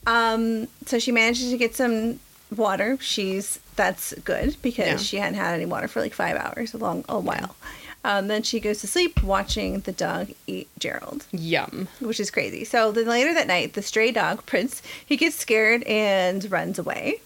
um, 0.07 0.69
so 0.87 0.99
she 0.99 1.13
manages 1.13 1.51
to 1.51 1.57
get 1.57 1.75
some 1.75 2.19
water. 2.55 2.99
She's 3.01 3.59
that's 3.77 4.13
good 4.25 4.57
because 4.63 4.87
Yeah. 4.87 4.97
she 4.99 5.17
hadn't 5.19 5.35
had 5.39 5.55
any 5.55 5.67
water 5.67 5.89
for 5.89 6.01
like 6.01 6.15
five 6.15 6.37
hours, 6.37 6.75
a 6.75 6.79
long 6.79 7.05
a 7.09 7.19
while. 7.19 7.57
Um, 8.05 8.29
then 8.29 8.43
she 8.43 8.61
goes 8.61 8.81
to 8.83 8.87
sleep 8.87 9.23
watching 9.23 9.81
the 9.81 9.93
dog 9.93 10.29
eat 10.47 10.69
Gerald. 10.79 11.25
Yum. 11.33 11.89
which 12.01 12.21
is 12.21 12.31
crazy. 12.31 12.65
So 12.65 12.93
then 12.93 13.07
later 13.07 13.33
that 13.35 13.47
night, 13.47 13.73
the 13.73 13.83
stray 13.83 14.13
dog 14.13 14.45
Prince 14.47 14.83
he 15.05 15.17
gets 15.17 15.37
scared 15.37 15.83
and 15.85 16.51
runs 16.51 16.79
away. 16.79 17.21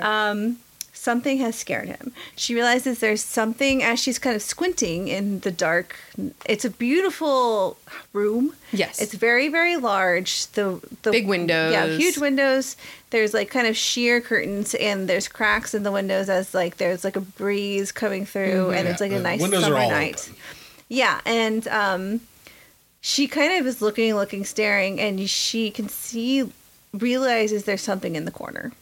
Um, 0.00 0.56
something 0.92 1.38
has 1.38 1.54
scared 1.54 1.86
him. 1.86 2.10
She 2.34 2.52
realizes 2.52 2.98
there's 2.98 3.22
something 3.22 3.80
as 3.82 4.00
she's 4.00 4.18
kind 4.18 4.34
of 4.34 4.42
squinting 4.42 5.06
in 5.06 5.38
the 5.40 5.52
dark. 5.52 5.94
It's 6.46 6.64
a 6.64 6.70
beautiful 6.70 7.76
room. 8.12 8.54
Yes. 8.72 9.00
It's 9.00 9.14
very 9.14 9.48
very 9.48 9.76
large. 9.76 10.46
The 10.48 10.80
the 11.02 11.12
Big 11.12 11.28
windows. 11.28 11.72
Yeah, 11.72 11.86
huge 11.86 12.18
windows. 12.18 12.76
There's 13.10 13.32
like 13.32 13.50
kind 13.50 13.66
of 13.66 13.76
sheer 13.76 14.20
curtains 14.20 14.74
and 14.74 15.08
there's 15.08 15.28
cracks 15.28 15.72
in 15.74 15.82
the 15.82 15.92
windows 15.92 16.28
as 16.28 16.52
like 16.54 16.76
there's 16.76 17.04
like 17.04 17.16
a 17.16 17.20
breeze 17.22 17.90
coming 17.90 18.26
through 18.26 18.70
and 18.70 18.86
it's 18.86 19.00
Yeah, 19.00 19.06
like 19.06 19.12
a 19.12 19.16
the 19.18 19.22
nice 19.22 19.40
windows 19.40 19.60
are 19.62 19.66
summer 19.66 19.76
all 19.78 19.90
night. 19.90 20.28
open. 20.28 20.40
Yeah, 20.88 21.20
and 21.26 21.66
um, 21.68 22.20
she 23.00 23.26
kind 23.28 23.52
of 23.58 23.66
is 23.66 23.80
looking, 23.82 24.14
looking, 24.14 24.44
staring, 24.44 25.00
and 25.00 25.28
she 25.28 25.70
can 25.70 25.88
see, 25.88 26.50
realizes 26.92 27.64
there's 27.64 27.82
something 27.82 28.16
in 28.16 28.24
the 28.24 28.30
corner, 28.30 28.72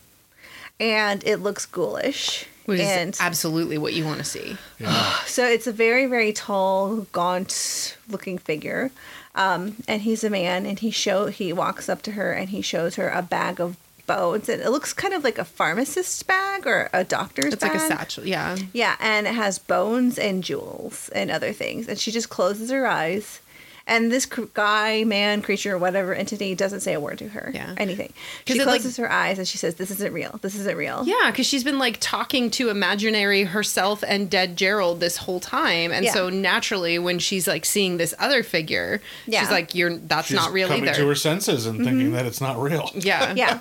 and 0.78 1.24
it 1.24 1.38
looks 1.38 1.66
ghoulish. 1.66 2.46
Which 2.66 2.80
and 2.80 3.14
is 3.14 3.20
absolutely 3.20 3.78
what 3.78 3.92
you 3.92 4.04
want 4.04 4.18
to 4.18 4.24
see. 4.24 4.56
Yeah. 4.80 5.10
so 5.26 5.46
it's 5.46 5.66
a 5.68 5.72
very, 5.72 6.06
very 6.06 6.32
tall, 6.32 7.06
gaunt 7.12 7.96
looking 8.08 8.38
figure. 8.38 8.90
Um, 9.36 9.76
and 9.86 10.02
he's 10.02 10.24
a 10.24 10.30
man 10.30 10.64
and 10.66 10.78
he 10.78 10.90
show 10.90 11.26
he 11.26 11.52
walks 11.52 11.88
up 11.88 12.02
to 12.02 12.12
her 12.12 12.32
and 12.32 12.48
he 12.48 12.62
shows 12.62 12.96
her 12.96 13.08
a 13.10 13.20
bag 13.22 13.60
of 13.60 13.76
bones. 14.06 14.48
And 14.48 14.62
it 14.62 14.70
looks 14.70 14.92
kind 14.92 15.14
of 15.14 15.24
like 15.24 15.38
a 15.38 15.44
pharmacist's 15.44 16.22
bag 16.22 16.66
or 16.66 16.88
a 16.92 17.04
doctor's 17.04 17.46
bag. 17.46 17.52
It's 17.54 17.62
bag. 17.62 17.74
like 17.74 17.82
a 17.82 17.86
satchel. 17.86 18.26
Yeah. 18.26 18.56
Yeah, 18.72 18.96
and 19.00 19.26
it 19.26 19.34
has 19.34 19.58
bones 19.58 20.18
and 20.18 20.42
jewels 20.42 21.08
and 21.10 21.30
other 21.30 21.52
things. 21.52 21.88
And 21.88 21.98
she 21.98 22.10
just 22.10 22.28
closes 22.28 22.70
her 22.70 22.86
eyes. 22.86 23.40
And 23.88 24.10
this 24.10 24.26
cr- 24.26 24.42
guy, 24.52 25.04
man, 25.04 25.42
creature, 25.42 25.78
whatever 25.78 26.12
entity 26.12 26.56
doesn't 26.56 26.80
say 26.80 26.92
a 26.94 26.98
word 26.98 27.18
to 27.18 27.28
her. 27.28 27.52
Yeah. 27.54 27.72
Anything. 27.76 28.08
'Cause 28.44 28.56
She 28.56 28.60
it, 28.62 28.66
like- 28.66 28.80
closes 28.80 28.96
her 28.96 29.08
eyes 29.10 29.38
and 29.38 29.46
she 29.46 29.58
says, 29.58 29.76
This 29.76 29.92
isn't 29.92 30.12
real. 30.12 30.38
This 30.42 30.56
isn't 30.56 30.76
real. 30.76 31.04
Yeah, 31.06 31.30
because 31.30 31.46
she's 31.46 31.62
been 31.62 31.78
like 31.78 31.98
talking 32.00 32.50
to 32.52 32.68
imaginary 32.68 33.44
herself 33.44 34.02
and 34.08 34.28
dead 34.28 34.56
Gerald 34.56 34.98
this 34.98 35.18
whole 35.18 35.38
time, 35.38 35.92
and 35.92 36.04
Yeah. 36.04 36.12
so 36.12 36.28
naturally, 36.30 36.98
when 36.98 37.20
she's 37.20 37.46
like 37.46 37.64
seeing 37.64 37.96
this 37.96 38.12
other 38.18 38.42
figure, 38.42 39.00
Yeah. 39.26 39.40
she's 39.40 39.50
like, 39.52 39.74
"You're 39.74 39.96
that's 39.96 40.28
She's 40.28 40.36
not 40.36 40.52
real 40.52 40.66
coming 40.66 40.88
either." 40.88 40.98
to 40.98 41.06
her 41.08 41.14
senses 41.14 41.64
and 41.66 41.78
thinking 41.78 42.06
mm-hmm. 42.06 42.14
that 42.14 42.26
it's 42.26 42.40
not 42.40 42.60
real. 42.60 42.90
yeah, 42.94 43.34
Yeah. 43.36 43.60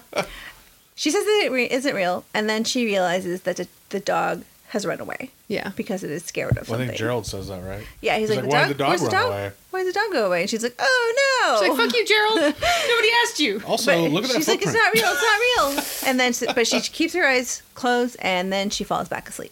she 0.95 1.11
says 1.11 1.23
that 1.23 1.41
it 1.45 1.51
re- 1.51 1.69
isn't 1.69 1.95
real. 1.95 2.25
And 2.33 2.49
then 2.49 2.63
she 2.63 2.85
realizes 2.85 3.41
that 3.41 3.57
the, 3.57 3.67
the 3.89 3.99
dog 3.99 4.43
has 4.75 4.85
run 4.85 4.99
away 4.99 5.31
yeah. 5.47 5.71
because 5.75 6.03
it 6.03 6.11
is 6.11 6.23
scared 6.23 6.57
of 6.57 6.69
Well, 6.69 6.79
I 6.79 6.85
think 6.85 6.97
Gerald 6.97 7.25
says 7.25 7.47
that, 7.47 7.63
right? 7.63 7.85
Yeah, 8.01 8.17
he's, 8.17 8.29
He's 8.29 8.37
like, 8.37 8.45
like, 8.45 8.51
the 8.51 8.55
"Why 8.55 8.59
dog, 8.59 8.67
did 8.67 8.77
the 8.77 8.83
dog 8.83 8.89
where's 8.89 9.01
the 9.01 9.07
run 9.07 9.15
dog? 9.15 9.31
away?" 9.31 9.51
Why 9.71 9.83
did 9.83 9.93
the 9.95 9.99
dog 9.99 10.11
go 10.11 10.27
away? 10.27 10.41
And 10.41 10.49
she's 10.49 10.63
like, 10.63 10.75
oh 10.79 11.13
no. 11.41 11.59
She's 11.59 11.69
like, 11.69 11.77
"Fuck 11.77 11.95
you, 11.97 12.05
Gerald. 12.05 12.35
Nobody 12.89 13.09
asked 13.23 13.39
you." 13.39 13.61
Also, 13.65 13.91
But 14.03 14.11
look 14.11 14.23
at 14.25 14.29
that 14.31 14.35
she's 14.37 14.47
like, 14.47 14.61
it's 14.61 14.73
not 14.73 14.93
real, 14.93 15.07
it's 15.07 15.21
not 15.21 16.03
real. 16.03 16.09
And 16.09 16.19
then, 16.19 16.33
but 16.55 16.67
she 16.67 16.79
keeps 16.81 17.13
her 17.13 17.25
eyes 17.25 17.61
closed, 17.73 18.17
and 18.19 18.51
then 18.53 18.69
she 18.69 18.83
falls 18.83 19.07
back 19.09 19.27
asleep. 19.29 19.51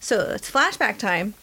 So 0.00 0.20
it's 0.32 0.50
flashback 0.50 0.98
time. 0.98 1.34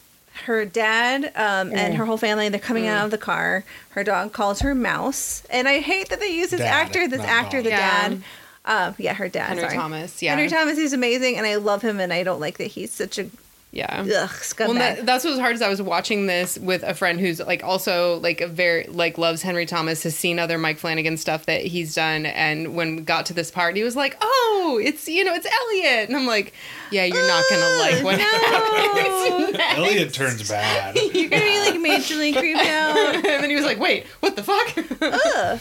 Her 0.46 0.66
dad 0.66 1.26
um, 1.36 1.72
and 1.74 1.94
her 1.96 2.06
whole 2.06 2.18
family, 2.18 2.50
they're 2.50 2.60
coming 2.60 2.88
out 2.88 3.06
of 3.06 3.12
the 3.12 3.18
car. 3.18 3.64
Her 3.92 4.04
dog 4.04 4.32
calls 4.34 4.62
her 4.62 4.74
Mouse. 4.74 5.44
And 5.50 5.68
I 5.68 5.80
hate 5.80 6.10
that 6.10 6.20
they 6.20 6.30
use 6.34 6.50
this 6.52 6.62
Dad, 6.62 6.68
actor, 6.88 7.08
this 7.08 7.22
actor, 7.22 7.58
dog. 7.58 7.64
the 7.66 7.70
Yeah. 7.72 8.10
dad. 8.10 8.24
Um, 8.66 8.96
yeah, 9.00 9.14
her 9.14 9.28
dad. 9.28 9.48
Henry 9.50 9.64
sorry. 9.64 9.76
Thomas, 9.76 10.22
yeah. 10.22 10.32
Henry 10.36 10.48
Thomas, 10.50 10.78
he's 10.78 10.94
amazing, 10.94 11.38
and 11.38 11.48
I 11.48 11.56
love 11.56 11.82
him, 11.82 12.00
and 12.00 12.14
I 12.14 12.24
don't 12.24 12.40
like 12.40 12.58
that 12.60 12.68
he's 12.68 12.92
such 12.92 13.18
a 13.18 13.28
Yeah. 13.72 14.02
ugh, 14.02 14.30
Well, 14.60 14.74
that, 14.76 15.06
that's 15.06 15.24
what 15.24 15.32
was 15.32 15.40
hard 15.40 15.56
is 15.56 15.62
I 15.64 15.70
was 15.70 15.82
watching 15.82 16.28
this 16.28 16.60
with 16.60 16.84
a 16.84 16.94
friend 16.94 17.20
who's 17.20 17.40
like 17.40 17.64
also 17.64 18.20
like 18.20 18.40
a 18.42 18.48
very 18.48 18.84
like 18.88 19.18
loves 19.18 19.42
Henry 19.42 19.66
Thomas, 19.66 20.04
has 20.04 20.16
seen 20.16 20.38
other 20.40 20.58
Mike 20.60 20.78
Flanagan 20.78 21.18
stuff 21.18 21.46
that 21.48 21.62
he's 21.64 21.96
done, 21.96 22.26
and 22.28 22.76
when 22.76 22.98
we 22.98 23.02
got 23.02 23.26
to 23.28 23.34
this 23.34 23.50
part, 23.50 23.76
he 23.78 23.84
was 23.84 23.96
like, 23.96 24.16
"Oh, 24.22 24.80
it's 24.84 25.08
you 25.08 25.24
know 25.24 25.34
it's 25.34 25.48
Elliott," 25.48 26.10
and 26.10 26.16
I'm 26.18 26.28
like, 26.28 26.54
"Yeah, 26.92 27.06
you're 27.06 27.28
not 27.28 27.44
gonna 27.50 27.70
like 27.80 28.04
what 28.04 28.20
happens 28.20 29.54
next." 29.58 29.78
Elliott 29.80 30.14
turns 30.14 30.48
bad. 30.48 30.96
You're 31.14 31.30
gonna 31.30 31.44
be 31.46 31.60
like 31.60 31.76
majorly 31.76 32.36
creeped 32.38 32.60
out. 32.60 32.96
and 33.16 33.24
then 33.26 33.50
he 33.50 33.56
was 33.56 33.66
like, 33.66 33.80
"Wait, 33.80 34.06
what 34.20 34.36
the 34.36 34.44
fuck?" 34.44 35.60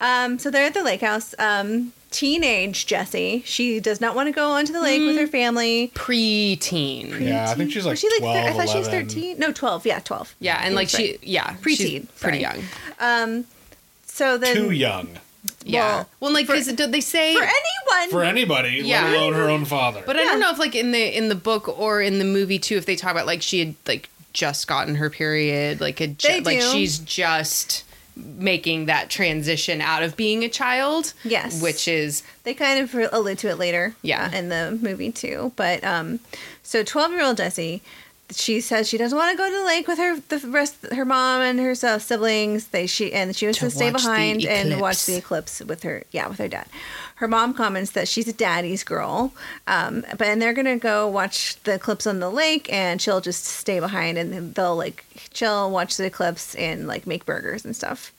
Um, 0.00 0.38
so 0.38 0.50
they're 0.50 0.64
at 0.66 0.74
the 0.74 0.82
lake 0.84 1.00
house. 1.00 1.34
Um, 1.38 1.92
teenage 2.10 2.86
Jessie, 2.86 3.42
she 3.44 3.80
does 3.80 4.00
not 4.00 4.14
want 4.14 4.28
to 4.28 4.32
go 4.32 4.50
onto 4.50 4.72
the 4.72 4.80
lake 4.80 5.02
with 5.02 5.16
her 5.16 5.26
mm. 5.26 5.30
family. 5.30 5.92
Preteen. 5.94 7.20
Yeah, 7.20 7.50
I 7.50 7.54
think 7.54 7.72
she's 7.72 7.84
like 7.84 7.92
Was 7.92 8.00
she 8.00 8.08
like 8.10 8.20
12, 8.20 8.36
thir- 8.36 8.50
I 8.50 8.52
thought 8.52 8.68
she 8.68 8.78
was 8.78 8.88
13. 8.88 9.38
No, 9.38 9.52
12. 9.52 9.86
Yeah, 9.86 9.98
12. 10.00 10.34
Yeah, 10.40 10.60
and 10.62 10.74
like 10.74 10.88
she, 10.88 11.18
yeah, 11.22 11.54
Preteen, 11.54 11.76
she's 11.76 12.06
pretty 12.20 12.42
sorry. 12.42 12.58
young. 12.58 12.64
Um, 13.00 13.44
so 14.06 14.38
then 14.38 14.56
Too 14.56 14.70
young 14.70 15.08
Yeah. 15.64 15.80
Well, 15.80 16.08
Well, 16.20 16.32
like, 16.32 16.46
because 16.46 16.66
did 16.66 16.92
they 16.92 17.00
say? 17.00 17.34
for 17.34 17.42
anyone, 17.42 18.10
for 18.10 18.24
anybody, 18.24 18.80
Yeah. 18.84 19.04
let 19.04 19.14
alone 19.14 19.34
her 19.34 19.48
own 19.48 19.64
father. 19.64 20.02
But 20.04 20.16
I 20.16 20.24
don't 20.24 20.40
know 20.40 20.50
if 20.50 20.58
like 20.58 20.74
in 20.74 20.92
the 20.92 21.16
in 21.16 21.28
the 21.28 21.34
book 21.34 21.68
or 21.78 22.02
in 22.02 22.18
the 22.18 22.24
movie 22.24 22.58
too, 22.58 22.76
if 22.76 22.86
they 22.86 22.96
talk 22.96 23.12
about 23.12 23.26
like 23.26 23.42
she 23.42 23.60
had 23.60 23.74
like 23.86 24.08
just 24.32 24.66
gotten 24.66 24.96
her 24.96 25.10
period, 25.10 25.80
like 25.80 26.00
a 26.00 26.08
ju- 26.08 26.28
They 26.28 26.40
like 26.40 26.60
she's 26.60 26.98
just 26.98 27.84
making 28.18 28.86
that 28.86 29.10
transition 29.10 29.80
out 29.80 30.02
of 30.02 30.16
being 30.16 30.44
a 30.44 30.48
child. 30.48 31.12
Yes. 31.24 31.62
which 31.62 31.88
is 31.88 32.22
they 32.44 32.54
kind 32.54 32.80
of 32.80 33.12
allude 33.12 33.38
to 33.38 33.48
it 33.48 33.58
later. 33.58 33.94
Yeah. 34.02 34.30
uh, 34.32 34.36
in 34.36 34.48
the 34.48 34.78
movie 34.82 35.12
too. 35.12 35.52
But 35.56 35.82
um, 35.84 36.20
so 36.62 36.82
12 36.82 37.12
year 37.12 37.22
old 37.22 37.36
Jessie, 37.36 37.82
she 38.30 38.60
says 38.60 38.88
she 38.88 38.98
doesn't 38.98 39.16
want 39.16 39.30
to 39.32 39.38
go 39.38 39.48
to 39.48 39.56
the 39.56 39.64
lake 39.64 39.88
with 39.88 39.98
her 39.98 40.20
the 40.20 40.38
rest 40.48 40.86
her 40.92 41.04
mom 41.04 41.40
and 41.40 41.58
her 41.58 41.74
siblings. 41.74 42.68
They 42.68 42.86
she 42.86 43.12
and 43.12 43.34
she 43.34 43.46
was 43.46 43.56
To 43.58 43.66
to 43.66 43.70
stay 43.70 43.90
behind 43.90 44.44
and 44.44 44.80
watch 44.80 45.06
the 45.06 45.16
eclipse 45.16 45.60
with 45.60 45.82
her. 45.84 46.04
Yeah, 46.10 46.28
with 46.28 46.38
her 46.38 46.48
dad. 46.48 46.66
Her 47.18 47.26
mom 47.28 47.52
comments 47.52 47.90
that 47.92 48.06
she's 48.06 48.28
a 48.28 48.32
daddy's 48.32 48.84
girl, 48.84 49.32
um, 49.66 50.04
but 50.16 50.28
and 50.28 50.40
they're 50.40 50.52
gonna 50.52 50.76
go 50.78 51.08
watch 51.08 51.60
the 51.64 51.74
eclipse 51.74 52.06
on 52.06 52.20
the 52.20 52.30
lake, 52.30 52.72
and 52.72 53.02
she'll 53.02 53.20
just 53.20 53.44
stay 53.44 53.80
behind, 53.80 54.16
and 54.18 54.54
they'll 54.54 54.76
like 54.76 55.04
chill, 55.32 55.70
watch 55.70 55.96
the 55.96 56.04
eclipse, 56.04 56.54
and 56.54 56.86
like 56.86 57.06
make 57.08 57.26
burgers 57.26 57.64
and 57.64 57.74
stuff. 57.74 58.12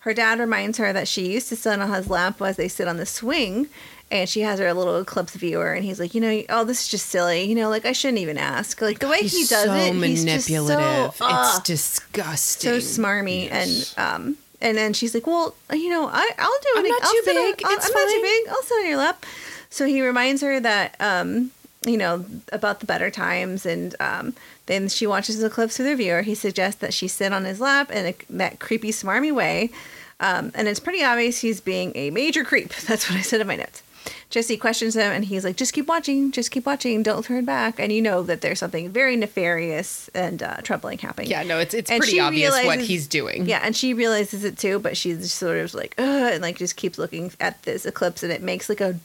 Her 0.00 0.12
dad 0.14 0.38
reminds 0.38 0.76
her 0.78 0.92
that 0.92 1.08
she 1.08 1.32
used 1.32 1.48
to 1.48 1.56
sit 1.56 1.80
on 1.80 1.90
his 1.92 2.08
lap 2.08 2.40
as 2.42 2.56
they 2.56 2.68
sit 2.68 2.86
on 2.86 2.98
the 2.98 3.06
swing, 3.06 3.68
and 4.10 4.28
she 4.28 4.42
has 4.42 4.60
her 4.60 4.72
little 4.74 4.98
eclipse 5.00 5.34
viewer, 5.34 5.72
and 5.72 5.84
he's 5.84 5.98
like, 5.98 6.14
you 6.14 6.20
know, 6.20 6.42
oh, 6.50 6.62
this 6.64 6.82
is 6.82 6.88
just 6.88 7.06
silly, 7.06 7.42
you 7.44 7.54
know, 7.54 7.70
like 7.70 7.86
I 7.86 7.92
shouldn't 7.92 8.18
even 8.20 8.36
ask. 8.38 8.80
Like 8.82 8.98
the 9.00 9.08
way 9.08 9.20
he 9.22 9.44
does 9.46 9.64
so 9.64 9.74
it, 9.74 9.94
he's 9.94 10.24
just 10.24 10.46
so, 10.46 10.52
manipulative. 10.66 11.08
it's 11.08 11.20
ugh, 11.22 11.64
disgusting. 11.64 12.80
so 12.80 13.00
smarmy, 13.00 13.44
Yes. 13.44 13.94
and 13.96 14.14
um, 14.14 14.36
and 14.60 14.76
then 14.76 14.92
she's 14.92 15.14
like, 15.14 15.26
well, 15.26 15.54
you 15.72 15.90
know, 15.90 16.08
I 16.08 16.30
I'll 16.38 16.58
do 16.62 16.68
it. 16.74 16.78
I'm 16.78 16.88
not 16.88 17.02
I'll 17.04 17.12
too 17.12 17.18
on- 17.18 17.24
big. 17.24 17.54
It's 17.60 17.86
I'm 17.86 17.92
not 17.92 18.12
too 18.14 18.20
big. 18.22 18.48
I'll 18.48 18.62
sit 18.62 18.74
on 18.80 18.86
your 18.88 18.96
lap. 18.98 19.26
So 19.70 19.86
he 19.86 20.00
reminds 20.02 20.42
her 20.42 20.60
that 20.60 20.94
um, 21.00 21.50
you 21.84 21.96
know, 21.96 22.24
about 22.52 22.80
the 22.80 22.86
better 22.86 23.10
times, 23.10 23.64
and 23.66 23.94
um, 24.00 24.34
then 24.66 24.88
she 24.88 25.06
watches 25.06 25.38
the 25.38 25.50
clips 25.50 25.76
through 25.76 25.86
the 25.86 25.96
viewer. 25.96 26.22
He 26.22 26.34
suggests 26.34 26.80
that 26.80 26.92
she 26.94 27.06
sit 27.08 27.32
on 27.32 27.44
his 27.44 27.60
lap 27.60 27.90
in 27.90 28.06
a, 28.06 28.14
that 28.30 28.58
creepy, 28.58 28.90
smarmy 28.90 29.32
way, 29.32 29.70
um, 30.18 30.50
and 30.54 30.66
it's 30.68 30.80
pretty 30.80 31.04
obvious 31.04 31.40
he's 31.40 31.60
being 31.60 31.92
a 31.94 32.10
major 32.10 32.44
creep. 32.44 32.70
That's 32.88 33.08
what 33.08 33.18
I 33.18 33.22
said 33.22 33.40
in 33.40 33.46
my 33.46 33.56
notes. 33.56 33.82
Jessie 34.28 34.56
questions 34.56 34.94
him, 34.94 35.12
and 35.12 35.24
he's 35.24 35.44
like, 35.44 35.56
"Just 35.56 35.72
keep 35.72 35.86
watching, 35.86 36.32
just 36.32 36.50
keep 36.50 36.66
watching, 36.66 37.02
don't 37.02 37.24
turn 37.24 37.44
back." 37.44 37.78
And 37.78 37.92
you 37.92 38.02
know 38.02 38.22
that 38.24 38.40
there's 38.40 38.58
something 38.58 38.90
very 38.90 39.16
nefarious 39.16 40.08
and 40.14 40.42
uh, 40.42 40.56
troubling 40.62 40.98
happening. 40.98 41.30
yeah, 41.30 41.42
no, 41.44 41.58
it's 41.60 41.74
it's 41.74 41.90
And 41.90 42.00
pretty 42.00 42.18
obvious 42.18 42.52
what 42.64 42.80
he's 42.80 43.06
doing. 43.06 43.46
Yeah, 43.46 43.60
and 43.62 43.76
she 43.76 43.94
realizes 43.94 44.42
it 44.44 44.58
too, 44.58 44.78
but 44.80 44.96
she's 44.96 45.32
sort 45.32 45.58
of 45.58 45.74
like, 45.74 45.94
Ugh, 45.98 46.32
and 46.32 46.42
like 46.42 46.56
just 46.58 46.76
keeps 46.76 46.98
looking 46.98 47.32
at 47.38 47.62
this 47.62 47.86
eclipse, 47.86 48.22
and 48.22 48.32
it 48.32 48.42
makes 48.42 48.68
like 48.68 48.80
a 48.80 48.98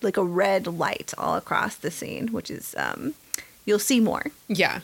like 0.00 0.16
a 0.16 0.24
red 0.24 0.66
light 0.66 1.12
all 1.18 1.36
across 1.36 1.74
the 1.76 1.90
scene, 1.90 2.28
which 2.28 2.50
is 2.50 2.74
um, 2.78 3.14
you'll 3.64 3.78
see 3.78 4.00
more. 4.00 4.26
yeah. 4.48 4.80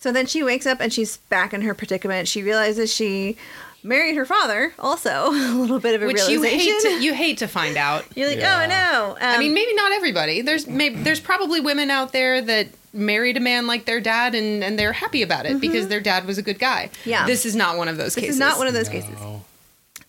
So 0.00 0.12
then 0.12 0.26
she 0.26 0.44
wakes 0.44 0.64
up 0.64 0.78
and 0.80 0.92
she's 0.92 1.16
back 1.16 1.52
in 1.52 1.62
her 1.62 1.74
predicament. 1.74 2.28
She 2.28 2.40
realizes 2.40 2.94
she 2.94 3.36
married 3.82 4.16
her 4.16 4.24
father, 4.24 4.72
also 4.78 5.10
a 5.32 5.54
little 5.54 5.78
bit 5.80 5.94
of 5.94 6.02
a 6.02 6.06
Which 6.06 6.18
you 6.28 6.42
realization. 6.42 6.72
hate 6.72 6.82
to, 6.82 7.04
you 7.04 7.14
hate 7.14 7.38
to 7.38 7.46
find 7.48 7.76
out. 7.88 8.04
You're 8.16 8.28
like, 8.28 8.38
Yeah. 8.38 8.62
oh 8.64 8.66
no. 8.68 9.10
Um, 9.12 9.16
I 9.20 9.38
mean, 9.38 9.54
maybe 9.54 9.74
not 9.74 9.92
everybody. 9.92 10.40
There's 10.42 10.66
maybe 10.66 10.96
there's 11.02 11.20
probably 11.20 11.60
women 11.60 11.90
out 11.90 12.12
there 12.12 12.40
that 12.42 12.68
married 12.92 13.36
a 13.36 13.40
man 13.40 13.66
like 13.66 13.84
their 13.84 14.00
dad 14.00 14.34
and 14.34 14.64
and 14.64 14.78
they're 14.78 14.92
happy 14.94 15.22
about 15.22 15.44
it 15.46 15.60
because 15.60 15.88
their 15.88 16.00
dad 16.00 16.26
was 16.26 16.38
a 16.38 16.42
good 16.42 16.58
guy. 16.58 16.90
Mm-hmm. 16.92 17.10
Yeah. 17.10 17.26
This 17.26 17.44
is 17.46 17.54
not 17.54 17.76
one 17.76 17.88
of 17.88 17.96
those 17.96 18.14
this 18.14 18.22
cases. 18.24 18.36
is 18.36 18.40
not 18.40 18.58
one 18.58 18.66
of 18.66 18.72
those 18.74 18.88
cases. 18.88 19.14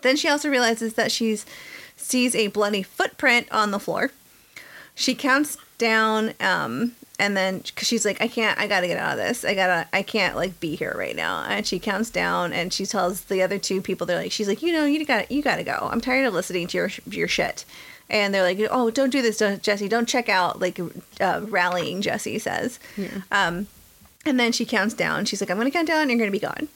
Then 0.01 0.15
she 0.15 0.29
also 0.29 0.49
realizes 0.49 0.93
that 0.93 1.11
she's 1.11 1.45
sees 1.97 2.33
a 2.35 2.47
bloody 2.47 2.81
footprint 2.83 3.47
on 3.51 3.71
the 3.71 3.79
floor. 3.79 4.11
She 4.95 5.13
counts 5.13 5.57
down, 5.77 6.33
um, 6.39 6.93
and 7.19 7.37
then 7.37 7.61
cause 7.75 7.87
she's 7.87 8.05
like, 8.05 8.21
"I 8.21 8.27
can't. 8.27 8.57
I 8.59 8.67
gotta 8.67 8.87
get 8.87 8.97
out 8.97 9.11
of 9.11 9.17
this. 9.17 9.45
I 9.45 9.53
gotta. 9.53 9.87
I 9.93 10.01
can't 10.01 10.35
like 10.35 10.59
be 10.59 10.75
here 10.75 10.95
right 10.97 11.15
now." 11.15 11.43
And 11.47 11.67
she 11.67 11.77
counts 11.77 12.09
down, 12.09 12.53
and 12.53 12.73
she 12.73 12.85
tells 12.85 13.21
the 13.25 13.43
other 13.43 13.59
two 13.59 13.81
people, 13.81 14.07
"They're 14.07 14.17
like, 14.17 14.31
she's 14.31 14.47
like, 14.47 14.61
you 14.63 14.71
know, 14.73 14.85
you 14.85 15.05
got, 15.05 15.27
to 15.27 15.33
you 15.33 15.43
gotta 15.43 15.63
go. 15.63 15.89
I'm 15.91 16.01
tired 16.01 16.25
of 16.25 16.33
listening 16.33 16.67
to 16.67 16.77
your 16.77 16.91
your 17.09 17.27
shit." 17.27 17.65
And 18.09 18.33
they're 18.33 18.41
like, 18.43 18.59
"Oh, 18.71 18.89
don't 18.89 19.11
do 19.11 19.21
this, 19.21 19.37
don't, 19.37 19.61
Jessie. 19.61 19.87
Don't 19.89 20.07
check 20.07 20.29
out." 20.29 20.59
Like 20.59 20.79
uh, 21.19 21.41
rallying, 21.47 22.01
Jessie 22.01 22.39
says. 22.39 22.79
yeah. 22.97 23.21
Um, 23.31 23.67
and 24.25 24.39
then 24.39 24.51
she 24.51 24.65
counts 24.65 24.93
down. 24.93 25.25
She's 25.25 25.41
like, 25.41 25.51
"I'm 25.51 25.57
gonna 25.57 25.71
count 25.71 25.87
down. 25.87 26.09
You're 26.09 26.17
gonna 26.17 26.31
be 26.31 26.39
gone." 26.39 26.69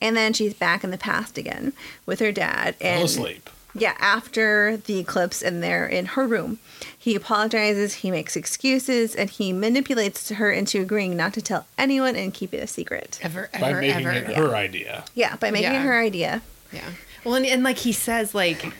And 0.00 0.16
then 0.16 0.32
she's 0.32 0.54
back 0.54 0.82
in 0.82 0.90
the 0.90 0.98
past 0.98 1.36
again 1.36 1.72
with 2.06 2.20
her 2.20 2.32
dad. 2.32 2.74
And 2.80 2.98
Fell 2.98 3.04
asleep. 3.04 3.50
Yeah, 3.74 3.94
after 4.00 4.76
the 4.76 4.98
eclipse, 4.98 5.42
and 5.42 5.62
they're 5.62 5.86
in 5.86 6.06
her 6.06 6.26
room. 6.26 6.58
He 6.98 7.14
apologizes, 7.14 7.94
he 7.94 8.10
makes 8.10 8.36
excuses, 8.36 9.14
and 9.14 9.30
he 9.30 9.52
manipulates 9.52 10.28
her 10.28 10.50
into 10.52 10.80
agreeing 10.82 11.16
not 11.16 11.32
to 11.34 11.42
tell 11.42 11.66
anyone 11.78 12.14
and 12.16 12.32
keep 12.34 12.52
it 12.52 12.58
a 12.58 12.66
secret. 12.66 13.18
ever 13.22 13.48
By 13.58 13.70
ever 13.70 13.80
making 13.80 14.06
ever. 14.06 14.30
it 14.30 14.36
her 14.36 14.54
idea. 14.54 15.04
Yeah, 15.14 15.36
by 15.36 15.50
making 15.50 15.72
Yeah. 15.72 15.80
it 15.80 15.84
her 15.86 15.98
idea. 16.00 16.42
Yeah. 16.72 16.90
Well, 17.24 17.34
and, 17.34 17.44
and 17.46 17.62
like 17.62 17.78
he 17.78 17.92
says, 17.92 18.34
like 18.34 18.72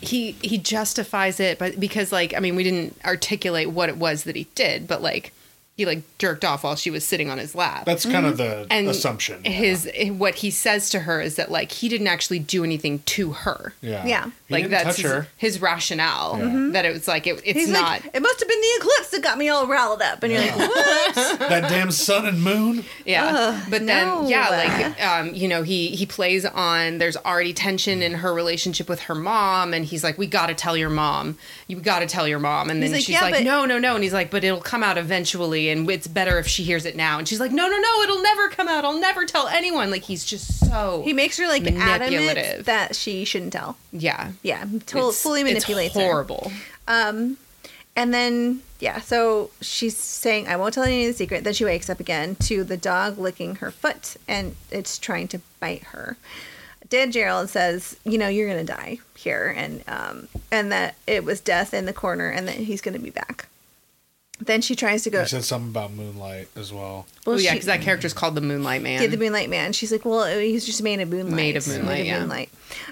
he 0.00 0.32
he 0.42 0.58
justifies 0.58 1.38
it, 1.40 1.58
but 1.58 1.78
because 1.78 2.10
like 2.12 2.34
I 2.34 2.40
mean, 2.40 2.56
we 2.56 2.64
didn't 2.64 2.96
articulate 3.04 3.70
what 3.70 3.88
it 3.88 3.96
was 3.96 4.24
that 4.24 4.34
he 4.36 4.44
did, 4.56 4.86
but 4.88 5.00
like 5.02 5.32
he 5.76 5.84
like 5.86 6.02
jerked 6.18 6.44
off 6.44 6.62
while 6.62 6.76
she 6.76 6.90
was 6.90 7.04
sitting 7.04 7.28
on 7.30 7.38
his 7.38 7.54
lap. 7.54 7.84
That's 7.84 8.04
kind 8.06 8.26
of 8.26 8.36
the 8.36 8.66
and 8.70 8.88
assumption. 8.88 9.40
yeah. 9.44 9.50
His 9.50 9.90
what 10.16 10.36
he 10.36 10.50
says 10.50 10.88
to 10.90 11.00
her 11.00 11.20
is 11.20 11.34
that 11.36 11.50
like 11.50 11.72
he 11.72 11.88
didn't 11.88 12.06
actually 12.06 12.38
do 12.38 12.62
anything 12.62 13.00
to 13.06 13.32
her. 13.32 13.72
yeah. 13.80 14.06
Yeah. 14.06 14.30
He 14.46 14.54
like 14.54 14.64
didn't 14.64 14.70
that's 14.70 14.84
touch 14.84 14.96
his, 15.02 15.10
her. 15.10 15.26
his 15.36 15.60
rationale 15.60 16.38
Yeah. 16.38 16.68
that 16.72 16.84
it 16.84 16.92
was 16.92 17.08
like 17.08 17.26
it, 17.26 17.40
it's 17.44 17.58
He's 17.58 17.68
not 17.68 18.02
like, 18.04 18.14
it 18.14 18.22
must 18.22 18.38
have 18.40 18.48
been 18.48 18.60
the 18.60 18.74
eclipse 18.78 19.10
that 19.10 19.22
got 19.22 19.36
me 19.38 19.48
all 19.48 19.66
riled 19.66 20.00
up. 20.02 20.22
And 20.22 20.32
you're 20.32 20.42
like, 20.42 20.56
what? 20.56 21.14
that 21.40 21.68
damn 21.68 21.90
sun 21.90 22.26
and 22.26 22.40
moon. 22.42 22.84
yeah 23.04 23.30
Ugh, 23.34 23.66
but 23.70 23.84
then 23.86 24.06
no. 24.06 24.28
yeah 24.28 24.48
like 24.50 25.02
um 25.04 25.34
you 25.34 25.48
know 25.48 25.62
he 25.64 25.88
he 25.88 26.06
plays 26.06 26.44
on 26.44 26.98
there's 26.98 27.16
already 27.16 27.52
tension 27.52 28.00
in 28.02 28.14
her 28.14 28.32
relationship 28.32 28.88
with 28.88 29.00
her 29.00 29.14
mom 29.14 29.74
and 29.74 29.84
he's 29.86 30.04
like 30.04 30.18
we 30.18 30.26
got 30.26 30.46
to 30.46 30.54
tell 30.54 30.76
your 30.76 30.90
mom 30.90 31.36
you 31.66 31.76
got 31.80 32.00
to 32.00 32.06
tell 32.06 32.28
your 32.28 32.38
mom. 32.38 32.68
And 32.70 32.82
He's 32.82 32.90
then 32.90 32.98
like, 32.98 33.04
she's 33.04 33.14
"Yeah, 33.14 33.20
like 33.22 33.44
no 33.44 33.64
no 33.64 33.78
no. 33.78 33.94
And 33.94 34.02
he's 34.04 34.12
like 34.12 34.30
but 34.30 34.44
it'll 34.44 34.60
come 34.60 34.82
out 34.82 34.98
eventually 34.98 35.70
and 35.70 35.90
it's 35.90 36.06
better 36.06 36.38
if 36.38 36.46
she 36.46 36.62
hears 36.62 36.84
it 36.84 36.94
now. 36.96 37.18
And 37.18 37.26
she's 37.26 37.40
like 37.40 37.52
no 37.52 37.68
no 37.68 37.78
no 37.78 38.02
it'll 38.02 38.22
never 38.22 38.48
come 38.48 38.68
out. 38.68 38.84
I'll 38.84 38.98
never 39.00 39.24
tell 39.24 39.48
anyone. 39.48 39.90
Like 39.90 40.02
he's 40.02 40.24
just 40.24 40.60
so 40.68 41.02
He 41.04 41.12
makes 41.12 41.38
her 41.38 41.46
like 41.48 41.66
adamant 41.66 42.66
that 42.66 42.94
she 42.96 43.24
shouldn't 43.24 43.52
tell. 43.52 43.76
yeah. 43.92 44.32
Yeah, 44.42 44.64
totally, 44.64 45.00
It's- 45.08 45.22
fully 45.22 45.44
manipulates 45.44 45.94
it's 45.94 46.04
her. 46.04 46.10
horrible. 46.10 46.52
Um, 46.86 47.38
and 47.96 48.12
then 48.12 48.60
yeah, 48.80 49.00
so 49.00 49.50
she's 49.62 49.96
saying, 49.96 50.48
"I 50.48 50.56
won't 50.56 50.74
tell 50.74 50.82
any 50.82 51.06
of 51.06 51.12
the 51.12 51.16
secret." 51.16 51.44
Then 51.44 51.54
she 51.54 51.64
wakes 51.64 51.88
up 51.88 52.00
again 52.00 52.34
to 52.40 52.62
the 52.64 52.76
dog 52.76 53.16
licking 53.18 53.54
her 53.56 53.70
foot, 53.70 54.16
and 54.28 54.56
it's 54.70 54.98
trying 54.98 55.28
to 55.28 55.40
bite 55.60 55.84
her. 55.84 56.18
Dead 56.94 57.10
Gerald 57.10 57.50
says, 57.50 57.96
"You 58.04 58.18
know, 58.18 58.28
you're 58.28 58.46
gonna 58.48 58.62
die 58.62 58.98
here," 59.16 59.52
and 59.56 59.82
um, 59.88 60.28
and 60.52 60.70
that 60.70 60.94
it 61.08 61.24
was 61.24 61.40
death 61.40 61.74
in 61.74 61.86
the 61.86 61.92
corner, 61.92 62.28
and 62.28 62.46
that 62.46 62.54
he's 62.54 62.80
gonna 62.80 63.00
be 63.00 63.10
back. 63.10 63.46
Then 64.40 64.60
she 64.60 64.76
tries 64.76 65.02
to 65.02 65.10
go. 65.10 65.22
He 65.22 65.26
said 65.28 65.42
something 65.42 65.70
about 65.70 65.92
moonlight 65.92 66.46
as 66.54 66.72
well. 66.72 67.06
Well, 67.26 67.34
oh 67.34 67.38
yeah 67.38 67.52
because 67.52 67.66
that 67.66 67.80
character's 67.82 68.12
called 68.12 68.36
the 68.36 68.40
Moonlight 68.40 68.80
Man 68.82 69.02
Yeah, 69.02 69.08
the 69.08 69.16
Moonlight 69.16 69.50
Man. 69.50 69.72
She's 69.72 69.90
like, 69.90 70.04
well, 70.04 70.38
he's 70.38 70.64
just 70.64 70.82
made 70.84 71.00
of 71.00 71.08
moonlight. 71.08 71.34
Made 71.34 71.56
of 71.56 71.66
moonlight, 71.66 71.98
Made 71.98 72.06
yeah. 72.06 72.20
moonlight. 72.20 72.48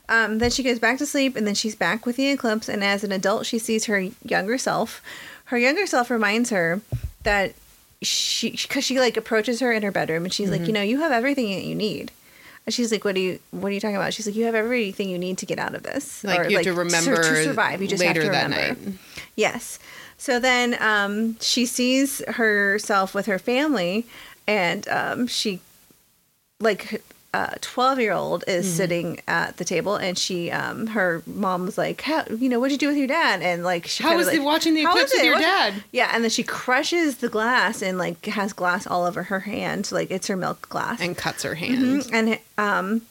Um, 0.09 0.39
then 0.39 0.51
she 0.51 0.65
goes 0.65 0.81
back 0.81 0.99
to 0.99 1.07
sleep, 1.07 1.37
and 1.37 1.47
then 1.47 1.55
she's 1.55 1.77
back 1.77 2.05
with 2.05 2.17
the 2.17 2.29
eclipse. 2.29 2.69
And 2.69 2.83
as 2.83 3.05
an 3.05 3.13
adult, 3.13 3.47
she 3.47 3.59
sees 3.61 3.85
her 3.85 4.01
younger 4.25 4.59
self. 4.59 5.01
Her 5.47 5.59
younger 5.59 5.87
self 5.87 6.11
reminds 6.11 6.51
her 6.51 6.81
that 7.23 7.55
she, 8.03 8.51
because 8.51 8.83
she 8.85 8.99
like 8.99 9.17
approaches 9.17 9.61
her 9.61 9.71
in 9.73 9.83
her 9.85 9.93
bedroom, 9.93 10.25
and 10.25 10.33
she's 10.33 10.49
Mm-hmm. 10.49 10.59
like, 10.59 10.67
you 10.67 10.73
know, 10.73 10.83
you 10.83 10.99
have 11.01 11.13
everything 11.13 11.51
that 11.55 11.65
you 11.65 11.75
need. 11.77 12.11
And 12.65 12.73
she's 12.73 12.93
like, 12.93 13.05
"What 13.05 13.15
do 13.15 13.21
you? 13.21 13.39
What 13.51 13.69
are 13.69 13.73
you 13.73 13.81
talking 13.81 13.97
about?" 13.97 14.15
She's 14.15 14.27
like, 14.27 14.37
"You 14.37 14.45
have 14.45 14.55
everything 14.55 15.09
you 15.09 15.19
need 15.19 15.39
to 15.39 15.47
get 15.47 15.59
out 15.59 15.75
of 15.75 15.83
this. 15.83 16.23
like 16.23 16.49
you 16.49 16.57
have 16.59 16.65
to 16.65 16.73
remember 16.73 17.17
to 17.17 17.45
survive. 17.45 17.83
You 17.83 17.89
just 17.89 18.01
later 18.01 18.23
have 18.23 18.31
to 18.31 18.33
that 18.33 18.51
remember." 18.51 18.91
night 18.91 18.99
Yes. 19.35 19.79
So 20.17 20.39
then 20.39 20.81
um, 20.81 21.37
she 21.41 21.67
sees 21.67 22.23
herself 22.29 23.15
with 23.15 23.27
her 23.27 23.41
family, 23.41 24.07
and 24.47 24.87
um, 24.89 25.27
she, 25.27 25.59
like, 26.61 27.03
a 27.35 27.59
12 27.61 27.99
year 28.01 28.13
old 28.13 28.45
is 28.47 28.67
Mm-hmm. 28.67 28.77
sitting 28.77 29.21
at 29.27 29.57
the 29.57 29.65
table, 29.65 29.97
and 29.97 30.19
she, 30.19 30.51
um, 30.51 30.89
her 30.89 31.23
mom 31.27 31.65
was 31.65 31.79
like, 31.79 32.03
How, 32.03 32.25
you 32.31 32.49
know, 32.49 32.61
what'd 32.61 32.73
you 32.73 32.79
do 32.79 32.89
with 32.89 32.97
your 32.99 33.07
dad? 33.07 33.41
And 33.43 33.65
like, 33.65 33.87
she 33.87 34.03
How 34.03 34.17
was 34.17 34.27
like, 34.27 34.43
watching 34.43 34.75
the 34.75 34.85
"How 34.85 34.91
eclipse 34.91 35.13
with 35.13 35.23
it? 35.23 35.27
your 35.27 35.35
What-" 35.37 35.41
dad? 35.43 35.75
Yeah, 35.93 36.11
and 36.13 36.23
then 36.23 36.31
she 36.31 36.43
crushes 36.43 37.17
the 37.19 37.29
glass 37.29 37.83
and 37.83 37.97
like 37.99 38.27
has 38.27 38.53
glass 38.53 38.87
all 38.87 39.05
over 39.07 39.23
her 39.25 39.41
hand, 39.41 39.91
like 39.93 40.11
it's 40.11 40.27
her 40.27 40.37
milk 40.37 40.69
glass 40.69 41.01
and 41.01 41.17
cuts 41.17 41.43
her 41.43 41.55
hand 41.55 42.09
and 42.13 42.39
um 42.59 43.03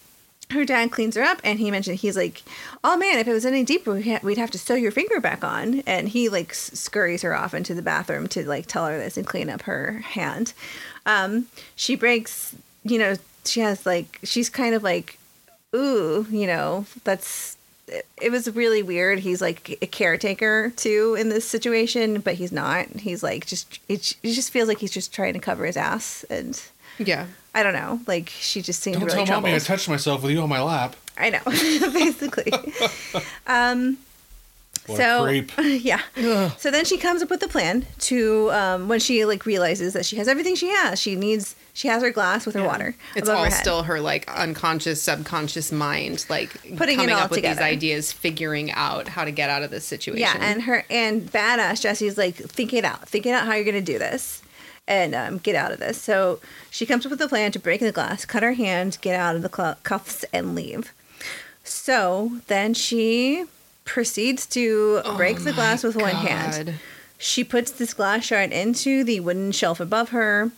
her 0.51 0.65
dad 0.65 0.91
cleans 0.91 1.15
her 1.15 1.23
up 1.23 1.39
and 1.45 1.59
he 1.59 1.71
mentioned 1.71 1.95
he's 1.99 2.17
like 2.17 2.43
oh 2.83 2.97
man 2.97 3.17
if 3.17 3.25
it 3.27 3.31
was 3.31 3.45
any 3.45 3.63
deeper 3.63 3.93
we'd, 4.21 4.37
have 4.37 4.51
to 4.51 4.57
sew 4.59 4.73
your 4.75 4.91
finger 4.91 5.21
back 5.21 5.45
on 5.45 5.79
and 5.87 6.09
he 6.09 6.27
like 6.27 6.53
scurries 6.53 7.21
her 7.21 7.33
off 7.33 7.53
into 7.53 7.73
the 7.73 7.81
bathroom 7.81 8.27
to 8.27 8.45
like 8.45 8.65
tell 8.65 8.85
her 8.85 8.97
this 8.97 9.15
and 9.15 9.25
clean 9.25 9.49
up 9.49 9.61
her 9.61 9.99
hand 9.99 10.51
um 11.05 11.45
she 11.77 11.95
breaks 11.95 12.53
you 12.83 12.97
know 12.99 13.15
she 13.45 13.59
has 13.59 13.85
like 13.85 14.19
she's 14.23 14.49
kind 14.49 14.75
of 14.75 14.83
like 14.83 15.17
ooh 15.75 16.25
you 16.29 16.47
know 16.47 16.85
that's 17.03 17.57
it, 17.87 18.05
it 18.21 18.31
was 18.31 18.53
really 18.55 18.83
weird 18.83 19.19
he's 19.19 19.41
like 19.41 19.77
a 19.81 19.87
caretaker 19.87 20.71
too 20.75 21.15
in 21.19 21.29
this 21.29 21.47
situation 21.47 22.19
but 22.19 22.35
he's 22.35 22.51
not 22.51 22.87
he's 22.87 23.23
like 23.23 23.45
just 23.45 23.79
it, 23.87 24.13
it 24.23 24.33
just 24.33 24.51
feels 24.51 24.67
like 24.67 24.79
he's 24.79 24.91
just 24.91 25.13
trying 25.13 25.33
to 25.33 25.39
cover 25.39 25.65
his 25.65 25.77
ass 25.77 26.23
and 26.29 26.61
yeah 26.97 27.25
I 27.53 27.63
don't 27.63 27.73
know. 27.73 27.99
Like 28.07 28.29
she 28.29 28.61
just 28.61 28.81
seemed 28.81 28.99
Don't 28.99 29.05
really 29.05 29.25
tell 29.25 29.41
mommy 29.41 29.55
I 29.55 29.59
touched 29.59 29.89
myself 29.89 30.23
with 30.23 30.31
you 30.31 30.41
on 30.41 30.49
my 30.49 30.61
lap. 30.61 30.95
I 31.17 31.29
know, 31.29 31.41
basically. 31.45 32.51
um, 33.47 33.97
What 34.85 34.97
so 34.97 35.25
a 35.25 35.27
creep. 35.27 35.51
yeah. 35.83 36.01
So 36.57 36.71
then 36.71 36.85
she 36.85 36.97
comes 36.97 37.21
up 37.21 37.29
with 37.29 37.43
a 37.43 37.47
plan 37.47 37.85
to 37.99 38.51
um, 38.51 38.87
when 38.87 38.99
she 38.99 39.25
like 39.25 39.45
realizes 39.45 39.93
that 39.93 40.05
she 40.05 40.15
has 40.15 40.27
everything 40.27 40.55
she 40.55 40.69
has. 40.69 40.99
She 40.99 41.15
needs 41.15 41.55
she 41.81 41.87
has 41.87 42.03
her 42.03 42.11
glass 42.11 42.45
with 42.45 42.53
her 42.53 42.63
water. 42.63 42.93
It's 43.15 43.27
all 43.27 43.43
her 43.43 43.49
still 43.49 43.81
her 43.81 43.99
like 43.99 44.29
unconscious, 44.31 45.01
subconscious 45.01 45.71
mind, 45.71 46.27
like 46.29 46.51
Putting 46.77 46.99
it 46.99 47.01
coming 47.01 47.15
up 47.15 47.31
with 47.31 47.41
these 47.41 47.57
ideas, 47.57 48.11
figuring 48.11 48.71
out 48.73 49.07
how 49.07 49.25
to 49.25 49.31
get 49.31 49.49
out 49.49 49.63
of 49.63 49.71
this 49.71 49.83
situation. 49.83 50.19
Yeah, 50.21 50.37
and 50.39 50.61
her 50.61 50.85
and 50.91 51.23
badass 51.23 51.81
Jessie's 51.81 52.19
like, 52.19 52.35
think 52.35 52.71
it 52.71 52.85
out, 52.85 53.09
think 53.09 53.25
it 53.25 53.31
out 53.31 53.47
how 53.47 53.55
you're 53.55 53.65
gonna 53.65 53.81
do 53.81 53.97
this, 53.97 54.43
and 54.87 55.15
um, 55.15 55.39
get 55.39 55.55
out 55.55 55.71
of 55.71 55.79
this. 55.79 55.99
So 55.99 56.39
she 56.69 56.85
comes 56.85 57.03
up 57.07 57.09
with 57.09 57.19
a 57.19 57.27
plan 57.27 57.51
to 57.53 57.59
break 57.59 57.81
the 57.81 57.91
glass, 57.91 58.25
cut 58.25 58.43
her 58.43 58.53
hand, 58.53 58.99
get 59.01 59.19
out 59.19 59.35
of 59.35 59.41
the 59.41 59.49
cl- 59.49 59.77
cuffs, 59.81 60.23
and 60.31 60.53
leave. 60.53 60.93
So 61.63 62.41
then 62.45 62.75
she 62.75 63.45
proceeds 63.85 64.45
to 64.47 65.01
break 65.17 65.39
the 65.39 65.51
glass 65.51 65.83
with 65.83 65.95
one 65.95 66.13
hand. 66.13 66.75
She 67.17 67.43
puts 67.43 67.71
this 67.71 67.95
glass 67.95 68.23
shard 68.23 68.51
into 68.51 69.03
the 69.03 69.19
wooden 69.19 69.51
shelf 69.51 69.79
above 69.79 70.09
her, 70.09 70.51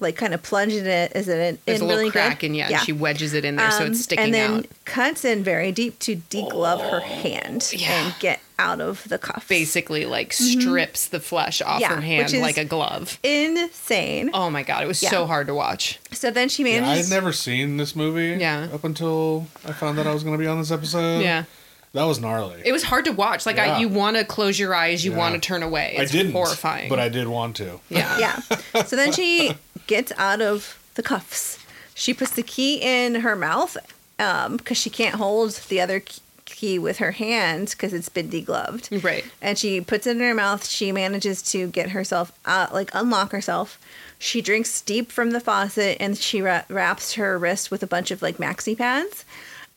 like 0.00 0.16
kind 0.16 0.34
of 0.34 0.42
plunging 0.42 0.86
it 0.86 1.12
is 1.14 1.28
it 1.28 1.38
in, 1.38 1.58
There's 1.66 1.78
in 1.80 1.84
a 1.84 1.86
little 1.88 2.00
really 2.00 2.10
crack, 2.10 2.40
good. 2.40 2.46
and 2.46 2.56
yeah, 2.56 2.78
she 2.78 2.92
wedges 2.92 3.34
it 3.34 3.44
in 3.44 3.56
there 3.56 3.70
so 3.70 3.84
Um, 3.84 3.90
it's 3.92 4.02
sticking 4.02 4.20
out. 4.22 4.24
and 4.26 4.34
then 4.34 4.50
out. 4.60 4.66
cuts 4.84 5.24
in 5.24 5.42
very 5.44 5.72
deep 5.72 5.98
to 6.00 6.16
deglove 6.16 6.80
her 6.90 7.00
hand 7.00 7.70
yeah. 7.74 8.06
and 8.06 8.14
get 8.18 8.40
out 8.58 8.80
of 8.80 9.08
the 9.08 9.16
cuff. 9.18 9.46
Basically, 9.48 10.04
like 10.04 10.32
strips 10.32 11.08
the 11.08 11.20
flesh 11.20 11.62
off 11.62 11.80
Mm-hmm. 11.80 11.80
Yeah, 11.82 11.94
her 11.94 12.00
hand 12.00 12.24
which 12.24 12.34
is- 12.34 12.42
like 12.42 12.58
a 12.58 12.64
glove. 12.64 13.18
insane. 13.22 14.30
Oh 14.34 14.50
my 14.50 14.62
god, 14.62 14.82
it 14.84 14.86
was 14.86 15.02
Yeah. 15.02 15.10
so 15.10 15.26
hard 15.26 15.46
to 15.46 15.54
watch. 15.54 15.98
So 16.12 16.30
then 16.30 16.48
she 16.48 16.62
Yeah, 16.64 16.78
I 16.78 16.80
manages. 16.80 17.08
had 17.08 17.14
never 17.14 17.32
seen 17.32 17.76
this 17.76 17.94
movie. 17.96 18.36
Yeah. 18.40 18.68
Up 18.72 18.84
until 18.84 19.46
I 19.66 19.72
found 19.72 19.98
out 19.98 20.06
I 20.06 20.12
was 20.14 20.22
going 20.24 20.34
to 20.36 20.42
be 20.42 20.46
on 20.46 20.58
this 20.58 20.70
episode. 20.70 21.20
Yeah. 21.22 21.44
That 21.92 22.04
was 22.04 22.20
gnarly. 22.20 22.62
It 22.64 22.70
was 22.70 22.84
hard 22.84 23.04
to 23.06 23.10
watch. 23.10 23.44
Like, 23.46 23.58
I, 23.58 23.80
you 23.80 23.88
want 23.88 24.16
to 24.16 24.24
close 24.24 24.60
your 24.60 24.72
eyes, 24.72 25.04
you 25.04 25.10
Yeah. 25.10 25.16
want 25.18 25.34
to 25.34 25.40
turn 25.40 25.64
away. 25.64 25.96
I 25.98 26.04
didn't. 26.04 26.30
horrifying. 26.32 26.88
But 26.88 27.00
I 27.00 27.08
did 27.08 27.26
want 27.26 27.56
to. 27.56 27.80
yeah. 27.88 28.16
yeah. 28.18 28.82
So 28.84 28.94
then 28.94 29.10
she 29.10 29.52
gets 29.90 30.12
out 30.16 30.40
of 30.40 30.78
the 30.94 31.02
cuffs. 31.02 31.58
She 31.94 32.14
puts 32.14 32.30
the 32.32 32.42
key 32.42 32.76
in 32.80 33.16
her 33.26 33.36
mouth 33.36 33.76
because 34.16 34.76
she 34.78 34.88
can't 34.90 35.16
hold 35.16 35.52
the 35.68 35.80
other 35.80 36.02
key 36.46 36.78
with 36.78 36.98
her 36.98 37.12
hand 37.12 37.70
because 37.70 37.92
it's 37.92 38.08
been 38.08 38.28
degloved. 38.30 39.02
Right. 39.04 39.24
And 39.42 39.58
she 39.58 39.80
puts 39.80 40.06
it 40.06 40.16
in 40.16 40.20
her 40.22 40.34
mouth. 40.34 40.66
She 40.66 40.92
manages 40.92 41.42
to 41.52 41.68
get 41.68 41.90
herself 41.90 42.32
out, 42.46 42.72
like 42.72 42.90
unlock 42.94 43.32
herself. 43.32 43.78
She 44.18 44.40
drinks 44.42 44.80
deep 44.82 45.10
from 45.10 45.30
the 45.30 45.40
faucet 45.40 45.96
and 46.00 46.16
she 46.16 46.40
wra- 46.42 46.66
wraps 46.68 47.14
her 47.14 47.38
wrist 47.38 47.70
with 47.70 47.82
a 47.82 47.86
bunch 47.86 48.10
of 48.10 48.22
like 48.22 48.36
maxi 48.38 48.76
pads. 48.76 49.24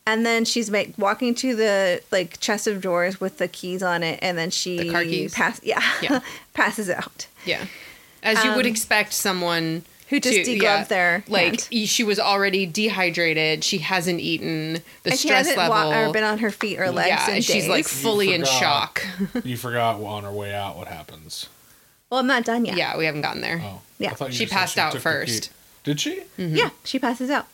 And 0.06 0.26
then 0.26 0.44
she's 0.44 0.70
like 0.70 0.92
walking 0.98 1.34
to 1.36 1.56
the 1.56 2.02
like 2.12 2.38
chest 2.40 2.66
of 2.66 2.80
drawers 2.82 3.20
with 3.20 3.38
the 3.38 3.48
keys 3.48 3.82
on 3.82 4.02
it, 4.02 4.18
and 4.20 4.36
then 4.36 4.50
she 4.50 4.76
The 4.78 4.90
car 4.92 5.02
keys? 5.02 5.32
pass 5.34 5.60
yeah, 5.64 5.82
Yeah. 6.02 6.20
passes 6.54 6.90
out. 6.90 7.26
Yeah. 7.46 7.64
As 8.22 8.42
you 8.44 8.50
would 8.54 8.66
Um, 8.66 8.70
expect 8.72 9.12
someone 9.14 9.82
who 10.08 10.20
just 10.20 10.44
to- 10.44 10.44
degloved 10.58 10.88
their 10.88 11.24
like 11.28 11.44
hand. 11.44 11.68
e- 11.70 11.86
she 11.86 12.04
was 12.04 12.18
already 12.20 12.66
dehydrated, 12.66 13.64
she 13.64 13.78
hasn't 13.78 14.20
eaten, 14.20 14.74
the 15.02 15.10
and 15.10 15.18
she 15.18 15.28
stress 15.28 15.46
hasn't 15.48 15.58
level 15.58 15.90
wa- 15.90 16.08
or 16.08 16.12
been 16.12 16.24
on 16.24 16.38
her 16.38 16.50
feet 16.50 16.78
or 16.78 16.90
legs 16.90 17.08
yeah, 17.08 17.30
in 17.36 17.42
she's 17.42 17.66
like 17.68 17.84
days. 17.86 18.02
fully 18.02 18.32
in 18.34 18.44
shock. 18.44 19.04
you 19.44 19.56
forgot 19.56 20.00
on 20.00 20.24
her 20.24 20.32
way 20.32 20.54
out 20.54 20.76
what 20.76 20.88
happens. 20.88 21.48
well, 22.10 22.20
I'm 22.20 22.26
not 22.26 22.44
done 22.44 22.64
yet. 22.64 22.76
yeah, 22.76 22.96
we 22.96 23.06
haven't 23.06 23.22
gotten 23.22 23.40
there. 23.40 23.60
Oh. 23.62 23.80
Yeah. 23.98 24.10
I 24.10 24.14
thought 24.14 24.28
you 24.28 24.34
She 24.34 24.46
passed 24.46 24.76
out 24.78 24.92
took 24.92 25.02
the 25.02 25.08
key. 25.10 25.16
first. 25.16 25.50
Did 25.84 26.00
she? 26.00 26.22
Yeah, 26.38 26.70
she 26.82 26.98
passes 26.98 27.30
out. 27.30 27.46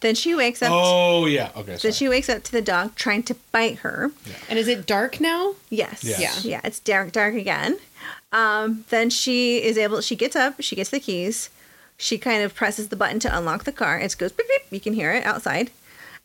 Then 0.00 0.14
she 0.14 0.34
wakes 0.34 0.62
up. 0.62 0.70
Oh, 0.72 1.26
yeah. 1.26 1.50
Okay. 1.56 1.76
Then 1.76 1.92
she 1.92 2.08
wakes 2.08 2.28
up 2.28 2.42
to 2.44 2.52
the 2.52 2.62
dog 2.62 2.94
trying 2.96 3.22
to 3.24 3.36
bite 3.52 3.78
her. 3.78 4.10
And 4.48 4.58
is 4.58 4.66
it 4.68 4.86
dark 4.86 5.20
now? 5.20 5.54
Yes. 5.70 6.02
Yes. 6.04 6.44
Yeah. 6.44 6.60
It's 6.64 6.78
dark, 6.80 7.12
dark 7.12 7.34
again. 7.34 7.78
Um, 8.32 8.84
then 8.90 9.10
she 9.10 9.62
is 9.62 9.76
able. 9.78 10.00
She 10.00 10.16
gets 10.16 10.34
up. 10.36 10.60
She 10.60 10.74
gets 10.76 10.90
the 10.90 10.98
keys. 11.00 11.50
She 12.02 12.18
kind 12.18 12.42
of 12.42 12.52
presses 12.52 12.88
the 12.88 12.96
button 12.96 13.20
to 13.20 13.36
unlock 13.36 13.62
the 13.64 13.70
car. 13.72 13.96
It 13.98 14.16
goes 14.18 14.32
beep 14.32 14.48
beep. 14.48 14.62
You 14.72 14.80
can 14.80 14.92
hear 14.94 15.12
it 15.12 15.24
outside. 15.24 15.70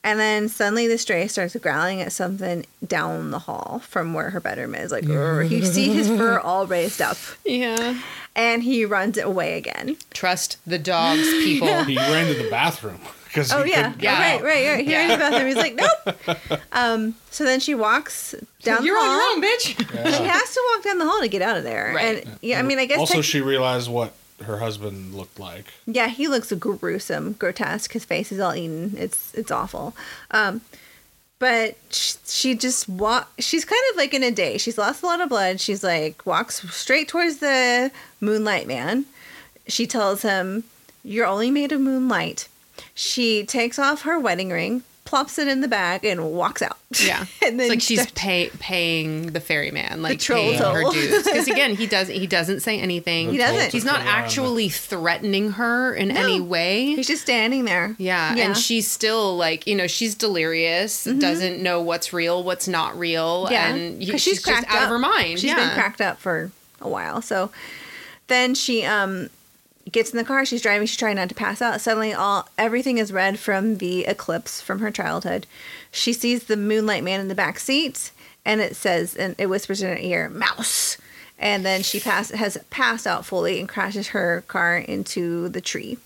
And 0.03 0.19
then 0.19 0.47
suddenly 0.49 0.87
the 0.87 0.97
stray 0.97 1.27
starts 1.27 1.55
growling 1.57 2.01
at 2.01 2.11
something 2.11 2.65
down 2.85 3.29
the 3.31 3.39
hall 3.39 3.81
from 3.87 4.13
where 4.13 4.29
her 4.31 4.39
bedroom 4.39 4.73
is. 4.73 4.91
Like, 4.91 5.03
"Urgh." 5.03 5.49
you 5.51 5.63
see 5.77 5.93
his 5.93 6.07
fur 6.07 6.39
all 6.39 6.65
raised 6.65 7.01
up. 7.01 7.17
Yeah. 7.45 7.99
And 8.35 8.63
he 8.63 8.85
runs 8.85 9.17
away 9.19 9.57
again. 9.57 9.97
Trust 10.13 10.57
the 10.65 10.79
dogs, 10.79 11.21
people. 11.43 11.83
he 11.83 11.97
ran 11.97 12.27
to 12.33 12.41
the 12.41 12.49
bathroom 12.49 12.99
because 13.25 13.51
Oh 13.51 13.61
he 13.63 13.71
yeah, 13.71 13.89
couldn't 13.91 14.01
yeah, 14.03 14.19
right, 14.19 14.43
right, 14.43 14.67
right. 14.67 14.85
Here 14.87 14.99
Yeah. 14.99 15.03
in 15.03 15.09
the 15.09 15.17
bathroom, 15.17 15.47
he's 15.47 15.55
like, 15.57 15.75
nope. 16.47 16.59
Um, 16.71 17.15
so 17.29 17.43
then 17.43 17.59
she 17.59 17.75
walks 17.75 18.33
down 18.63 18.83
You're 18.85 18.95
the 18.95 19.01
on 19.05 19.15
your 19.15 19.21
own, 19.23 19.41
bitch. 19.43 20.17
She 20.17 20.23
has 20.23 20.53
to 20.53 20.61
walk 20.75 20.83
down 20.85 20.97
the 20.99 21.05
hall 21.05 21.19
to 21.21 21.27
get 21.27 21.41
out 21.43 21.57
of 21.57 21.63
there. 21.63 21.91
Right. 21.95 22.23
And 22.25 22.37
yeah, 22.41 22.59
I 22.59 22.61
mean, 22.63 22.79
I 22.79 22.85
guess 22.85 22.99
Also, 22.99 23.15
tech- 23.15 23.23
she 23.25 23.41
realized 23.41 23.89
what 23.89 24.13
her 24.43 24.59
husband 24.59 25.15
looked 25.15 25.39
like. 25.39 25.65
Yeah, 25.85 26.07
he 26.07 26.27
looks 26.27 26.51
gruesome, 26.53 27.33
grotesque. 27.33 27.93
His 27.93 28.05
face 28.05 28.31
is 28.31 28.39
all 28.39 28.55
eaten. 28.55 28.93
It's 28.97 29.33
it's 29.33 29.51
awful. 29.51 29.95
Um, 30.31 30.61
but 31.39 31.75
sh- 31.89 32.15
she 32.25 32.55
just 32.55 32.87
walk. 32.89 33.31
She's 33.39 33.65
kind 33.65 33.81
of 33.91 33.97
like 33.97 34.13
in 34.13 34.23
a 34.23 34.31
day. 34.31 34.57
She's 34.57 34.77
lost 34.77 35.03
a 35.03 35.05
lot 35.05 35.21
of 35.21 35.29
blood. 35.29 35.59
She's 35.59 35.83
like 35.83 36.25
walks 36.25 36.67
straight 36.73 37.07
towards 37.07 37.37
the 37.37 37.91
Moonlight 38.21 38.67
Man. 38.67 39.05
She 39.67 39.85
tells 39.87 40.21
him, 40.21 40.63
"You're 41.03 41.27
only 41.27 41.51
made 41.51 41.71
of 41.71 41.81
moonlight." 41.81 42.47
She 42.93 43.45
takes 43.45 43.79
off 43.79 44.03
her 44.03 44.19
wedding 44.19 44.49
ring, 44.49 44.83
plops 45.07 45.39
it 45.39 45.47
in 45.47 45.61
the 45.61 45.67
bag, 45.67 46.03
and 46.05 46.31
walks 46.33 46.61
out. 46.61 46.77
Yeah, 46.99 47.25
and 47.45 47.59
then 47.59 47.61
it's 47.61 47.69
like 47.69 47.81
she's 47.81 48.11
pay, 48.11 48.49
paying 48.59 49.27
the 49.27 49.39
ferryman, 49.39 50.01
like 50.01 50.19
troll 50.19 50.41
paying 50.43 50.59
her 50.61 50.81
toll. 50.83 50.91
dues. 50.91 51.23
Because 51.23 51.47
again, 51.55 51.75
he 51.75 51.87
doesn't 51.87 52.13
he 52.13 52.27
doesn't 52.27 52.59
say 52.59 52.79
anything. 52.79 53.31
He 53.31 53.37
doesn't. 53.37 53.71
He's 53.71 53.85
not 53.85 54.01
actually 54.01 54.69
threatening 54.69 55.51
her 55.53 55.93
in 55.95 56.11
any 56.11 56.39
way. 56.41 56.87
He's 56.95 57.07
just 57.07 57.21
standing 57.23 57.65
there. 57.65 57.95
Yeah, 57.97 58.07
Yeah. 58.07 58.29
Mm-hmm. 58.29 58.39
and 58.39 58.57
she's 58.57 58.89
still 58.89 59.35
like, 59.37 59.65
you 59.65 59.75
know, 59.75 59.87
she's 59.87 60.13
delirious, 60.13 61.05
doesn't 61.05 61.63
know 61.63 61.81
what's 61.81 62.11
real, 62.13 62.43
what's 62.43 62.67
not 62.67 62.97
real, 62.99 63.47
Yeah, 63.49 63.73
and 63.73 63.99
y- 63.99 64.07
'cause 64.11 64.21
she's, 64.21 64.35
just 64.35 64.45
cracked 64.45 64.69
out 64.69 64.83
of 64.83 64.89
her 64.89 64.99
mind. 64.99 65.39
She's 65.39 65.45
yeah. 65.45 65.55
been 65.55 65.69
cracked 65.73 66.01
up 66.01 66.19
for 66.19 66.51
a 66.81 66.87
while. 66.89 67.21
So 67.21 67.49
then 68.27 68.53
she 68.55 68.83
um 68.83 69.29
gets 69.91 70.11
in 70.11 70.17
the 70.17 70.23
car. 70.23 70.45
She's 70.45 70.61
driving. 70.61 70.87
She's 70.87 70.97
trying 70.97 71.15
not 71.15 71.29
to 71.29 71.35
pass 71.35 71.61
out. 71.61 71.81
Suddenly, 71.81 72.13
all 72.13 72.49
everything 72.57 72.97
is 72.97 73.13
red 73.13 73.39
from 73.39 73.77
the 73.77 74.05
eclipse 74.05 74.61
from 74.61 74.79
her 74.79 74.91
childhood. 74.91 75.47
She 75.91 76.13
sees 76.13 76.45
the 76.45 76.57
moonlight 76.57 77.03
man 77.03 77.19
in 77.19 77.27
the 77.27 77.35
back 77.35 77.59
seat, 77.59 78.11
and 78.45 78.61
it 78.61 78.75
says, 78.75 79.15
and 79.15 79.35
it 79.37 79.47
whispers 79.47 79.81
in 79.81 79.89
her 79.89 79.97
ear, 79.97 80.29
"Mouse." 80.29 80.97
And 81.39 81.65
then 81.65 81.83
she 81.83 81.99
pass 81.99 82.31
has 82.31 82.57
passed 82.69 83.05
out 83.05 83.25
fully 83.25 83.59
and 83.59 83.69
crashes 83.69 84.09
her 84.09 84.43
car 84.47 84.77
into 84.77 85.49
the 85.49 85.61
tree. 85.61 85.97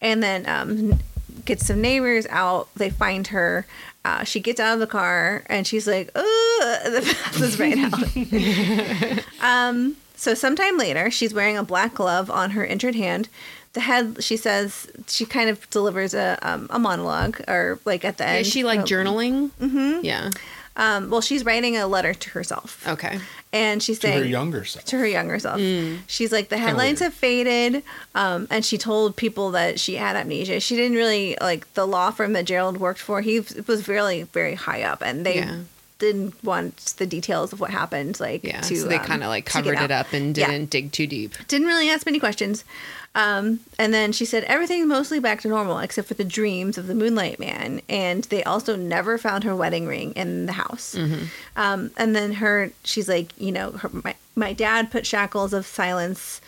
And 0.00 0.22
then 0.22 0.46
um, 0.48 0.98
gets 1.44 1.66
some 1.66 1.80
neighbors 1.80 2.26
out. 2.28 2.68
They 2.74 2.90
find 2.90 3.28
her. 3.28 3.66
Uh, 4.04 4.24
she 4.24 4.40
gets 4.40 4.60
out 4.60 4.74
of 4.74 4.80
the 4.80 4.86
car 4.86 5.44
and 5.46 5.66
she's 5.66 5.86
like, 5.86 6.10
"Ugh!" 6.14 6.24
The 6.24 7.16
path 7.22 7.40
is 7.40 7.58
right 7.58 7.78
out. 7.78 9.40
um, 9.70 9.96
so 10.16 10.34
sometime 10.34 10.78
later, 10.78 11.10
she's 11.10 11.34
wearing 11.34 11.56
a 11.56 11.62
black 11.64 11.94
glove 11.94 12.30
on 12.30 12.50
her 12.52 12.64
injured 12.64 12.94
hand. 12.94 13.28
The 13.72 13.80
head, 13.80 14.22
she 14.22 14.36
says, 14.36 14.86
she 15.08 15.26
kind 15.26 15.50
of 15.50 15.68
delivers 15.70 16.14
a 16.14 16.38
um, 16.42 16.68
a 16.70 16.78
monologue, 16.78 17.40
or 17.48 17.80
like 17.84 18.04
at 18.04 18.18
the 18.18 18.26
end. 18.26 18.46
Is 18.46 18.52
she 18.52 18.62
like 18.64 18.80
journaling? 18.80 19.50
Mm-hmm. 19.60 20.04
Yeah. 20.04 20.30
Um, 20.76 21.08
well, 21.10 21.20
she's 21.20 21.44
writing 21.44 21.76
a 21.76 21.86
letter 21.86 22.14
to 22.14 22.30
herself, 22.30 22.84
Okay. 22.88 23.20
and 23.52 23.80
she's 23.80 24.00
To 24.00 24.08
saying 24.08 24.18
her 24.18 24.24
younger 24.24 24.64
self. 24.64 24.84
to 24.86 24.98
her 24.98 25.06
younger 25.06 25.38
self. 25.38 25.60
Mm. 25.60 25.98
She's 26.08 26.32
like 26.32 26.48
the 26.48 26.58
headlines 26.58 26.98
have 26.98 27.14
faded, 27.14 27.84
um, 28.16 28.48
and 28.50 28.64
she 28.64 28.76
told 28.76 29.14
people 29.14 29.52
that 29.52 29.78
she 29.78 29.94
had 29.96 30.16
amnesia. 30.16 30.58
She 30.58 30.74
didn't 30.74 30.96
really 30.96 31.36
like 31.40 31.72
the 31.74 31.86
law 31.86 32.10
firm 32.10 32.32
that 32.32 32.44
Gerald 32.46 32.78
worked 32.78 32.98
for. 33.00 33.20
He 33.20 33.38
was 33.68 33.86
really 33.86 34.24
very 34.24 34.56
high 34.56 34.82
up, 34.82 35.00
and 35.00 35.24
they 35.24 35.36
Yeah. 35.36 35.58
Didn't 35.98 36.42
want 36.44 36.76
the 36.98 37.06
details 37.06 37.52
of 37.52 37.60
what 37.60 37.70
happened. 37.70 38.18
Like 38.20 38.44
Yeah. 38.44 38.60
to 38.62 38.76
so 38.76 38.88
they 38.88 38.96
um, 38.96 39.04
kind 39.04 39.22
of 39.22 39.28
like 39.28 39.46
covered 39.46 39.78
it 39.80 39.90
up 39.90 40.12
and 40.12 40.34
didn't 40.34 40.70
dig 40.70 40.92
too 40.92 41.06
deep. 41.06 41.34
Didn't 41.48 41.66
really 41.68 41.88
ask 41.90 42.04
many 42.06 42.18
questions. 42.18 42.64
Um, 43.16 43.60
and 43.78 43.94
then 43.94 44.10
she 44.10 44.24
said 44.24 44.42
everything's 44.44 44.88
mostly 44.88 45.20
back 45.20 45.40
to 45.42 45.48
normal 45.48 45.78
except 45.78 46.08
for 46.08 46.14
the 46.14 46.24
dreams 46.24 46.76
of 46.76 46.88
the 46.88 46.96
Moonlight 46.96 47.38
Man. 47.38 47.80
And 47.88 48.24
they 48.24 48.42
also 48.42 48.74
never 48.74 49.18
found 49.18 49.44
her 49.44 49.54
wedding 49.54 49.86
ring 49.86 50.12
in 50.12 50.46
the 50.46 50.52
house. 50.52 50.96
Um, 51.56 51.90
and 51.96 52.16
then 52.16 52.32
her, 52.34 52.72
she's 52.82 53.08
like, 53.08 53.30
you 53.38 53.52
know, 53.52 53.70
her, 53.72 53.88
my, 53.92 54.16
my 54.34 54.52
dad 54.52 54.90
put 54.90 55.06
shackles 55.06 55.52
of 55.52 55.64
silence 55.64 56.40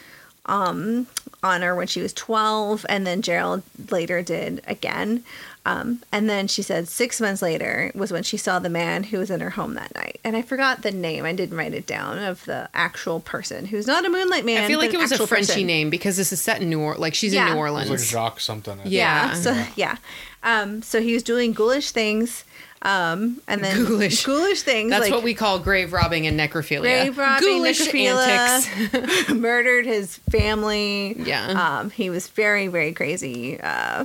um, 0.47 1.07
on 1.43 1.63
her 1.63 1.75
when 1.75 1.87
she 1.87 2.01
was 2.03 2.13
12. 2.13 2.85
And 2.89 3.07
then 3.07 3.23
Gerald 3.23 3.63
later 3.91 4.21
did 4.23 4.61
again. 4.67 5.23
Um, 5.69 6.03
and 6.13 6.31
then 6.31 6.47
she 6.47 6.63
said 6.63 6.87
six 6.87 7.21
months 7.21 7.43
later 7.43 7.91
was 7.93 8.13
when 8.13 8.23
she 8.23 8.37
saw 8.37 8.61
the 8.61 8.69
man 8.69 9.03
who 9.03 9.19
was 9.19 9.33
in 9.33 9.41
her 9.41 9.51
home 9.51 9.75
that 9.75 9.93
night. 9.97 10.21
And 10.23 10.37
I 10.37 10.43
forgot 10.43 10.83
the 10.83 10.93
name. 10.93 11.25
I 11.25 11.33
didn't 11.33 11.57
write 11.59 11.75
it 11.75 11.87
down 11.89 12.19
of 12.19 12.45
the 12.45 12.69
actual 12.73 13.19
person 13.19 13.67
who's 13.67 13.85
not 13.87 14.05
a 14.05 14.09
Moonlight 14.09 14.45
Man. 14.45 14.63
I 14.63 14.69
feel 14.69 14.79
like 14.79 14.95
it 14.95 14.99
was 14.99 15.11
a 15.11 15.27
Frenchy 15.27 15.47
person. 15.53 15.67
name 15.67 15.91
because 15.91 16.17
this 16.17 16.33
is 16.33 16.41
set 16.41 16.63
in 16.63 16.71
New 16.71 16.79
Orleans. 16.81 17.01
Like 17.01 17.15
she's 17.15 17.35
Yeah. 17.35 17.47
in 17.49 17.53
New 17.55 17.59
It 17.59 17.63
Orleans. 17.63 17.91
was 17.91 18.01
like 18.03 18.11
Jacques 18.11 18.41
something. 18.41 18.79
Yeah. 18.85 19.27
Yeah. 19.29 19.35
So 19.35 19.65
yeah. 19.75 19.97
Um, 20.45 20.83
so 20.83 21.03
he 21.03 21.15
was 21.15 21.25
doing 21.25 21.53
ghoulish 21.53 21.91
things. 21.91 22.45
Um, 22.83 23.41
and 23.49 23.65
then 23.65 23.85
Ghoulish. 23.87 24.25
ghoulish 24.25 24.63
things. 24.63 24.91
That's 24.91 25.07
like 25.07 25.13
what 25.13 25.25
we 25.25 25.35
call 25.35 25.59
grave 25.59 25.93
robbing 25.93 26.29
and 26.29 26.39
necrophilia. 26.39 26.83
grave 26.83 27.19
robbing, 27.19 27.49
Ghoulish 27.49 27.81
necrophilia, 27.89 28.67
antics. 28.93 29.29
murdered 29.35 29.87
his 29.87 30.17
family. 30.31 31.17
Yeah. 31.19 31.79
Um, 31.81 31.91
he 31.91 32.09
was 32.11 32.29
very, 32.29 32.69
very 32.69 32.93
crazy. 32.93 33.59
Uh, 33.61 34.05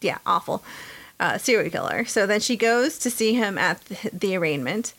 yeah, 0.00 0.18
awful. 0.24 0.62
Uh, 1.20 1.36
serial 1.36 1.70
killer. 1.70 2.06
So 2.06 2.26
then 2.26 2.40
she 2.40 2.56
goes 2.56 2.98
to 2.98 3.10
see 3.10 3.34
him 3.34 3.58
at 3.58 3.84
the, 3.84 4.10
the 4.10 4.36
arraignment. 4.36 4.94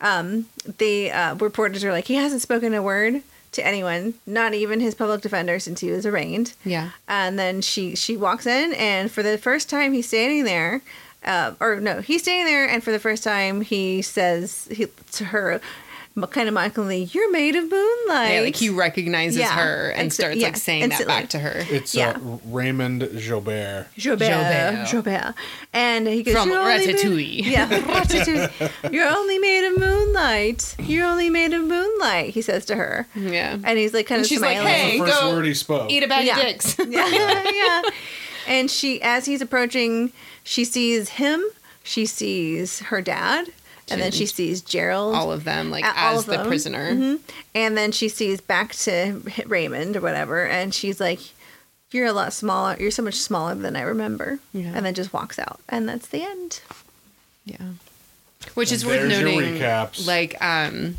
Um, 0.00 0.46
the 0.78 1.12
uh, 1.12 1.36
reporters 1.36 1.84
are 1.84 1.92
like, 1.92 2.08
he 2.08 2.16
hasn't 2.16 2.42
spoken 2.42 2.74
a 2.74 2.82
word 2.82 3.22
to 3.52 3.64
anyone, 3.64 4.14
not 4.26 4.54
even 4.54 4.80
his 4.80 4.96
public 4.96 5.20
defender 5.20 5.60
since 5.60 5.78
he 5.80 5.92
was 5.92 6.04
arraigned. 6.04 6.54
Yeah. 6.64 6.90
And 7.06 7.38
then 7.38 7.62
she 7.62 7.94
she 7.94 8.16
walks 8.16 8.44
in, 8.46 8.72
and 8.74 9.08
for 9.08 9.22
the 9.22 9.38
first 9.38 9.70
time, 9.70 9.92
he's 9.92 10.08
standing 10.08 10.44
there. 10.44 10.82
Uh, 11.24 11.54
or 11.60 11.78
no, 11.78 12.00
he's 12.00 12.22
standing 12.22 12.46
there, 12.46 12.68
and 12.68 12.82
for 12.82 12.90
the 12.90 12.98
first 12.98 13.22
time, 13.22 13.60
he 13.60 14.02
says 14.02 14.66
he, 14.68 14.88
to 15.12 15.26
her, 15.26 15.60
kind 16.30 16.46
of 16.48 16.54
mockingly, 16.54 17.04
"You're 17.12 17.30
made 17.32 17.56
of 17.56 17.70
moonlight." 17.70 18.34
Yeah, 18.34 18.40
like 18.40 18.56
he 18.56 18.68
recognizes 18.68 19.38
Yeah. 19.38 19.54
her 19.56 19.90
and 19.90 20.06
Ex- 20.06 20.14
starts 20.16 20.36
yeah, 20.36 20.46
like 20.48 20.56
saying 20.56 20.82
instantly. 20.82 21.06
that 21.14 21.20
back 21.22 21.28
to 21.30 21.38
her. 21.38 21.64
It's 21.70 21.94
Yeah. 21.94 22.10
uh, 22.10 22.38
Raymond 22.46 23.08
Joubert. 23.16 23.86
Joubert, 23.96 24.28
Joubert. 24.28 24.86
Joubert, 24.88 25.34
and 25.72 26.06
he 26.06 26.22
goes 26.22 26.34
From 26.34 26.50
"You're 26.50 26.60
only 26.60 26.86
made- 26.86 26.96
Ratatouille." 26.96 27.44
yeah, 27.46 27.68
Ratatouille. 27.68 28.92
You're 28.92 29.08
only 29.08 29.38
made 29.38 29.64
of 29.66 29.78
moonlight. 29.78 30.74
You're 30.78 31.06
only 31.06 31.30
made 31.30 31.52
of 31.54 31.62
moonlight. 31.62 32.30
He 32.34 32.42
says 32.42 32.64
to 32.66 32.76
her, 32.76 33.06
Yeah. 33.14 33.56
and 33.64 33.78
he's 33.78 33.94
like 33.94 34.06
kind 34.06 34.18
And 34.18 34.24
of 34.24 34.28
she's 34.28 34.40
like, 34.40 34.58
smiling. 34.58 34.74
"Hey, 34.74 34.98
The 34.98 35.06
first 35.06 35.20
go 35.20 35.30
word 35.34 35.46
he 35.46 35.54
spoke. 35.54 35.90
Eat 35.90 36.02
a 36.02 36.08
bag 36.08 36.26
Yeah. 36.26 36.36
of 36.38 36.42
dicks. 36.46 36.76
yeah, 36.88 37.42
yeah. 37.52 37.82
And 38.46 38.70
she, 38.70 39.00
as 39.02 39.24
he's 39.26 39.40
approaching, 39.40 40.12
she 40.44 40.64
sees 40.64 41.10
him. 41.10 41.44
She 41.84 42.06
sees 42.06 42.78
her 42.80 43.00
dad, 43.00 43.48
and 43.92 44.00
then 44.02 44.12
she 44.12 44.26
sees 44.26 44.60
Gerald. 44.62 45.14
All 45.14 45.30
of 45.32 45.44
them, 45.44 45.70
like 45.70 45.84
all 45.84 46.14
as 46.16 46.20
of 46.20 46.26
the 46.26 46.36
them. 46.38 46.46
prisoner. 46.46 46.92
Mhm. 46.92 47.18
And 47.54 47.76
then 47.76 47.92
she 47.92 48.08
sees 48.08 48.40
back 48.40 48.74
to 48.76 49.22
Raymond 49.46 49.96
or 49.96 50.00
whatever, 50.00 50.46
and 50.46 50.74
she's 50.74 50.98
like, 51.00 51.20
"You're 51.90 52.06
a 52.06 52.12
lot 52.12 52.32
smaller. 52.32 52.76
You're 52.80 52.90
so 52.90 53.02
much 53.02 53.14
smaller 53.16 53.54
than 53.54 53.76
I 53.76 53.82
remember." 53.82 54.38
Yeah. 54.52 54.72
And 54.74 54.84
then 54.86 54.94
just 54.94 55.12
walks 55.12 55.38
out, 55.38 55.60
and 55.68 55.88
that's 55.88 56.08
the 56.08 56.22
end. 56.22 56.60
Yeah. 57.44 57.56
Which 58.54 58.70
And 58.70 58.76
is 58.76 58.86
worth 58.86 59.08
noting. 59.08 59.60
Like 60.06 60.36
um 60.42 60.96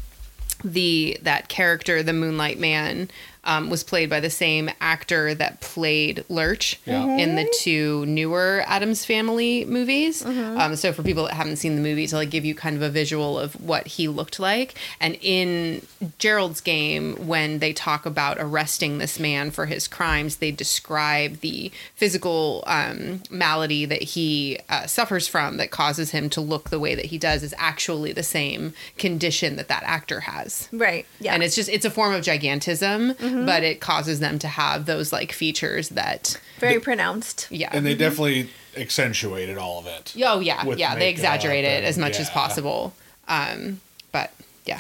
the 0.64 1.18
that 1.24 1.50
character, 1.50 2.02
the 2.04 2.14
Moonlight 2.14 2.58
Man, 2.60 3.10
um, 3.46 3.70
was 3.70 3.84
played 3.84 4.10
by 4.10 4.20
the 4.20 4.30
same 4.30 4.70
actor 4.82 5.34
that 5.36 5.60
played 5.62 6.24
Lurch 6.30 6.80
Yeah. 6.86 7.06
in 7.18 7.36
the 7.36 7.52
two 7.60 8.06
newer 8.06 8.64
Addams 8.68 9.06
Family 9.06 9.66
movies. 9.66 10.24
Mm-hmm. 10.24 10.60
Um, 10.60 10.76
so 10.76 10.94
for 10.94 11.04
people 11.04 11.26
that 11.26 11.34
haven't 11.34 11.58
seen 11.58 11.76
the 11.76 11.82
movie, 11.82 12.08
to 12.08 12.16
like 12.16 12.30
give 12.30 12.46
you 12.46 12.56
kind 12.56 12.76
of 12.76 12.82
a 12.82 12.90
visual 12.90 13.38
of 13.40 13.54
what 13.62 13.88
he 13.88 14.08
looked 14.08 14.40
like, 14.40 14.76
and 15.00 15.18
in 15.22 15.86
Gerald's 16.20 16.62
game, 16.62 17.28
when 17.28 17.60
they 17.60 17.74
talk 17.74 18.06
about 18.06 18.38
arresting 18.40 18.98
this 18.98 19.20
man 19.20 19.52
for 19.52 19.66
his 19.66 19.88
crimes, 19.88 20.38
they 20.38 20.52
describe 20.52 21.40
the 21.42 21.72
physical 21.96 22.64
um, 22.68 23.22
malady 23.30 23.86
that 23.86 24.02
he 24.02 24.60
uh, 24.70 24.86
suffers 24.88 25.28
from 25.28 25.58
that 25.58 25.72
causes 25.72 26.12
him 26.12 26.30
to 26.30 26.42
look 26.42 26.70
the 26.70 26.80
way 26.80 26.96
that 26.96 27.06
he 27.06 27.18
does 27.18 27.44
is 27.44 27.54
actually 27.58 28.12
the 28.14 28.24
same 28.24 28.74
condition 28.98 29.56
that 29.56 29.68
that 29.68 29.84
actor 29.84 30.22
has. 30.22 30.70
Right. 30.72 31.06
Yeah. 31.20 31.34
And 31.34 31.44
it's 31.44 31.56
just 31.56 31.70
it's 31.70 31.86
a 31.86 31.92
form 31.92 32.14
of 32.14 32.24
gigantism, 32.24 33.16
but 33.46 33.64
it 33.64 33.82
causes 33.82 34.20
them 34.20 34.40
to 34.40 34.48
have 34.48 34.86
those 34.86 35.12
like 35.14 35.32
features 35.32 35.90
that 35.90 36.40
very 36.60 36.80
pronounced. 36.80 37.48
yeah. 37.50 37.70
And 37.74 37.86
they 37.86 37.96
definitely 37.96 38.50
accentuated 38.78 39.58
all 39.58 39.80
of 39.80 39.88
it. 39.88 40.14
oh 40.26 40.40
yeah, 40.40 40.66
with 40.66 40.80
yeah, 40.80 40.94
they 40.96 41.00
makeup 41.02 41.12
exaggerate 41.20 41.66
it 41.66 41.84
as 41.84 41.98
much 41.98 42.20
as 42.20 42.30
possible. 42.30 42.94
Um 43.28 43.82
but 44.12 44.32
yeah. 44.66 44.80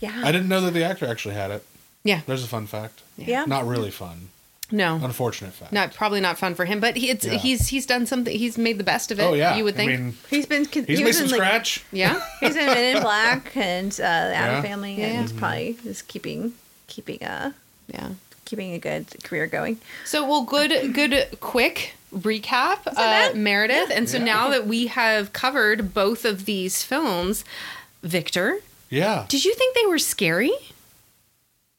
Yeah. 0.00 0.20
I 0.24 0.32
didn't 0.32 0.48
know 0.48 0.60
that 0.62 0.72
the 0.74 0.84
actor 0.84 1.06
actually 1.06 1.34
had 1.34 1.50
it. 1.50 1.64
Yeah. 2.02 2.20
There's 2.26 2.44
a 2.44 2.48
fun 2.48 2.66
fact. 2.66 3.02
yeah. 3.16 3.44
Not 3.46 3.66
really 3.66 3.90
fun. 3.90 4.28
No. 4.70 4.96
Unfortunate 5.02 5.52
fact. 5.52 5.72
Not 5.72 5.94
probably 5.94 6.20
not 6.20 6.38
fun 6.38 6.54
for 6.54 6.64
him, 6.64 6.80
but 6.80 6.96
he, 6.96 7.10
it's 7.10 7.24
Yeah. 7.24 7.34
he's 7.34 7.68
he's 7.68 7.86
done 7.86 8.06
something. 8.06 8.36
He's 8.36 8.56
made 8.58 8.78
the 8.78 8.84
best 8.84 9.10
of 9.12 9.20
it. 9.20 9.22
Oh 9.22 9.34
yeah. 9.34 9.56
you 9.56 9.64
would 9.64 9.76
think. 9.76 9.92
I 9.92 9.96
mean, 9.96 10.14
He's 10.30 10.46
been. 10.46 10.64
con- 10.66 10.84
he's 10.84 10.98
he 10.98 11.04
made 11.04 11.08
was 11.10 11.16
some 11.18 11.26
in, 11.26 11.30
like, 11.32 11.38
scratch. 11.38 11.84
yeah, 11.92 12.20
He's 12.40 12.56
in 12.56 12.66
Men 12.66 12.96
in 12.96 13.02
Black 13.02 13.54
and 13.56 13.92
uh, 13.92 13.96
the 13.96 14.34
Adam 14.34 14.56
Yeah. 14.56 14.62
Family, 14.62 14.94
Yeah. 14.94 15.06
and 15.06 15.20
he's 15.22 15.32
probably 15.32 15.78
is 15.84 16.02
keeping 16.02 16.54
keeping 16.86 17.22
uh 17.22 17.52
yeah. 17.88 18.10
keeping 18.44 18.72
a 18.74 18.78
good 18.78 19.06
career 19.24 19.46
going. 19.46 19.78
So 20.04 20.26
well, 20.28 20.42
good, 20.44 20.92
good, 20.94 21.38
quick 21.40 21.94
recap, 22.14 22.86
uh, 22.86 22.92
bad. 22.94 23.36
Meredith. 23.36 23.90
And 23.90 24.08
so 24.08 24.18
Yeah. 24.18 24.24
now 24.24 24.48
that 24.50 24.66
we 24.66 24.86
have 24.88 25.32
covered 25.32 25.94
both 25.94 26.24
of 26.24 26.44
these 26.44 26.82
films, 26.82 27.44
Victor, 28.02 28.58
Yeah. 28.90 29.24
did 29.28 29.44
you 29.44 29.54
think 29.54 29.74
they 29.74 29.86
were 29.86 29.98
scary? 29.98 30.52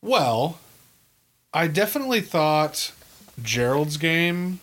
Well, 0.01 0.59
I 1.53 1.67
definitely 1.67 2.21
thought 2.21 2.91
Gerald's 3.41 3.97
game. 3.97 4.59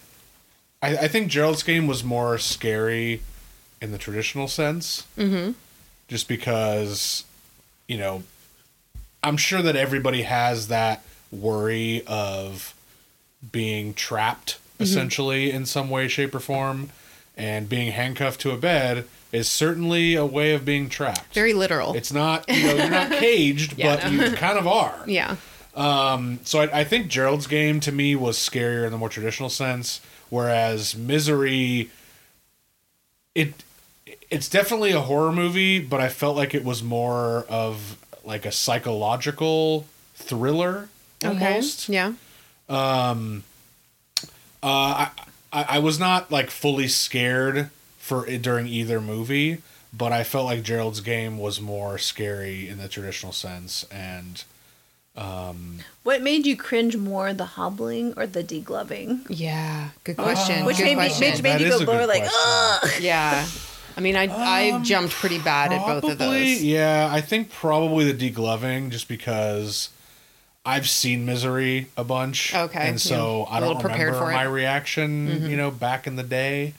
I, 0.82 0.97
I 0.97 1.09
think 1.09 1.28
Gerald's 1.28 1.62
game 1.62 1.86
was 1.86 2.02
more 2.05 2.36
scary 2.39 3.23
in 3.81 3.93
the 3.93 3.98
traditional 3.98 4.48
sense. 4.48 5.05
Mm-hmm. 5.16 5.52
Just 6.09 6.28
because, 6.28 7.24
you 7.89 7.97
know, 7.97 8.24
I'm 9.23 9.36
sure 9.36 9.62
that 9.62 9.77
everybody 9.77 10.23
has 10.23 10.69
that 10.69 11.02
worry 11.32 12.04
of 12.06 12.74
being 13.50 13.94
trapped 13.94 14.59
mm-hmm. 14.74 14.84
essentially 14.84 15.50
in 15.50 15.66
some 15.66 15.90
way, 15.90 16.06
shape, 16.06 16.34
or 16.34 16.40
form, 16.40 16.90
and 17.36 17.68
being 17.68 17.92
handcuffed 17.92 18.40
to 18.42 18.50
a 18.52 18.56
bed 18.56 19.06
is 19.32 19.50
certainly 19.50 20.14
a 20.14 20.26
way 20.26 20.52
of 20.52 20.64
being 20.64 20.88
trapped. 20.88 21.32
Very 21.34 21.54
literal. 21.54 21.94
It's 21.94 22.12
not, 22.12 22.48
you 22.48 22.66
know, 22.66 22.74
you're 22.74 22.90
not 22.90 23.10
caged, 23.10 23.74
Yeah, 23.78 23.96
but 23.96 24.12
no. 24.12 24.24
you 24.26 24.36
kind 24.36 24.59
of 24.59 24.66
are. 24.66 25.02
yeah. 25.06 25.36
Um, 25.74 26.40
so 26.44 26.60
I, 26.60 26.80
I 26.80 26.84
think 26.84 27.09
Gerald's 27.09 27.46
game 27.46 27.80
to 27.80 27.92
me 27.92 28.14
was 28.14 28.36
scarier 28.36 28.84
in 28.84 28.92
the 28.92 28.98
more 28.98 29.09
traditional 29.09 29.48
sense, 29.48 30.02
whereas 30.28 30.94
Misery, 30.94 31.90
it 33.34 33.54
it's 34.30 34.48
definitely 34.48 34.92
a 34.92 35.00
horror 35.00 35.32
movie, 35.32 35.78
but 35.78 35.98
I 35.98 36.10
felt 36.10 36.36
like 36.36 36.54
it 36.54 36.62
was 36.62 36.82
more 36.82 37.46
of 37.48 37.96
like 38.22 38.44
a 38.44 38.52
psychological 38.52 39.86
thriller 40.14 40.90
almost. 41.24 41.89
Okay. 41.90 41.94
Yeah. 41.94 42.12
Um, 42.69 43.44
Uh, 44.62 44.66
I, 44.66 45.11
I 45.53 45.62
I 45.77 45.78
was 45.81 45.99
not 45.99 46.31
like 46.31 46.51
fully 46.51 46.89
scared 46.89 47.70
for 47.99 48.27
it 48.28 48.43
during 48.43 48.66
either 48.69 49.01
movie, 49.01 49.59
but 49.93 50.12
I 50.12 50.23
felt 50.24 50.47
like 50.47 50.62
Gerald's 50.62 51.01
game 51.01 51.36
was 51.39 51.61
more 51.61 51.99
scary 51.99 52.69
in 52.69 52.78
the 52.78 52.89
traditional 52.89 53.32
sense, 53.32 53.85
and 53.90 54.44
Um, 55.15 55.81
What 56.05 56.23
made 56.23 56.47
you 56.47 56.57
cringe 56.57 56.97
more, 56.97 57.35
the 57.35 57.44
hobbling 57.61 58.15
or 58.16 58.27
the 58.27 58.43
degloving? 58.43 59.27
Yeah. 59.28 59.90
Good 60.05 60.16
question. 60.16 60.65
Which 60.65 60.78
Good 60.78 60.85
made 60.85 60.97
me, 60.97 61.07
question. 61.09 61.32
which 61.32 61.43
made 61.43 61.53
That 61.53 61.61
you 61.61 61.69
go 61.69 61.77
a 61.77 61.78
good 61.85 61.89
more 61.89 62.07
like, 62.07 62.23
question. 62.23 62.97
ugh. 62.97 63.03
yeah. 63.03 63.47
I 63.97 64.01
mean, 64.01 64.16
I 64.16 64.24
I 64.32 64.81
jumped 64.81 65.12
pretty 65.12 65.39
bad 65.39 65.70
at 65.73 65.85
both 65.85 66.11
of 66.12 66.16
those. 66.19 66.62
Yeah, 66.62 67.11
I 67.12 67.20
think 67.20 67.51
probably 67.53 68.11
the 68.11 68.16
degloving, 68.31 68.89
just 68.90 69.07
because 69.07 69.90
I've 70.64 70.89
seen 70.89 71.26
Misery 71.26 71.89
a 71.97 72.05
bunch. 72.05 72.55
Okay, 72.55 72.89
and 72.89 73.01
so 73.01 73.47
yeah. 73.48 73.55
I 73.55 73.59
A 73.59 73.60
don't 73.62 73.80
prepared 73.80 74.14
remember 74.14 74.18
for 74.18 74.30
it. 74.30 74.34
Mm-hmm. 74.34 74.44
my 74.44 74.51
reaction. 74.51 75.51
You 75.51 75.56
know, 75.56 75.70
back 75.70 76.06
in 76.06 76.16
the 76.16 76.22
day. 76.22 76.74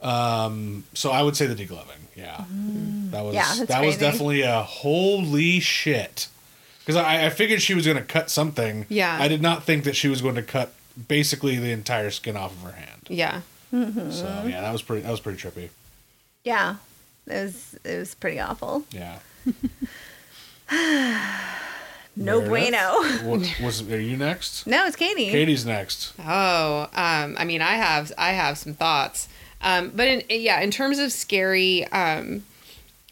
Um, 0.00 0.84
so 0.94 1.10
I 1.10 1.22
would 1.22 1.36
say 1.36 1.46
the 1.46 1.54
degloving. 1.56 1.98
Yeah, 2.14 2.44
that 3.10 3.24
was 3.24 3.34
Mm. 3.34 3.34
Yeah, 3.34 3.54
that's 3.56 3.68
that 3.68 3.84
was 3.84 3.96
definitely 3.96 4.42
a 4.42 4.62
holy 4.62 5.60
shit. 5.60 6.28
Because 6.80 6.96
I, 6.96 7.26
I 7.26 7.30
figured 7.30 7.60
she 7.60 7.74
was 7.74 7.84
going 7.84 7.98
to 7.98 8.02
cut 8.02 8.30
something. 8.30 8.86
Yeah. 8.88 9.18
I 9.20 9.28
did 9.28 9.42
not 9.42 9.64
think 9.64 9.84
that 9.84 9.94
she 9.94 10.08
was 10.08 10.22
going 10.22 10.36
to 10.36 10.42
cut 10.42 10.72
basically 11.08 11.56
the 11.56 11.70
entire 11.70 12.10
skin 12.10 12.36
off 12.36 12.52
of 12.52 12.62
her 12.62 12.72
hand. 12.72 13.02
Yeah. 13.08 13.40
So 13.70 14.44
yeah, 14.46 14.62
that 14.62 14.72
was 14.72 14.80
pretty. 14.82 15.02
That 15.02 15.10
was 15.10 15.20
pretty 15.20 15.38
trippy. 15.38 15.68
Yeah, 16.44 16.76
it 17.26 17.32
was 17.44 17.76
it 17.84 17.98
was 17.98 18.14
pretty 18.14 18.40
awful. 18.40 18.84
Yeah. 18.90 19.18
No 22.18 22.40
Meredith? 22.40 22.70
bueno. 22.72 23.28
What, 23.28 23.54
was 23.62 23.82
are 23.90 24.00
you 24.00 24.16
next? 24.16 24.66
No, 24.66 24.86
it's 24.86 24.96
Kaity. 24.96 25.30
Kaity's 25.30 25.64
next. 25.64 26.12
Oh, 26.18 26.88
um, 26.94 27.36
I 27.38 27.44
mean, 27.44 27.62
I 27.62 27.76
have 27.76 28.12
I 28.18 28.30
have 28.32 28.58
some 28.58 28.74
thoughts, 28.74 29.28
um, 29.62 29.92
but 29.94 30.08
in, 30.08 30.22
yeah, 30.28 30.60
in 30.60 30.70
terms 30.70 30.98
of 30.98 31.12
scary, 31.12 31.84
um, 31.86 32.44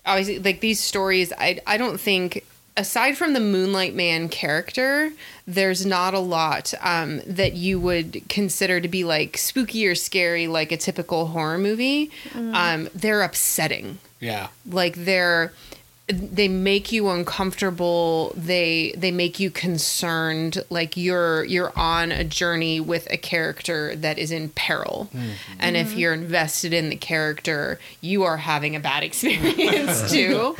obviously, 0.05 0.39
like 0.41 0.61
these 0.61 0.81
stories, 0.83 1.33
I 1.39 1.61
I 1.67 1.77
don't 1.77 1.99
think 2.01 2.45
aside 2.77 3.17
from 3.17 3.33
the 3.33 3.41
Moonlight 3.41 3.95
Man 3.95 4.29
character, 4.29 5.11
there's 5.47 5.87
not 5.87 6.13
a 6.13 6.19
lot 6.19 6.75
um, 6.83 7.23
that 7.27 7.55
you 7.55 7.81
would 7.81 8.23
consider 8.29 8.81
to 8.81 8.89
be 8.89 9.03
like 9.05 9.39
spooky 9.39 9.87
or 9.87 9.95
scary, 9.95 10.47
like 10.47 10.73
a 10.73 10.77
typical 10.77 11.29
horror 11.29 11.57
movie. 11.59 12.11
Um, 12.35 12.89
they're 12.95 13.23
upsetting 13.23 13.99
Yeah. 14.21 14.49
like 14.69 14.95
they're 14.97 15.53
they 16.09 16.47
make 16.47 16.93
you 16.93 17.09
uncomfortable. 17.09 18.33
They 18.37 18.95
they 18.97 19.11
make 19.11 19.41
you 19.41 19.51
concerned. 19.51 20.63
Like 20.71 20.97
you're 20.97 21.45
you're 21.45 21.77
on 21.77 22.13
a 22.13 22.23
journey 22.23 22.79
with 22.79 23.11
a 23.11 23.17
character 23.17 23.97
that 23.97 24.19
is 24.19 24.31
in 24.31 24.51
peril. 24.51 25.09
Mm-hmm. 25.13 25.33
And 25.59 25.77
if 25.77 25.91
mm-hmm. 25.91 25.99
you're 25.99 26.15
invested 26.15 26.73
in 26.73 26.91
the 26.91 26.97
character 26.97 27.81
you 28.01 28.23
are 28.23 28.37
having 28.37 28.77
a 28.77 28.81
bad 28.81 29.03
experience 29.03 30.11
too 30.11 30.57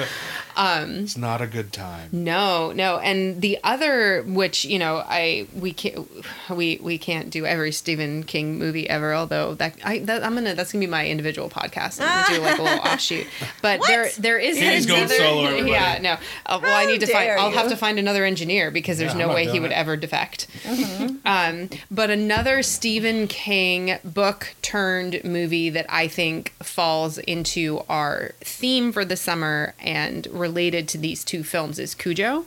It's 0.59 1.17
not 1.17 1.41
a 1.41 1.47
good 1.47 1.73
time. 1.73 2.09
no, 2.13 2.73
no, 2.73 2.99
and 2.99 3.41
the 3.43 3.59
other, 3.63 4.23
which 4.23 4.65
you 4.65 4.79
know, 4.79 5.03
I 5.07 5.47
we 5.55 5.73
can't 5.73 6.09
we 6.51 6.79
we 6.83 6.99
can't 6.99 7.31
do 7.31 7.45
every 7.47 7.73
Stephen 7.73 8.23
King 8.25 8.59
movie 8.59 8.89
ever. 8.89 9.15
Although 9.15 9.55
that 9.57 9.77
I 9.85 9.99
that, 10.01 10.25
I'm 10.25 10.35
gonna 10.35 10.55
that's 10.55 10.73
gonna 10.73 10.81
be 10.85 10.87
my 10.91 11.07
individual 11.07 11.51
podcast. 11.51 12.01
I'm 12.01 12.25
gonna 12.25 12.39
do 12.39 12.43
like 12.45 12.59
a 12.59 12.63
little 12.63 12.79
offshoot. 12.93 13.27
But 13.63 13.81
there 13.87 14.09
there 14.19 14.39
is 14.39 14.59
Kaity's 14.59 14.87
going 14.87 15.01
another- 15.05 15.15
solo. 15.17 15.51
Yeah, 15.67 15.99
no. 16.01 16.13
Uh, 16.47 16.61
well, 16.63 16.75
I 16.75 16.87
need 16.87 17.01
to 17.01 17.07
find. 17.07 17.27
dare 17.27 17.39
I'll 17.39 17.51
have 17.51 17.69
to 17.69 17.77
find 17.77 17.99
another 17.99 18.25
engineer 18.25 18.71
because 18.71 18.99
there's 18.99 19.13
Yeah, 19.15 19.27
no 19.27 19.35
way 19.35 19.47
he 19.47 19.61
would 19.61 19.73
it. 19.73 19.75
ever 19.75 19.97
defect. 19.97 20.47
Um, 21.25 21.71
but 21.91 22.09
another 22.11 22.63
Stephen 22.63 23.27
King 23.27 23.99
book 24.05 24.55
turned 24.63 25.21
movie 25.25 25.71
that 25.71 25.87
I 25.89 26.07
think 26.07 26.53
falls 26.63 27.19
into 27.19 27.83
our 27.89 28.33
theme 28.41 28.93
for 28.93 29.05
the 29.05 29.17
summer 29.17 29.75
and 29.81 30.27
related 30.47 30.89
to 30.93 30.99
these 30.99 31.21
two 31.25 31.43
films 31.45 31.79
is 31.79 31.95
Cujo 31.95 32.45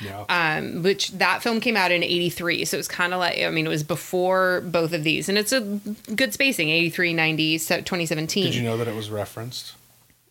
Yeah. 0.00 0.24
um, 0.28 0.82
which 0.82 1.04
that 1.24 1.42
film 1.42 1.58
came 1.60 1.76
out 1.82 1.90
in 1.92 2.02
83 2.02 2.64
so 2.64 2.76
it 2.76 2.82
was 2.84 2.88
kind 2.88 3.12
of 3.14 3.20
like 3.24 3.36
i 3.40 3.48
mean 3.50 3.64
it 3.70 3.74
was 3.78 3.84
before 3.96 4.60
both 4.78 4.92
of 4.92 5.02
these 5.08 5.28
and 5.28 5.38
it's 5.38 5.52
a 5.52 5.60
good 6.20 6.32
spacing 6.32 6.68
83 6.68 7.12
90 7.14 7.58
2017 7.58 8.44
Did 8.44 8.54
you 8.54 8.62
know 8.68 8.76
that 8.76 8.88
it 8.88 8.96
was 9.02 9.08
referenced? 9.22 9.74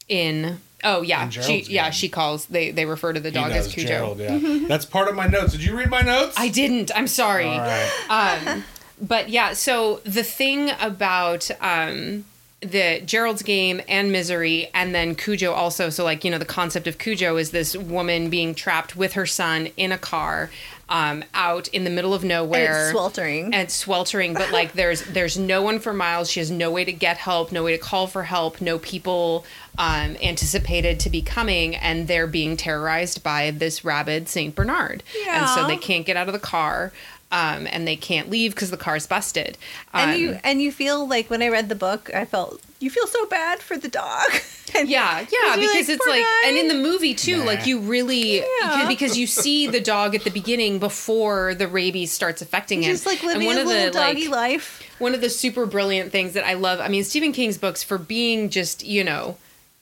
in 0.10 0.60
oh 0.84 1.02
yeah 1.02 1.24
In 1.24 1.30
she 1.32 1.61
yeah 1.64 1.84
game. 1.86 1.91
she 1.99 2.10
calls 2.10 2.45
they 2.48 2.72
they 2.72 2.86
refer 2.86 3.14
to 3.14 3.22
the 3.22 3.30
He 3.30 3.40
dog 3.40 3.49
does, 3.53 3.68
as 3.68 3.74
cujo 3.74 3.88
Gerald, 3.88 4.20
yeah. 4.20 4.68
That's 4.68 4.86
part 4.86 5.07
of 5.07 5.15
my 5.15 5.28
notes. 5.28 5.53
Did 5.53 5.64
you 5.64 5.74
read 5.78 5.90
my 5.90 6.02
notes? 6.02 6.36
i 6.38 6.49
didn't 6.49 6.91
i'm 6.95 7.07
sorry 7.07 7.45
right. 7.48 8.64
but 9.02 9.30
yeah 9.30 9.53
so 9.53 10.02
the 10.18 10.24
thing 10.24 10.72
about 10.82 11.49
um 11.61 12.26
the 12.64 13.02
Gerald's 13.06 13.41
game 13.44 13.81
and 13.88 14.11
Misery, 14.11 14.69
and 14.73 14.94
then 14.95 15.15
Cujo 15.15 15.52
also. 15.52 15.90
So, 15.90 16.03
like, 16.03 16.23
you 16.23 16.31
know, 16.31 16.38
the 16.38 16.45
concept 16.45 16.88
of 16.88 16.98
Cujo 16.98 17.38
is 17.38 17.52
this 17.52 17.76
woman 17.77 18.30
being 18.30 18.56
trapped 18.56 18.95
with 18.95 19.14
her 19.14 19.26
son 19.26 19.69
in 19.77 19.91
a 19.91 19.98
car 19.98 20.49
um, 20.90 21.23
out 21.34 21.68
in 21.69 21.85
the 21.85 21.90
middle 21.90 22.14
of 22.14 22.22
And 22.23 22.30
nowhere. 22.30 22.84
it's 22.84 22.91
sweltering. 22.91 23.45
and 23.45 23.56
it's 23.56 23.73
sweltering 23.73 24.34
but 24.34 24.52
like 24.52 24.73
there's 24.81 25.02
there's 25.06 25.38
no 25.38 25.61
one 25.61 25.80
for 25.80 25.94
miles 25.94 26.30
she 26.30 26.40
has 26.41 26.52
no 26.52 26.69
way 26.69 26.84
to 26.84 26.91
get 26.91 27.18
help 27.18 27.52
no 27.53 27.64
way 27.64 27.72
to 27.72 27.77
call 27.77 28.06
for 28.06 28.23
help 28.23 28.60
no 28.61 28.77
people 28.77 29.45
um, 29.77 30.18
anticipated 30.22 30.99
to 30.99 31.10
be 31.10 31.22
coming 31.22 31.76
and 31.76 32.07
they're 32.07 32.27
being 32.27 32.57
terrorized 32.57 33.23
by 33.23 33.49
this 33.49 33.84
rabid 33.85 34.27
saint 34.27 34.56
bernard 34.56 35.03
yeah. 35.26 35.40
and 35.40 35.49
so 35.49 35.65
they 35.65 35.77
can't 35.77 36.06
get 36.06 36.18
out 36.18 36.27
of 36.27 36.34
the 36.34 36.40
car 36.40 36.91
um, 37.34 37.68
and 37.69 37.85
they 37.85 37.95
can't 37.97 38.30
leave 38.30 38.53
because 38.55 38.69
the 38.72 38.77
car's 38.77 39.05
busted 39.07 39.57
and 39.93 40.11
Um, 40.11 40.18
you 40.18 40.39
and 40.45 40.61
you 40.61 40.72
feel 40.72 41.05
like 41.05 41.30
when 41.30 41.41
I 41.41 41.49
read 41.49 41.68
the 41.68 41.76
book, 41.76 42.10
I 42.14 42.23
felt 42.23 42.61
you 42.80 42.89
feel 42.89 43.07
so 43.07 43.26
bad 43.26 43.60
for 43.60 43.77
the 43.77 43.89
dog. 43.89 44.23
And 44.76 44.89
Yeah, 44.89 45.19
yeah, 45.19 45.55
you're 45.55 45.68
because 45.72 45.88
it's 45.88 46.07
like, 46.07 46.23
guy." 46.23 46.47
and 46.47 46.57
in 46.57 46.68
the 46.68 46.73
movie 46.73 47.14
too, 47.14 47.38
Nah. 47.39 47.43
like 47.45 47.68
you 47.68 47.80
really, 47.80 48.38
Yeah. 48.61 48.85
because 48.88 49.15
you 49.15 49.27
see 49.27 49.68
the 49.68 49.80
dog 49.80 50.15
at 50.15 50.23
the 50.23 50.31
beginning 50.31 50.80
before 50.80 51.53
the 51.53 51.68
rabies 51.68 52.11
starts 52.11 52.41
affecting 52.41 52.80
He's 52.80 52.88
him. 52.88 52.93
just 52.95 53.05
like 53.05 53.19
And 53.22 53.34
living 53.34 53.45
one 53.45 53.57
a 53.57 53.61
of 53.61 53.68
little 53.68 53.85
the, 53.85 53.91
doggy 53.91 54.27
like, 54.30 54.31
life. 54.53 54.81
one 54.97 55.14
of 55.14 55.22
the 55.22 55.30
super 55.30 55.68
brilliant 55.68 56.11
things 56.11 56.34
that 56.34 56.43
I 56.43 56.53
love. 56.55 56.80
I 56.80 56.88
mean, 56.88 57.03
Stephen 57.03 57.34
King's 57.34 57.60
books 57.60 57.84
for 57.84 57.99
being 57.99 58.49
just, 58.49 58.84
you 58.84 59.03
know, 59.03 59.38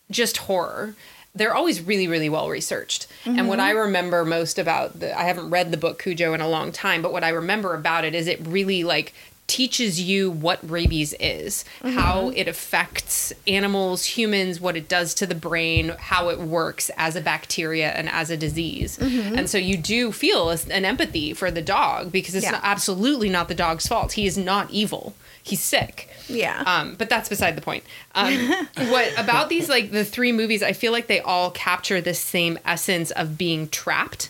just 0.10 0.36
horror. 0.38 0.94
They're 1.34 1.56
always 1.56 1.82
really, 1.82 2.08
really 2.08 2.30
well 2.30 2.50
researched. 2.50 3.08
And 3.26 3.48
what 3.48 3.60
mm-hmm. 3.60 3.68
I 3.68 3.72
remember 3.72 4.26
most 4.26 4.60
about 4.60 5.00
the, 5.00 5.18
I 5.18 5.24
haven't 5.24 5.50
read 5.50 5.72
the 5.72 5.78
book 5.78 6.02
Cujo 6.02 6.34
in 6.34 6.42
a 6.42 6.48
long 6.50 6.72
time, 6.72 7.02
but 7.02 7.14
what 7.14 7.24
I 7.24 7.30
remember 7.30 7.74
about 7.74 8.04
it 8.04 8.14
is 8.14 8.28
it 8.28 8.46
really 8.46 8.84
like 8.84 9.14
teaches 9.48 10.00
you 10.00 10.32
what 10.32 10.60
rabies 10.70 11.14
is, 11.20 11.66
mm-hmm. 11.82 11.98
how 11.98 12.30
it 12.30 12.48
affects 12.48 13.34
animals, 13.46 14.06
humans, 14.06 14.62
what 14.62 14.78
it 14.78 14.88
does 14.88 15.14
to 15.16 15.26
the 15.26 15.36
brain, 15.36 15.94
how 16.00 16.30
it 16.30 16.40
works 16.40 16.90
as 16.96 17.18
a 17.18 17.22
bacteria 17.22 17.92
and 17.92 18.08
as 18.08 18.30
a 18.30 18.38
disease. 18.38 18.98
Mm-hmm. 18.98 19.38
And 19.38 19.50
so 19.50 19.58
you 19.58 19.76
do 19.76 20.14
feel 20.14 20.50
an 20.50 20.86
empathy 20.86 21.34
for 21.34 21.52
the 21.52 21.62
dog 21.62 22.14
because 22.14 22.34
it's 22.34 22.46
Yeah. 22.46 22.52
not, 22.52 22.62
absolutely 22.64 23.30
not 23.30 23.50
the 23.50 23.56
dog's 23.56 23.88
fault. 23.88 24.14
He 24.14 24.26
is 24.26 24.38
not 24.38 24.72
evil. 24.72 25.16
He's 25.52 25.62
sick. 25.62 26.08
Yeah. 26.30 26.64
Um, 26.66 26.96
but 26.96 27.10
that's 27.10 27.28
beside 27.28 27.58
the 27.58 27.62
point. 27.62 27.84
Um, 28.16 28.34
what 28.88 29.12
about 29.20 29.50
these 29.50 29.68
like 29.68 29.92
the 29.92 30.06
three 30.06 30.32
movies? 30.32 30.64
I 30.64 30.72
feel 30.72 30.94
like 30.94 31.08
they 31.08 31.20
all 31.20 31.52
capture 31.52 32.00
the 32.00 32.14
same 32.14 32.58
essence 32.66 33.12
of 33.12 33.38
being 33.38 33.68
trapped. 33.68 34.30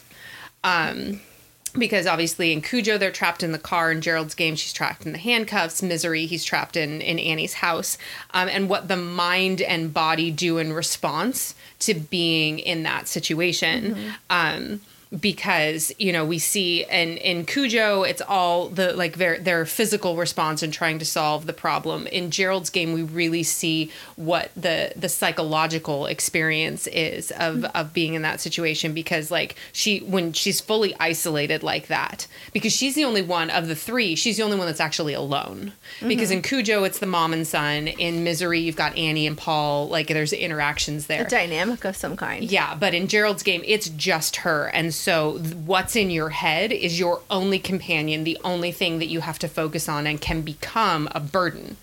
Um, 0.64 1.22
because 1.78 2.08
obviously 2.08 2.52
in 2.52 2.64
Cujo 2.64 2.98
they're 2.98 3.12
trapped 3.12 3.44
in 3.44 3.52
the 3.52 3.60
car. 3.60 3.92
In 3.92 4.02
Gerald's 4.02 4.34
game, 4.34 4.56
she's 4.56 4.74
trapped 4.74 5.06
in 5.06 5.12
the 5.12 5.20
handcuffs. 5.20 5.84
Misery, 5.84 6.26
he's 6.26 6.44
trapped 6.44 6.76
in 6.76 7.02
in 7.02 7.20
Annie's 7.20 7.54
house. 7.54 8.00
Um, 8.34 8.50
and 8.50 8.68
what 8.68 8.88
the 8.88 8.98
mind 8.98 9.62
and 9.62 9.94
body 9.94 10.32
do 10.32 10.58
in 10.58 10.74
response 10.74 11.54
to 11.82 11.94
being 11.94 12.58
in 12.58 12.82
that 12.82 13.08
situation. 13.08 13.96
Um, 14.32 14.82
because 15.20 15.92
you 16.00 16.14
know 16.14 16.24
we 16.24 16.40
see 16.40 16.86
and 16.86 17.18
in 17.18 17.46
Cujo 17.46 18.04
it's 18.04 18.22
all 18.22 18.70
the 18.70 18.94
like 18.94 19.18
their 19.18 19.38
their 19.40 19.66
physical 19.66 20.16
response 20.16 20.64
and 20.64 20.72
trying 20.72 21.00
to 21.00 21.06
solve 21.06 21.46
the 21.46 21.54
problem. 21.54 22.08
In 22.08 22.32
Gerald's 22.32 22.70
game, 22.70 22.94
we 22.94 23.04
really 23.04 23.44
see 23.44 23.92
what 24.16 24.52
the 24.56 24.94
the 24.96 25.10
psychological 25.10 26.06
experience 26.06 26.88
is 26.88 27.32
of 27.32 27.66
of 27.66 27.92
being 27.92 28.14
in 28.14 28.22
that 28.22 28.40
situation 28.40 28.94
because 28.94 29.30
like 29.30 29.56
she 29.74 30.00
when 30.00 30.32
she's 30.32 30.62
fully 30.62 30.96
isolated 31.00 31.62
like 31.62 31.88
that 31.88 32.26
because 32.54 32.72
she's 32.72 32.96
the 32.96 33.04
only 33.04 33.22
one 33.22 33.50
of 33.50 33.68
the 33.68 33.76
three 33.76 34.16
she's 34.16 34.38
the 34.38 34.44
only 34.44 34.58
one 34.58 34.68
that's 34.68 34.80
actually 34.80 35.14
alone 35.14 35.74
because 36.08 36.32
in 36.32 36.42
Cujo 36.42 36.86
it's 36.86 37.00
the 37.00 37.06
mom 37.06 37.34
and 37.34 37.46
son 37.46 37.88
in 37.88 38.24
Misery 38.24 38.62
you've 38.62 38.78
got 38.78 38.98
Annie 38.98 39.28
and 39.28 39.38
Paul 39.38 39.90
like 39.90 40.08
there's 40.08 40.32
interactions 40.32 41.08
there 41.08 41.26
A 41.26 41.30
dynamic 41.30 41.84
of 41.84 41.98
some 41.98 42.16
kind. 42.16 42.50
yeah, 42.50 42.76
but 42.76 42.94
in 42.94 43.08
Gerald's 43.10 43.44
game, 43.44 43.62
it's 43.66 43.90
just 43.90 44.38
her. 44.38 44.68
And 44.68 44.94
so 44.94 45.01
th- 45.38 45.56
what's 45.56 45.96
in 45.96 46.12
your 46.12 46.30
head 46.30 46.72
is 46.72 47.00
your 47.00 47.22
only 47.30 47.58
companion, 47.58 48.24
the 48.24 48.38
only 48.44 48.72
thing 48.72 49.00
that 49.00 49.08
you 49.08 49.22
have 49.22 49.40
to 49.40 49.48
focus 49.48 49.90
on 49.90 50.06
and 50.06 50.22
can 50.22 50.42
become 50.42 51.10
a 51.14 51.20
burden, 51.20 51.78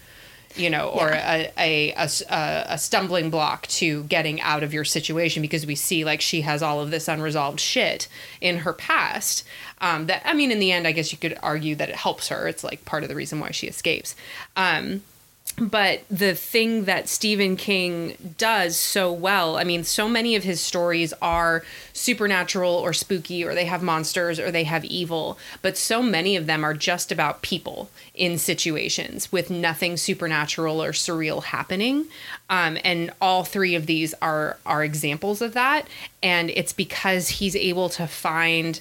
you 0.54 0.70
know, 0.70 0.88
or 0.88 1.10
a 1.10 1.50
a 1.58 1.92
a 1.96 2.78
stumbling 2.78 3.28
block 3.28 3.66
to 3.66 4.04
getting 4.04 4.40
out 4.40 4.62
of 4.62 4.72
your 4.72 4.84
situation 4.84 5.42
because 5.42 5.66
we 5.66 5.74
see 5.74 6.04
like 6.04 6.20
she 6.20 6.42
has 6.42 6.62
all 6.62 6.80
of 6.80 6.92
this 6.92 7.08
unresolved 7.08 7.58
shit 7.58 8.06
in 8.40 8.58
her 8.58 8.72
past. 8.72 9.44
Um, 9.80 10.06
that, 10.06 10.22
I 10.24 10.34
mean, 10.34 10.52
in 10.52 10.60
the 10.60 10.70
end, 10.70 10.86
I 10.86 10.92
guess 10.92 11.10
you 11.10 11.18
could 11.18 11.36
argue 11.42 11.74
that 11.74 11.88
it 11.88 11.96
helps 11.96 12.28
her. 12.28 12.46
It's 12.46 12.62
like 12.62 12.84
part 12.84 13.02
of 13.02 13.08
the 13.08 13.16
reason 13.16 13.40
why 13.40 13.50
she 13.50 13.66
escapes. 13.66 14.14
Um, 14.56 15.02
but 15.60 16.02
the 16.10 16.34
thing 16.34 16.84
that 16.84 17.08
Stephen 17.08 17.56
King 17.56 18.34
does 18.38 18.76
so 18.76 19.12
well, 19.12 19.56
I 19.56 19.64
mean, 19.64 19.84
so 19.84 20.08
many 20.08 20.36
of 20.36 20.44
his 20.44 20.60
stories 20.60 21.12
are 21.20 21.64
supernatural 21.92 22.72
or 22.72 22.92
spooky, 22.92 23.44
or 23.44 23.54
they 23.54 23.64
have 23.64 23.82
monsters 23.82 24.38
or 24.38 24.50
they 24.50 24.64
have 24.64 24.84
evil, 24.84 25.38
but 25.62 25.76
so 25.76 26.02
many 26.02 26.36
of 26.36 26.46
them 26.46 26.64
are 26.64 26.74
just 26.74 27.10
about 27.10 27.42
people 27.42 27.90
in 28.14 28.38
situations 28.38 29.32
with 29.32 29.50
nothing 29.50 29.96
supernatural 29.96 30.82
or 30.82 30.92
surreal 30.92 31.42
happening. 31.44 32.06
Um, 32.50 32.78
and 32.84 33.10
all 33.20 33.44
three 33.44 33.74
of 33.74 33.86
these 33.86 34.14
are 34.22 34.58
are 34.64 34.84
examples 34.84 35.42
of 35.42 35.54
that. 35.54 35.86
And 36.22 36.50
it's 36.50 36.72
because 36.72 37.28
he's 37.28 37.56
able 37.56 37.88
to 37.90 38.06
find 38.06 38.80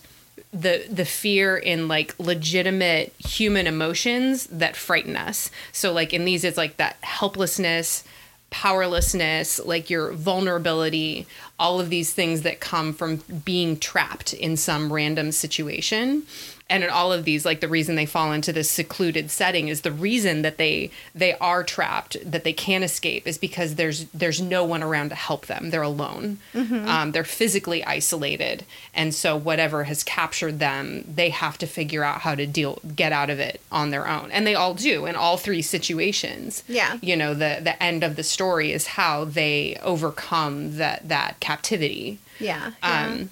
the 0.54 0.86
the 0.90 1.06
fear 1.06 1.58
in 1.58 1.88
like 1.88 2.16
legitimate 2.20 3.14
human 3.18 3.68
emotions 3.68 4.48
that 4.48 4.76
frighten 4.76 5.16
us. 5.16 5.52
So 5.72 5.92
like 5.94 6.14
in 6.14 6.26
these 6.26 6.44
it's 6.44 6.58
like 6.58 6.78
that 6.78 6.98
helplessness, 7.02 8.04
powerlessness, 8.50 9.60
like 9.60 9.90
your 9.90 10.12
vulnerability, 10.14 11.28
all 11.60 11.80
of 11.80 11.90
these 11.90 12.14
things 12.14 12.42
that 12.44 12.60
come 12.60 12.94
from 12.94 13.18
being 13.46 13.78
trapped 13.78 14.34
in 14.34 14.58
some 14.58 14.92
random 14.92 15.32
situation. 15.32 16.24
And 16.70 16.84
in 16.84 16.90
all 16.90 17.14
of 17.14 17.24
these, 17.24 17.46
like 17.46 17.62
the 17.62 17.68
reason 17.70 17.96
they 17.96 18.06
fall 18.06 18.34
into 18.34 18.52
this 18.52 18.70
secluded 18.70 19.32
setting 19.32 19.70
is 19.70 19.82
the 19.82 19.92
reason 19.92 20.42
that 20.42 20.58
they 20.58 20.92
they 21.16 21.34
are 21.36 21.64
trapped, 21.64 22.18
that 22.30 22.44
they 22.44 22.52
can't 22.52 22.84
escape, 22.84 23.26
is 23.26 23.38
because 23.38 23.76
there's 23.76 24.04
there's 24.14 24.42
no 24.42 24.66
one 24.66 24.84
around 24.84 25.10
to 25.10 25.16
help 25.16 25.46
them. 25.46 25.70
They're 25.70 25.82
alone. 25.82 26.40
Um, 26.54 27.12
they're 27.14 27.24
physically 27.24 27.86
isolated, 27.86 28.66
and 28.94 29.16
so 29.16 29.38
whatever 29.38 29.86
has 29.86 30.04
captured 30.04 30.60
them, 30.60 31.06
they 31.08 31.30
have 31.30 31.58
to 31.60 31.68
figure 31.68 32.04
out 32.04 32.22
how 32.22 32.36
to 32.36 32.46
deal 32.46 32.80
get 32.96 33.14
out 33.14 33.30
of 33.30 33.40
it 33.40 33.62
on 33.72 33.92
their 33.92 34.08
own, 34.08 34.30
and 34.32 34.46
they 34.46 34.56
all 34.56 34.74
do 34.74 35.06
in 35.06 35.16
all 35.16 35.38
three 35.38 35.62
situations. 35.62 36.64
Yeah. 36.68 36.98
you 37.02 37.16
know 37.16 37.34
the 37.34 37.60
the 37.64 37.82
end 37.82 38.04
of 38.04 38.16
the 38.18 38.24
story 38.24 38.72
is 38.74 38.88
how 38.88 39.24
they 39.26 39.78
overcome 39.82 40.78
that 40.78 41.08
that 41.08 41.40
captivity 41.40 42.20
Yeah. 42.40 42.72
yeah. 42.84 43.06
um 43.06 43.30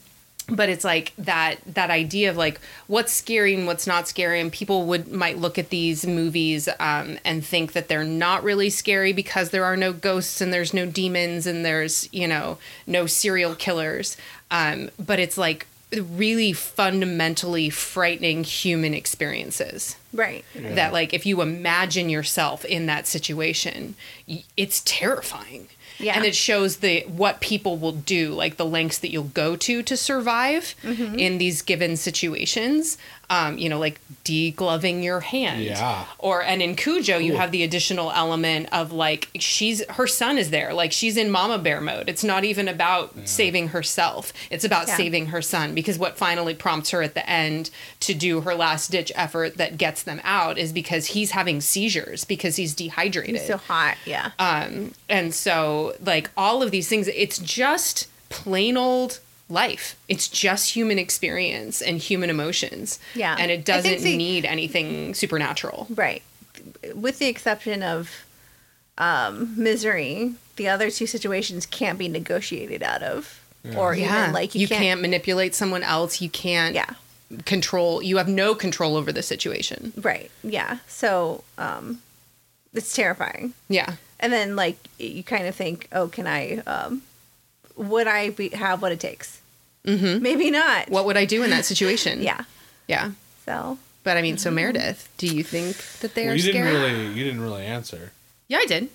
but 0.49 0.69
it's 0.69 0.83
like 0.83 1.13
that 1.17 1.57
that 1.65 1.89
idea 1.89 2.29
of 2.29 2.37
like 2.37 2.59
what's 2.87 3.11
scary 3.11 3.55
and 3.55 3.65
what's 3.65 3.87
not 3.87 4.07
scary 4.07 4.39
and 4.39 4.51
people 4.51 4.85
would 4.85 5.11
might 5.11 5.37
look 5.37 5.57
at 5.57 5.69
these 5.69 6.05
movies 6.05 6.69
um, 6.79 7.17
and 7.25 7.43
think 7.45 7.73
that 7.73 7.87
they're 7.87 8.03
not 8.03 8.43
really 8.43 8.69
scary 8.69 9.11
because 9.11 9.49
there 9.49 9.65
are 9.65 9.77
no 9.77 9.91
ghosts 9.91 10.41
and 10.41 10.53
there's 10.53 10.73
no 10.73 10.85
demons 10.85 11.47
and 11.47 11.65
there's 11.65 12.07
you 12.13 12.27
know 12.27 12.57
no 12.85 13.05
serial 13.05 13.55
killers. 13.55 14.17
Um, 14.51 14.89
but 15.03 15.19
it's 15.19 15.37
like 15.37 15.65
really 15.91 16.53
fundamentally 16.53 17.69
frightening 17.69 18.43
human 18.43 18.93
experiences. 18.93 19.95
Right. 20.13 20.45
that 20.75 20.93
like 20.93 21.13
if 21.13 21.25
you 21.25 21.41
imagine 21.41 22.09
yourself 22.09 22.63
in 22.63 22.85
that 22.85 23.05
situation 23.05 23.95
it's 24.55 24.81
terrifying 24.85 25.67
Yeah. 25.99 26.15
and 26.15 26.25
it 26.25 26.35
shows 26.35 26.77
the 26.77 27.01
what 27.07 27.39
people 27.41 27.77
will 27.77 27.91
do 27.93 28.33
like 28.33 28.57
the 28.57 28.65
lengths 28.65 28.97
that 28.99 29.11
you'll 29.11 29.23
go 29.23 29.55
to 29.55 29.81
to 29.83 29.95
survive 29.97 30.75
Mm-hmm. 30.83 31.19
in 31.19 31.37
these 31.37 31.61
given 31.61 31.95
situations 31.97 32.97
um, 33.29 33.57
you 33.57 33.69
know 33.69 33.79
like 33.79 33.99
degloving 34.23 35.03
your 35.03 35.19
hand 35.19 35.63
Yeah. 35.63 36.05
or 36.19 36.41
and 36.43 36.61
in 36.61 36.75
cujo 36.75 37.17
you 37.17 37.31
Cool. 37.31 37.39
have 37.41 37.51
the 37.51 37.63
additional 37.63 38.11
element 38.11 38.69
of 38.71 38.91
like 38.91 39.29
she's 39.39 39.85
her 39.91 40.07
son 40.07 40.37
is 40.37 40.49
there 40.49 40.73
like 40.73 40.91
she's 40.91 41.15
in 41.17 41.29
mama 41.31 41.57
bear 41.57 41.79
mode 41.81 42.09
it's 42.09 42.23
not 42.23 42.43
even 42.43 42.67
about 42.67 43.13
saving 43.27 43.69
herself 43.69 44.33
it's 44.49 44.63
about 44.63 44.87
Yeah. 44.87 44.97
saving 44.97 45.27
her 45.27 45.41
son 45.41 45.73
because 45.75 45.97
what 45.97 46.17
finally 46.17 46.53
prompts 46.53 46.89
her 46.91 47.01
at 47.01 47.13
the 47.13 47.27
end 47.29 47.69
to 48.01 48.13
do 48.13 48.41
her 48.41 48.55
last 48.55 48.91
ditch 48.91 49.11
effort 49.15 49.57
that 49.57 49.77
gets 49.77 50.03
them 50.03 50.19
out 50.23 50.57
is 50.57 50.71
because 50.73 51.07
he's 51.07 51.31
having 51.31 51.61
seizures 51.61 52.23
because 52.25 52.55
he's 52.55 52.73
dehydrated 52.75 53.35
He's 53.35 53.47
so 53.47 53.57
hot. 53.57 53.97
Yeah. 54.05 54.31
um, 54.39 54.93
and 55.09 55.33
so, 55.33 55.93
like, 56.01 56.29
all 56.37 56.61
of 56.63 56.71
these 56.71 56.87
things, 56.87 57.07
it's 57.09 57.37
just 57.37 58.07
plain 58.29 58.77
old 58.77 59.19
life. 59.49 59.95
It's 60.07 60.27
just 60.27 60.71
human 60.75 60.97
experience 60.99 61.81
and 61.81 61.97
human 61.99 62.29
emotions. 62.29 62.99
Yeah. 63.13 63.35
And 63.39 63.51
it 63.51 63.63
doesn't 63.65 64.01
the- 64.01 64.17
need 64.17 64.45
anything 64.45 65.13
supernatural. 65.13 65.87
Right. 65.89 66.23
With 66.93 67.19
the 67.19 67.27
exception 67.27 67.83
of 67.83 68.09
um, 68.97 69.53
misery, 69.61 70.33
the 70.55 70.69
other 70.69 70.89
two 70.89 71.05
situations 71.05 71.65
can't 71.65 71.99
be 71.99 72.07
negotiated 72.07 72.81
out 72.81 73.03
of. 73.03 73.41
Or 73.75 73.95
even 73.95 74.31
like 74.31 74.53
you, 74.53 74.61
you 74.61 74.67
can't, 74.67 74.81
can't, 74.81 75.01
manipulate 75.01 75.55
someone 75.55 75.81
else. 75.81 76.21
You 76.21 76.29
can't 76.29 76.75
Yeah. 76.75 76.91
control, 77.45 77.99
you 78.01 78.17
have 78.17 78.27
no 78.27 78.53
control 78.53 78.95
over 78.95 79.11
the 79.11 79.23
situation. 79.23 79.91
Right. 79.97 80.29
Yeah. 80.43 80.77
So 80.87 81.43
um, 81.57 82.01
it's 82.75 82.93
terrifying. 82.93 83.53
Yeah. 83.67 83.95
And 84.19 84.31
then 84.31 84.55
like 84.55 84.77
you 84.99 85.23
kind 85.23 85.47
of 85.47 85.55
think, 85.55 85.87
oh, 85.91 86.07
can 86.07 86.27
I? 86.27 86.57
Um, 86.67 87.01
would 87.75 88.07
I 88.07 88.29
be, 88.29 88.49
have 88.49 88.81
what 88.81 88.91
it 88.91 88.99
takes? 88.99 89.41
Mm-hmm. 89.85 90.21
Maybe 90.23 90.51
not. 90.51 90.89
What 90.89 91.05
would 91.05 91.17
I 91.17 91.25
do 91.25 91.43
in 91.43 91.49
that 91.51 91.65
situation? 91.65 92.21
Yeah. 92.21 92.43
Yeah. 92.87 93.11
So 93.45 93.77
But 94.03 94.17
I 94.17 94.21
mean, 94.21 94.37
so 94.37 94.49
Meredith, 94.51 95.09
do 95.17 95.27
you 95.27 95.43
think 95.43 95.77
that 95.99 96.15
they 96.15 96.23
Well, 96.23 96.31
are 96.33 96.35
you 96.35 96.41
scary? 96.41 96.71
didn't 96.71 96.81
really 96.81 97.13
you 97.13 97.23
didn't 97.23 97.41
really 97.41 97.65
answer. 97.65 98.11
Yeah, 98.47 98.57
I 98.59 98.65
did. 98.65 98.89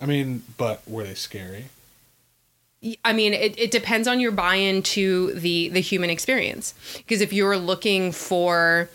I 0.00 0.06
mean, 0.06 0.42
but 0.56 0.82
were 0.86 1.04
they 1.04 1.14
scary? 1.14 1.66
I 3.04 3.12
mean, 3.12 3.32
it, 3.32 3.56
it 3.58 3.70
depends 3.70 4.08
on 4.08 4.18
your 4.18 4.32
buy-in 4.32 4.82
to 4.82 5.32
the 5.34 5.68
the 5.68 5.80
human 5.80 6.10
experience. 6.10 6.74
Because 6.96 7.20
if 7.20 7.32
you're 7.32 7.56
looking 7.56 8.10
for 8.10 8.88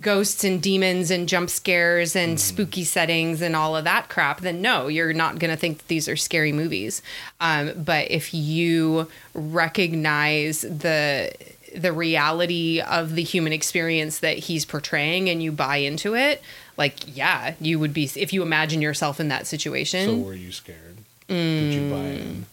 ghosts 0.00 0.42
and 0.42 0.60
demons 0.60 1.10
and 1.10 1.28
jump 1.28 1.48
scares 1.48 2.16
and 2.16 2.40
spooky 2.40 2.82
settings 2.84 3.40
and 3.40 3.54
all 3.54 3.76
of 3.76 3.84
that 3.84 4.08
crap, 4.08 4.40
then 4.40 4.60
no, 4.60 4.88
you're 4.88 5.12
not 5.12 5.38
going 5.38 5.50
to 5.52 5.56
think 5.56 5.78
that 5.78 5.88
these 5.88 6.08
are 6.08 6.16
scary 6.16 6.50
movies. 6.52 7.00
Um, 7.40 7.72
but 7.76 8.10
if 8.10 8.34
you 8.34 9.08
recognize 9.34 10.62
the 10.62 11.32
the 11.74 11.92
reality 11.92 12.80
of 12.80 13.16
the 13.16 13.22
human 13.24 13.52
experience 13.52 14.20
that 14.20 14.38
he's 14.38 14.64
portraying 14.64 15.28
and 15.28 15.42
you 15.42 15.50
buy 15.50 15.78
into 15.78 16.14
it, 16.14 16.40
like 16.76 17.16
yeah, 17.16 17.54
you 17.60 17.78
would 17.80 17.92
be 17.92 18.08
if 18.14 18.32
you 18.32 18.42
imagine 18.42 18.80
yourself 18.80 19.18
in 19.18 19.28
that 19.28 19.46
situation. 19.46 20.06
So 20.06 20.16
were 20.18 20.34
you 20.34 20.52
scared? 20.52 20.98
Did 21.28 21.72
you 21.74 21.90
buy 21.90 21.96
Mm. 21.96 22.20
in? 22.20 22.46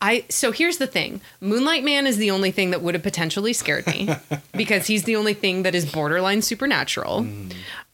I 0.00 0.24
so 0.28 0.52
here's 0.52 0.78
the 0.78 0.86
thing. 0.86 1.20
Moonlight 1.40 1.82
Man 1.84 2.06
is 2.06 2.18
the 2.18 2.30
only 2.30 2.50
thing 2.52 2.70
that 2.70 2.82
would 2.82 2.94
have 2.94 3.02
potentially 3.02 3.52
scared 3.52 3.86
me 3.88 4.08
because 4.56 4.86
he's 4.86 5.02
the 5.04 5.16
only 5.16 5.34
thing 5.34 5.64
that 5.64 5.74
is 5.74 5.90
borderline 5.90 6.40
supernatural. 6.42 7.26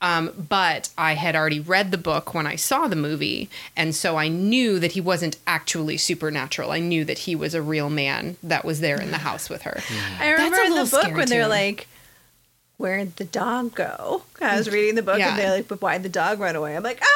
Um, 0.02 0.30
but 0.50 0.90
I 0.98 1.14
had 1.14 1.34
already 1.34 1.60
read 1.60 1.90
the 1.90 1.96
book 1.96 2.34
when 2.34 2.46
I 2.46 2.56
saw 2.56 2.88
the 2.88 2.96
movie, 2.96 3.48
and 3.74 3.94
so 3.94 4.16
I 4.18 4.28
knew 4.28 4.78
that 4.80 4.92
he 4.92 5.00
wasn't 5.00 5.38
actually 5.46 5.96
supernatural. 5.96 6.72
I 6.72 6.80
knew 6.80 7.06
that 7.06 7.20
he 7.20 7.34
was 7.34 7.54
a 7.54 7.62
real 7.62 7.88
man 7.88 8.36
that 8.42 8.66
was 8.66 8.80
there 8.80 9.00
in 9.00 9.10
the 9.10 9.18
house 9.28 9.48
with 9.48 9.62
her. 9.62 9.80
I 10.20 10.28
remember 10.32 10.58
in 10.60 10.74
the 10.74 10.84
book 10.90 11.14
when 11.16 11.28
they're 11.30 11.48
like, 11.48 11.86
"Where'd 12.76 13.16
the 13.16 13.24
dog 13.24 13.74
go?" 13.74 14.24
I 14.42 14.58
was 14.58 14.68
reading 14.68 14.94
the 14.94 15.02
book 15.02 15.18
Yeah. 15.18 15.30
and 15.30 15.38
they're 15.38 15.50
like, 15.52 15.68
"But 15.68 15.80
why'd 15.80 16.02
the 16.02 16.10
dog 16.10 16.38
run 16.38 16.54
away?" 16.54 16.76
I'm 16.76 16.82
like, 16.82 17.00
"Ah!" 17.02 17.06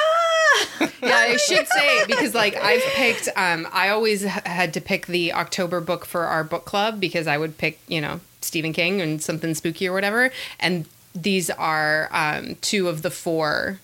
yeah, 1.03 1.17
I 1.17 1.37
should 1.37 1.67
say 1.69 2.05
because 2.07 2.35
like 2.35 2.57
I've 2.57 2.83
picked. 2.83 3.29
Um, 3.37 3.67
I 3.73 3.89
always 3.91 4.23
had 4.23 4.73
to 4.75 4.81
pick 4.81 5.07
the 5.07 5.33
October 5.33 5.81
book 5.81 6.05
for 6.05 6.25
our 6.25 6.45
book 6.45 6.65
club 6.65 7.01
because 7.01 7.27
I 7.27 7.39
would 7.39 7.59
pick, 7.59 7.79
you 7.89 8.01
know, 8.01 8.21
Stephen 8.41 8.73
King 8.73 9.01
and 9.01 9.23
something 9.23 9.55
spooky 9.55 9.87
or 9.89 9.93
whatever. 9.93 10.31
And 10.61 10.87
these 11.15 11.51
are 11.51 12.09
um, 12.13 12.57
two 12.61 12.89
of 12.89 13.03
the 13.03 13.11
four 13.11 13.81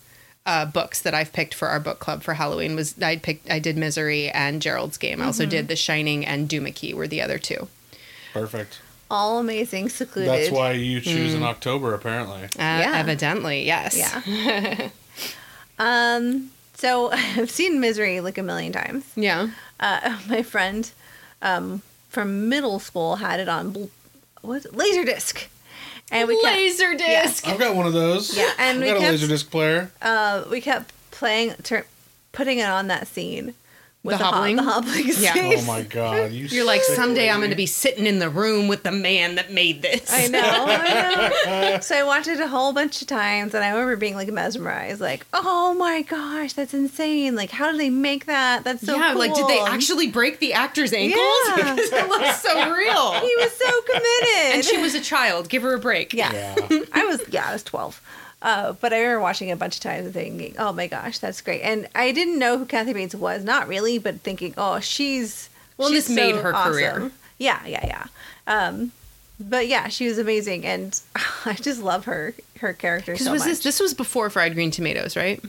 uh, 0.46 0.66
books 0.66 1.00
that 1.02 1.14
I've 1.14 1.32
picked 1.32 1.54
for 1.54 1.68
our 1.68 1.80
book 1.80 1.98
club 1.98 2.22
for 2.22 2.34
Halloween. 2.34 2.76
Was 2.76 3.00
I 3.02 3.16
picked? 3.16 3.50
I 3.50 3.58
did 3.58 3.76
Misery 3.76 4.30
and 4.30 4.60
Gerald's 4.62 4.98
Game. 4.98 5.20
I 5.22 5.26
also 5.26 5.46
did 5.46 5.68
The 5.68 5.76
Shining 5.76 6.24
and 6.26 6.48
Duma 6.48 6.70
Key 6.70 6.94
were 6.94 7.08
the 7.08 7.22
other 7.22 7.38
two. 7.38 7.68
Perfect. 8.32 8.80
all 9.10 9.38
amazing, 9.38 9.88
secluded. 9.90 10.30
That's 10.30 10.50
why 10.50 10.72
you 10.72 11.00
choose 11.00 11.32
Mm. 11.34 11.36
in 11.36 11.42
October, 11.44 11.94
apparently. 11.94 12.42
Uh, 12.44 12.48
Yeah. 12.58 12.92
Evidently, 12.96 13.64
yes. 13.64 13.96
Yeah. 13.96 14.88
um. 15.78 16.50
So 16.74 17.10
I've 17.12 17.50
seen 17.50 17.80
Misery 17.80 18.20
like 18.20 18.38
a 18.38 18.42
million 18.42 18.72
times. 18.72 19.04
Yeah. 19.16 19.48
Uh, 19.80 20.18
my 20.28 20.42
friend, 20.42 20.90
um, 21.42 21.82
from 22.08 22.48
middle 22.48 22.78
school 22.78 23.16
had 23.16 23.40
it 23.40 23.48
on 23.48 23.70
bl- 23.70 23.84
what 24.42 24.62
Laserdisc, 24.64 25.46
and 26.12 26.28
we 26.28 26.40
kept, 26.42 26.54
Laser 26.56 26.94
disc. 26.94 27.48
I've 27.48 27.58
got 27.58 27.74
one 27.74 27.86
of 27.86 27.92
those. 27.92 28.36
Yeah, 28.36 28.50
and 28.58 28.78
I've 28.78 28.82
we 28.84 28.86
got 28.90 29.00
kept- 29.00 29.22
a 29.22 29.26
laserdisc 29.26 29.50
player. 29.50 29.90
uh, 30.02 30.44
we 30.50 30.60
kept 30.60 30.92
playing, 31.10 31.54
tur- 31.62 31.86
putting 32.32 32.58
it 32.58 32.68
on 32.68 32.88
that 32.88 33.06
scene 33.08 33.54
with 34.04 34.12
The 34.14 34.18
the, 34.18 34.24
hob- 34.24 34.34
hobbling? 34.34 34.56
the 34.56 34.62
hobbling. 34.62 35.06
Yeah. 35.08 35.32
scene. 35.32 35.54
Oh 35.58 35.64
my 35.66 35.82
god! 35.82 36.30
You 36.32 36.46
You're 36.46 36.64
like, 36.66 36.82
sick 36.82 36.94
someday 36.94 37.30
I'm 37.30 37.38
going 37.40 37.50
to 37.50 37.56
be 37.56 37.66
sitting 37.66 38.06
in 38.06 38.18
the 38.20 38.28
room 38.30 38.68
with 38.68 38.82
the 38.84 38.92
man 38.92 39.34
that 39.36 39.50
made 39.50 39.80
this. 39.82 40.12
I 40.12 40.26
know, 40.28 40.40
I 40.42 41.70
know. 41.72 41.78
so 41.80 41.96
I 41.96 42.02
watched 42.04 42.28
it 42.28 42.38
a 42.38 42.46
whole 42.46 42.72
bunch 42.72 43.00
of 43.02 43.08
times, 43.08 43.54
and 43.54 43.64
I 43.64 43.70
remember 43.70 43.96
being 43.96 44.14
like 44.14 44.28
mesmerized, 44.30 45.00
like, 45.00 45.26
"Oh 45.32 45.74
my 45.74 46.02
gosh, 46.02 46.52
that's 46.52 46.74
insane! 46.74 47.34
Like, 47.34 47.50
how 47.50 47.70
did 47.70 47.80
they 47.80 47.90
make 47.90 48.26
that? 48.26 48.62
That's 48.64 48.84
so 48.84 48.94
yeah, 48.96 49.14
like, 49.14 49.34
did 49.34 49.48
they 49.48 49.60
actually 49.60 50.08
break 50.10 50.38
the 50.38 50.52
actor's 50.52 50.92
ankles? 50.92 51.24
Yeah. 51.56 51.74
because 51.74 51.92
it 51.92 52.08
looks 52.08 52.42
so 52.42 52.54
real. 52.72 53.12
He 53.20 53.34
was 53.36 53.52
so 53.52 53.82
committed, 53.82 54.54
and 54.54 54.64
she 54.64 54.76
was 54.78 54.94
a 54.94 55.00
child. 55.00 55.48
Give 55.48 55.62
her 55.62 55.74
a 55.74 55.78
break. 55.78 56.12
Yeah. 56.12 56.32
Yeah. 56.32 56.80
I 56.92 57.04
was 57.06 57.22
yeah, 57.30 57.48
I 57.48 57.52
was 57.54 57.62
twelve. 57.62 58.02
Uh, 58.44 58.74
but 58.74 58.92
I 58.92 58.98
remember 59.00 59.20
watching 59.20 59.48
it 59.48 59.52
a 59.52 59.56
bunch 59.56 59.76
of 59.76 59.80
times 59.80 60.04
and 60.04 60.14
thinking, 60.14 60.54
"Oh 60.58 60.70
my 60.72 60.86
gosh, 60.86 61.18
that's 61.18 61.40
great!" 61.40 61.62
And 61.62 61.88
I 61.94 62.12
didn't 62.12 62.38
know 62.38 62.58
who 62.58 62.66
Kathy 62.66 62.92
Bates 62.92 63.14
was, 63.14 63.42
not 63.42 63.66
really, 63.66 63.98
but 63.98 64.20
thinking, 64.20 64.52
"Oh, 64.58 64.78
she's 64.80 65.48
Well, 65.78 65.88
she's 65.88 66.08
this 66.08 66.14
made 66.14 66.36
her 66.36 66.52
career. 66.52 67.10
Yeah, 67.38 67.66
yeah, 67.66 67.84
yeah. 67.86 68.06
Um, 68.46 68.92
but 69.40 69.66
yeah, 69.66 69.88
she 69.88 70.06
was 70.06 70.18
amazing, 70.18 70.64
and 70.66 71.00
I 71.46 71.54
just 71.54 71.80
love 71.82 72.04
her 72.04 72.34
her 72.58 72.74
character 72.74 73.12
Because 73.12 73.26
so 73.26 73.32
was 73.32 73.40
much. 73.40 73.48
this 73.48 73.60
this 73.60 73.80
was 73.80 73.94
before 73.94 74.28
Fried 74.28 74.52
Green 74.54 74.70
Tomatoes, 74.70 75.16
right? 75.16 75.42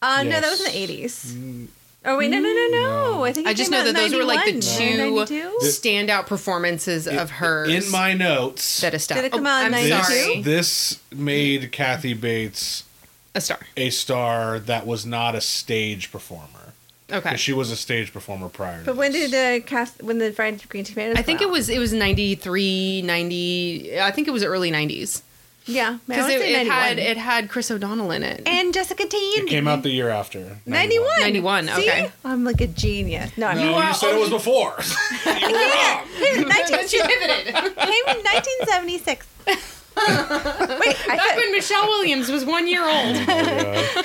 uh, 0.00 0.22
no, 0.22 0.40
that 0.40 0.48
was 0.48 0.60
in 0.60 0.66
the 0.66 0.78
Yes. 0.78 0.90
eighties. 0.90 1.34
Oh 2.04 2.18
wait, 2.18 2.30
no, 2.30 2.40
no, 2.40 2.48
no, 2.52 2.68
no! 2.72 3.24
I 3.24 3.32
think 3.32 3.46
I 3.46 3.54
just 3.54 3.70
know 3.70 3.84
that 3.84 3.94
those 3.94 4.12
were 4.12 4.24
like 4.24 4.44
the 4.44 4.60
two 4.60 4.96
92? 4.96 5.58
standout 5.62 6.26
performances 6.26 7.06
of 7.06 7.30
hers 7.30 7.68
In 7.86 7.90
my 7.92 8.12
notes, 8.12 8.80
that 8.80 8.92
a 8.94 8.98
star. 8.98 9.16
Did 9.18 9.26
it 9.26 9.32
come 9.32 9.46
out 9.46 9.60
in 9.66 9.74
I'm 9.74 9.88
92? 9.88 10.02
sorry, 10.02 10.42
this 10.42 11.00
made 11.14 11.70
Kathy 11.70 12.14
Bates 12.14 12.82
a 13.36 13.40
star. 13.40 13.60
a 13.76 13.90
star 13.90 14.58
that 14.58 14.84
was 14.86 15.06
not 15.06 15.34
a 15.36 15.40
stage 15.40 16.10
performer. 16.10 16.48
Okay. 17.10 17.36
She 17.36 17.52
was 17.52 17.70
a 17.70 17.76
stage 17.76 18.12
performer 18.12 18.48
prior. 18.48 18.80
To 18.80 18.86
But 18.86 18.96
when 18.96 19.12
this. 19.12 19.30
did 19.30 19.62
uh, 19.62 19.64
cast 19.66 20.02
when 20.02 20.18
the 20.18 20.32
fried 20.32 20.66
green 20.68 20.82
tomatoes? 20.82 21.16
I 21.18 21.22
think 21.22 21.38
come 21.40 21.48
it 21.50 21.52
was 21.52 21.68
it 21.68 21.78
was 21.78 21.92
93, 21.92 23.02
90. 23.02 24.00
I 24.00 24.10
think 24.10 24.26
it 24.28 24.32
was 24.32 24.42
early 24.42 24.70
90s. 24.72 25.22
Yeah, 25.66 25.98
Because 26.06 26.28
it, 26.28 26.40
it 26.40 26.66
had 26.66 26.98
it 26.98 27.16
had 27.16 27.48
Chris 27.48 27.70
O'Donnell 27.70 28.10
in 28.10 28.22
it. 28.22 28.42
and 28.46 28.72
Jessica 28.74 29.02
Tandy. 29.04 29.16
it 29.40 29.46
came 29.48 29.68
out 29.68 29.82
the 29.82 29.90
year 29.90 30.08
after 30.08 30.58
91. 30.66 31.08
91, 31.20 31.66
See? 31.68 31.72
okay. 31.72 32.10
I'm 32.24 32.44
like 32.44 32.60
a 32.60 32.66
genius. 32.66 33.30
No, 33.36 33.46
I'm 33.48 33.56
No, 33.58 33.64
you, 33.64 33.70
not. 33.70 33.92
said 33.96 34.14
it 34.14 34.20
was 34.20 34.30
before. 34.30 34.74
you 35.26 35.52
were 35.52 35.58
wrong. 35.58 36.06
Came 36.18 36.42
in 36.42 36.48
19 36.48 36.88
she 36.88 37.00
pivoted. 37.02 37.54
came 37.54 38.04
in 38.08 38.18
1976. 38.24 39.26
Wait, 39.46 39.56
I 39.96 41.16
Back 41.16 41.20
said, 41.28 41.36
when 41.36 41.52
Michelle 41.52 41.86
Williams 41.86 42.30
was 42.30 42.44
one 42.44 42.66
year 42.66 42.82
old. 42.84 43.16
Oh, 43.28 44.02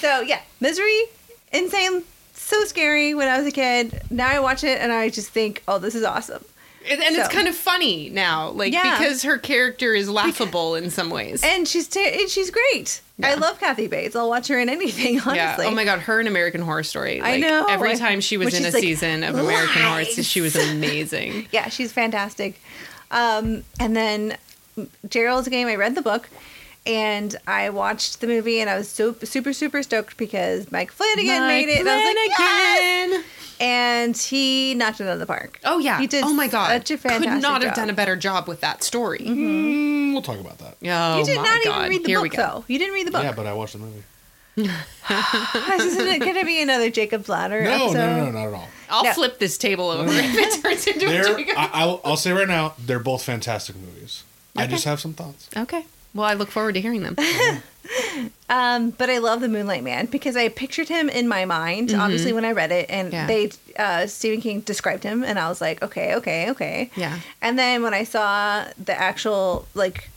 so 0.00 0.20
yeah, 0.20 0.40
Misery, 0.60 1.04
insane, 1.52 2.02
so 2.34 2.62
scary 2.64 3.14
when 3.14 3.28
I 3.28 3.38
was 3.38 3.46
a 3.46 3.50
kid. 3.50 4.02
Now 4.10 4.28
I 4.28 4.40
watch 4.40 4.62
it 4.64 4.80
and 4.80 4.92
I 4.92 5.08
just 5.08 5.30
think, 5.30 5.62
oh, 5.66 5.78
this 5.78 5.94
is 5.94 6.04
awesome. 6.04 6.44
And 6.90 7.02
and 7.02 7.16
it's 7.16 7.28
kind 7.28 7.48
of 7.48 7.54
funny 7.54 8.10
now, 8.10 8.50
like 8.50 8.72
Yeah. 8.72 8.98
because 8.98 9.22
her 9.22 9.38
character 9.38 9.94
is 9.94 10.08
laughable 10.10 10.74
in 10.74 10.90
some 10.90 11.08
ways. 11.10 11.42
And 11.44 11.66
she's 11.66 11.88
ter- 11.88 12.00
and 12.00 12.28
she's 12.28 12.50
great. 12.50 13.00
I 13.22 13.34
love 13.34 13.58
Kathy 13.60 13.86
Bates. 13.86 14.14
I'll 14.16 14.28
watch 14.28 14.48
her 14.48 14.58
in 14.58 14.68
anything. 14.68 15.20
Honestly. 15.24 15.36
yeah. 15.36 15.56
Oh 15.60 15.70
my 15.70 15.84
god, 15.84 16.00
her 16.00 16.20
in 16.20 16.26
American 16.26 16.60
Horror 16.62 16.82
Story. 16.82 17.22
I 17.22 17.38
know. 17.38 17.66
Every 17.68 17.96
time 17.96 18.20
she 18.20 18.36
was 18.36 18.52
in 18.54 18.64
a 18.66 18.70
like, 18.70 18.80
season 18.82 19.24
of 19.24 19.34
American 19.36 19.82
Horror, 19.82 20.02
"Lies." 20.04 20.26
she 20.26 20.40
was 20.40 20.56
amazing. 20.70 21.46
Yeah, 21.52 21.68
she's 21.68 21.92
fantastic. 21.92 22.60
Um, 23.10 23.64
and 23.78 23.94
then 23.96 24.36
Gerald's 25.08 25.48
Game, 25.48 25.68
I 25.68 25.76
read 25.76 25.94
the 25.94 26.02
book 26.02 26.28
and 26.86 27.34
I 27.46 27.70
watched 27.70 28.20
the 28.20 28.26
movie 28.26 28.60
and 28.60 28.68
I 28.68 28.76
was 28.76 28.88
so 28.88 29.14
super, 29.22 29.52
super 29.52 29.82
stoked 29.82 30.16
because 30.16 30.70
Mike 30.72 30.90
Flanagan 30.92 31.46
made 31.46 31.68
it. 31.68 31.80
And 31.80 31.88
I 31.88 31.96
was 31.96 32.04
like, 32.04 32.38
yes! 32.38 33.08
Flanagan. 33.08 33.24
And 33.60 34.16
he 34.16 34.74
knocked 34.74 35.00
it 35.00 35.04
out 35.06 35.12
of 35.14 35.18
the 35.20 35.26
park. 35.26 35.60
Oh 35.64 35.78
yeah. 35.78 36.00
He 36.00 36.06
did 36.08 36.24
oh 36.24 36.32
my 36.34 36.48
god. 36.48 36.68
such 36.68 36.90
a 36.90 36.98
fantastic 36.98 37.30
Could 37.30 37.42
not 37.42 37.62
have 37.62 37.70
job. 37.70 37.76
done 37.76 37.90
a 37.90 37.92
better 37.94 38.16
job 38.16 38.48
with 38.48 38.60
that 38.62 38.82
story. 38.82 39.20
Mm, 39.20 40.12
we'll 40.12 40.22
talk 40.22 40.40
about 40.40 40.58
that. 40.58 40.76
Oh 40.84 41.18
you 41.20 41.24
did 41.24 41.36
my 41.36 41.42
not 41.44 41.64
god. 41.64 41.78
even 41.78 41.90
read 41.90 42.02
the 42.04 42.08
Here 42.08 42.20
book, 42.22 42.32
though. 42.32 42.64
You 42.66 42.78
didn't 42.78 42.94
read 42.94 43.06
the 43.06 43.12
book. 43.12 43.22
Yeah, 43.22 43.32
but 43.32 43.46
I 43.46 43.52
watched 43.52 43.74
the 43.74 43.78
movie. 43.78 44.02
Isn't 44.56 44.70
it 46.08 46.20
going 46.20 46.34
to 46.36 46.44
be 46.44 46.62
another 46.62 46.90
Jacob's 46.90 47.28
Ladder 47.28 47.62
No, 47.64 47.70
episode? 47.70 47.92
no, 47.94 48.16
no, 48.16 48.24
no, 48.26 48.30
not 48.32 48.48
at 48.48 48.54
all. 48.54 48.68
I'll 48.90 49.04
No. 49.04 49.12
flip 49.12 49.38
this 49.38 49.58
table 49.58 49.90
over 49.90 50.08
if 50.12 50.34
it 50.36 50.62
turns 50.62 50.86
into 50.86 51.06
a 51.06 51.08
They're, 51.08 51.24
Jacob. 51.36 51.54
I, 51.58 51.70
I'll, 51.72 52.00
I'll 52.04 52.16
say 52.16 52.32
right 52.32 52.46
now, 52.48 52.74
they're 52.78 52.98
both 53.00 53.22
fantastic 53.24 53.76
movies. 53.76 54.22
I 54.56 54.66
just 54.66 54.84
have 54.84 55.00
some 55.00 55.12
thoughts. 55.12 55.48
Okay. 55.56 55.84
Well, 56.14 56.26
I 56.26 56.34
look 56.34 56.50
forward 56.50 56.74
to 56.74 56.80
hearing 56.80 57.02
them. 57.02 57.16
Um, 58.48 58.90
but 58.90 59.10
I 59.10 59.18
love 59.18 59.40
the 59.40 59.48
Moonlight 59.48 59.82
Man 59.82 60.06
because 60.06 60.36
I 60.36 60.48
pictured 60.48 60.88
him 60.88 61.08
in 61.08 61.26
my 61.28 61.44
mind, 61.44 61.92
obviously, 61.92 62.32
when 62.32 62.44
I 62.44 62.52
read 62.52 62.70
it, 62.72 62.86
and 62.88 63.08
Mm-hmm. 63.12 63.14
Yeah. 63.14 63.26
they 63.26 63.50
uh, 63.78 64.06
Stephen 64.06 64.40
King 64.40 64.60
described 64.60 65.02
him, 65.02 65.24
and 65.24 65.38
I 65.38 65.48
was 65.48 65.60
like, 65.60 65.82
okay, 65.82 66.14
okay, 66.16 66.50
okay. 66.50 66.90
Yeah. 66.96 67.18
And 67.42 67.58
then 67.58 67.82
when 67.82 67.92
I 67.94 68.04
saw 68.04 68.66
the 68.82 68.98
actual 68.98 69.66
like 69.74 70.08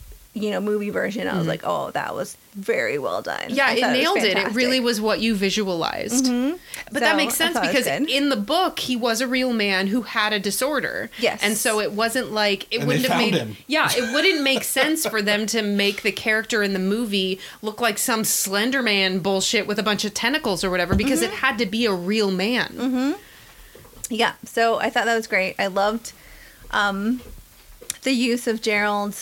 you 0.42 0.50
know 0.50 0.60
movie 0.60 0.90
version, 0.90 1.26
I 1.28 1.36
was 1.38 1.46
like, 1.46 1.62
oh, 1.64 1.90
that 1.92 2.14
was 2.14 2.36
very 2.54 2.98
well 2.98 3.22
done. 3.22 3.38
Mm-hmm. 3.40 3.54
Yeah, 3.54 3.72
it 3.72 3.92
nailed 3.92 4.16
it. 4.18 4.24
It 4.24 4.32
fantastic. 4.34 4.56
really 4.56 4.80
was 4.80 5.00
what 5.00 5.20
you 5.20 5.34
visualized. 5.34 6.24
But 6.24 6.94
So, 6.94 7.00
that 7.00 7.16
makes 7.16 7.34
sense 7.34 7.54
thought 7.54 7.64
it 7.66 7.74
was 7.74 7.84
because 7.84 8.08
in 8.10 8.28
the 8.30 8.36
book 8.36 8.78
he 8.80 8.96
was 8.96 9.20
a 9.20 9.28
real 9.28 9.52
man 9.52 9.86
who 9.88 10.02
had 10.02 10.32
a 10.32 10.38
disorder. 10.40 11.10
Yes. 11.18 11.40
And 11.42 11.56
so 11.56 11.80
it 11.80 11.92
wasn't 11.92 12.32
like 12.32 12.66
it 12.72 12.78
And 12.80 12.88
wouldn't 12.88 13.06
have 13.06 13.18
made 13.18 13.34
him. 13.34 13.56
Yeah, 13.66 13.88
it 13.92 14.12
wouldn't 14.14 14.42
make 14.42 14.64
sense 14.64 15.06
for 15.06 15.22
them 15.22 15.46
to 15.46 15.62
make 15.62 16.02
the 16.02 16.12
character 16.12 16.62
in 16.62 16.72
the 16.72 16.78
movie 16.78 17.38
look 17.62 17.80
like 17.80 17.98
some 17.98 18.24
Slender 18.24 18.82
Man 18.82 19.18
bullshit 19.20 19.66
with 19.66 19.78
a 19.78 19.82
bunch 19.82 20.04
of 20.04 20.14
tentacles 20.14 20.64
or 20.64 20.70
whatever 20.70 20.94
because 20.94 21.20
Mm-hmm. 21.22 21.32
it 21.32 21.38
had 21.38 21.58
to 21.58 21.66
be 21.66 21.84
a 21.86 21.92
real 21.92 22.30
man. 22.30 23.16
Yeah, 24.10 24.32
so 24.44 24.78
I 24.78 24.88
thought 24.90 25.04
that 25.04 25.14
was 25.16 25.26
great. 25.26 25.54
I 25.58 25.66
loved 25.66 26.12
um, 26.70 27.20
the 28.02 28.12
use 28.12 28.46
of 28.46 28.62
Gerald 28.62 29.14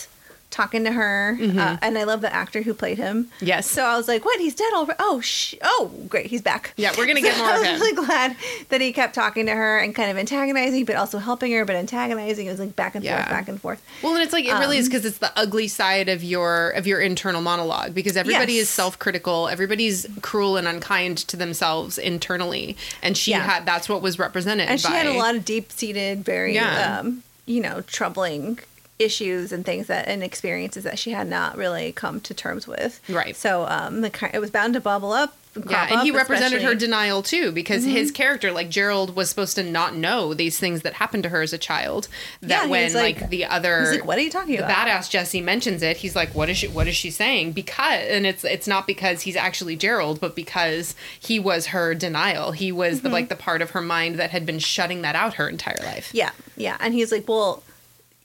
talking 0.56 0.84
to 0.84 0.92
her, 0.92 1.38
uh, 1.38 1.76
and 1.82 1.98
I 1.98 2.04
love 2.04 2.22
the 2.22 2.32
actor 2.34 2.62
who 2.62 2.72
played 2.72 2.96
him. 2.96 3.24
Mm-hmm. 3.26 3.44
Yes. 3.46 3.70
So 3.70 3.84
I 3.84 3.96
was 3.96 4.08
like, 4.08 4.24
"What? 4.24 4.40
He's 4.40 4.54
dead 4.54 4.72
already? 4.74 4.96
Oh, 4.98 5.20
sh- 5.20 5.54
oh, 5.62 5.90
great, 6.08 6.26
he's 6.26 6.40
back." 6.40 6.72
Yeah, 6.76 6.92
we're 6.96 7.06
gonna 7.06 7.20
get 7.28 7.34
So 7.36 7.42
more 7.44 7.50
of 7.54 7.60
I 7.60 7.64
him. 7.66 7.72
was 7.72 7.80
really 7.82 8.06
glad 8.06 8.36
that 8.70 8.80
he 8.80 8.92
kept 8.92 9.14
talking 9.14 9.44
to 9.46 9.52
her 9.52 9.78
and 9.78 9.94
kind 9.94 10.10
of 10.10 10.16
antagonizing, 10.16 10.86
but 10.86 10.96
also 10.96 11.18
helping 11.18 11.52
her, 11.52 11.64
but 11.66 11.76
antagonizing. 11.76 12.46
It 12.46 12.50
was 12.50 12.58
like 12.60 12.74
back 12.74 12.94
and 12.94 13.04
Yeah. 13.04 13.16
forth, 13.18 13.28
back 13.30 13.48
and 13.48 13.60
forth. 13.60 13.82
Well, 14.02 14.14
and 14.14 14.22
it's 14.22 14.32
like 14.32 14.46
it 14.46 14.52
really 14.54 14.76
Um, 14.78 14.80
is 14.82 14.88
because 14.88 15.04
it's 15.04 15.18
the 15.18 15.32
ugly 15.36 15.68
side 15.68 16.08
of 16.08 16.24
your 16.24 16.70
of 16.70 16.86
your 16.86 17.00
internal 17.00 17.42
monologue 17.42 17.94
because 17.94 18.16
everybody 18.16 18.54
Yes. 18.54 18.62
is 18.62 18.70
self 18.70 18.98
critical, 18.98 19.48
everybody's 19.48 20.06
cruel 20.22 20.56
and 20.56 20.66
unkind 20.66 21.18
to 21.28 21.36
themselves 21.36 21.98
internally, 21.98 22.76
and 23.02 23.16
she 23.16 23.32
Yeah. 23.32 23.40
had 23.40 23.66
that's 23.66 23.88
what 23.90 24.00
was 24.00 24.18
represented. 24.18 24.68
And 24.70 24.80
she 24.80 24.88
had 24.88 25.06
a 25.06 25.12
lot 25.12 25.34
of 25.36 25.44
deep 25.44 25.70
seated, 25.70 26.24
very, 26.24 26.54
Yeah. 26.54 26.98
um, 27.00 27.22
you 27.44 27.60
know, 27.60 27.82
troubling 27.86 28.58
issues 28.98 29.52
and 29.52 29.64
things 29.64 29.86
that 29.88 30.08
and 30.08 30.22
experiences 30.22 30.84
that 30.84 30.98
she 30.98 31.10
had 31.10 31.26
not 31.28 31.56
really 31.56 31.92
come 31.92 32.20
to 32.22 32.32
terms 32.34 32.66
with. 32.66 33.00
Right. 33.08 33.36
So 33.36 33.66
um, 33.68 34.00
the 34.00 34.30
it 34.32 34.38
was 34.40 34.50
bound 34.50 34.74
to 34.74 34.80
bubble 34.80 35.12
up. 35.12 35.36
Yeah, 35.70 35.86
and 35.90 36.00
he 36.02 36.10
represented 36.10 36.60
her 36.60 36.74
denial 36.74 37.22
too, 37.22 37.50
because 37.50 37.82
Mm-hmm. 37.82 37.92
his 37.96 38.10
character, 38.10 38.52
like 38.52 38.68
Gerald, 38.68 39.16
was 39.16 39.30
supposed 39.30 39.54
to 39.56 39.62
not 39.62 39.96
know 39.96 40.34
these 40.34 40.58
things 40.58 40.82
that 40.82 40.92
happened 40.92 41.22
to 41.22 41.30
her 41.30 41.40
as 41.40 41.54
a 41.54 41.56
child. 41.58 42.08
That 42.42 42.64
he 42.64 42.70
when 42.70 42.92
like, 42.92 43.22
like- 43.22 43.30
the 43.30 43.46
other, 43.46 43.88
like, 43.90 44.04
"What 44.04 44.18
are 44.18 44.20
you 44.20 44.28
talking 44.28 44.56
the 44.56 44.64
about?" 44.66 44.86
badass 44.86 45.08
Jessie 45.08 45.40
mentions 45.40 45.82
it, 45.82 45.96
he's 45.96 46.14
like, 46.14 46.34
"What 46.34 46.50
is 46.50 46.58
she? 46.58 46.68
What 46.68 46.88
is 46.88 46.94
she 46.96 47.10
saying?" 47.10 47.52
Because, 47.52 48.04
and 48.06 48.26
it's 48.26 48.44
it's 48.44 48.66
not 48.66 48.86
because 48.86 49.22
he's 49.22 49.34
actually 49.36 49.76
Gerald, 49.76 50.20
but 50.20 50.36
because 50.36 50.94
he 51.18 51.38
was 51.38 51.68
her 51.68 51.94
denial. 51.94 52.52
He 52.52 52.70
was 52.70 52.98
Mm-hmm. 52.98 53.06
the, 53.06 53.12
like 53.14 53.28
the 53.30 53.36
part 53.36 53.62
of 53.62 53.70
her 53.70 53.80
mind 53.80 54.18
that 54.18 54.32
had 54.32 54.44
been 54.44 54.58
shutting 54.58 55.00
that 55.02 55.16
out 55.16 55.34
her 55.34 55.48
entire 55.48 55.78
life. 55.84 56.10
Yeah, 56.12 56.32
yeah, 56.58 56.76
and 56.80 56.92
he's 56.92 57.10
like, 57.10 57.26
"Well, 57.26 57.62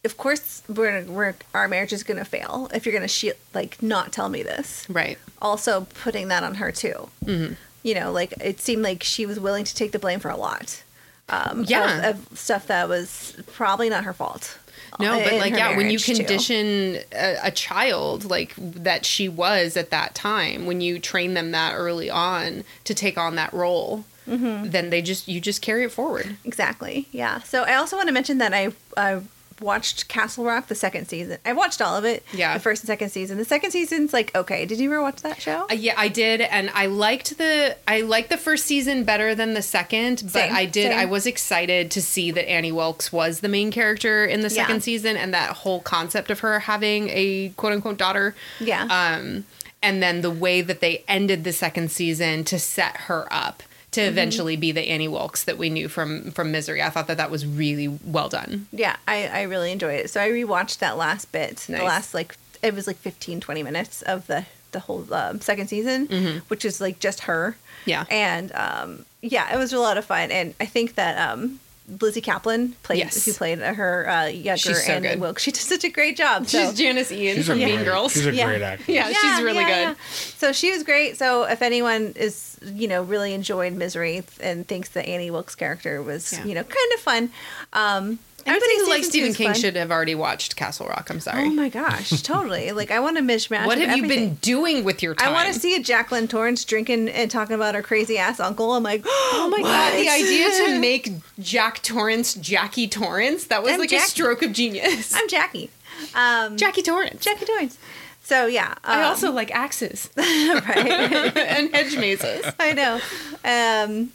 of 0.03 0.17
course 0.17 0.63
we're, 0.67 1.03
we're 1.05 1.35
our 1.53 1.67
marriage 1.67 1.93
is 1.93 2.03
gonna 2.03 2.25
fail 2.25 2.69
if 2.73 2.85
you're 2.85 2.93
gonna 2.93 3.07
she- 3.07 3.33
like 3.53 3.81
not 3.81 4.11
tell 4.11 4.29
me 4.29 4.43
this." 4.43 4.85
Right. 4.89 5.17
Also 5.41 5.87
putting 6.03 6.27
that 6.29 6.43
on 6.43 6.55
her 6.55 6.71
too. 6.71 7.09
Mm-hmm. 7.25 7.53
You 7.83 7.95
know, 7.95 8.11
like 8.11 8.33
it 8.41 8.59
seemed 8.59 8.83
like 8.83 9.03
she 9.03 9.25
was 9.25 9.39
willing 9.39 9.63
to 9.65 9.75
take 9.75 9.91
the 9.91 9.99
blame 9.99 10.19
for 10.19 10.29
a 10.29 10.37
lot. 10.37 10.83
Um, 11.29 11.63
Yeah. 11.67 12.09
of, 12.09 12.31
of 12.31 12.37
stuff 12.37 12.67
that 12.67 12.89
was 12.89 13.37
probably 13.53 13.89
not 13.89 14.03
her 14.03 14.13
fault. 14.13 14.57
No, 14.99 15.17
but 15.23 15.33
like 15.35 15.53
yeah, 15.53 15.77
when 15.77 15.89
you 15.89 15.97
condition 15.97 16.97
a, 17.13 17.37
a 17.43 17.51
child 17.51 18.25
like 18.25 18.53
that 18.57 19.05
she 19.05 19.29
was 19.29 19.77
at 19.77 19.89
that 19.91 20.13
time, 20.13 20.65
when 20.65 20.81
you 20.81 20.99
train 20.99 21.33
them 21.33 21.51
that 21.51 21.73
early 21.75 22.09
on 22.09 22.63
to 22.83 22.93
take 22.93 23.17
on 23.17 23.35
that 23.35 23.53
role, 23.53 24.03
Mm-hmm. 24.27 24.69
then 24.69 24.91
they 24.91 25.01
just 25.01 25.27
you 25.27 25.41
just 25.41 25.61
carry 25.63 25.83
it 25.83 25.91
forward. 25.91 26.37
Exactly. 26.45 27.07
Yeah. 27.11 27.39
So 27.41 27.63
I 27.63 27.73
also 27.75 27.95
want 27.97 28.07
to 28.07 28.13
mention 28.13 28.37
that 28.37 28.53
I, 28.53 28.71
I 28.95 29.21
watched 29.61 30.07
Castle 30.07 30.43
Rock 30.43 30.67
the 30.67 30.75
second 30.75 31.07
season. 31.07 31.37
I 31.45 31.53
watched 31.53 31.81
all 31.81 31.95
of 31.95 32.03
it. 32.03 32.23
Yeah. 32.33 32.53
The 32.53 32.59
first 32.59 32.83
and 32.83 32.87
second 32.87 33.09
season. 33.09 33.37
The 33.37 33.45
second 33.45 33.71
season's 33.71 34.11
like 34.13 34.35
okay. 34.35 34.65
Did 34.65 34.79
you 34.79 34.91
ever 34.91 35.01
watch 35.01 35.21
that 35.21 35.41
show? 35.41 35.67
Uh, 35.69 35.73
yeah, 35.73 35.93
I 35.97 36.07
did, 36.07 36.41
and 36.41 36.69
I 36.73 36.87
liked 36.87 37.37
the 37.37 37.77
I 37.87 38.01
liked 38.01 38.29
the 38.29 38.37
first 38.37 38.65
season 38.65 39.03
better 39.03 39.33
than 39.35 39.53
the 39.53 39.61
second. 39.61 40.21
But 40.25 40.31
Same, 40.31 40.53
I 40.55 40.65
did 40.65 40.89
same. 40.91 40.99
I 40.99 41.05
was 41.05 41.25
excited 41.25 41.91
to 41.91 42.01
see 42.01 42.31
that 42.31 42.49
Annie 42.49 42.71
Wilkes 42.71 43.13
was 43.13 43.39
the 43.39 43.47
main 43.49 43.71
character 43.71 44.25
in 44.25 44.41
the 44.41 44.49
Yeah. 44.49 44.63
second 44.65 44.81
season, 44.83 45.15
and 45.15 45.33
that 45.33 45.51
whole 45.57 45.79
concept 45.79 46.29
of 46.31 46.39
her 46.39 46.59
having 46.59 47.09
a 47.09 47.49
quote 47.57 47.73
unquote 47.73 47.97
daughter. 47.97 48.35
Yeah. 48.59 48.83
Um, 48.83 49.45
and 49.83 50.01
then 50.03 50.21
the 50.21 50.31
way 50.31 50.61
that 50.61 50.79
they 50.79 51.03
ended 51.07 51.43
the 51.43 51.53
second 51.53 51.91
season 51.91 52.43
to 52.45 52.59
set 52.59 52.95
her 53.07 53.27
up 53.31 53.63
to 53.91 53.99
Mm-hmm. 54.01 54.09
eventually 54.09 54.55
be 54.55 54.71
the 54.71 54.87
Annie 54.89 55.07
Wilkes 55.09 55.43
that 55.43 55.57
we 55.57 55.69
knew 55.69 55.87
from 55.89 56.31
from 56.31 56.51
Misery. 56.51 56.81
I 56.81 56.89
thought 56.89 57.07
that 57.07 57.17
that 57.17 57.29
was 57.31 57.45
really 57.45 57.87
well 58.05 58.29
done. 58.29 58.67
yeah, 58.71 58.95
I, 59.07 59.27
I 59.27 59.41
really 59.43 59.71
enjoyed 59.71 59.99
it. 59.99 60.09
So 60.09 60.21
I 60.21 60.29
rewatched 60.29 60.79
that 60.79 60.97
last 60.97 61.31
bit, 61.31 61.65
Nice. 61.67 61.79
the 61.79 61.83
last 61.83 62.13
like 62.13 62.37
it 62.63 62.73
was 62.75 62.85
like 62.87 62.97
15, 62.97 63.39
20 63.41 63.63
minutes 63.63 64.01
of 64.03 64.27
the 64.27 64.45
the 64.71 64.79
whole 64.79 65.13
um, 65.13 65.41
second 65.41 65.67
season, 65.67 66.41
which 66.47 66.63
is 66.63 66.79
like 66.79 66.99
just 66.99 67.21
her. 67.21 67.57
Mm-hmm. 67.57 67.89
Yeah. 67.89 68.05
And 68.09 68.51
um, 68.53 69.05
yeah, 69.21 69.53
it 69.53 69.57
was 69.57 69.73
a 69.73 69.79
lot 69.79 69.97
of 69.97 70.05
fun, 70.05 70.31
and 70.31 70.53
I 70.61 70.65
think 70.65 70.95
that 70.95 71.17
um, 71.17 71.59
Lizzy 71.99 72.21
Caplan 72.21 72.73
played 72.83 72.99
Yes. 72.99 73.25
who 73.25 73.33
played 73.33 73.59
her 73.59 74.07
uh, 74.09 74.25
younger 74.27 74.57
She's 74.57 74.85
so 74.85 74.93
Annie 74.93 75.09
good. 75.09 75.19
Wilkes. 75.19 75.43
She 75.43 75.51
did 75.51 75.61
such 75.61 75.83
a 75.83 75.89
great 75.89 76.15
job. 76.15 76.47
So. 76.47 76.59
She's 76.69 76.77
Janis 76.77 77.11
Ian 77.11 77.35
She's 77.37 77.47
from 77.47 77.57
Mean 77.59 77.75
great, 77.75 77.85
Girls. 77.85 78.13
She's 78.13 78.25
a 78.27 78.33
Yeah. 78.33 78.45
great 78.45 78.61
actress. 78.61 78.87
Yeah, 78.89 79.07
she's 79.11 79.43
really 79.43 79.63
good. 79.65 79.95
So 80.37 80.51
she 80.53 80.71
was 80.71 80.83
great. 80.83 81.17
So 81.17 81.43
if 81.43 81.61
anyone 81.61 82.13
is, 82.15 82.57
you 82.63 82.87
know, 82.87 83.03
really 83.03 83.33
enjoyed 83.33 83.73
Misery 83.73 84.23
and 84.39 84.67
thinks 84.67 84.89
that 84.89 85.07
Annie 85.07 85.31
Wilkes' 85.31 85.55
character 85.55 86.01
was, 86.01 86.31
Yeah. 86.33 86.45
you 86.45 86.53
know, 86.55 86.63
kind 86.63 86.93
of 86.95 86.99
fun, 87.01 87.29
um, 87.73 88.19
I 88.45 88.51
Anybody 88.51 88.77
who 88.77 88.89
likes 88.89 89.07
Stephen 89.07 89.33
King 89.33 89.47
fun. 89.47 89.55
should 89.55 89.75
have 89.75 89.91
already 89.91 90.15
watched 90.15 90.55
Castle 90.55 90.87
Rock. 90.87 91.09
I'm 91.09 91.19
sorry. 91.19 91.43
Oh 91.43 91.51
my 91.51 91.69
gosh, 91.69 92.09
totally! 92.23 92.71
Like 92.71 92.91
I 92.91 92.99
want 92.99 93.17
a 93.17 93.21
mishmash. 93.21 93.65
what 93.65 93.77
have 93.77 93.97
you 93.97 94.07
been 94.07 94.35
doing 94.35 94.83
with 94.83 95.03
your 95.03 95.15
time? 95.15 95.29
I 95.29 95.31
want 95.31 95.53
to 95.53 95.59
see 95.59 95.75
a 95.75 95.79
Jacqueline 95.81 96.27
Torrance 96.27 96.65
drinking 96.65 97.09
and 97.09 97.29
talking 97.29 97.55
about 97.55 97.75
her 97.75 97.81
crazy 97.81 98.17
ass 98.17 98.39
uncle. 98.39 98.73
I'm 98.73 98.83
like, 98.83 99.03
Oh 99.05 99.47
my 99.51 99.61
god, 99.61 99.93
the 99.93 100.09
idea 100.09 100.49
to 100.67 100.79
make 100.81 101.11
Jack 101.39 101.81
Torrance 101.83 102.33
Jackie 102.35 102.87
Torrance, 102.87 103.45
that 103.45 103.63
was 103.63 103.73
I'm 103.73 103.79
like 103.79 103.89
Jackie. 103.89 104.03
a 104.03 104.07
stroke 104.07 104.41
of 104.41 104.53
genius. 104.53 105.13
I'm 105.15 105.27
Jackie. 105.27 105.69
Um, 106.15 106.57
Jackie 106.57 106.81
Torrance. 106.81 107.23
Jackie 107.23 107.45
Torrance. 107.45 107.77
So 108.23 108.45
yeah, 108.45 108.75
I 108.83 109.01
um, 109.01 109.07
also 109.07 109.31
like 109.31 109.53
axes 109.53 110.09
right. 110.17 111.37
and 111.37 111.73
hedge 111.73 111.97
mazes. 111.97 112.45
I 112.59 112.73
know. 112.73 112.99
Um, 113.43 114.11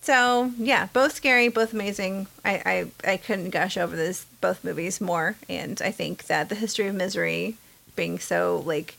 so 0.00 0.52
yeah, 0.58 0.88
both 0.92 1.14
scary, 1.14 1.48
both 1.48 1.72
amazing. 1.72 2.26
I, 2.44 2.86
I 3.04 3.12
I 3.12 3.16
couldn't 3.16 3.50
gush 3.50 3.76
over 3.76 3.96
this 3.96 4.26
both 4.40 4.62
movies 4.64 5.00
more, 5.00 5.36
and 5.48 5.80
I 5.82 5.90
think 5.90 6.26
that 6.26 6.48
the 6.48 6.54
history 6.54 6.86
of 6.86 6.94
misery 6.94 7.56
being 7.96 8.18
so 8.18 8.62
like 8.66 8.96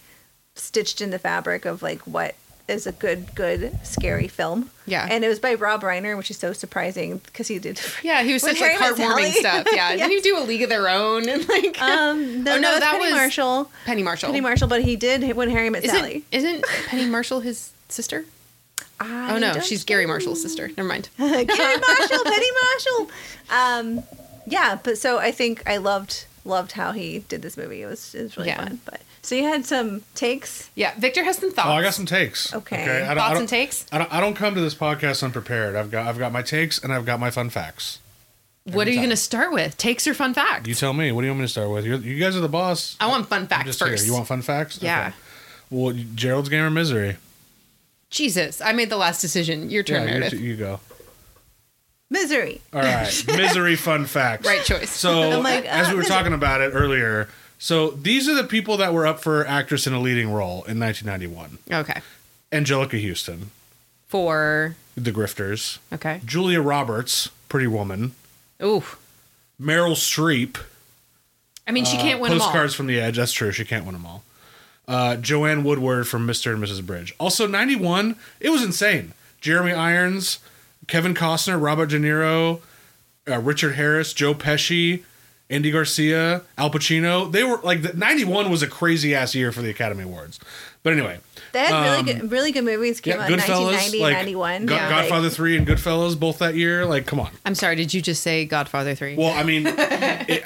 stitched 0.56 1.02
in 1.02 1.12
the 1.12 1.20
fabric 1.20 1.66
of 1.66 1.82
like 1.84 2.00
what 2.02 2.36
is 2.68 2.88
a 2.88 2.92
good 2.92 3.36
good 3.36 3.78
scary 3.84 4.28
film. 4.28 4.72
Yeah. 4.88 5.08
and 5.10 5.24
it 5.24 5.28
was 5.28 5.40
by 5.40 5.54
Rob 5.54 5.82
Reiner, 5.82 6.18
which 6.18 6.30
is 6.32 6.38
so 6.38 6.52
surprising 6.54 7.18
because 7.20 7.48
he 7.48 7.60
did. 7.60 7.80
Yeah, 8.04 8.24
he 8.24 8.34
was 8.34 8.42
such 8.42 8.60
like 8.60 8.72
heartwarming 8.78 9.32
stuff. 9.34 9.68
Yeah, 9.74 9.96
didn't 9.96 10.12
he 10.12 10.22
do 10.22 10.38
a 10.38 10.42
League 10.44 10.62
of 10.64 10.70
Their 10.70 10.90
Own 10.90 11.30
and 11.30 11.48
like 11.48 11.80
Um, 11.82 12.44
no, 12.44 12.54
Oh, 12.56 12.60
no, 12.60 12.62
no, 12.62 12.80
that 12.80 12.92
Penny 12.94 13.04
was- 13.06 13.12
Marshall. 13.14 13.72
Penny 13.86 14.02
Marshall? 14.04 14.28
Penny 14.30 14.42
Marshall, 14.42 14.68
but 14.68 14.82
he 14.84 14.96
did 14.96 15.36
when 15.36 15.50
Harry 15.52 15.70
Met 15.70 15.84
Isn't, 15.86 15.96
Sally. 15.96 16.26
isn't 16.32 16.66
Penny 16.88 17.06
Marshall 17.06 17.42
his 17.42 17.72
sister? 17.90 18.26
I 19.00 19.36
Oh 19.36 19.38
no, 19.40 19.54
don't 19.54 19.64
she's 19.64 19.84
Gary. 19.84 20.06
Marshall's 20.06 20.42
sister. 20.42 20.68
Never 20.78 20.88
mind. 20.88 21.10
Gary 21.18 21.46
Marshall, 21.48 22.24
Penny 22.24 22.48
Marshall. 22.64 23.12
Um, 23.50 24.04
yeah, 24.48 24.78
but 24.84 24.98
so 24.98 25.18
I 25.18 25.32
think 25.32 25.64
I 25.70 25.78
loved 25.78 26.26
loved 26.46 26.74
how 26.74 26.92
he 26.92 27.20
did 27.20 27.42
this 27.42 27.58
movie. 27.58 27.82
It 27.82 27.88
was 27.88 28.14
it 28.16 28.24
was 28.24 28.38
really 28.38 28.50
Yeah. 28.50 28.64
fun. 28.64 28.80
But 28.86 29.02
so 29.22 29.36
you 29.36 29.44
had 29.44 29.66
some 29.66 30.04
takes. 30.14 30.70
Yeah, 30.76 30.94
Victor 31.00 31.24
has 31.24 31.38
some 31.40 31.52
thoughts. 31.52 31.68
Oh, 31.68 31.74
I 31.74 31.82
got 31.82 31.94
some 31.96 32.06
takes. 32.06 32.54
Okay. 32.54 32.84
I 32.84 32.86
don't, 32.86 33.08
I 33.10 33.16
thoughts 33.16 33.32
don't, 33.34 33.40
and 33.42 33.50
takes. 33.50 33.86
I 33.92 33.98
don't, 33.98 34.14
I 34.14 34.20
don't 34.22 34.36
come 34.36 34.54
to 34.56 34.62
this 34.62 34.76
podcast 34.76 35.24
unprepared. 35.24 35.76
I've 35.76 35.90
got 35.92 36.08
I've 36.08 36.20
got 36.20 36.32
my 36.32 36.42
takes 36.44 36.78
and 36.82 36.94
I've 36.94 37.06
got 37.06 37.20
my 37.20 37.32
fun 37.32 37.50
facts. 37.50 38.00
What 38.66 38.88
are 38.88 38.92
you 38.92 38.98
going 38.98 39.12
to 39.12 39.16
start 39.16 39.52
with? 39.54 39.78
Takes 39.78 40.08
or 40.08 40.16
fun 40.16 40.34
facts? 40.34 40.68
You 40.68 40.74
tell 40.74 40.92
me. 40.94 41.12
What 41.12 41.22
do 41.22 41.28
you 41.28 41.32
want 41.34 41.42
me 41.42 41.46
to 41.46 41.52
start 41.52 41.70
with? 41.70 41.86
You're, 41.86 42.00
you 42.00 42.20
guys 42.20 42.36
are 42.36 42.40
the 42.40 42.50
boss. 42.50 42.96
I 43.00 43.06
want 43.08 43.28
fun 43.28 43.46
facts 43.46 43.66
just 43.68 43.80
first. 43.80 44.04
here. 44.04 44.08
You 44.12 44.16
want 44.16 44.26
fun 44.28 44.42
facts? 44.42 44.82
Yeah. 44.82 45.08
Okay. 45.10 45.16
Well, 45.70 45.96
Gerald's 46.16 46.50
game 46.50 46.64
or 46.64 46.72
misery? 46.72 47.18
Jesus, 48.10 48.62
I 48.62 48.72
made 48.72 48.90
the 48.90 48.98
last 48.98 49.22
decision. 49.22 49.70
Your 49.70 49.84
turn, 49.84 50.08
yeah, 50.08 50.14
you, 50.14 50.20
Meredith. 50.20 50.40
you 50.42 50.56
go. 50.56 50.80
Misery. 52.10 52.62
All 52.72 52.82
right, 52.82 53.24
misery 53.28 53.76
fun 53.76 54.06
facts. 54.06 54.46
Right 54.46 54.64
choice. 54.64 54.92
So, 54.92 55.32
I'm 55.32 55.44
like, 55.44 55.66
as 55.66 55.88
ah, 55.88 55.90
we 55.90 55.96
were 55.96 56.02
misery. 56.02 56.16
talking 56.16 56.34
about 56.34 56.62
it 56.62 56.70
earlier, 56.70 57.30
so 57.58 57.90
these 57.92 58.30
are 58.30 58.36
the 58.36 58.44
people 58.44 58.78
that 58.78 58.94
were 58.94 59.08
up 59.08 59.20
for 59.20 59.46
actress 59.46 59.88
in 59.88 59.94
a 59.94 60.00
leading 60.00 60.32
role 60.32 60.64
in 60.66 60.80
1991: 60.80 61.58
okay. 61.72 62.02
Anjelica 62.52 63.02
Huston, 63.06 63.52
For 64.08 64.76
The 64.96 65.12
Grifters; 65.12 65.80
okay. 65.92 66.22
Julia 66.24 66.62
Roberts, 66.62 67.30
Pretty 67.50 67.68
Woman; 67.68 68.14
Ooh. 68.62 68.84
Meryl 69.60 69.96
Streep, 69.96 70.58
I 71.68 71.72
mean, 71.72 71.86
she 71.86 71.98
can't 71.98 72.20
win 72.20 72.32
them 72.32 72.42
all. 72.42 72.48
Uh, 72.48 72.52
Postcards 72.52 72.76
from 72.76 72.88
the 72.88 73.00
Edge. 73.00 73.18
That's 73.18 73.32
true. 73.32 73.52
She 73.52 73.66
can't 73.66 73.86
win 73.86 73.94
them 73.94 74.06
all. 74.06 74.24
Uh, 74.88 75.16
Joanne 75.16 75.64
Woodward 75.64 76.08
from 76.08 76.28
Mr. 76.28 76.54
and 76.54 76.64
Mrs. 76.64 76.86
Bridge. 76.86 77.16
Also, 77.20 77.48
91, 77.48 78.16
it 78.40 78.50
was 78.50 78.64
insane. 78.64 79.14
Jeremy 79.42 79.72
Irons, 79.74 80.40
Kevin 80.88 81.14
Costner, 81.16 81.60
Robert 81.62 81.90
De 81.90 82.00
Niro, 82.00 82.62
uh, 83.28 83.40
Richard 83.40 83.74
Harris, 83.74 84.14
Joe 84.14 84.36
Pesci, 84.36 85.04
Andy 85.50 85.72
Garcia, 85.72 86.42
Al 86.58 86.70
Pacino. 86.70 87.32
They 87.32 87.44
were 87.44 87.58
like, 87.64 87.82
the, 87.82 87.94
91 87.94 88.50
was 88.52 88.62
a 88.62 88.68
crazy 88.68 89.16
ass 89.16 89.34
year 89.36 89.52
for 89.52 89.62
the 89.62 89.70
Academy 89.70 90.04
Awards. 90.04 90.40
But 90.84 90.94
anyway, 90.94 91.20
They 91.52 91.60
had 91.62 91.84
really 91.84 91.98
Um, 91.98 92.06
good 92.06 92.32
really 92.32 92.52
good 92.52 92.64
movies 92.64 93.02
came 93.02 93.16
yeah, 93.16 93.24
out 93.24 93.32
in 93.32 93.40
Goodfellas, 93.40 93.72
1990 93.74 94.00
like 94.02 94.14
and 94.14 94.18
91. 94.20 94.66
Go- 94.68 94.76
yeah, 94.76 94.90
Godfather 94.90 95.30
3 95.32 95.58
and 95.58 95.68
Goodfellas 95.68 96.20
both 96.20 96.38
that 96.40 96.54
year. 96.56 96.86
Like, 96.86 97.08
come 97.08 97.20
on. 97.20 97.32
I'm 97.44 97.56
sorry, 97.56 97.76
did 97.76 97.92
you 97.92 98.02
just 98.04 98.22
say 98.22 98.46
Godfather 98.46 98.94
3? 98.94 99.16
Well, 99.16 99.34
I 99.36 99.42
mean, 99.42 99.64
it, 99.68 100.46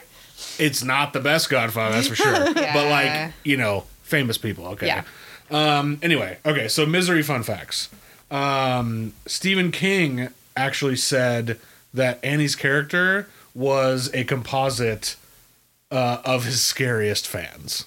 it's 0.58 0.82
not 0.82 1.12
the 1.12 1.20
best 1.20 1.50
Godfather, 1.50 1.96
that's 1.96 2.08
for 2.08 2.16
sure. 2.16 2.54
But 2.54 2.90
like, 2.90 3.34
you 3.44 3.58
know, 3.58 3.84
famous 4.10 4.38
people. 4.38 4.66
Okay. 4.68 4.88
Yeah. 4.88 5.04
Um. 5.52 6.00
Anyway, 6.02 6.38
okay. 6.46 6.68
So 6.68 6.86
misery 6.86 7.24
fun 7.24 7.44
facts. 7.44 7.90
Um. 8.30 9.14
Stephen 9.26 9.72
King 9.72 10.30
actually 10.58 10.98
said 10.98 11.60
that 11.94 12.20
Annie's 12.24 12.56
character 12.56 13.28
was 13.56 14.12
a 14.14 14.24
composite 14.24 15.16
uh, 15.92 16.22
of 16.24 16.46
his 16.46 16.62
scariest 16.62 17.28
fans 17.28 17.86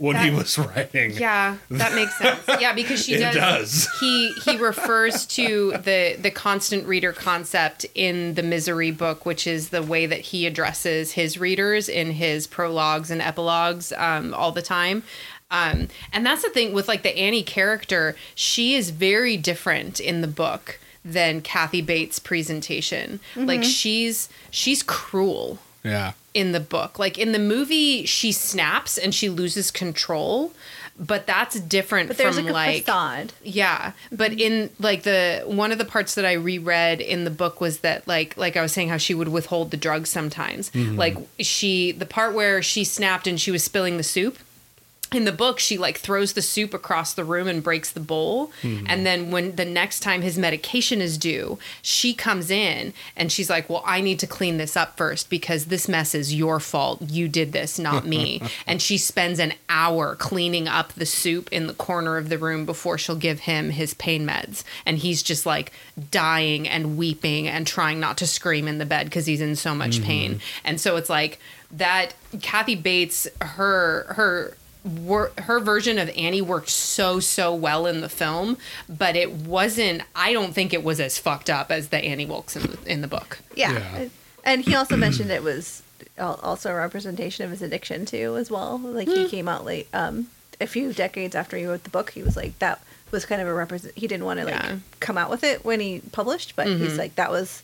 when 0.00 0.16
he 0.16 0.30
was 0.30 0.58
writing. 0.58 1.12
Yeah, 1.12 1.58
that 1.70 1.94
makes 1.94 2.16
sense. 2.18 2.40
Yeah, 2.60 2.72
because 2.72 3.04
she 3.04 3.16
does, 3.16 3.34
does. 3.34 3.88
He 4.00 4.32
he 4.44 4.56
refers 4.56 5.24
to 5.26 5.72
the 5.72 6.16
the 6.18 6.30
constant 6.30 6.86
reader 6.86 7.12
concept 7.12 7.86
in 7.94 8.34
the 8.34 8.42
Misery 8.42 8.90
book, 8.90 9.24
which 9.24 9.46
is 9.46 9.68
the 9.68 9.82
way 9.82 10.06
that 10.06 10.20
he 10.20 10.46
addresses 10.46 11.12
his 11.12 11.38
readers 11.38 11.88
in 11.88 12.12
his 12.12 12.46
prologues 12.46 13.10
and 13.10 13.22
epilogues 13.22 13.92
um, 13.92 14.34
all 14.34 14.52
the 14.52 14.62
time. 14.62 15.02
Um, 15.50 15.88
and 16.12 16.24
that's 16.24 16.42
the 16.42 16.50
thing 16.50 16.72
with 16.72 16.88
like 16.88 17.02
the 17.02 17.16
Annie 17.16 17.42
character; 17.42 18.16
she 18.34 18.74
is 18.74 18.90
very 18.90 19.36
different 19.36 20.00
in 20.00 20.22
the 20.22 20.28
book 20.28 20.80
than 21.04 21.40
Kathy 21.40 21.82
Bates' 21.82 22.18
presentation. 22.18 23.20
Like 23.36 23.64
she's 23.64 24.28
she's 24.50 24.82
cruel 24.82 25.58
Yeah. 25.82 26.12
in 26.34 26.52
the 26.52 26.60
book. 26.60 26.98
Like 26.98 27.18
in 27.18 27.32
the 27.32 27.38
movie, 27.38 28.04
she 28.06 28.32
snaps 28.32 28.98
and 28.98 29.14
she 29.14 29.28
loses 29.28 29.70
control, 29.70 30.52
but 30.98 31.26
that's 31.26 31.58
different 31.58 32.08
but 32.08 32.18
there's 32.18 32.36
from 32.36 32.44
like 32.44 32.50
a 32.50 32.54
like, 32.54 32.84
facade. 32.84 33.32
yeah. 33.42 33.92
But 34.12 34.32
in 34.32 34.70
like 34.78 35.02
the 35.04 35.42
one 35.46 35.72
of 35.72 35.78
the 35.78 35.84
parts 35.86 36.14
that 36.16 36.26
I 36.26 36.34
reread 36.34 37.00
in 37.00 37.24
the 37.24 37.30
book 37.30 37.60
was 37.60 37.78
that 37.80 38.06
like 38.06 38.36
like 38.36 38.56
I 38.56 38.62
was 38.62 38.72
saying 38.72 38.90
how 38.90 38.98
she 38.98 39.14
would 39.14 39.28
withhold 39.28 39.70
the 39.70 39.76
drugs 39.78 40.10
sometimes. 40.10 40.70
Mm-hmm. 40.70 40.96
Like 40.96 41.16
she 41.38 41.92
the 41.92 42.06
part 42.06 42.34
where 42.34 42.60
she 42.62 42.84
snapped 42.84 43.26
and 43.26 43.40
she 43.40 43.50
was 43.50 43.64
spilling 43.64 43.96
the 43.96 44.02
soup 44.02 44.38
in 45.12 45.24
the 45.24 45.32
book 45.32 45.58
she 45.58 45.76
like 45.76 45.98
throws 45.98 46.34
the 46.34 46.42
soup 46.42 46.74
across 46.74 47.12
the 47.14 47.24
room 47.24 47.48
and 47.48 47.62
breaks 47.62 47.90
the 47.90 48.00
bowl. 48.00 48.52
Mm-hmm. 48.62 48.86
And 48.88 49.06
then 49.06 49.30
when 49.30 49.56
the 49.56 49.64
next 49.64 50.00
time 50.00 50.22
his 50.22 50.38
medication 50.38 51.00
is 51.00 51.18
due 51.18 51.58
she 51.82 52.14
comes 52.14 52.50
in 52.50 52.92
and 53.16 53.30
she's 53.32 53.50
like 53.50 53.68
well 53.68 53.82
i 53.86 54.00
need 54.00 54.18
to 54.18 54.26
clean 54.26 54.56
this 54.56 54.76
up 54.76 54.96
first 54.96 55.30
because 55.30 55.66
this 55.66 55.88
mess 55.88 56.14
is 56.14 56.34
your 56.34 56.60
fault. 56.60 57.02
You 57.02 57.28
did 57.28 57.52
this 57.52 57.78
not 57.78 58.06
me. 58.06 58.42
And 58.66 58.82
she 58.82 58.98
spends 58.98 59.38
an 59.38 59.54
hour 59.68 60.14
cleaning 60.14 60.68
up 60.68 60.92
the 60.92 61.06
soup 61.06 61.48
in 61.50 61.66
the 61.66 61.74
corner 61.74 62.18
of 62.18 62.28
the 62.28 62.38
room 62.38 62.66
before 62.66 62.98
she'll 62.98 63.16
give 63.16 63.40
him 63.40 63.70
his 63.70 63.94
pain 63.94 64.26
meds. 64.26 64.64
And 64.84 64.98
he's 64.98 65.22
just 65.22 65.46
like 65.46 65.72
dying 66.10 66.68
and 66.68 66.96
weeping 66.96 67.48
and 67.48 67.66
trying 67.66 67.98
not 67.98 68.18
to 68.18 68.26
scream 68.26 68.68
in 68.68 68.78
the 68.78 68.86
bed 68.86 69.06
because 69.06 69.26
he's 69.26 69.40
in 69.40 69.56
so 69.56 69.74
much 69.74 69.96
mm-hmm. 69.96 70.04
pain. 70.04 70.40
And 70.64 70.80
so 70.80 70.96
it's 70.96 71.10
like 71.10 71.40
that 71.72 72.14
kathy 72.42 72.74
bates 72.74 73.28
her 73.40 74.04
her 74.14 74.56
wor- 74.84 75.32
her 75.38 75.60
version 75.60 75.98
of 75.98 76.10
Annie 76.16 76.42
worked 76.42 76.70
so 76.70 77.20
so 77.20 77.54
well 77.54 77.86
in 77.86 78.00
the 78.00 78.08
film, 78.08 78.56
but 78.88 79.16
it 79.16 79.30
wasn't. 79.32 80.02
I 80.14 80.32
don't 80.32 80.52
think 80.52 80.72
it 80.72 80.82
was 80.84 81.00
as 81.00 81.18
fucked 81.18 81.50
up 81.50 81.70
as 81.70 81.88
the 81.88 81.98
Annie 81.98 82.26
Wilkes 82.26 82.56
in 82.56 82.62
the, 82.62 82.78
in 82.86 83.00
the 83.00 83.08
book. 83.08 83.38
Yeah. 83.54 83.72
Yeah. 83.72 84.08
And 84.44 84.62
he 84.62 84.74
also 84.74 84.96
mentioned 84.96 85.30
it 85.30 85.42
was 85.42 85.82
also 86.18 86.70
a 86.70 86.74
representation 86.74 87.44
of 87.44 87.50
his 87.50 87.62
addiction 87.62 88.06
too, 88.06 88.36
as 88.36 88.50
well. 88.50 88.78
Like 88.78 89.08
he 89.08 89.28
came 89.28 89.48
out 89.48 89.64
late, 89.64 89.88
um, 89.92 90.28
a 90.60 90.66
few 90.66 90.92
decades 90.92 91.34
after 91.34 91.56
he 91.56 91.64
wrote 91.66 91.84
the 91.84 91.90
book. 91.90 92.10
He 92.10 92.22
was 92.22 92.36
like 92.36 92.58
that 92.58 92.80
was 93.10 93.26
kind 93.26 93.42
of 93.42 93.48
a 93.48 93.54
represent. 93.54 93.96
He 93.96 94.06
didn't 94.06 94.24
want 94.24 94.38
to 94.40 94.46
like 94.46 94.54
Yeah. 94.54 94.76
come 95.00 95.18
out 95.18 95.30
with 95.30 95.44
it 95.44 95.64
when 95.64 95.80
he 95.80 96.00
published, 96.12 96.56
but 96.56 96.66
he's 96.66 96.96
like 96.98 97.14
that 97.16 97.30
was. 97.30 97.62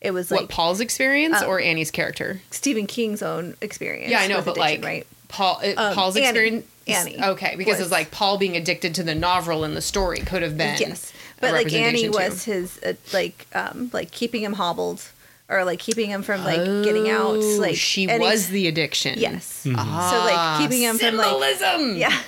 It 0.00 0.12
was 0.12 0.30
like 0.30 0.40
what 0.42 0.50
Paul's 0.50 0.80
experience 0.80 1.40
um, 1.40 1.48
or 1.48 1.58
Annie's 1.60 1.90
character? 1.90 2.42
Stephen 2.50 2.86
King's 2.86 3.22
own 3.22 3.54
experience. 3.62 4.10
Yeah, 4.10 4.20
I 4.20 4.26
know, 4.26 4.36
with 4.36 4.44
but 4.44 4.58
addiction, 4.58 4.82
like 4.82 4.84
right? 4.86 5.06
Paul, 5.34 5.60
uh, 5.64 5.74
Um, 5.76 5.94
Paul's 5.94 6.16
Annie. 6.16 6.26
experience. 6.26 6.66
Annie 6.86 7.18
Okay, 7.22 7.54
because 7.56 7.78
was- 7.78 7.86
it's 7.86 7.90
like 7.92 8.10
Paul 8.10 8.36
being 8.38 8.56
addicted 8.56 8.94
to 8.96 9.02
the 9.02 9.14
novel 9.14 9.64
in 9.64 9.74
the 9.74 9.80
story 9.82 10.18
could 10.20 10.42
have 10.42 10.56
been. 10.56 10.76
Yes, 10.78 11.12
a 11.38 11.40
but 11.40 11.52
like 11.52 11.72
Annie 11.72 12.08
representation 12.08 12.12
too. 12.12 12.18
was 12.18 12.44
his 12.44 12.78
uh, 12.84 12.92
like 13.12 13.46
um 13.54 13.90
like 13.92 14.10
keeping 14.10 14.42
him 14.42 14.52
hobbled 14.54 15.02
or 15.48 15.64
like 15.64 15.78
keeping 15.78 16.08
him 16.10 16.22
from 16.22 16.44
like 16.44 16.64
getting 16.84 17.08
out. 17.10 17.36
Oh, 17.36 17.56
Like 17.58 17.76
she 17.76 18.08
and 18.08 18.20
was 18.20 18.48
the 18.48 18.68
addiction. 18.68 19.18
yes. 19.18 19.64
Mm-hmm. 19.66 19.76
So 20.10 20.16
like 20.24 20.60
keeping 20.60 20.82
him 20.82 20.98
from 20.98 21.16
like 21.16 21.26
symbolism. 21.26 21.96
yeah, 21.96 22.18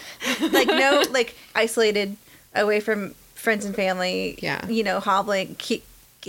like 0.53 0.69
no 0.69 1.05
like 1.11 1.35
isolated 1.55 2.17
away 2.55 2.81
from 2.81 3.15
friends 3.35 3.65
and 3.67 3.75
family. 3.75 4.39
Yeah. 4.43 4.67
you 4.69 4.83
know 4.83 5.01
hobbling, 5.01 5.55
keep 5.59 5.85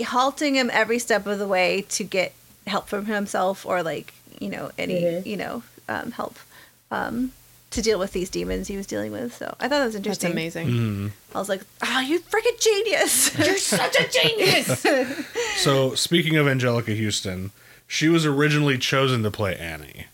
halting 0.06 0.54
him 0.54 0.70
every 0.72 0.98
step 0.98 1.26
of 1.26 1.38
the 1.38 1.48
way 1.48 1.84
to 1.96 2.04
get 2.04 2.32
help 2.66 2.88
from 2.88 3.06
himself 3.06 3.64
or 3.66 3.82
like 3.82 4.12
you 4.38 4.48
know 4.50 4.70
any 4.78 5.20
you 5.20 5.36
know 5.36 5.62
um, 5.88 6.12
help 6.12 6.36
um, 6.90 7.32
to 7.70 7.82
deal 7.82 7.98
with 7.98 8.12
these 8.12 8.30
demons 8.30 8.68
he 8.68 8.76
was 8.76 8.86
dealing 8.86 9.12
with. 9.12 9.34
So 9.36 9.54
I 9.60 9.68
thought 9.68 9.78
that 9.78 9.84
was 9.84 9.94
That's 9.94 10.24
interesting. 10.24 10.32
amazing. 10.32 11.12
I 11.34 11.38
was 11.38 11.48
like, 11.48 11.62
oh, 11.82 12.00
you 12.00 12.20
freaking 12.20 12.60
genius. 12.60 13.38
You're 13.46 13.58
such 13.58 13.96
a 13.96 14.08
genius. 14.08 14.86
So 15.58 15.96
speaking 15.96 16.36
of 16.36 16.46
Anjelica 16.46 16.96
Huston, 17.04 17.50
she 17.88 18.08
was 18.08 18.24
originally 18.24 18.78
chosen 18.78 19.24
to 19.24 19.30
play 19.32 19.56
Annie, 19.56 20.06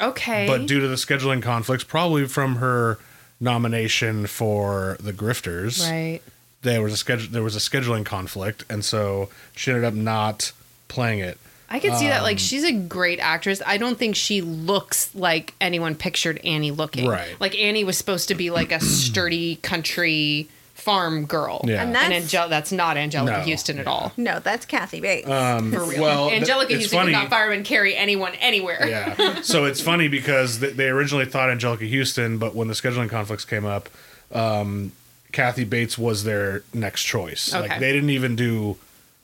okay. 0.00 0.48
but 0.48 0.66
due 0.66 0.80
to 0.80 0.88
the 0.88 0.96
scheduling 0.96 1.40
conflicts, 1.40 1.84
probably 1.84 2.26
from 2.26 2.56
her 2.56 2.98
nomination 3.38 4.26
for 4.26 4.96
the 4.98 5.12
Grifters, 5.12 5.88
right. 5.88 6.20
there 6.62 6.82
was 6.82 6.92
a 6.92 6.96
schedule 6.96 7.28
there 7.30 7.44
was 7.44 7.54
a 7.54 7.60
scheduling 7.60 8.04
conflict, 8.04 8.64
and 8.68 8.84
so 8.84 9.28
she 9.54 9.70
ended 9.70 9.84
up 9.84 9.94
not 9.94 10.50
playing 10.88 11.20
it. 11.20 11.38
I 11.68 11.80
could 11.80 11.94
see 11.94 12.08
that. 12.08 12.18
Um, 12.18 12.22
Like, 12.22 12.38
she's 12.38 12.64
a 12.64 12.72
great 12.72 13.18
actress. 13.18 13.60
I 13.66 13.76
don't 13.76 13.98
think 13.98 14.14
she 14.16 14.40
looks 14.40 15.14
like 15.14 15.54
anyone 15.60 15.94
pictured 15.94 16.38
Annie 16.44 16.70
looking. 16.70 17.08
Right. 17.08 17.34
Like, 17.40 17.56
Annie 17.58 17.84
was 17.84 17.98
supposed 17.98 18.28
to 18.28 18.34
be 18.34 18.50
like 18.50 18.70
a 18.72 18.80
sturdy 18.80 19.56
country 19.56 20.48
farm 20.74 21.24
girl. 21.26 21.62
Yeah. 21.64 21.80
And 21.82 21.86
And 21.88 21.94
that's 21.96 22.12
Angel- 22.12 22.48
that's 22.48 22.70
not 22.70 22.96
Anjelica 22.96 23.24
No, 23.24 23.40
Huston 23.50 23.78
at 23.80 23.86
yeah. 23.86 23.90
all. 23.90 24.12
no, 24.16 24.38
that's 24.38 24.64
Kathy 24.66 25.00
Bates. 25.00 25.28
Um, 25.28 25.72
For 25.72 25.82
real. 25.84 26.02
Well, 26.02 26.30
Anjelica 26.30 26.70
it's 26.70 26.82
Huston 26.84 26.98
funny. 26.98 27.12
could 27.12 27.18
not 27.18 27.30
fireman 27.30 27.64
carry 27.64 27.96
anyone 27.96 28.34
anywhere. 28.36 28.86
yeah. 28.86 29.40
So 29.42 29.64
it's 29.64 29.80
funny 29.80 30.06
because 30.08 30.58
th- 30.60 30.74
they 30.74 30.88
originally 30.88 31.24
thought 31.24 31.48
Anjelica 31.48 31.90
Huston, 31.92 32.38
but 32.38 32.54
when 32.54 32.68
the 32.68 32.74
scheduling 32.74 33.08
conflicts 33.10 33.44
came 33.44 33.64
up, 33.64 33.88
um, 34.32 34.92
Kathy 35.32 35.64
Bates 35.64 35.98
was 35.98 36.24
their 36.24 36.62
next 36.72 37.02
choice. 37.04 37.52
Okay. 37.54 37.68
Like 37.68 37.80
they 37.80 37.92
didn't 37.92 38.10
even 38.10 38.36
do 38.36 38.76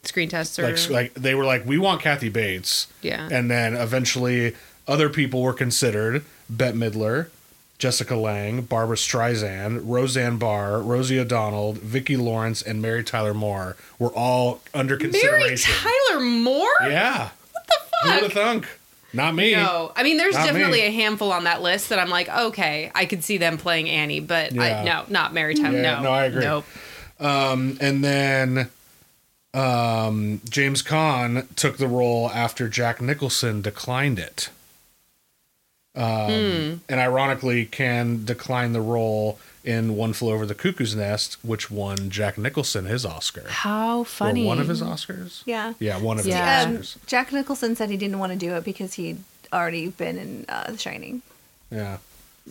Screen 0.04 0.28
tests 0.28 0.58
or. 0.58 0.68
like 0.68 0.90
like 0.90 1.14
they 1.14 1.34
were 1.34 1.44
like 1.44 1.64
we 1.64 1.78
want 1.78 2.00
Kathy 2.02 2.28
Bates. 2.28 2.88
Yeah. 3.02 3.28
And 3.30 3.48
then 3.50 3.74
eventually 3.74 4.54
other 4.88 5.08
people 5.08 5.42
were 5.42 5.52
considered: 5.52 6.24
Bette 6.50 6.76
Midler, 6.76 7.28
Jessica 7.78 8.16
Lange, 8.16 8.62
Barbra 8.62 8.96
Streisand, 8.96 9.82
Roseanne 9.84 10.38
Barr, 10.38 10.80
Rosie 10.80 11.20
O'Donnell, 11.20 11.74
Vicki 11.74 12.16
Lawrence, 12.16 12.62
and 12.62 12.82
Mary 12.82 13.04
Tyler 13.04 13.32
Moore 13.32 13.76
were 14.00 14.10
all 14.10 14.60
under 14.74 14.96
consideration. 14.96 15.72
Mary. 15.84 15.94
Tyler 16.10 16.20
Moore? 16.20 16.66
Yeah. 16.82 17.28
What 17.52 17.66
the 17.68 17.74
fuck? 17.78 18.02
Who 18.02 18.10
would 18.14 18.22
have 18.24 18.32
thunk? 18.32 18.68
Not 19.12 19.34
me. 19.36 19.52
No, 19.54 19.92
I 19.94 20.02
mean, 20.02 20.16
there's 20.16 20.34
Not 20.34 20.46
definitely 20.46 20.80
me. 20.80 20.86
a 20.86 20.90
handful 20.90 21.30
on 21.32 21.44
that 21.44 21.60
list 21.62 21.90
that 21.90 21.98
I'm 22.00 22.08
like, 22.08 22.28
okay, 22.30 22.90
I 22.94 23.04
could 23.04 23.22
see 23.22 23.36
them 23.36 23.56
playing 23.58 23.88
Annie, 23.90 24.20
but 24.20 24.52
Yeah. 24.52 24.80
I, 24.80 24.84
no, 24.84 25.04
not 25.08 25.32
Mary 25.34 25.54
Tyler. 25.54 25.76
Yeah, 25.80 25.96
no, 25.98 26.02
no, 26.04 26.10
I 26.10 26.24
agree. 26.24 26.44
Nope. 26.44 26.64
Um, 27.20 27.76
and 27.80 28.02
then 28.02 28.70
um, 29.54 30.40
James 30.48 30.82
Caan 30.82 31.46
took 31.56 31.76
the 31.78 31.86
role 31.88 32.30
after 32.30 32.68
Jack 32.68 33.00
Nicholson 33.00 33.60
declined 33.62 34.18
it. 34.18 34.48
Um, 35.94 36.80
And 36.88 37.00
ironically, 37.00 37.66
Caan 37.66 38.24
decline 38.24 38.72
the 38.72 38.80
role 38.80 39.38
in 39.62 39.94
One 39.94 40.12
Flew 40.14 40.32
Over 40.32 40.46
the 40.46 40.54
Cuckoo's 40.54 40.96
Nest, 40.96 41.36
which 41.44 41.70
won 41.70 42.08
Jack 42.10 42.38
Nicholson 42.38 42.86
his 42.86 43.04
Oscar. 43.04 43.44
How 43.48 43.98
Or 43.98 44.04
funny. 44.04 44.44
one 44.46 44.58
of 44.58 44.68
his 44.68 44.80
Oscars? 44.82 45.42
yeah. 45.44 45.74
Yeah, 45.78 45.98
one 45.98 46.18
of 46.18 46.26
Yeah. 46.26 46.62
Um, 46.62 46.76
his 46.78 46.96
Oscars. 46.96 47.06
Jack 47.06 47.32
Nicholson 47.32 47.76
said 47.76 47.90
he 47.90 47.96
didn't 47.98 48.18
want 48.18 48.32
to 48.32 48.38
do 48.38 48.54
it 48.54 48.64
because 48.64 48.94
he'd 48.94 49.18
already 49.52 49.88
been 49.88 50.16
in 50.16 50.44
uh, 50.48 50.70
The 50.72 50.78
Shining. 50.78 51.20
Yeah. 51.70 51.98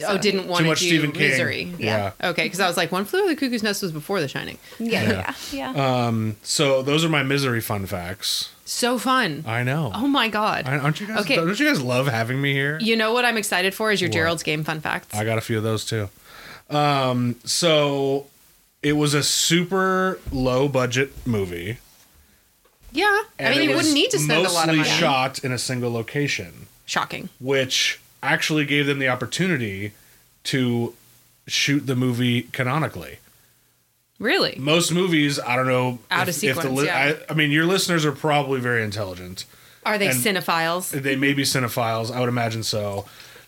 Oh, 0.07 0.18
didn't 0.18 0.47
want 0.47 0.59
Too 0.59 0.63
to 0.65 0.69
much 0.69 0.80
do 0.80 0.88
Stephen 0.88 1.11
King. 1.11 1.30
Misery. 1.30 1.73
Yeah. 1.77 2.11
Okay, 2.23 2.43
because 2.43 2.59
I 2.59 2.68
was 2.68 2.77
like, 2.77 2.91
One 2.91 3.05
Flew 3.05 3.19
Over 3.22 3.30
the 3.30 3.35
Cuckoo's 3.35 3.63
Nest 3.63 3.81
was 3.81 3.91
before 3.91 4.22
The 4.22 4.27
Shining. 4.27 4.57
Yeah, 4.80 5.34
yeah, 5.51 5.73
yeah. 5.73 6.31
So 6.43 6.81
those 6.81 7.03
are 7.05 7.09
my 7.09 7.23
misery 7.23 7.61
fun 7.61 7.85
facts. 7.85 8.51
So 8.65 8.97
fun. 8.97 9.43
I 9.45 9.63
know. 9.63 9.91
Oh 9.93 10.07
my 10.07 10.30
god. 10.30 10.65
I- 10.65 10.77
Aren't 10.77 10.99
you 11.01 11.07
guys? 11.07 11.22
Okay. 11.22 11.35
Don't 11.35 11.59
you 11.59 11.68
guys 11.68 11.81
love 11.81 12.07
having 12.07 12.41
me 12.41 12.53
here? 12.53 12.80
You 12.81 12.95
know 12.95 13.11
what 13.13 13.26
I'm 13.26 13.38
excited 13.38 13.73
for 13.73 13.91
is 13.91 13.99
your 14.01 14.09
What? 14.09 14.13
Gerald's 14.13 14.43
Game 14.43 14.63
fun 14.63 14.80
facts. 14.80 15.13
I 15.13 15.23
got 15.26 15.38
a 15.38 15.41
few 15.41 15.57
of 15.57 15.63
those 15.63 15.85
too. 15.85 16.09
Um, 16.69 17.35
so 17.43 18.27
it 18.81 18.93
was 18.93 19.13
a 19.13 19.23
super 19.23 20.19
low 20.31 20.68
budget 20.69 21.11
movie. 21.27 21.77
yeah, 22.93 23.22
I 23.39 23.49
mean, 23.51 23.61
you 23.63 23.69
was 23.69 23.77
wouldn't 23.77 23.93
need 23.93 24.11
to 24.11 24.19
spend 24.19 24.45
a 24.45 24.49
lot 24.49 24.69
of 24.69 24.76
mostly 24.76 24.77
money. 24.77 24.89
shot 24.89 25.39
in 25.43 25.51
a 25.51 25.57
single 25.57 25.91
location, 25.91 26.68
Shocking. 26.85 27.30
which 27.39 28.00
actually 28.23 28.65
gave 28.65 28.85
them 28.85 28.99
the 28.99 29.07
opportunity 29.07 29.93
to 30.45 30.93
shoot 31.48 31.88
the 31.88 31.95
movie 31.95 32.43
canonically. 32.43 33.19
Really? 34.19 34.56
Most 34.60 34.91
movies, 34.91 35.39
I 35.39 35.56
don't 35.56 35.68
know, 35.68 35.99
Out 36.11 36.30
of 36.30 36.35
sequence, 36.35 36.84
yeah. 36.84 37.15
I, 37.27 37.31
I 37.31 37.35
mean, 37.35 37.49
your 37.49 37.65
listeners 37.65 38.06
are 38.06 38.11
probably 38.11 38.60
very 38.60 38.84
intelligent. 38.84 39.45
Are 39.84 39.98
they 39.98 40.10
cinephiles? 40.10 40.91
They 40.91 41.15
may 41.15 41.34
be 41.34 41.41
cinephiles, 41.41 42.11
I 42.11 42.19
would 42.19 42.30
imagine 42.30 42.61
so, 42.61 43.06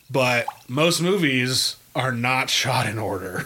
but 0.10 0.48
most 0.68 1.00
movies 1.00 1.76
are 1.96 2.12
not 2.12 2.50
shot 2.50 2.88
in 2.88 2.98
order. 2.98 3.46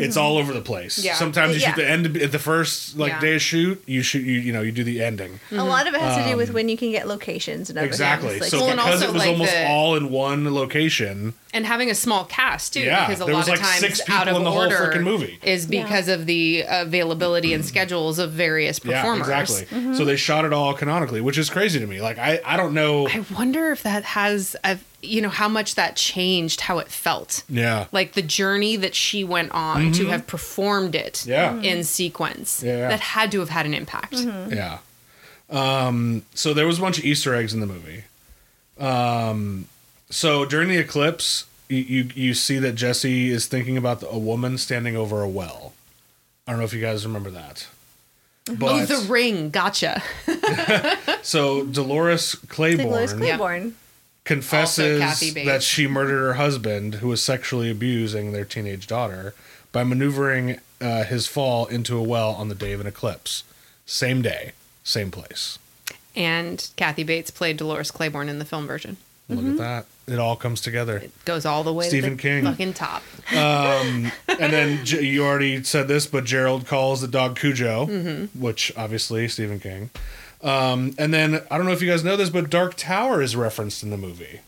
It's 0.00 0.16
all 0.16 0.38
over 0.38 0.52
the 0.52 0.60
place. 0.60 0.98
Yeah. 0.98 1.14
Sometimes 1.14 1.54
you 1.54 1.60
Yeah. 1.60 1.68
shoot 1.74 1.76
the 1.82 1.88
end 1.90 2.16
at 2.16 2.32
the 2.32 2.38
first 2.38 2.96
like 2.96 3.12
Yeah. 3.12 3.20
day 3.20 3.34
of 3.36 3.42
shoot. 3.42 3.82
You 3.86 4.02
shoot 4.02 4.24
you 4.24 4.38
you 4.40 4.52
know 4.52 4.62
you 4.62 4.72
do 4.72 4.84
the 4.84 5.02
ending 5.02 5.40
A 5.52 5.64
lot 5.64 5.86
of 5.86 5.94
it 5.94 6.00
has 6.00 6.16
to 6.24 6.30
do 6.30 6.36
with 6.36 6.48
um, 6.50 6.54
when 6.54 6.68
you 6.68 6.76
can 6.76 6.90
get 6.90 7.06
locations 7.08 7.68
and 7.70 7.78
everything. 7.78 7.92
exactly. 7.94 8.32
It's 8.34 8.40
like- 8.42 8.50
so 8.50 8.58
Well, 8.60 8.68
and 8.70 8.76
because 8.78 9.02
also, 9.02 9.04
it 9.08 9.12
was 9.12 9.22
like, 9.22 9.30
almost 9.32 9.52
the- 9.52 9.66
all 9.68 9.96
in 9.96 10.10
one 10.10 10.54
location, 10.54 11.34
and 11.52 11.66
having 11.66 11.90
a 11.90 11.94
small 11.94 12.24
cast 12.24 12.74
too, 12.74 12.80
Yeah, 12.80 13.06
because 13.06 13.20
a 13.20 13.24
there 13.24 13.34
lot 13.34 13.38
was, 13.40 13.48
of 13.48 13.52
like, 13.54 13.60
times 13.60 13.80
six 13.80 14.00
out 14.00 14.06
people 14.24 14.36
of 14.36 14.36
in 14.38 14.44
the 14.44 14.50
whole 14.50 14.60
order 14.62 14.76
frickin' 14.76 15.02
movie. 15.02 15.38
is 15.42 15.66
because 15.66 16.08
of 16.08 16.26
the 16.26 16.64
availability 16.68 17.52
and 17.54 17.64
schedules 17.64 18.18
of 18.18 18.32
various 18.32 18.78
performers. 18.78 19.28
yeah, 19.28 19.40
exactly. 19.40 19.78
Mm-hmm. 19.78 19.94
So 19.94 20.04
they 20.04 20.16
shot 20.16 20.44
it 20.44 20.52
all 20.52 20.74
canonically, 20.74 21.20
which 21.20 21.38
is 21.38 21.48
crazy 21.50 21.78
to 21.80 21.86
me. 21.86 22.00
Like 22.00 22.18
I 22.18 22.40
I 22.44 22.56
don't 22.56 22.74
know. 22.74 23.08
I 23.08 23.24
wonder 23.34 23.70
if 23.72 23.82
that 23.82 24.04
has, 24.04 24.56
a, 24.64 24.78
you 25.02 25.20
know, 25.20 25.28
how 25.28 25.48
much 25.48 25.74
that 25.76 25.94
changed 25.96 26.62
how 26.62 26.78
it 26.78 26.88
felt. 26.88 27.44
yeah, 27.48 27.86
Like 27.92 28.14
the 28.14 28.22
journey 28.22 28.76
that 28.76 28.94
she 28.94 29.22
went 29.24 29.52
on 29.52 29.92
to 29.92 30.06
have 30.06 30.26
performed 30.26 30.94
it 30.94 31.14
Mm-hmm. 31.26 31.30
Yeah. 31.30 31.60
in 31.70 31.84
sequence. 31.84 32.62
Yeah, 32.62 32.76
yeah. 32.78 32.88
That 32.88 33.00
had 33.00 33.30
to 33.32 33.40
have 33.40 33.50
had 33.50 33.66
an 33.66 33.74
impact. 33.74 34.14
Yeah. 34.14 34.78
Um, 35.48 36.22
so 36.34 36.52
there 36.54 36.66
was 36.66 36.78
a 36.78 36.80
bunch 36.80 36.98
of 36.98 37.04
Easter 37.04 37.34
eggs 37.34 37.54
in 37.54 37.60
the 37.60 37.66
movie. 37.66 38.04
Um, 38.78 39.66
so 40.10 40.44
during 40.44 40.68
the 40.68 40.78
eclipse, 40.78 41.46
you, 41.68 41.78
you 41.78 42.10
you 42.14 42.34
see 42.34 42.58
that 42.58 42.72
Jessie 42.74 43.30
is 43.30 43.46
thinking 43.46 43.76
about 43.76 44.00
the, 44.00 44.08
a 44.08 44.18
woman 44.18 44.58
standing 44.58 44.96
over 44.96 45.22
a 45.22 45.28
well. 45.28 45.72
I 46.46 46.52
don't 46.52 46.58
know 46.60 46.64
if 46.64 46.72
you 46.72 46.80
guys 46.80 47.06
remember 47.06 47.30
that. 47.30 47.66
Oh, 48.48 48.54
But 48.56 48.86
the 48.86 49.06
ring. 49.08 49.50
Gotcha. 49.50 50.02
so 51.22 51.64
Dolores 51.64 52.34
Claiborne 52.48 52.90
Louis 52.90 53.12
Claiborne. 53.12 53.74
Confesses 54.26 55.00
Also 55.00 55.06
Kathy 55.06 55.32
Bates. 55.32 55.48
that 55.48 55.62
she 55.62 55.86
murdered 55.86 56.20
her 56.20 56.34
husband, 56.34 56.96
who 56.96 57.08
was 57.08 57.22
sexually 57.22 57.70
abusing 57.70 58.32
their 58.32 58.44
teenage 58.44 58.86
daughter, 58.86 59.34
by 59.72 59.82
maneuvering 59.84 60.58
uh, 60.80 61.04
his 61.04 61.26
fall 61.26 61.64
into 61.66 61.96
a 61.96 62.02
well 62.02 62.32
on 62.32 62.48
the 62.50 62.54
day 62.54 62.72
of 62.72 62.80
an 62.80 62.86
eclipse. 62.86 63.44
Same 63.86 64.20
day, 64.20 64.52
same 64.84 65.10
place. 65.10 65.58
And 66.14 66.68
Kathy 66.76 67.02
Bates 67.04 67.30
played 67.30 67.56
Dolores 67.56 67.90
Claiborne 67.90 68.28
in 68.28 68.38
the 68.38 68.44
film 68.44 68.66
version. 68.66 68.96
Look 69.28 69.40
Mm-hmm. 69.40 69.50
at 69.60 69.86
that. 70.06 70.12
It 70.12 70.18
all 70.20 70.36
comes 70.36 70.60
together. 70.60 70.98
It 70.98 71.10
goes 71.24 71.44
all 71.44 71.64
the 71.64 71.72
way 71.72 71.88
Stephen 71.88 72.16
to 72.16 72.22
King. 72.22 72.44
fucking 72.44 72.74
top. 72.74 73.02
And 73.32 74.12
then 74.52 74.80
you 74.86 75.24
already 75.24 75.62
said 75.64 75.88
this, 75.88 76.06
but 76.06 76.24
Gerald 76.24 76.66
calls 76.66 77.00
the 77.00 77.08
dog 77.08 77.36
Cujo, 77.38 77.86
Mm-hmm. 77.86 78.40
which 78.40 78.72
obviously 78.76 79.26
Stephen 79.28 79.58
King. 79.60 79.90
Um, 80.42 80.94
and 80.98 81.12
then 81.12 81.42
I 81.50 81.56
don't 81.56 81.66
know 81.66 81.72
if 81.72 81.82
you 81.82 81.88
guys 81.90 82.04
know 82.04 82.16
this, 82.16 82.30
but 82.30 82.50
Dark 82.50 82.74
Tower 82.76 83.22
is 83.22 83.34
referenced 83.34 83.82
in 83.82 83.90
the 83.90 83.96
movie. 83.96 84.40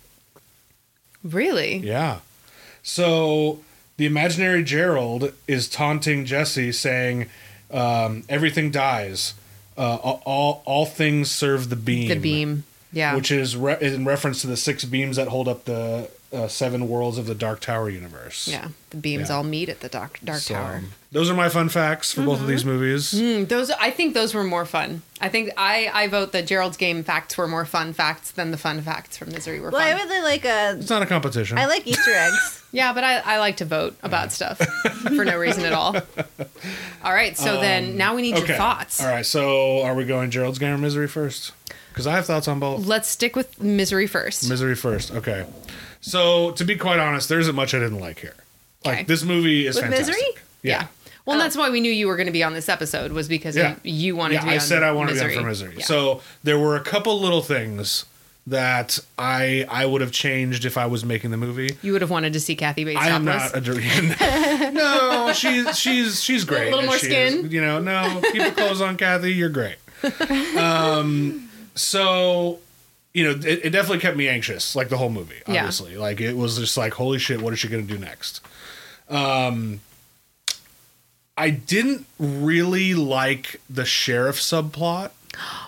Really? 1.25 1.79
Yeah. 1.79 2.21
So 2.83 3.61
the 3.97 4.07
imaginary 4.07 4.63
Gerald 4.63 5.33
is 5.47 5.69
taunting 5.69 6.25
Jessie, 6.25 6.73
saying, 6.73 7.27
um, 7.71 8.25
"Everything 8.29 8.71
dies. 8.71 9.35
Uh, 9.77 9.97
all 9.97 10.63
all 10.65 10.87
things 10.87 11.31
serve 11.31 11.69
the 11.69 11.77
beam." 11.77 12.09
The 12.09 12.17
beam. 12.17 12.65
Yeah. 12.91 13.15
which 13.15 13.31
is 13.31 13.55
re- 13.55 13.77
in 13.83 14.07
reference 14.07 14.41
to 14.41 14.47
the 14.47 14.57
six 14.57 14.83
beams 14.87 15.17
that 15.17 15.29
hold 15.29 15.47
up 15.47 15.67
the 15.67 16.09
uh, 16.33 16.47
seven 16.49 16.89
worlds 16.89 17.17
of 17.19 17.27
the 17.27 17.35
Dark 17.35 17.61
Tower 17.61 17.89
universe. 17.89 18.47
Yeah, 18.49 18.69
the 18.91 18.97
beams 18.99 19.29
Yeah. 19.31 19.37
all 19.37 19.45
meet 19.45 19.69
at 19.69 19.81
the 19.81 19.89
Dark 19.89 20.19
Dark 20.23 20.41
So, 20.41 20.55
Tower. 20.55 20.83
Those 21.11 21.31
are 21.31 21.35
my 21.35 21.49
fun 21.49 21.71
facts 21.71 22.13
for 22.13 22.23
both 22.23 22.41
of 22.43 22.47
these 22.47 22.67
movies. 22.67 23.15
Mm, 23.15 23.49
those 23.49 23.71
I 23.71 23.91
think 23.91 24.13
those 24.13 24.35
were 24.35 24.45
more 24.45 24.67
fun. 24.67 25.01
I 25.23 25.31
think 25.31 25.51
I 25.57 25.91
I 25.93 26.07
vote 26.09 26.33
that 26.33 26.47
Gerald's 26.47 26.77
game 26.77 27.03
facts 27.03 27.39
were 27.39 27.49
more 27.49 27.65
fun 27.65 27.95
facts 27.95 28.31
than 28.31 28.51
the 28.51 28.59
fun 28.59 28.83
facts 28.83 29.17
from 29.17 29.31
Misery 29.33 29.59
were 29.59 29.71
Well, 29.71 29.81
I 29.81 29.97
fun. 29.97 30.07
really 30.09 30.23
like 30.23 30.45
a. 30.45 30.77
It's 30.79 30.91
not 30.91 31.01
a 31.03 31.07
competition. 31.07 31.57
I 31.57 31.65
like 31.67 31.87
Easter 31.87 32.13
eggs. 32.15 32.63
yeah, 32.73 32.93
but 32.93 33.05
I, 33.05 33.19
I 33.21 33.39
like 33.39 33.57
to 33.59 33.65
vote 33.65 33.97
about 34.03 34.31
stuff 34.33 34.59
for 35.17 35.25
no 35.25 35.39
reason 35.39 35.65
at 35.65 35.73
all. 35.73 35.97
All 37.05 37.13
right, 37.15 37.39
so 37.39 37.61
then 37.61 37.97
now 37.97 38.15
we 38.15 38.21
need 38.23 38.37
your 38.37 38.47
thoughts. 38.57 39.01
All 39.01 39.07
right, 39.09 39.25
so 39.25 39.83
are 39.83 39.95
we 39.95 40.05
going 40.05 40.31
Gerald's 40.31 40.59
game 40.59 40.75
or 40.75 40.79
Misery 40.79 41.09
first? 41.09 41.53
Because 41.89 42.07
I 42.07 42.13
have 42.13 42.27
thoughts 42.27 42.47
on 42.49 42.61
both. 42.61 42.85
Let's 42.87 43.09
stick 43.09 43.35
with 43.35 43.61
Misery 43.61 44.07
first. 44.07 44.49
Misery 44.49 44.75
first. 44.77 45.11
Okay. 45.13 45.47
So 46.09 46.53
to 46.53 46.65
be 46.65 46.77
quite 46.77 46.99
honest, 46.99 47.29
there 47.29 47.39
isn't 47.39 47.55
much 47.55 47.75
I 47.75 47.79
didn't 47.79 48.01
like 48.01 48.19
here. 48.21 48.35
Like 48.85 48.95
Okay. 48.99 49.05
this 49.05 49.23
movie 49.25 49.67
is 49.67 49.77
With 49.77 49.85
fantastic. 49.85 50.15
Misery? 50.15 50.43
yeah. 50.63 50.87
Well, 51.27 51.37
Oh. 51.37 51.41
that's 51.41 51.57
why 51.57 51.69
we 51.69 51.81
knew 51.81 51.93
you 51.93 52.07
were 52.07 52.17
going 52.17 52.27
to 52.27 52.33
be 52.33 52.43
on 52.43 52.55
this 52.55 52.69
episode 52.69 53.13
was 53.13 53.29
because 53.29 53.55
Yeah. 53.57 53.75
you, 53.83 53.93
you 53.93 54.17
wanted 54.17 54.35
Yeah, 54.35 54.41
to 54.41 54.47
be 54.47 54.53
I 54.53 54.55
on 54.55 54.61
said 54.61 54.83
I 54.83 54.93
wanted 54.93 55.13
Misery. 55.15 55.29
to 55.29 55.35
be 55.35 55.37
on 55.39 55.43
for 55.45 55.49
Misery. 55.51 55.75
Yeah. 55.79 55.85
So 55.85 56.23
there 56.43 56.59
were 56.59 56.77
a 56.77 56.81
couple 56.81 57.21
little 57.21 57.43
things 57.43 58.05
that 58.47 58.99
I 59.19 59.67
I 59.69 59.85
would 59.85 60.01
have 60.01 60.11
changed 60.13 60.65
if 60.65 60.79
I 60.79 60.87
was 60.87 61.05
making 61.05 61.31
the 61.33 61.37
movie. 61.37 61.77
you 61.83 61.93
would 61.93 62.01
have 62.01 62.11
wanted 62.11 62.33
to 62.33 62.41
see 62.41 62.57
Kathy 62.57 62.85
Bates 62.85 62.99
I 62.99 63.09
am 63.11 63.27
not 63.27 63.55
a 63.55 63.61
dir- 63.61 63.75
No, 64.73 65.33
she's 65.35 65.79
she's 65.79 66.23
she's 66.25 66.45
great. 66.45 66.69
A 66.69 66.71
little 66.77 66.87
more 66.87 66.97
skin? 66.97 67.45
is. 67.47 67.53
You 67.53 67.61
know, 67.61 67.79
no, 67.79 68.21
keep 68.33 68.43
the 68.43 68.53
clothes 68.53 68.81
on, 68.81 68.97
Kathy. 68.97 69.35
You're 69.35 69.51
great. 69.51 69.77
Um, 70.57 71.51
so 71.75 72.59
you 73.19 73.25
know, 73.25 73.31
it, 73.31 73.65
it 73.67 73.71
definitely 73.71 73.99
kept 73.99 74.17
me 74.17 74.29
anxious, 74.29 74.77
like 74.77 74.89
the 74.89 74.97
whole 74.97 75.11
movie. 75.11 75.35
Yeah. 75.47 75.57
Obviously, 75.63 75.97
like 75.97 76.21
it 76.21 76.35
was 76.37 76.57
just 76.59 76.77
like, 76.77 76.95
holy 76.95 77.19
shit, 77.19 77.41
what 77.43 77.53
is 77.53 77.59
she 77.59 77.69
gonna 77.69 77.83
do 77.83 77.99
next? 77.99 78.41
Um, 79.09 79.81
I 81.37 81.51
didn't 81.51 82.07
really 82.19 82.95
like 82.95 83.61
the 83.71 83.85
sheriff 83.85 84.37
subplot. 84.41 85.11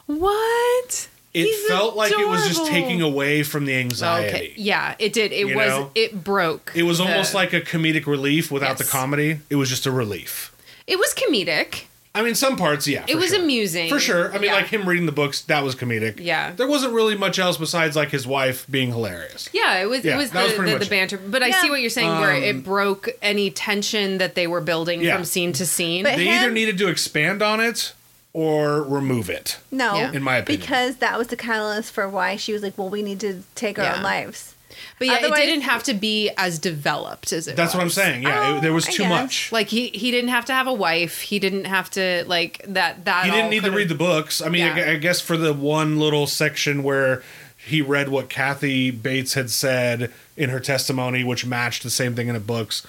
what? 0.07 1.09
It 1.33 1.45
He's 1.45 1.67
felt 1.69 1.95
like 1.95 2.11
it 2.13 2.27
was 2.29 2.47
just 2.49 2.67
taking 2.67 3.01
away 3.03 3.45
from 3.45 3.65
the 3.65 3.75
anxiety. 3.77 4.29
Okay. 4.29 4.53
Yeah, 4.57 4.97
it 4.99 5.13
did. 5.13 5.31
It 5.33 5.47
You 5.47 5.57
was. 5.57 5.69
know? 5.69 5.91
It 5.95 6.25
broke. 6.25 6.73
It 6.75 6.83
was 6.83 6.99
the- 6.99 7.05
almost 7.05 7.35
like 7.35 7.53
a 7.53 7.61
comedic 7.61 8.07
relief 8.07 8.51
without 8.51 8.79
the 8.79 8.85
comedy. 8.85 9.39
It 9.49 9.55
was 9.57 9.69
just 9.69 9.87
a 9.87 9.93
relief. 9.93 10.53
it 10.89 10.99
was 10.99 11.15
comedic. 11.15 11.85
I 12.13 12.23
mean, 12.23 12.35
some 12.35 12.57
parts, 12.57 12.89
yeah. 12.89 13.05
It 13.07 13.15
was 13.15 13.29
sure. 13.31 13.41
amusing. 13.41 13.89
For 13.89 14.01
sure. 14.01 14.31
I 14.31 14.39
mean, 14.39 14.45
Yeah. 14.51 14.55
like 14.55 14.67
him 14.67 14.89
reading 14.89 15.07
the 15.07 15.13
books, 15.13 15.43
that 15.43 15.63
was 15.63 15.77
comedic. 15.77 16.19
Yeah. 16.21 16.51
There 16.53 16.67
wasn't 16.67 16.93
really 16.93 17.17
much 17.17 17.39
else 17.39 17.57
besides 17.57 17.95
like 17.95 18.11
his 18.11 18.27
wife 18.27 18.67
being 18.69 18.89
hilarious. 18.91 19.49
Yeah, 19.53 19.79
it 19.79 19.89
was. 19.89 20.05
Yeah, 20.05 20.15
it 20.15 20.17
was 20.19 20.31
the, 20.33 20.39
was 20.41 20.53
the, 20.57 20.63
the 20.63 20.73
much 20.73 20.83
it. 20.83 20.91
banter. 20.91 21.19
But 21.19 21.45
I 21.45 21.53
see 21.53 21.71
what 21.71 21.81
you're 21.81 21.89
saying, 21.91 22.11
where 22.19 22.35
it 22.35 22.57
um, 22.57 22.63
broke 22.63 23.09
any 23.23 23.51
tension 23.51 24.19
that 24.19 24.35
they 24.35 24.49
were 24.49 24.61
building 24.61 25.01
Yeah. 25.03 25.15
from 25.15 25.25
scene 25.25 25.53
to 25.53 25.65
scene. 25.67 26.03
But- 26.03 26.17
They 26.17 26.25
Him- 26.27 26.43
either 26.43 26.51
needed 26.51 26.79
to 26.79 26.89
expand 26.89 27.43
on 27.43 27.61
it 27.61 27.93
or 28.33 28.83
remove 28.83 29.31
it. 29.31 29.59
No, 29.71 29.95
Yeah. 29.97 30.13
In 30.13 30.23
my 30.23 30.37
opinion. 30.39 30.61
because 30.61 30.97
that 30.97 31.17
was 31.17 31.29
the 31.29 31.37
catalyst 31.37 31.93
for 31.93 32.09
why 32.09 32.35
she 32.37 32.53
was 32.53 32.63
like, 32.63 32.77
"Well, 32.77 32.89
we 32.89 33.03
need 33.03 33.21
to 33.21 33.43
take 33.55 33.79
our 33.79 33.97
own 33.97 34.03
lives." 34.03 34.55
But 34.99 35.07
yeah, 35.09 35.15
Otherwise- 35.15 35.39
it 35.41 35.47
didn't 35.47 35.63
have 35.65 35.83
to 35.85 35.95
be 35.95 36.31
as 36.37 36.59
developed 36.59 37.33
as 37.33 37.47
it. 37.49 37.57
That's 37.57 37.75
what 37.75 37.83
I'm 37.83 37.91
saying. 37.91 38.23
Yeah, 38.23 38.49
Oh, 38.55 38.57
it, 38.59 38.63
there 38.63 38.73
was 38.73 38.87
too 38.87 39.07
much. 39.09 39.51
Like 39.53 39.69
he 39.69 39.89
he 39.89 40.11
didn't 40.11 40.31
have 40.31 40.45
to 40.47 40.53
have 40.53 40.67
a 40.67 40.73
wife. 40.73 41.21
He 41.21 41.39
didn't 41.39 41.65
have 41.67 41.91
to 41.91 42.25
like 42.27 42.65
that. 42.69 43.05
That 43.05 43.25
he 43.25 43.31
didn't 43.31 43.51
need 43.51 43.65
to 43.65 43.71
read 43.73 43.89
the 43.89 43.95
books. 43.95 44.41
I 44.41 44.49
mean, 44.49 44.63
Yeah. 44.67 44.75
I, 44.77 44.91
I 44.93 44.97
guess 44.97 45.21
for 45.21 45.37
the 45.37 45.53
one 45.55 45.99
little 45.99 46.27
section 46.27 46.83
where 46.83 47.23
he 47.57 47.83
read 47.83 48.09
what 48.09 48.29
Kathy 48.31 48.91
Bates 48.91 49.35
had 49.35 49.51
said 49.51 50.11
in 50.37 50.49
her 50.51 50.61
testimony, 50.61 51.23
which 51.25 51.45
matched 51.45 51.83
the 51.83 51.91
same 51.91 52.15
thing 52.15 52.29
in 52.29 52.35
the 52.35 52.41
books. 52.41 52.87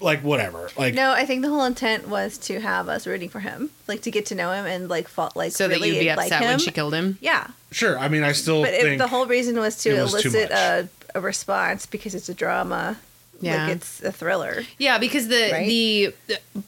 Like 0.00 0.20
whatever. 0.22 0.68
Like 0.76 0.92
No, 0.92 1.12
I 1.12 1.24
think 1.24 1.40
the 1.40 1.48
whole 1.48 1.64
intent 1.64 2.06
was 2.06 2.36
to 2.38 2.60
have 2.60 2.90
us 2.90 3.06
rooting 3.06 3.30
for 3.30 3.40
him, 3.40 3.70
like 3.88 4.02
to 4.02 4.10
get 4.10 4.26
to 4.26 4.34
know 4.34 4.52
him 4.52 4.66
and 4.66 4.90
like 4.90 5.08
fought, 5.08 5.34
like 5.34 5.52
so 5.52 5.66
that 5.66 5.80
you'd 5.80 5.98
be 5.98 6.08
like 6.14 6.26
upset 6.26 6.42
him. 6.42 6.48
when 6.50 6.58
she 6.58 6.70
killed 6.70 6.92
him. 6.92 7.16
Yeah, 7.22 7.46
sure. 7.70 7.98
I 7.98 8.08
mean, 8.08 8.22
I 8.22 8.32
still 8.32 8.60
but 8.60 8.74
it, 8.74 8.82
think 8.82 8.98
the 9.00 9.08
whole 9.08 9.24
reason 9.24 9.58
was 9.58 9.78
to 9.84 9.94
was 9.98 10.12
elicit 10.12 10.50
much. 10.50 10.58
a, 10.58 10.88
a 11.14 11.20
response 11.20 11.86
because 11.86 12.14
it's 12.14 12.28
a 12.28 12.34
drama. 12.34 12.98
Yeah. 13.40 13.66
like 13.66 13.76
it's 13.76 14.00
a 14.02 14.12
thriller. 14.12 14.62
Yeah, 14.78 14.98
because 14.98 15.26
the 15.26 15.48
Right? 15.50 15.66
the 15.66 16.14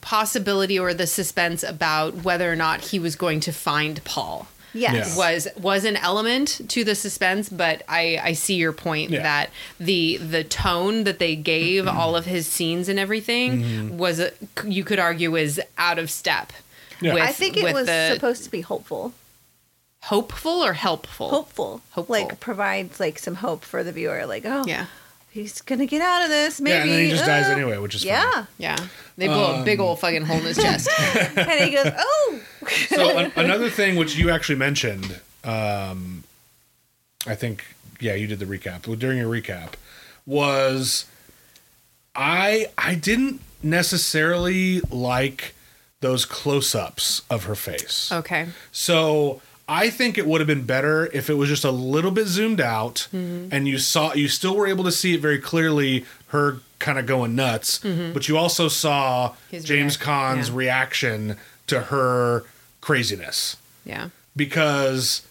possibility 0.00 0.78
or 0.78 0.92
the 0.92 1.06
suspense 1.06 1.62
about 1.62 2.24
whether 2.24 2.50
or 2.50 2.56
not 2.56 2.80
he 2.86 2.98
was 2.98 3.14
going 3.16 3.40
to 3.40 3.52
find 3.52 4.02
Paul 4.04 4.48
Yes, 4.72 4.92
Yeah. 5.12 5.16
was 5.16 5.46
was 5.56 5.84
an 5.84 5.96
element 5.96 6.60
to 6.70 6.82
the 6.82 6.96
suspense, 6.96 7.48
but 7.48 7.82
I 7.88 8.18
I 8.20 8.32
see 8.32 8.54
your 8.56 8.72
point 8.72 9.10
Yeah. 9.10 9.22
that 9.22 9.50
the 9.78 10.16
the 10.16 10.42
tone 10.42 11.04
that 11.04 11.20
they 11.20 11.36
gave 11.36 11.86
all 11.86 12.16
of 12.16 12.24
his 12.26 12.48
scenes 12.48 12.88
and 12.88 12.98
everything 12.98 13.62
Mm-hmm. 13.62 13.96
was 13.98 14.18
a, 14.18 14.32
you 14.66 14.82
could 14.82 14.98
argue 14.98 15.36
is 15.36 15.60
out 15.78 16.00
of 16.00 16.10
step. 16.10 16.52
Yeah. 17.00 17.14
With, 17.14 17.22
I 17.22 17.30
think 17.32 17.56
it 17.56 17.72
was 17.72 17.86
the 17.86 18.14
supposed 18.14 18.42
to 18.44 18.50
be 18.50 18.62
hopeful. 18.62 19.12
Hopeful 20.04 20.62
or 20.64 20.74
helpful. 20.74 21.30
Hopeful, 21.30 21.80
Hopeful. 21.92 22.06
like 22.14 22.40
provides 22.40 23.00
like 23.00 23.18
some 23.18 23.36
hope 23.36 23.64
for 23.64 23.82
the 23.82 23.92
viewer. 23.92 24.26
Like, 24.26 24.44
oh, 24.44 24.64
Yeah, 24.66 24.86
he's 25.30 25.60
gonna 25.62 25.86
get 25.86 26.02
out 26.02 26.22
of 26.22 26.28
this. 26.28 26.60
Maybe, 26.60 26.74
yeah, 26.74 26.82
and 26.82 26.90
then 26.90 27.04
he 27.04 27.10
just 27.10 27.24
dies 27.24 27.46
uh, 27.46 27.52
anyway, 27.52 27.78
which 27.78 27.94
is 27.94 28.02
fine. 28.04 28.12
Yeah, 28.12 28.46
yeah. 28.58 28.76
They 29.16 29.26
blow 29.28 29.60
a 29.60 29.64
big 29.64 29.80
Um, 29.80 29.86
old 29.86 30.00
fucking 30.00 30.24
hole 30.24 30.38
in 30.38 30.44
his 30.44 30.56
chest. 30.56 30.88
and 31.36 31.60
he 31.64 31.70
goes, 31.70 31.90
oh, 31.96 32.40
so 32.88 33.16
an- 33.18 33.32
another 33.36 33.70
thing 33.70 33.96
which 33.96 34.16
you 34.16 34.30
actually 34.30 34.56
mentioned, 34.56 35.20
um, 35.44 36.24
I 37.26 37.34
think, 37.34 37.64
yeah, 38.00 38.14
you 38.14 38.26
did 38.26 38.38
the 38.40 38.44
recap 38.46 38.86
well, 38.86 38.96
during 38.96 39.18
your 39.18 39.30
recap, 39.30 39.74
was 40.26 41.06
I 42.14 42.66
I 42.76 42.94
didn't 42.94 43.40
necessarily 43.62 44.80
like 44.90 45.54
those 46.00 46.26
close-ups 46.26 47.22
of 47.30 47.44
her 47.44 47.54
face. 47.54 48.12
Okay. 48.12 48.48
So 48.72 49.40
I 49.68 49.88
think 49.90 50.18
it 50.18 50.26
would 50.26 50.40
have 50.40 50.46
been 50.48 50.64
better 50.66 51.06
if 51.14 51.30
it 51.30 51.34
was 51.34 51.48
just 51.48 51.64
a 51.64 51.70
little 51.70 52.10
bit 52.10 52.26
zoomed 52.26 52.60
out 52.60 53.08
Mm-hmm. 53.12 53.48
and 53.50 53.66
you 53.66 53.78
saw 53.78 54.12
you 54.14 54.28
still 54.28 54.54
were 54.56 54.66
able 54.66 54.84
to 54.84 54.92
see 54.92 55.14
it 55.14 55.20
very 55.20 55.38
clearly 55.38 56.04
her 56.28 56.58
kind 56.78 56.98
of 56.98 57.06
going 57.06 57.34
nuts, 57.34 57.78
but 57.78 58.28
you 58.28 58.36
also 58.36 58.68
saw 58.68 59.28
Mm-hmm. 59.30 59.56
His 59.56 59.64
James 59.64 59.96
Caan's 59.96 60.48
yeah. 60.50 60.54
reaction 60.56 61.36
to 61.68 61.80
her 61.80 62.44
craziness 62.82 63.56
Yeah. 63.86 64.10
because 64.36 65.22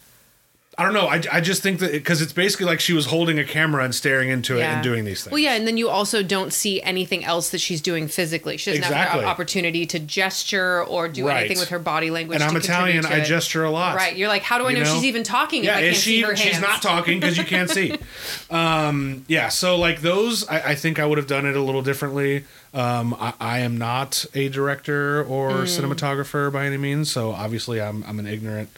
I 0.78 0.84
don't 0.84 0.94
know. 0.94 1.08
I, 1.08 1.22
I 1.32 1.40
just 1.42 1.62
think 1.62 1.80
that 1.82 1.92
because 1.92 2.22
it's 2.22 2.34
basically 2.34 2.66
like 2.66 2.80
she 2.80 2.94
was 2.94 3.06
holding 3.06 3.38
a 3.38 3.44
camera 3.46 3.84
and 3.84 3.94
staring 3.94 4.30
into 4.30 4.56
it 4.56 4.60
Yeah. 4.62 4.74
and 4.76 4.84
doing 4.84 5.06
these 5.06 5.24
things. 5.24 5.32
Well, 5.32 5.40
yeah, 5.40 5.54
and 5.54 5.68
then 5.68 5.78
you 5.78 5.88
also 5.90 6.24
don't 6.24 6.52
see 6.52 6.82
anything 6.82 7.24
else 7.24 7.50
that 7.52 7.60
she's 7.60 7.80
doing 7.80 8.08
physically. 8.08 8.58
She 8.58 8.72
doesn't 8.72 8.84
have 8.84 8.92
Exactly. 8.92 9.22
the 9.22 9.28
opportunity 9.28 9.86
to 9.86 10.00
gesture 10.00 10.84
or 10.84 11.08
do 11.08 11.28
Right. 11.28 11.42
anything 11.42 11.60
with 11.60 11.70
her 11.70 11.78
body 11.80 12.10
language. 12.10 12.36
And 12.42 12.44
I'm 12.44 12.56
Italian. 12.56 13.06
I 13.06 13.18
it. 13.18 13.26
gesture 13.26 13.64
a 13.64 13.70
lot. 13.70 13.96
Right. 13.96 14.16
You're 14.18 14.30
like, 14.30 14.42
how 14.42 14.58
do 14.58 14.66
I 14.66 14.72
You 14.72 14.78
know, 14.80 14.84
know? 14.86 14.94
she's 14.96 15.04
even 15.06 15.22
talking 15.24 15.64
Yeah, 15.64 15.74
if 15.74 15.78
I 15.78 15.82
can't 15.82 15.96
is 15.98 16.04
see 16.04 16.16
she? 16.18 16.22
her 16.22 16.28
hands? 16.30 16.40
She's 16.42 16.60
not 16.62 16.82
talking 16.82 17.20
because 17.20 17.38
you 17.38 17.44
can't 17.44 17.70
see. 17.70 17.96
Um, 18.50 19.26
yeah, 19.28 19.50
so 19.50 19.78
like 19.78 20.02
those, 20.02 20.48
I, 20.48 20.72
I 20.72 20.76
think 20.76 21.00
I 21.00 21.06
would 21.06 21.18
have 21.18 21.28
done 21.28 21.46
it 21.46 21.56
a 21.56 21.62
little 21.62 21.82
differently. 21.82 22.46
Um, 22.74 23.14
I, 23.20 23.34
I 23.40 23.60
am 23.60 23.78
not 23.78 24.26
a 24.34 24.50
director 24.50 25.24
or 25.24 25.52
Mm. 25.52 25.64
cinematographer 25.96 26.52
by 26.52 26.66
any 26.66 26.78
means, 26.78 27.12
so 27.12 27.32
obviously 27.32 27.82
I'm 27.82 28.04
I'm 28.08 28.20
an 28.20 28.28
ignorant 28.28 28.70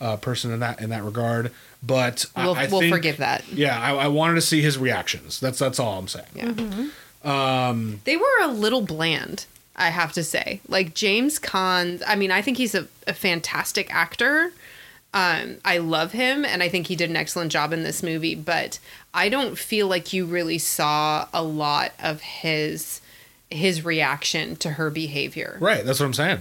uh, 0.00 0.16
person 0.16 0.52
in 0.52 0.60
that 0.60 0.80
in 0.80 0.90
that 0.90 1.04
regard. 1.04 1.52
But 1.82 2.24
We'll, 2.36 2.54
I, 2.54 2.66
we'll 2.66 2.80
think- 2.80 2.94
forgive 2.94 3.18
that. 3.18 3.46
Yeah, 3.52 3.80
I, 3.80 3.94
I 3.94 4.08
wanted 4.08 4.34
to 4.34 4.40
see 4.40 4.60
his 4.62 4.78
reactions. 4.78 5.38
That's 5.40 5.58
that's 5.58 5.78
all 5.78 5.98
I'm 5.98 6.08
saying. 6.08 6.26
Yeah. 6.34 6.88
Um, 7.24 8.00
They 8.04 8.16
were 8.16 8.40
a 8.42 8.48
little 8.48 8.82
bland, 8.82 9.46
I 9.76 9.90
have 9.90 10.12
to 10.14 10.24
say. 10.24 10.60
Like 10.68 10.94
James 10.94 11.38
Caan, 11.38 12.02
I 12.06 12.16
mean, 12.16 12.30
I 12.30 12.42
think 12.42 12.56
he's 12.56 12.74
a, 12.74 12.86
a 13.06 13.12
fantastic 13.12 13.92
actor. 13.94 14.52
Um, 15.14 15.56
I 15.64 15.78
love 15.78 16.12
him, 16.12 16.44
and 16.44 16.62
I 16.62 16.68
think 16.68 16.86
he 16.88 16.94
did 16.96 17.08
an 17.10 17.16
excellent 17.16 17.50
job 17.50 17.72
in 17.72 17.82
this 17.82 18.02
movie. 18.02 18.34
But 18.34 18.78
I 19.14 19.28
don't 19.28 19.56
feel 19.58 19.86
like 19.88 20.12
you 20.12 20.26
really 20.26 20.58
saw 20.58 21.28
a 21.32 21.42
lot 21.42 21.92
of 22.02 22.20
his 22.20 23.00
his 23.50 23.84
reaction 23.84 24.56
to 24.56 24.72
her 24.72 24.90
behavior. 24.90 25.56
Right, 25.60 25.84
that's 25.84 25.98
what 26.00 26.06
I'm 26.06 26.14
saying. 26.14 26.40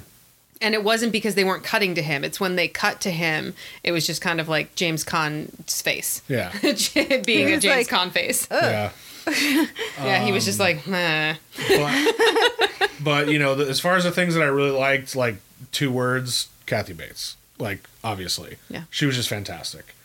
And 0.62 0.74
it 0.74 0.84
wasn't 0.84 1.12
because 1.12 1.36
they 1.36 1.44
weren't 1.44 1.64
cutting 1.64 1.94
to 1.96 2.02
him. 2.02 2.24
It's 2.24 2.40
when 2.40 2.56
they 2.56 2.68
cut 2.68 3.00
to 3.02 3.12
him, 3.12 3.54
it 3.84 3.92
was 3.92 4.08
just 4.08 4.22
kind 4.22 4.40
of 4.42 4.48
like 4.50 4.74
James 4.76 5.04
Caan's 5.04 5.82
face. 5.82 6.22
Yeah, 6.28 6.52
Being 6.62 7.48
He 7.48 7.54
a 7.54 7.60
James 7.60 7.64
like, 7.64 7.88
Caan 7.88 8.12
face. 8.12 8.48
yeah. 8.52 8.92
yeah, 10.02 10.24
he 10.24 10.32
was 10.32 10.46
just 10.46 10.58
like, 10.60 10.88
Meh. 10.88 11.36
but, 11.68 12.90
but 13.04 13.28
you 13.28 13.38
know, 13.40 13.56
the, 13.56 13.68
as 13.68 13.80
far 13.80 13.96
as 13.98 14.04
the 14.06 14.12
things 14.12 14.34
that 14.36 14.42
I 14.42 14.48
really 14.48 14.72
liked, 14.72 15.16
like 15.16 15.36
two 15.72 15.92
words, 15.92 16.48
Kathy 16.66 16.94
Bates. 16.94 17.36
Like 17.60 17.88
obviously, 18.04 18.58
Yeah. 18.70 18.84
she 18.90 19.06
was 19.06 19.16
just 19.16 19.28
fantastic. 19.30 19.96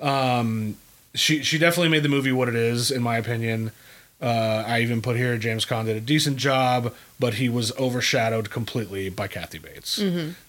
Um, 0.00 0.76
she 1.14 1.42
she 1.42 1.58
definitely 1.58 1.88
made 1.88 2.02
the 2.02 2.08
movie 2.08 2.32
what 2.32 2.48
it 2.48 2.54
is, 2.54 2.90
in 2.90 3.02
my 3.02 3.16
opinion. 3.16 3.72
Uh, 4.20 4.64
I 4.66 4.80
even 4.80 5.00
put 5.00 5.16
here 5.16 5.36
James 5.38 5.64
Caan 5.64 5.84
did 5.84 5.96
a 5.96 6.00
decent 6.00 6.38
job, 6.38 6.92
but 7.20 7.34
he 7.34 7.48
was 7.48 7.70
overshadowed 7.78 8.50
completely 8.50 9.08
by 9.10 9.28
Kathy 9.28 9.58
Bates, 9.58 9.98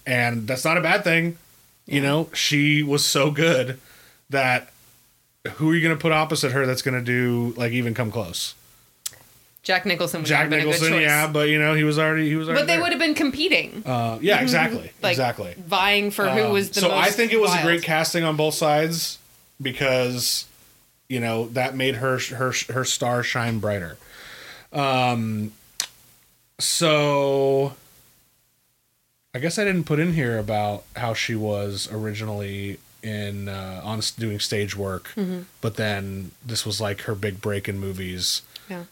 and 0.08 0.48
that's 0.48 0.66
not 0.66 0.78
a 0.78 0.82
bad 0.82 1.04
thing. 1.04 1.38
You 1.86 2.02
know, 2.02 2.30
she 2.34 2.82
was 2.84 3.06
so 3.06 3.30
good 3.32 3.80
that 4.30 4.72
who 5.54 5.70
are 5.72 5.76
you 5.76 5.82
going 5.82 5.96
to 5.96 6.02
put 6.02 6.12
opposite 6.12 6.52
her 6.52 6.66
that's 6.66 6.82
going 6.82 6.96
to 6.98 7.04
do 7.06 7.54
like 7.58 7.72
even 7.72 7.94
come 7.94 8.10
close? 8.12 8.56
Jack 9.62 9.86
Nicholson 9.86 10.24
Jack 10.26 10.41
have 10.41 10.50
been 10.50 10.60
a 10.62 10.64
good 10.64 10.72
Nicholson, 10.82 11.02
yeah, 11.02 11.28
but 11.28 11.50
you 11.50 11.60
know 11.60 11.76
he 11.76 11.84
was 11.84 12.00
already 12.00 12.28
he 12.28 12.36
was 12.36 12.48
already. 12.48 12.62
But 12.62 12.68
they 12.68 12.74
there. 12.74 12.82
would 12.82 12.91
have 12.91 13.00
been 13.00 13.14
competing, 13.14 13.84
Uh, 13.86 14.18
yeah, 14.22 14.41
exactly, 14.41 14.91
like 15.04 15.12
exactly. 15.12 15.54
vying 15.64 16.10
for 16.10 16.28
who 16.30 16.46
Um, 16.46 16.54
was 16.54 16.72
the 16.72 16.82
most. 16.82 16.91
so. 16.91 16.98
I 16.98 17.10
think 17.12 17.34
it 17.34 17.40
was 17.40 17.50
wild. 17.52 17.60
a 17.62 17.64
great 17.68 17.84
casting 17.84 18.24
on 18.24 18.36
both 18.36 18.56
sides 18.56 19.20
because 19.62 20.46
you 21.10 21.19
know 21.19 21.48
that 21.49 21.76
made 21.76 21.95
her 21.95 22.18
her 22.19 22.53
her 22.72 22.86
star 22.86 23.23
shine 23.23 23.60
brighter. 23.60 23.98
Um, 24.72 25.52
so 26.60 27.73
I 29.34 29.40
guess 29.40 29.57
I 29.60 29.64
didn't 29.64 29.86
put 29.86 29.99
in 29.99 30.14
here 30.14 30.38
about 30.38 30.84
how 30.95 31.14
she 31.14 31.36
was 31.36 31.90
originally 31.91 32.80
in 33.02 33.48
uh, 33.48 33.81
on 33.84 34.02
doing 34.18 34.40
stage 34.40 34.76
work, 34.76 35.10
Mm-hmm. 35.15 35.41
but 35.61 35.76
then 35.76 36.31
this 36.45 36.65
was 36.65 36.81
like 36.81 37.02
her 37.02 37.15
big 37.15 37.41
break 37.41 37.68
in 37.69 37.80
movies. 37.80 38.41
Yeah. 38.69 38.84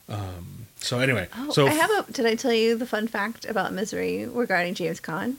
So 0.79 0.99
anyway, 0.99 1.27
Oh, 1.35 1.51
so 1.51 1.67
I 1.67 1.71
have 1.73 1.89
a. 1.91 2.11
Did 2.11 2.25
I 2.25 2.35
tell 2.35 2.53
you 2.53 2.77
the 2.77 2.85
fun 2.85 3.07
fact 3.07 3.45
about 3.45 3.73
Misery 3.73 4.25
regarding 4.25 4.73
James 4.75 4.99
Caan? 5.01 5.35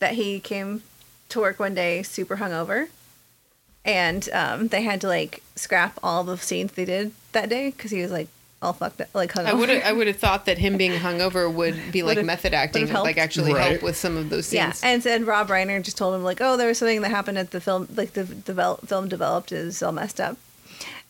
That 0.00 0.14
he 0.14 0.40
came 0.40 0.82
to 1.28 1.40
work 1.40 1.58
one 1.58 1.74
day 1.74 2.02
super 2.02 2.36
hungover, 2.38 2.88
and 3.88 4.28
um, 4.32 4.68
they 4.68 4.82
had 4.82 5.00
to 5.00 5.08
like 5.08 5.42
scrap 5.56 5.98
all 6.02 6.22
the 6.22 6.36
scenes 6.36 6.72
they 6.72 6.84
did 6.84 7.12
that 7.32 7.48
day 7.48 7.70
because 7.70 7.90
he 7.90 8.00
was 8.02 8.10
like 8.12 8.28
all 8.60 8.72
fucked 8.72 9.00
up, 9.00 9.08
like 9.14 9.32
hungover. 9.32 9.46
I 9.46 9.52
would 9.54 9.68
have 9.70 9.82
I 9.84 9.92
would 9.92 10.06
have 10.08 10.16
thought 10.18 10.44
that 10.46 10.58
him 10.58 10.76
being 10.76 10.92
hungover 11.00 11.52
would 11.52 11.90
be 11.92 12.02
like 12.02 12.22
method 12.24 12.52
acting, 12.54 12.82
would've 12.88 13.02
like 13.02 13.16
actually 13.16 13.52
Right. 13.54 13.70
help 13.72 13.82
with 13.82 13.96
some 13.96 14.16
of 14.16 14.30
those 14.30 14.52
Yeah, 14.52 14.72
scenes. 14.72 14.84
and 14.84 15.02
said 15.02 15.26
Rob 15.26 15.48
Reiner 15.48 15.82
just 15.82 15.96
told 15.96 16.14
him 16.14 16.22
like, 16.24 16.40
oh, 16.40 16.56
there 16.56 16.68
was 16.68 16.78
something 16.78 17.00
that 17.02 17.10
happened 17.10 17.38
at 17.38 17.50
the 17.52 17.60
film, 17.60 17.88
like 17.96 18.12
the 18.12 18.24
develop, 18.24 18.86
film 18.88 19.08
developed 19.08 19.52
is 19.52 19.80
all 19.82 19.92
messed 19.92 20.20
up, 20.20 20.36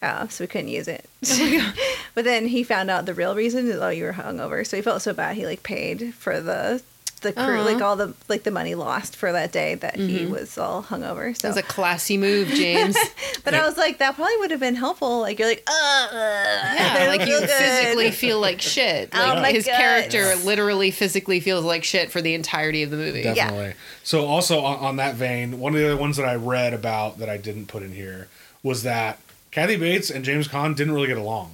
uh, 0.02 0.28
so 0.28 0.44
we 0.44 0.48
couldn't 0.48 0.68
use 0.68 0.88
it. 0.88 1.08
but 2.14 2.24
then 2.24 2.46
he 2.48 2.62
found 2.62 2.90
out 2.90 3.06
the 3.06 3.14
real 3.14 3.34
reason 3.34 3.66
is 3.66 3.76
oh, 3.80 3.88
you 3.88 4.04
were 4.04 4.12
hungover, 4.12 4.66
so 4.66 4.76
he 4.76 4.82
felt 4.82 5.02
so 5.02 5.12
bad 5.14 5.34
he 5.36 5.46
like 5.46 5.62
paid 5.62 6.12
for 6.14 6.40
the 6.40 6.82
the 7.20 7.32
crew, 7.32 7.60
Aw. 7.60 7.64
like 7.64 7.80
all 7.82 7.96
the 7.96 8.14
like 8.28 8.42
the 8.44 8.50
money 8.50 8.74
lost 8.74 9.16
for 9.16 9.32
that 9.32 9.52
day 9.52 9.74
that 9.76 9.96
he 9.96 10.26
was 10.26 10.56
all 10.58 10.82
hungover. 10.82 11.36
So, 11.36 11.48
That 11.48 11.54
was 11.54 11.56
a 11.56 11.62
classy 11.66 12.16
move, 12.18 12.48
James. 12.48 12.96
but 13.44 13.54
I 13.54 13.66
was 13.66 13.76
like, 13.76 13.98
that 13.98 14.14
probably 14.14 14.36
would 14.38 14.50
have 14.50 14.60
been 14.60 14.74
helpful. 14.76 15.20
Like 15.20 15.38
you're 15.38 15.48
like, 15.48 15.64
uh, 15.66 16.08
Yeah, 16.12 17.04
like 17.08 17.20
you 17.28 17.38
good." 17.40 17.48
physically 17.50 18.10
feel 18.10 18.40
like 18.40 18.60
shit. 18.60 19.10
Oh 19.14 19.18
Like 19.34 19.42
my 19.42 19.52
his 19.52 19.66
God. 19.66 19.76
character 19.76 20.34
literally 20.44 20.90
physically 20.90 21.40
feels 21.40 21.64
like 21.64 21.84
shit 21.84 22.10
for 22.10 22.20
the 22.22 22.34
entirety 22.34 22.82
of 22.82 22.90
the 22.90 22.96
movie. 22.96 23.20
Yeah. 23.20 23.34
Definitely. 23.34 23.74
So 24.04 24.26
also 24.26 24.60
on, 24.60 24.78
on 24.78 24.96
that 24.96 25.14
vein, 25.16 25.58
one 25.60 25.74
of 25.74 25.80
the 25.80 25.86
other 25.86 25.96
ones 26.00 26.16
that 26.16 26.26
I 26.28 26.34
read 26.36 26.72
about 26.74 27.18
that 27.18 27.28
I 27.28 27.36
didn't 27.36 27.66
put 27.66 27.82
in 27.82 27.92
here 27.92 28.28
was 28.62 28.82
that 28.84 29.18
Kathy 29.50 29.76
Bates 29.76 30.10
and 30.10 30.24
James 30.24 30.46
Caan 30.48 30.74
didn't 30.76 30.92
really 30.94 31.08
get 31.08 31.18
along, 31.18 31.52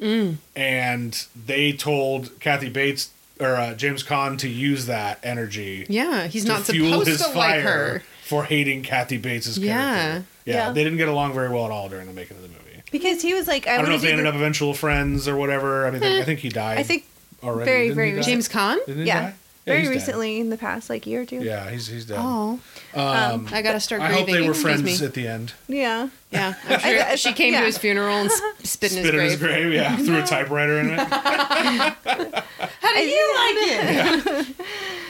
Mm. 0.00 0.36
and 0.56 1.26
they 1.46 1.72
told 1.72 2.40
Kathy 2.40 2.70
Bates 2.70 3.10
or 3.40 3.56
uh, 3.56 3.74
James 3.74 4.02
Caan 4.04 4.38
to 4.38 4.48
use 4.48 4.86
that 4.86 5.18
energy 5.22 5.86
Yeah, 5.88 6.26
he's 6.26 6.44
not 6.44 6.62
fuel 6.62 6.90
supposed 6.90 7.08
his 7.08 7.18
to 7.22 7.24
fire 7.32 7.56
like 7.56 7.60
her. 7.64 8.02
for 8.24 8.44
hating 8.44 8.82
Kathy 8.82 9.16
Bates's 9.16 9.58
Yeah. 9.58 9.74
character. 9.74 10.26
Yeah. 10.44 10.54
Yeah. 10.54 10.72
they 10.72 10.82
didn't 10.84 10.98
get 10.98 11.08
along 11.08 11.32
very 11.34 11.48
well 11.48 11.64
at 11.66 11.70
all 11.70 11.88
during 11.88 12.06
the 12.06 12.12
making 12.12 12.36
of 12.36 12.42
the 12.42 12.48
movie. 12.48 12.82
because 12.90 13.22
he 13.22 13.34
was 13.34 13.46
like, 13.46 13.66
I, 13.66 13.74
I 13.74 13.76
don't 13.78 13.88
know 13.88 13.94
if 13.94 14.00
they 14.02 14.08
do 14.08 14.12
ended 14.12 14.26
the- 14.26 14.30
up 14.30 14.34
eventual 14.36 14.74
friends 14.74 15.28
or 15.28 15.36
whatever. 15.36 15.86
I 15.86 15.90
mean, 15.90 16.02
I 16.02 16.22
think 16.24 16.40
he 16.40 16.48
died. 16.48 16.78
I 16.78 16.82
think 16.82 17.04
already. 17.42 17.64
very, 17.70 17.82
Didn't 17.88 17.96
very? 17.96 18.22
James 18.22 18.48
Caan? 18.48 18.78
Didn't 18.86 19.06
yeah, 19.06 19.32
very 19.66 19.80
he's 19.80 19.88
dead. 19.88 19.94
recently 19.94 20.40
in 20.40 20.50
the 20.50 20.56
past 20.56 20.90
like 20.90 21.06
year 21.06 21.22
or 21.22 21.24
two. 21.26 21.42
Yeah, 21.42 21.70
he's 21.70 21.86
he's 21.86 22.04
dead. 22.06 22.18
Oh, 22.20 22.58
Um, 22.94 23.48
I 23.52 23.62
gotta 23.62 23.78
start 23.80 24.02
I 24.02 24.08
grieving. 24.08 24.26
hope 24.34 24.42
they 24.42 24.48
were 24.48 24.54
friends 24.54 25.00
at 25.02 25.14
the 25.14 25.28
end. 25.28 25.52
yeah. 25.68 26.08
Yeah, 26.32 26.54
I'm 26.68 26.80
sure 26.80 27.02
I- 27.02 27.14
she 27.16 27.32
came 27.32 27.52
yeah. 27.54 27.60
to 27.60 27.66
his 27.66 27.78
funeral 27.78 28.14
and 28.16 28.30
s- 28.30 28.40
spit 28.64 28.92
in 28.92 28.98
his 28.98 29.06
Spit 29.06 29.14
in 29.14 29.18
grave. 29.20 29.30
his 29.30 29.40
grave, 29.40 29.72
yeah, 29.72 29.96
threw 29.96 30.18
a 30.18 30.22
typewriter 30.26 30.78
in 30.80 30.90
it. 30.90 30.98
How 30.98 32.94
do 32.94 33.00
you 33.00 33.34
like 33.36 33.56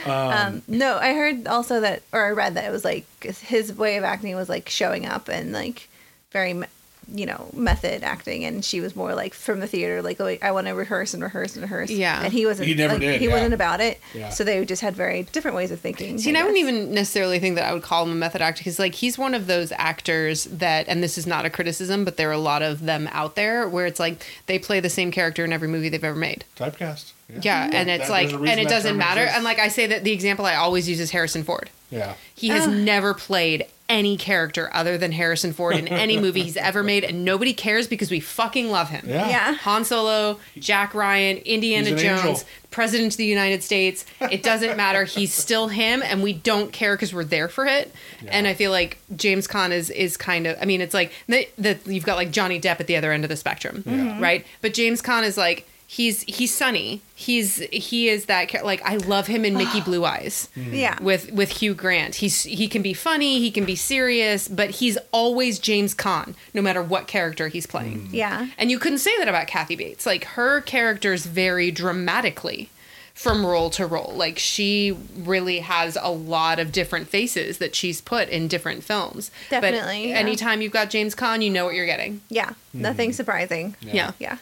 it? 0.05 0.07
Um, 0.07 0.61
no, 0.67 0.97
I 0.97 1.13
heard 1.13 1.47
also 1.47 1.79
that, 1.81 2.01
or 2.11 2.25
I 2.25 2.31
read 2.31 2.55
that 2.55 2.65
it 2.65 2.71
was 2.71 2.83
like 2.83 3.05
his 3.23 3.71
way 3.77 3.97
of 3.97 4.03
acting 4.03 4.35
was 4.35 4.49
like 4.49 4.67
showing 4.69 5.05
up 5.05 5.27
and 5.29 5.51
like 5.51 5.89
very, 6.31 6.53
me- 6.53 6.67
you 7.13 7.25
know, 7.25 7.49
method 7.53 8.03
acting, 8.03 8.45
and 8.45 8.63
she 8.63 8.79
was 8.79 8.95
more 8.95 9.13
like 9.15 9.33
from 9.33 9.59
the 9.59 9.67
theater, 9.67 10.01
like, 10.01 10.19
like 10.19 10.43
I 10.43 10.51
want 10.51 10.67
to 10.67 10.73
rehearse 10.73 11.13
and 11.13 11.21
rehearse 11.21 11.55
and 11.55 11.63
rehearse. 11.63 11.89
Yeah. 11.89 12.23
and 12.23 12.31
he 12.31 12.45
wasn't. 12.45 12.67
He 12.67 12.73
never 12.73 12.93
like, 12.93 13.01
did, 13.01 13.19
He 13.19 13.27
yeah. 13.27 13.33
wasn't 13.33 13.53
about 13.53 13.81
it. 13.81 13.99
Yeah. 14.13 14.29
So 14.29 14.43
they 14.43 14.63
just 14.65 14.81
had 14.81 14.95
very 14.95 15.23
different 15.23 15.55
ways 15.55 15.71
of 15.71 15.79
thinking. 15.79 16.17
See, 16.17 16.29
and 16.29 16.37
I 16.37 16.43
wouldn't 16.43 16.59
even 16.59 16.93
necessarily 16.93 17.39
think 17.39 17.55
that 17.55 17.65
I 17.65 17.73
would 17.73 17.83
call 17.83 18.03
him 18.03 18.11
a 18.11 18.15
method 18.15 18.41
actor 18.41 18.59
because, 18.59 18.79
like, 18.79 18.95
he's 18.95 19.17
one 19.17 19.33
of 19.33 19.47
those 19.47 19.71
actors 19.73 20.45
that, 20.45 20.87
and 20.87 21.03
this 21.03 21.17
is 21.17 21.27
not 21.27 21.45
a 21.45 21.49
criticism, 21.49 22.05
but 22.05 22.17
there 22.17 22.29
are 22.29 22.33
a 22.33 22.37
lot 22.37 22.61
of 22.61 22.85
them 22.85 23.09
out 23.11 23.35
there 23.35 23.67
where 23.67 23.85
it's 23.85 23.99
like 23.99 24.25
they 24.45 24.57
play 24.59 24.79
the 24.79 24.89
same 24.89 25.11
character 25.11 25.43
in 25.43 25.51
every 25.51 25.67
movie 25.67 25.89
they've 25.89 26.03
ever 26.03 26.15
made. 26.15 26.45
Typecast. 26.55 27.11
Yeah, 27.41 27.69
and 27.71 27.89
it's 27.89 28.07
That- 28.07 28.11
like, 28.11 28.27
there's 28.27 28.33
a 28.33 28.39
reason 28.39 28.59
and 28.59 28.67
it 28.67 28.69
doesn't 28.69 28.97
matter. 28.97 29.21
exists. 29.21 29.35
And 29.37 29.43
like 29.45 29.59
I 29.59 29.69
say 29.69 29.87
that 29.87 30.03
the 30.03 30.11
example 30.11 30.45
I 30.45 30.55
always 30.55 30.89
use 30.89 30.99
is 30.99 31.11
Harrison 31.11 31.43
Ford. 31.43 31.69
Yeah. 31.89 32.13
He 32.35 32.49
has 32.49 32.67
ah. 32.67 32.71
never 32.71 33.13
played 33.13 33.65
any 33.91 34.15
character 34.15 34.69
other 34.73 34.97
than 34.97 35.11
Harrison 35.11 35.51
Ford 35.53 35.75
in 35.75 35.87
any 35.87 36.17
movie 36.19 36.41
he's 36.43 36.55
ever 36.57 36.81
made, 36.81 37.03
and 37.03 37.25
nobody 37.25 37.51
cares 37.53 37.87
because 37.87 38.09
we 38.09 38.19
fucking 38.21 38.71
love 38.71 38.89
him. 38.89 39.05
Yeah. 39.07 39.27
Yeah. 39.29 39.53
Han 39.53 39.83
Solo, 39.85 40.39
Jack 40.57 40.93
Ryan, 40.93 41.37
Indiana 41.37 41.89
an 41.89 41.97
Jones, 41.97 42.25
angel. 42.25 42.43
President 42.71 43.13
of 43.13 43.17
the 43.17 43.25
United 43.25 43.61
States. 43.63 44.05
It 44.21 44.43
doesn't 44.43 44.77
matter. 44.77 45.03
He's 45.03 45.33
still 45.33 45.67
him, 45.67 46.01
and 46.01 46.23
we 46.23 46.31
don't 46.33 46.71
care 46.71 46.95
because 46.95 47.13
we're 47.13 47.25
there 47.25 47.49
for 47.49 47.65
it. 47.65 47.93
And 48.27 48.47
I 48.47 48.53
feel 48.53 48.71
like 48.71 48.97
James 49.15 49.47
Caan 49.47 49.71
is 49.71 49.89
is 49.89 50.15
kind 50.17 50.47
of. 50.47 50.57
I 50.61 50.65
mean, 50.65 50.79
it's 50.81 50.93
like 50.93 51.11
that. 51.27 51.47
that 51.57 51.85
You've 51.85 52.05
got 52.05 52.15
like 52.15 52.31
Johnny 52.31 52.59
Depp 52.61 52.79
at 52.79 52.87
the 52.87 52.95
other 52.95 53.11
end 53.11 53.25
of 53.25 53.29
the 53.29 53.35
spectrum, 53.35 53.83
Yeah. 53.85 54.19
right? 54.21 54.45
But 54.61 54.73
James 54.73 55.01
Caan 55.01 55.23
is 55.23 55.37
like. 55.37 55.67
He's 55.93 56.21
he's 56.21 56.53
sunny. 56.53 57.01
He's 57.15 57.57
he 57.69 58.07
is 58.07 58.27
that 58.27 58.63
like 58.63 58.81
I 58.83 58.95
love 58.95 59.27
him 59.27 59.43
in 59.43 59.57
Mickey 59.57 59.81
Blue 59.85 60.05
Eyes 60.05 60.47
mm-hmm. 60.55 60.73
Yeah. 60.73 60.97
with 61.03 61.33
with 61.33 61.49
Hugh 61.49 61.73
Grant. 61.73 62.15
He's 62.15 62.43
he 62.43 62.69
can 62.69 62.81
be 62.81 62.93
funny, 62.93 63.39
he 63.39 63.51
can 63.51 63.65
be 63.65 63.75
serious, 63.75 64.47
but 64.47 64.69
he's 64.69 64.97
always 65.11 65.59
James 65.59 65.93
Caan, 65.93 66.35
no 66.53 66.61
matter 66.61 66.81
what 66.81 67.07
character 67.07 67.49
he's 67.49 67.67
playing. 67.67 68.07
Mm. 68.07 68.13
yeah. 68.13 68.47
And 68.57 68.71
you 68.71 68.79
couldn't 68.79 68.99
say 68.99 69.11
that 69.17 69.27
about 69.27 69.47
Kathy 69.47 69.75
Bates. 69.75 70.05
Like 70.05 70.23
her 70.23 70.61
characters 70.61 71.25
vary 71.25 71.71
dramatically 71.71 72.69
from 73.13 73.45
role 73.45 73.69
to 73.71 73.85
role. 73.85 74.13
Like 74.15 74.39
she 74.39 74.97
really 75.13 75.59
has 75.59 75.97
a 76.01 76.09
lot 76.09 76.57
of 76.57 76.71
different 76.71 77.09
faces 77.09 77.57
that 77.57 77.75
she's 77.75 77.99
put 77.99 78.29
in 78.29 78.47
different 78.47 78.85
films. 78.85 79.29
Definitely, 79.49 80.03
But 80.03 80.09
yeah. 80.11 80.15
anytime 80.15 80.61
you've 80.61 80.71
got 80.71 80.89
James 80.89 81.15
Caan, 81.15 81.43
you 81.43 81.49
know 81.49 81.65
what 81.65 81.75
you're 81.75 81.85
getting. 81.85 82.21
Yeah. 82.29 82.53
Nothing 82.71 83.09
mm. 83.09 83.13
surprising. 83.13 83.75
Yeah. 83.81 84.11
Yeah. 84.19 84.37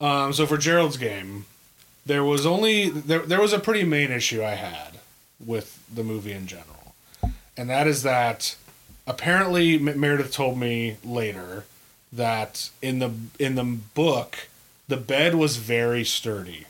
Um, 0.00 0.32
so 0.32 0.46
for 0.46 0.56
Gerald's 0.56 0.96
game, 0.96 1.46
there 2.06 2.24
was 2.24 2.46
only 2.46 2.88
there, 2.88 3.20
there 3.20 3.40
was 3.40 3.52
a 3.52 3.58
pretty 3.58 3.84
main 3.84 4.10
issue 4.10 4.42
I 4.42 4.54
had 4.54 4.98
with 5.44 5.82
the 5.92 6.04
movie 6.04 6.32
in 6.32 6.46
general, 6.46 6.94
and 7.56 7.68
that 7.68 7.86
is 7.86 8.02
that 8.02 8.56
apparently 9.06 9.74
M- 9.74 9.98
Meredith 9.98 10.32
told 10.32 10.58
me 10.58 10.96
later 11.04 11.64
that 12.12 12.70
in 12.80 12.98
the 13.00 13.12
in 13.38 13.56
the 13.56 13.64
book 13.64 14.48
the 14.86 14.96
bed 14.96 15.34
was 15.34 15.56
very 15.56 16.04
sturdy. 16.04 16.66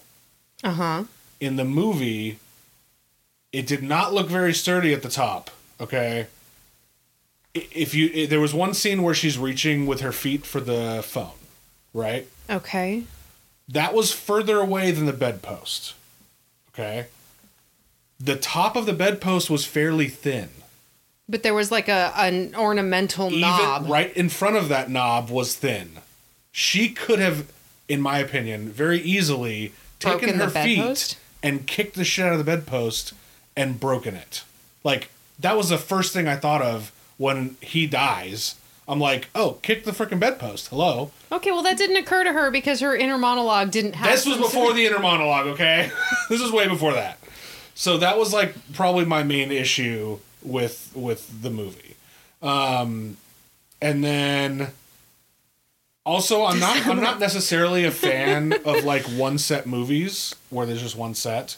Uh-huh. 0.64 1.04
In 1.38 1.56
the 1.56 1.64
movie, 1.64 2.38
it 3.52 3.66
did 3.66 3.82
not 3.82 4.12
look 4.12 4.28
very 4.28 4.52
sturdy 4.52 4.92
at 4.92 5.02
the 5.02 5.08
top. 5.08 5.50
Okay. 5.80 6.26
If 7.54 7.94
you 7.94 8.26
there 8.26 8.40
was 8.40 8.54
one 8.54 8.74
scene 8.74 9.02
where 9.02 9.14
she's 9.14 9.38
reaching 9.38 9.86
with 9.86 10.00
her 10.00 10.12
feet 10.12 10.44
for 10.44 10.60
the 10.60 11.02
phone, 11.04 11.38
right? 11.94 12.26
Okay. 12.50 13.04
That 13.68 13.94
was 13.94 14.12
further 14.12 14.58
away 14.58 14.90
than 14.90 15.06
the 15.06 15.12
bedpost. 15.12 15.94
Okay. 16.72 17.06
The 18.20 18.36
top 18.36 18.76
of 18.76 18.86
the 18.86 18.92
bedpost 18.92 19.50
was 19.50 19.64
fairly 19.64 20.08
thin. 20.08 20.48
But 21.28 21.42
there 21.42 21.54
was 21.54 21.70
like 21.70 21.88
a 21.88 22.12
an 22.16 22.54
ornamental 22.54 23.26
Even 23.28 23.40
knob. 23.42 23.88
right 23.88 24.16
in 24.16 24.28
front 24.28 24.56
of 24.56 24.68
that 24.70 24.90
knob 24.90 25.28
was 25.30 25.54
thin. 25.54 25.98
She 26.50 26.88
could 26.88 27.18
have, 27.18 27.50
in 27.88 28.00
my 28.00 28.18
opinion, 28.18 28.70
very 28.70 29.00
easily 29.00 29.72
taken 30.00 30.38
her 30.38 30.46
the 30.46 30.50
feet 30.50 30.78
bedpost? 30.78 31.18
and 31.42 31.66
kicked 31.66 31.94
the 31.96 32.04
shit 32.04 32.24
out 32.24 32.32
of 32.32 32.38
the 32.38 32.44
bedpost 32.44 33.12
and 33.56 33.78
broken 33.78 34.14
it. 34.14 34.42
Like 34.82 35.10
that 35.38 35.56
was 35.56 35.68
the 35.68 35.78
first 35.78 36.12
thing 36.12 36.26
I 36.26 36.36
thought 36.36 36.62
of 36.62 36.92
when 37.18 37.56
he 37.60 37.86
dies. 37.86 38.54
I'm 38.88 38.98
like, 38.98 39.28
oh, 39.34 39.58
kick 39.62 39.84
the 39.84 39.90
freaking 39.90 40.18
bedpost. 40.18 40.68
Hello. 40.68 41.10
Okay, 41.30 41.50
well 41.50 41.62
that 41.62 41.76
didn't 41.76 41.96
occur 41.96 42.24
to 42.24 42.32
her 42.32 42.50
because 42.50 42.80
her 42.80 42.96
inner 42.96 43.18
monologue 43.18 43.70
didn't 43.70 43.94
have 43.94 44.10
This 44.10 44.24
was 44.26 44.38
before 44.38 44.72
the 44.72 44.86
inner 44.86 44.98
monologue, 44.98 45.46
okay? 45.48 45.90
this 46.30 46.40
was 46.40 46.50
way 46.50 46.66
before 46.66 46.94
that. 46.94 47.18
So 47.74 47.98
that 47.98 48.16
was 48.18 48.32
like 48.32 48.54
probably 48.72 49.04
my 49.04 49.22
main 49.22 49.52
issue 49.52 50.18
with 50.42 50.90
with 50.94 51.42
the 51.42 51.50
movie. 51.50 51.96
Um 52.40 53.18
and 53.82 54.02
then 54.02 54.68
also 56.06 56.44
I'm 56.44 56.58
not 56.58 56.86
I'm 56.86 57.00
not 57.02 57.20
necessarily 57.20 57.84
a 57.84 57.90
fan 57.90 58.54
of 58.64 58.84
like 58.84 59.02
one 59.04 59.36
set 59.36 59.66
movies 59.66 60.34
where 60.48 60.64
there's 60.64 60.82
just 60.82 60.96
one 60.96 61.14
set. 61.14 61.56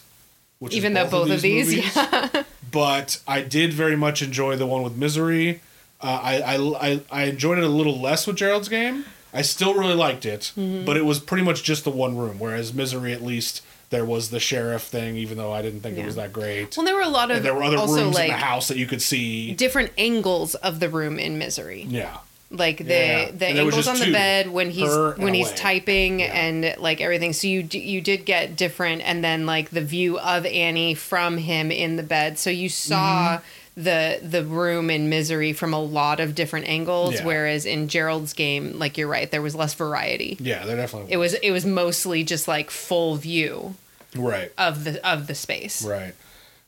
Which 0.59 0.73
is 0.73 0.77
even 0.77 0.93
though 0.93 1.09
both 1.09 1.31
of 1.31 1.41
these, 1.41 1.67
movies. 1.75 1.95
yeah. 1.95 2.43
But 2.71 3.19
I 3.27 3.41
did 3.41 3.73
very 3.73 3.95
much 3.95 4.21
enjoy 4.21 4.57
the 4.57 4.67
one 4.67 4.83
with 4.83 4.95
Misery. 4.95 5.61
Uh, 6.01 6.19
I, 6.23 6.41
I 6.41 6.55
I 6.91 7.01
I 7.11 7.23
enjoyed 7.25 7.57
it 7.57 7.63
a 7.63 7.67
little 7.69 7.99
less 7.99 8.25
with 8.27 8.35
Gerald's 8.37 8.69
game. 8.69 9.05
I 9.33 9.43
still 9.43 9.73
really 9.75 9.93
liked 9.95 10.25
it, 10.25 10.51
Mm-hmm. 10.57 10.83
but 10.85 10.97
it 10.97 11.05
was 11.05 11.19
pretty 11.19 11.43
much 11.43 11.63
just 11.63 11.83
the 11.83 11.89
one 11.91 12.17
room. 12.17 12.37
Whereas 12.39 12.73
Misery, 12.73 13.13
at 13.13 13.21
least 13.23 13.61
there 13.89 14.03
was 14.05 14.29
the 14.29 14.39
sheriff 14.39 14.83
thing, 14.83 15.15
even 15.17 15.37
though 15.37 15.51
I 15.53 15.61
didn't 15.61 15.81
think 15.81 15.95
Yeah. 15.97 16.03
it 16.03 16.05
was 16.07 16.15
that 16.15 16.33
great. 16.33 16.75
Well, 16.75 16.85
there 16.85 16.95
were 16.95 17.01
a 17.01 17.07
lot 17.09 17.29
of 17.31 17.37
and 17.37 17.45
there 17.45 17.53
were 17.53 17.63
other 17.63 17.77
also 17.77 18.03
rooms 18.03 18.15
like 18.15 18.25
in 18.29 18.31
the 18.31 18.37
house 18.37 18.67
that 18.69 18.77
you 18.77 18.87
could 18.87 19.01
see. 19.01 19.53
different 19.53 19.91
angles 19.97 20.55
of 20.55 20.79
the 20.79 20.89
room 20.89 21.19
in 21.19 21.37
Misery. 21.37 21.85
Yeah, 21.87 22.17
like 22.49 22.77
the 22.79 22.83
Yeah. 22.85 23.31
the 23.31 23.47
And 23.47 23.59
angles 23.59 23.87
on 23.87 23.99
the 23.99 24.05
two, 24.05 24.11
bed 24.13 24.49
when 24.51 24.69
he's 24.71 24.93
when 25.17 25.33
he's 25.33 25.51
typing 25.53 26.19
Yeah. 26.21 26.25
and 26.33 26.75
like 26.79 26.99
everything 26.99 27.31
so 27.33 27.47
you 27.47 27.67
you 27.71 28.01
did 28.01 28.25
get 28.25 28.55
different 28.57 29.01
and 29.03 29.23
then 29.23 29.45
like 29.45 29.69
the 29.69 29.81
view 29.81 30.19
of 30.19 30.45
Annie 30.45 30.93
from 30.95 31.37
him 31.37 31.71
in 31.71 31.95
the 31.95 32.03
bed 32.03 32.37
so 32.39 32.49
you 32.49 32.67
saw 32.69 33.37
Mm-hmm. 33.37 33.43
The 33.75 34.19
the 34.21 34.43
room 34.43 34.89
in 34.89 35.07
misery 35.09 35.53
from 35.53 35.73
a 35.73 35.79
lot 35.79 36.19
of 36.19 36.35
different 36.35 36.67
angles 36.67 37.15
Yeah. 37.15 37.25
whereas 37.25 37.65
in 37.65 37.87
Gerald's 37.87 38.33
game 38.33 38.77
like 38.77 38.97
you're 38.97 39.07
right 39.07 39.31
there 39.31 39.41
was 39.41 39.55
less 39.55 39.73
variety 39.73 40.37
yeah, 40.41 40.65
they're 40.65 40.75
definitely 40.75 41.11
it 41.13 41.17
was 41.17 41.33
it 41.35 41.51
was 41.51 41.65
mostly 41.65 42.23
just 42.23 42.47
like 42.47 42.69
full 42.69 43.15
view 43.15 43.75
right. 44.15 44.51
of 44.57 44.83
the 44.83 45.09
of 45.09 45.27
the 45.27 45.35
space 45.35 45.83
Right. 45.85 46.13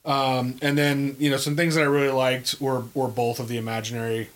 Um, 0.06 0.56
and 0.62 0.78
then 0.78 1.16
you 1.20 1.30
know 1.30 1.38
some 1.38 1.56
things 1.56 1.76
that 1.76 1.82
I 1.82 1.88
really 1.88 2.10
liked 2.12 2.60
were 2.60 2.84
were 2.94 3.08
both 3.08 3.40
of 3.40 3.48
the 3.48 3.58
imaginary, 3.58 4.30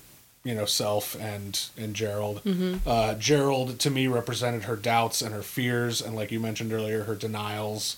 you 0.43 0.55
know, 0.55 0.65
self 0.65 1.15
and 1.19 1.59
and 1.77 1.93
Gerald. 1.93 2.41
Uh, 2.85 3.15
Gerald 3.15 3.77
to 3.79 3.89
me 3.89 4.07
represented 4.07 4.63
her 4.63 4.75
doubts 4.77 5.21
and 5.21 5.33
her 5.33 5.41
fears, 5.41 6.01
and 6.01 6.15
like 6.15 6.31
you 6.31 6.39
mentioned 6.39 6.71
earlier, 6.71 7.03
her 7.03 7.15
denials. 7.15 7.97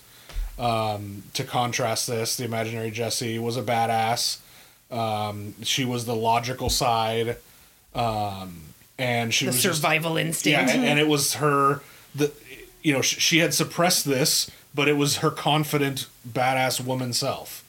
Um, 0.57 1.23
to 1.35 1.43
contrast 1.43 2.07
this, 2.07 2.35
the 2.35 2.43
imaginary 2.43 2.91
Jessie 2.91 3.37
was 3.39 3.55
a 3.55 3.61
badass. 3.63 4.39
Um, 4.91 5.53
she 5.63 5.85
was 5.85 6.05
the 6.05 6.15
logical 6.15 6.69
side, 6.69 7.37
um, 7.93 8.61
and 8.97 9.33
she 9.33 9.45
the 9.45 9.49
was 9.51 9.61
just 9.61 9.81
survival 9.81 10.17
yeah, 10.19 10.25
instinct 10.25 10.71
and, 10.71 10.85
and 10.85 10.99
it 10.99 11.07
was 11.07 11.35
her 11.35 11.81
the 12.15 12.31
you 12.81 12.93
know 12.93 13.01
sh- 13.01 13.17
she 13.19 13.39
had 13.39 13.53
suppressed 13.53 14.05
this, 14.05 14.49
but 14.73 14.87
it 14.87 14.97
was 14.97 15.17
her 15.17 15.29
confident 15.31 16.07
badass 16.27 16.83
woman 16.83 17.13
self. 17.13 17.63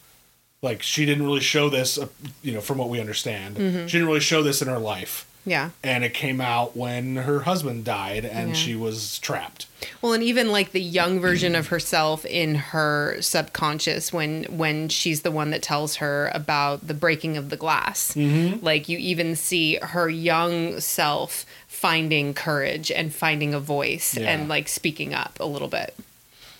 Like 0.62 0.82
she 0.82 1.06
didn't 1.06 1.24
really 1.24 1.40
show 1.40 1.68
this, 1.70 1.98
uh, 1.98 2.08
you 2.42 2.52
know, 2.52 2.60
from 2.60 2.78
what 2.78 2.88
we 2.90 3.00
understand, 3.00 3.56
Mm-hmm. 3.56 3.86
she 3.86 3.92
didn't 3.98 4.08
really 4.08 4.20
show 4.20 4.42
this 4.42 4.60
in 4.62 4.68
her 4.68 4.78
life, 4.78 5.26
yeah 5.46 5.70
and 5.82 6.04
it 6.04 6.12
came 6.12 6.40
out 6.40 6.76
when 6.76 7.16
her 7.16 7.40
husband 7.40 7.84
died 7.84 8.24
and 8.24 8.48
Yeah. 8.50 8.54
she 8.54 8.74
was 8.76 9.18
trapped. 9.20 9.66
Well, 10.02 10.12
and 10.12 10.22
even 10.22 10.52
like 10.52 10.72
the 10.72 10.80
young 10.82 11.20
version 11.20 11.54
of 11.54 11.68
herself 11.68 12.26
in 12.26 12.54
her 12.56 13.16
subconscious 13.22 14.12
when 14.12 14.44
when 14.44 14.88
she's 14.90 15.22
the 15.22 15.30
one 15.30 15.50
that 15.50 15.62
tells 15.62 15.96
her 15.96 16.30
about 16.34 16.86
the 16.86 16.92
breaking 16.94 17.38
of 17.38 17.48
the 17.48 17.56
glass. 17.56 18.12
Mm-hmm. 18.14 18.62
Like 18.64 18.88
you 18.90 18.98
even 18.98 19.34
see 19.36 19.76
her 19.80 20.08
young 20.10 20.80
self 20.80 21.46
finding 21.66 22.34
courage 22.34 22.90
and 22.90 23.14
finding 23.14 23.54
a 23.54 23.60
voice 23.60 24.16
Yeah. 24.16 24.28
and 24.30 24.48
like 24.48 24.68
speaking 24.68 25.14
up 25.14 25.38
a 25.40 25.46
little 25.46 25.68
bit. 25.68 25.94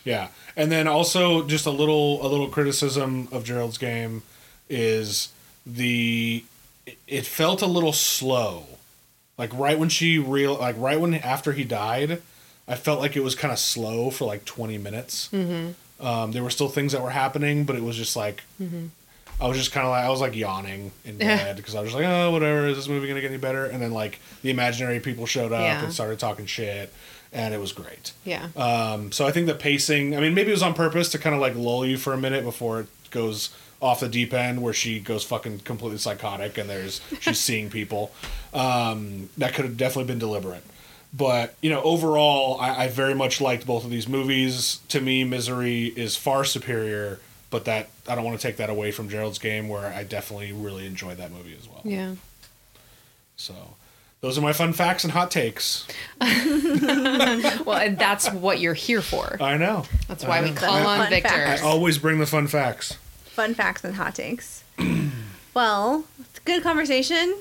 Yeah, 0.03 0.29
and 0.57 0.73
then 0.73 0.89
also 0.89 1.47
just 1.47 1.67
a 1.67 1.71
little 1.71 2.25
a 2.25 2.29
little 2.29 2.49
criticism 2.49 3.29
of 3.31 3.45
Gerald's 3.45 3.77
game 3.77 4.23
is 4.71 5.29
the 5.67 6.43
it 7.07 7.27
felt 7.27 7.61
a 7.61 7.67
little 7.67 7.93
slow. 7.93 8.70
Like 9.41 9.53
right 9.55 9.79
when 9.79 9.89
she 9.89 10.19
real 10.19 10.55
like 10.57 10.77
right 10.79 11.01
when 11.01 11.15
after 11.15 11.53
he 11.53 11.65
died, 11.65 12.21
I 12.69 12.75
felt 12.75 13.01
like 13.01 13.17
it 13.17 13.23
was 13.25 13.35
kind 13.35 13.51
of 13.51 13.59
slow 13.59 14.11
for 14.11 14.27
like 14.27 14.45
twenty 14.45 14.77
minutes. 14.77 15.31
Mm-hmm. 15.33 16.07
Um, 16.07 16.33
there 16.33 16.43
were 16.43 16.51
still 16.51 16.69
things 16.69 16.93
that 16.93 17.03
were 17.03 17.11
happening, 17.11 17.65
but 17.65 17.75
it 17.75 17.83
was 17.83 17.97
just 17.97 18.15
like 18.17 18.43
I 19.41 19.47
was 19.49 19.57
just 19.57 19.73
kind 19.73 19.87
of 19.87 19.91
like 19.93 20.05
I 20.05 20.11
was 20.11 20.21
like 20.21 20.37
yawning 20.37 20.93
in 21.07 21.17
bed 21.17 21.57
because 21.57 21.75
I 21.75 21.81
was 21.81 21.91
just 21.93 21.99
like, 22.03 22.07
oh, 22.07 22.31
whatever. 22.31 22.67
Is 22.67 22.77
this 22.77 22.87
movie 22.89 23.09
gonna 23.09 23.23
get 23.23 23.31
any 23.31 23.41
better? 23.41 23.65
And 23.65 23.81
then 23.83 23.93
like 23.93 24.21
the 24.43 24.51
imaginary 24.51 25.01
people 25.01 25.25
showed 25.25 25.53
up 25.53 25.63
Yeah. 25.63 25.85
and 25.85 25.93
started 25.93 26.19
talking 26.19 26.45
shit, 26.45 26.93
and 27.33 27.55
it 27.55 27.61
was 27.61 27.73
great. 27.73 28.13
Yeah. 28.25 28.49
Um, 28.57 29.11
so 29.11 29.27
I 29.27 29.33
think 29.33 29.47
the 29.47 29.55
pacing, 29.55 30.15
I 30.15 30.21
mean, 30.21 30.35
maybe 30.35 30.51
it 30.51 30.53
was 30.53 30.63
on 30.63 30.75
purpose 30.75 31.09
to 31.13 31.19
kind 31.19 31.35
of 31.35 31.41
like 31.41 31.55
lull 31.55 31.87
you 31.87 31.97
for 31.97 32.13
a 32.13 32.19
minute 32.19 32.45
before 32.45 32.81
it 32.81 32.87
goes 33.11 33.49
off 33.81 34.01
the 34.01 34.09
deep 34.09 34.33
end 34.35 34.63
where 34.63 34.73
she 34.75 35.01
goes 35.01 35.25
fucking 35.25 35.61
completely 35.61 35.99
psychotic 35.99 36.59
and 36.59 36.69
there's 36.69 37.01
she's 37.21 37.39
seeing 37.49 37.71
people. 37.71 38.13
Um, 38.53 39.31
that 39.39 39.55
could 39.55 39.65
have 39.65 39.77
definitely 39.77 40.05
been 40.13 40.19
deliberate. 40.19 40.63
But, 41.13 41.55
you 41.61 41.71
know, 41.71 41.83
overall, 41.83 42.61
I, 42.61 42.85
I 42.85 42.89
very 42.89 43.15
much 43.15 43.41
liked 43.41 43.67
both 43.67 43.85
of 43.85 43.91
these 43.91 44.07
movies. 44.07 44.79
To 44.91 45.01
me, 45.01 45.25
Misery 45.25 45.87
is 45.87 46.15
far 46.15 46.45
superior, 46.45 47.19
but 47.51 47.65
that 47.65 47.89
I 48.07 48.15
don't 48.15 48.25
want 48.25 48.39
to 48.39 48.47
take 48.47 48.59
that 48.59 48.71
away 48.71 48.93
from 48.93 49.09
Gerald's 49.09 49.39
game 49.41 49.69
where 49.69 49.87
I 49.87 50.05
definitely 50.05 50.53
really 50.53 50.87
enjoyed 50.87 51.17
that 51.17 51.33
movie 51.33 51.57
as 51.59 51.67
well. 51.69 51.81
yeah. 51.85 52.15
So 53.37 53.55
those 54.21 54.37
are 54.37 54.43
my 54.43 54.53
fun 54.53 54.73
facts 54.75 55.03
and 55.03 55.13
hot 55.13 55.31
takes. 55.31 55.87
Well, 57.65 57.79
and 57.79 57.99
that's 57.99 58.31
what 58.31 58.61
you're 58.61 58.75
here 58.75 59.03
for. 59.03 59.37
I 59.41 59.57
know. 59.57 59.85
That's 60.09 60.25
why 60.25 60.43
we 60.43 60.51
know. 60.51 60.57
call 60.57 60.73
Fun 60.83 60.87
on 60.87 60.99
facts. 60.99 61.11
Victor. 61.11 61.35
I 61.35 61.59
always 61.61 61.99
bring 61.99 62.19
the 62.19 62.27
fun 62.27 62.47
facts. 62.47 62.97
Fun 63.33 63.55
facts 63.55 63.85
and 63.85 63.95
hot 63.95 64.15
takes. 64.15 64.65
well, 65.55 66.05
it's 66.21 66.39
a 66.39 66.43
good 66.43 66.63
conversation. 66.63 67.37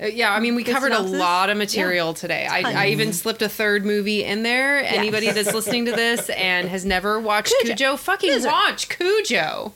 Uh, 0.00 0.06
Yeah, 0.06 0.32
I 0.32 0.40
mean, 0.40 0.54
we 0.54 0.62
Good 0.62 0.74
covered 0.74 0.92
a 0.92 1.00
lot 1.00 1.50
of 1.50 1.56
material 1.56 2.14
today. 2.14 2.46
I, 2.48 2.84
I 2.84 2.86
even 2.88 3.12
slipped 3.12 3.42
a 3.42 3.48
third 3.48 3.84
movie 3.84 4.24
in 4.24 4.42
there. 4.42 4.84
Anybody 4.84 5.30
that's 5.30 5.52
listening 5.58 5.84
to 5.86 5.92
this 5.92 6.30
and 6.30 6.68
has 6.68 6.84
never 6.84 7.18
watched 7.20 7.52
Cujo. 7.62 7.74
Cujo, 7.74 7.96
fucking 7.96 8.30
Cujo. 8.30 8.46
watch 8.46 8.88
Cujo. 8.88 9.72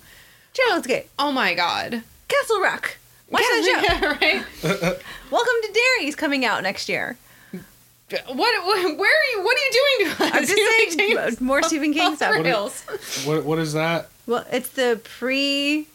Gerald's 0.55 0.87
Game, 0.87 1.05
Oh 1.19 1.33
my 1.33 1.55
god. 1.55 2.03
Castle 2.29 2.61
Rock. 2.61 2.97
Watch 3.31 3.43
that 3.43 3.65
show. 3.65 4.07
Yeah, 4.07 4.13
right? 4.13 4.45
Welcome 5.31 5.55
to 5.63 5.73
Derry's 5.99 6.15
coming 6.15 6.45
out 6.45 6.63
next 6.63 6.89
year. 6.89 7.17
What, 7.53 8.37
what? 8.37 8.99
Where 8.99 9.11
are 9.11 9.25
you? 9.33 9.43
What 9.43 9.57
are 9.57 9.65
you 9.65 9.73
doing 9.73 10.11
to 10.17 10.25
us? 10.25 10.33
I'm 10.35 10.43
just 10.47 10.99
You're 11.09 11.31
saying 11.31 11.37
more 11.41 11.63
Stephen 11.63 11.95
King 11.95 12.09
off 12.09 12.17
stuff. 12.17 12.35
rails. 12.35 12.83
What 13.25 13.45
what 13.45 13.59
is 13.59 13.73
that? 13.73 14.11
Well, 14.27 14.45
it's 14.53 14.71
the 14.71 15.01
pre 15.03 15.87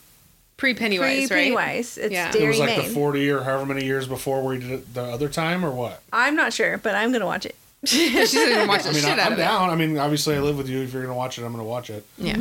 Pre 0.58 0.74
pre 0.74 0.80
Pennywise, 0.80 1.30
right? 1.30 1.38
Pennywise. 1.38 1.98
It's 2.00 2.12
Yeah. 2.12 2.30
It 2.30 2.36
It 2.36 2.48
was 2.48 2.58
like 2.60 2.78
Maine. 2.78 2.88
the 2.88 2.94
forty 2.94 3.30
or 3.30 3.44
however 3.44 3.66
many 3.68 3.86
years 3.86 4.08
before 4.08 4.44
we 4.44 4.58
did 4.58 4.72
it 4.72 4.94
the 4.94 5.04
other 5.04 5.30
time, 5.30 5.64
or 5.64 5.70
what? 5.72 6.02
I'm 6.12 6.36
not 6.36 6.52
sure, 6.52 6.78
but 6.80 6.96
I'm 6.96 7.12
gonna 7.12 7.28
watch 7.28 7.46
it. 7.46 7.56
She's 7.86 8.34
gonna 8.34 8.66
watch 8.68 8.82
the 8.84 8.90
I 8.90 8.94
mean, 8.94 9.02
shit 9.04 9.12
I, 9.12 9.22
out 9.22 9.28
I'm 9.28 9.34
of 9.34 9.40
it. 9.40 9.42
down. 9.44 9.70
I 9.70 9.76
mean, 9.76 10.00
obviously, 10.00 10.36
I 10.36 10.40
live 10.40 10.58
with 10.58 10.68
you. 10.68 10.82
If 10.82 10.94
you're 10.94 11.04
gonna 11.04 11.14
watch 11.16 11.38
it, 11.38 11.44
I'm 11.46 11.52
gonna 11.52 11.64
watch 11.64 11.92
it. 11.92 12.04
Yeah. 12.18 12.38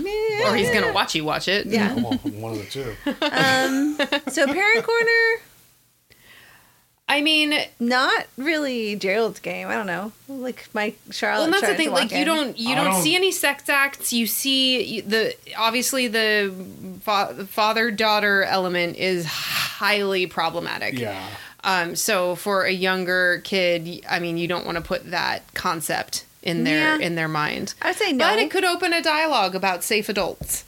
Or 0.50 0.56
he's 0.56 0.70
gonna 0.70 0.92
watch 0.94 1.14
you 1.14 1.26
watch 1.26 1.46
it. 1.46 1.66
Yeah. 1.66 1.94
Well, 1.94 2.14
one 2.22 2.52
of 2.52 2.58
the 2.58 2.64
two. 2.64 2.96
Um, 3.20 3.98
so 4.32 4.46
Parent 4.46 4.82
Corner, 4.86 5.42
I 7.08 7.20
mean, 7.20 7.54
not 7.78 8.26
really 8.36 8.96
Gerald's 8.96 9.38
game. 9.38 9.68
I 9.68 9.74
don't 9.74 9.86
know. 9.86 10.10
Like 10.28 10.68
my 10.74 10.92
Charlotte. 11.10 11.36
well, 11.36 11.44
and 11.44 11.52
that's 11.54 11.68
the 11.68 11.74
thing. 11.76 11.90
Like, 11.92 12.10
walk 12.10 12.18
you 12.18 12.24
don't 12.24 12.58
you 12.58 12.74
don't, 12.74 12.86
don't- 12.86 13.02
see 13.02 13.14
any 13.14 13.30
sex 13.30 13.68
acts. 13.68 14.12
You 14.12 14.26
see 14.26 15.00
the 15.02 15.34
obviously 15.56 16.08
the 16.08 16.52
fa- 17.02 17.46
father 17.46 17.90
daughter 17.92 18.42
element 18.42 18.96
is 18.96 19.24
highly 19.24 20.26
problematic. 20.26 20.98
Yeah. 20.98 21.24
Um. 21.62 21.94
So 21.96 22.34
for 22.34 22.64
a 22.64 22.72
younger 22.72 23.40
kid, 23.44 24.04
I 24.10 24.18
mean, 24.18 24.36
you 24.36 24.48
don't 24.48 24.66
want 24.66 24.76
to 24.76 24.82
put 24.82 25.10
that 25.12 25.42
concept 25.54 26.24
in 26.42 26.64
their 26.64 26.98
Yeah. 26.98 27.06
in 27.06 27.14
their 27.14 27.28
mind. 27.28 27.74
I 27.82 27.88
would 27.90 27.96
say 27.96 28.12
no. 28.12 28.24
But 28.28 28.38
it 28.40 28.50
could 28.50 28.64
open 28.64 28.92
a 28.92 29.00
dialogue 29.02 29.54
about 29.54 29.84
safe 29.84 30.08
adults. 30.08 30.64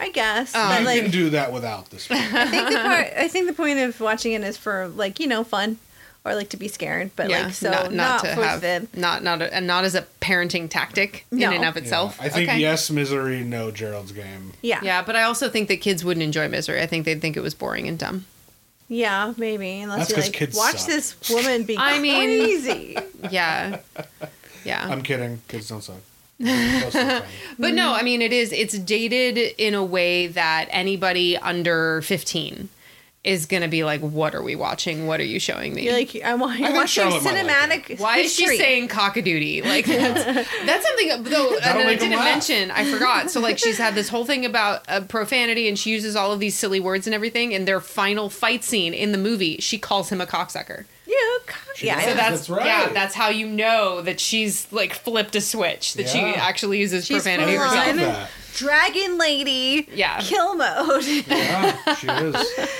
I 0.00 0.10
guess. 0.10 0.54
Um, 0.54 0.68
but 0.68 0.80
you 0.80 0.86
like, 0.86 1.02
can 1.02 1.10
do 1.10 1.30
that 1.30 1.52
without 1.52 1.90
this. 1.90 2.06
I 2.10 2.16
think 2.46 2.68
the 2.70 2.76
part. 2.78 3.06
I 3.16 3.28
think 3.28 3.46
the 3.46 3.52
point 3.52 3.78
of 3.78 4.00
watching 4.00 4.32
it 4.32 4.42
is 4.42 4.56
for 4.56 4.88
like 4.88 5.20
you 5.20 5.26
know 5.28 5.44
fun, 5.44 5.78
or 6.24 6.34
like 6.34 6.48
to 6.50 6.56
be 6.56 6.66
scared. 6.68 7.10
But 7.14 7.30
like 7.30 7.52
so 7.54 7.88
not, 7.90 8.26
for 8.26 8.58
fib. 8.58 8.88
not 8.96 9.22
not 9.22 9.42
a, 9.42 9.54
and 9.54 9.66
not 9.66 9.84
as 9.84 9.94
a 9.94 10.02
parenting 10.20 10.68
tactic 10.68 11.24
No. 11.30 11.48
in 11.50 11.56
and 11.56 11.64
of 11.64 11.76
Yeah. 11.76 11.82
itself. 11.82 12.18
I 12.20 12.28
think 12.28 12.48
Okay. 12.48 12.58
yes, 12.60 12.90
misery, 12.90 13.44
no 13.44 13.70
Gerald's 13.70 14.12
game. 14.12 14.52
Yeah. 14.62 14.80
Yeah, 14.82 15.02
but 15.02 15.14
I 15.14 15.22
also 15.22 15.48
think 15.48 15.68
that 15.68 15.76
kids 15.80 16.04
wouldn't 16.04 16.24
enjoy 16.24 16.48
misery. 16.48 16.80
I 16.80 16.86
think 16.86 17.04
they'd 17.04 17.20
think 17.20 17.36
it 17.36 17.40
was 17.42 17.54
boring 17.54 17.86
and 17.86 17.98
dumb. 17.98 18.24
Yeah, 18.88 19.32
maybe. 19.36 19.80
Unless 19.80 20.08
That's 20.08 20.10
you 20.10 20.16
'cause 20.16 20.24
like 20.26 20.32
kids 20.34 20.56
watch 20.56 20.76
suck. 20.78 20.86
this 20.88 21.30
woman 21.30 21.62
be 21.64 21.76
I 21.78 21.98
mean- 22.00 22.40
crazy. 22.42 22.98
Yeah, 23.30 23.78
yeah. 24.64 24.86
I'm 24.90 25.02
kidding. 25.02 25.40
Kids 25.48 25.68
don't 25.68 25.82
suck. 25.82 25.96
Most 26.38 26.86
of 26.86 26.92
the 26.92 27.00
time. 27.00 27.22
But 27.58 27.74
no, 27.74 27.92
I 27.94 28.02
mean 28.02 28.22
it 28.22 28.32
is. 28.32 28.52
It's 28.52 28.78
dated 28.78 29.38
in 29.58 29.74
a 29.74 29.84
way 29.84 30.26
that 30.28 30.66
anybody 30.70 31.36
under 31.36 32.02
fifteen 32.02 32.68
is 33.24 33.46
gonna 33.46 33.68
be 33.68 33.84
like, 33.84 34.00
"What 34.00 34.34
are 34.34 34.42
we 34.42 34.56
watching? 34.56 35.06
What 35.06 35.20
are 35.20 35.24
you 35.24 35.38
showing 35.38 35.74
me?" 35.74 35.84
You're 35.84 35.92
like 35.94 36.20
I'm, 36.24 36.40
wa- 36.40 36.48
you're 36.52 36.72
watching 36.72 37.04
Charlotte 37.04 37.22
like 37.22 37.36
cinematic. 37.36 38.00
Why 38.00 38.18
is 38.18 38.34
she 38.34 38.42
history. 38.42 38.58
saying 38.58 38.88
cockadoodie? 38.88 39.64
Like 39.64 39.84
that's, 39.86 40.24
that's 40.66 40.86
something 40.86 41.22
though 41.24 41.56
that 41.60 41.76
I 41.76 41.94
didn't 41.94 42.18
mention. 42.18 42.70
I 42.72 42.90
forgot. 42.90 43.30
So 43.30 43.38
like 43.40 43.58
she's 43.58 43.78
had 43.78 43.94
this 43.94 44.08
whole 44.08 44.24
thing 44.24 44.44
about 44.44 44.84
uh, 44.88 45.02
profanity, 45.02 45.68
and 45.68 45.78
she 45.78 45.90
uses 45.90 46.16
all 46.16 46.32
of 46.32 46.40
these 46.40 46.56
silly 46.58 46.80
words 46.80 47.06
and 47.06 47.14
everything. 47.14 47.52
In 47.52 47.64
their 47.64 47.80
final 47.80 48.28
fight 48.28 48.64
scene 48.64 48.92
in 48.94 49.12
the 49.12 49.18
movie, 49.18 49.58
she 49.58 49.78
calls 49.78 50.08
him 50.10 50.20
a 50.20 50.26
cocksucker. 50.26 50.84
Yeah, 51.46 51.52
co- 51.54 51.72
yeah. 51.86 51.94
does. 51.96 52.04
So 52.04 52.14
that's, 52.14 52.30
That's 52.30 52.50
right. 52.50 52.66
yeah, 52.66 52.88
that's 52.92 53.14
how 53.14 53.28
you 53.30 53.46
know 53.46 54.00
that 54.02 54.20
she's 54.20 54.70
like 54.72 54.94
flipped 54.94 55.34
a 55.36 55.40
switch. 55.40 55.94
That 55.94 56.08
she 56.08 56.20
actually 56.20 56.78
uses 56.80 57.04
She's 57.06 57.22
profanity 57.22 57.52
full 57.56 57.62
I 57.62 57.68
herself. 57.68 57.84
didn't 57.86 58.00
on. 58.04 58.14
think 58.14 58.22
of 58.22 58.28
that. 58.28 58.56
dragon 58.58 59.18
lady 59.18 59.88
Yeah. 59.94 60.18
kill 60.20 60.54
mode. 60.56 61.04
Yeah, 61.26 61.94
she 61.94 62.06
is. 62.08 62.68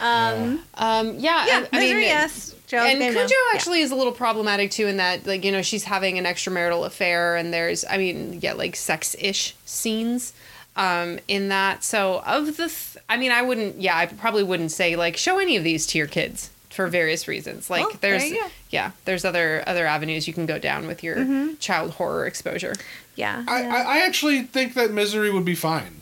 Um, 0.00 0.64
yeah, 0.74 1.46
yeah, 1.46 1.66
I, 1.72 1.76
I 1.76 1.78
misery, 1.78 1.94
mean, 2.00 2.02
yes. 2.02 2.54
Joe's 2.66 2.80
and 2.90 2.98
gonna 2.98 3.12
know. 3.12 3.20
Cujo 3.20 3.34
Yeah. 3.34 3.54
actually 3.54 3.80
is 3.82 3.90
a 3.92 3.94
little 3.94 4.12
problematic 4.12 4.70
too 4.72 4.86
in 4.86 4.96
that 4.96 5.26
like 5.26 5.44
you 5.44 5.52
know 5.52 5.62
she's 5.62 5.84
having 5.84 6.18
an 6.18 6.24
extramarital 6.24 6.84
affair 6.86 7.36
and 7.36 7.52
there's 7.54 7.84
I 7.88 7.98
mean 7.98 8.38
yeah 8.42 8.54
like 8.54 8.74
sex 8.76 9.14
ish 9.18 9.54
scenes 9.66 10.32
um 10.74 11.18
in 11.28 11.50
that 11.50 11.84
so 11.84 12.22
of 12.26 12.46
the 12.56 12.68
th- 12.68 12.96
I 13.08 13.16
mean 13.18 13.30
I 13.30 13.42
wouldn't 13.42 13.80
yeah 13.80 13.96
I 13.96 14.06
probably 14.06 14.42
wouldn't 14.42 14.72
say 14.72 14.96
like 14.96 15.16
show 15.18 15.38
any 15.38 15.56
of 15.56 15.64
these 15.64 15.86
to 15.88 15.98
your 15.98 16.06
kids 16.06 16.48
for 16.72 16.86
various 16.88 17.28
reasons 17.28 17.68
like 17.70 17.84
Oh, 17.84 17.90
there 18.00 18.18
there's 18.18 18.30
you 18.30 18.40
go. 18.40 18.46
yeah 18.70 18.90
there's 19.04 19.24
other 19.24 19.62
other 19.66 19.86
avenues 19.86 20.26
you 20.26 20.34
can 20.34 20.46
go 20.46 20.58
down 20.58 20.86
with 20.86 21.02
your 21.02 21.16
Mm-hmm. 21.16 21.54
child 21.58 21.92
horror 21.92 22.26
exposure 22.26 22.74
Yeah. 23.14 23.44
I, 23.46 23.62
yeah. 23.62 23.74
I, 23.74 23.80
I 23.98 24.06
actually 24.06 24.42
think 24.42 24.74
that 24.74 24.90
Misery 24.90 25.30
would 25.30 25.44
be 25.44 25.54
fine. 25.54 26.00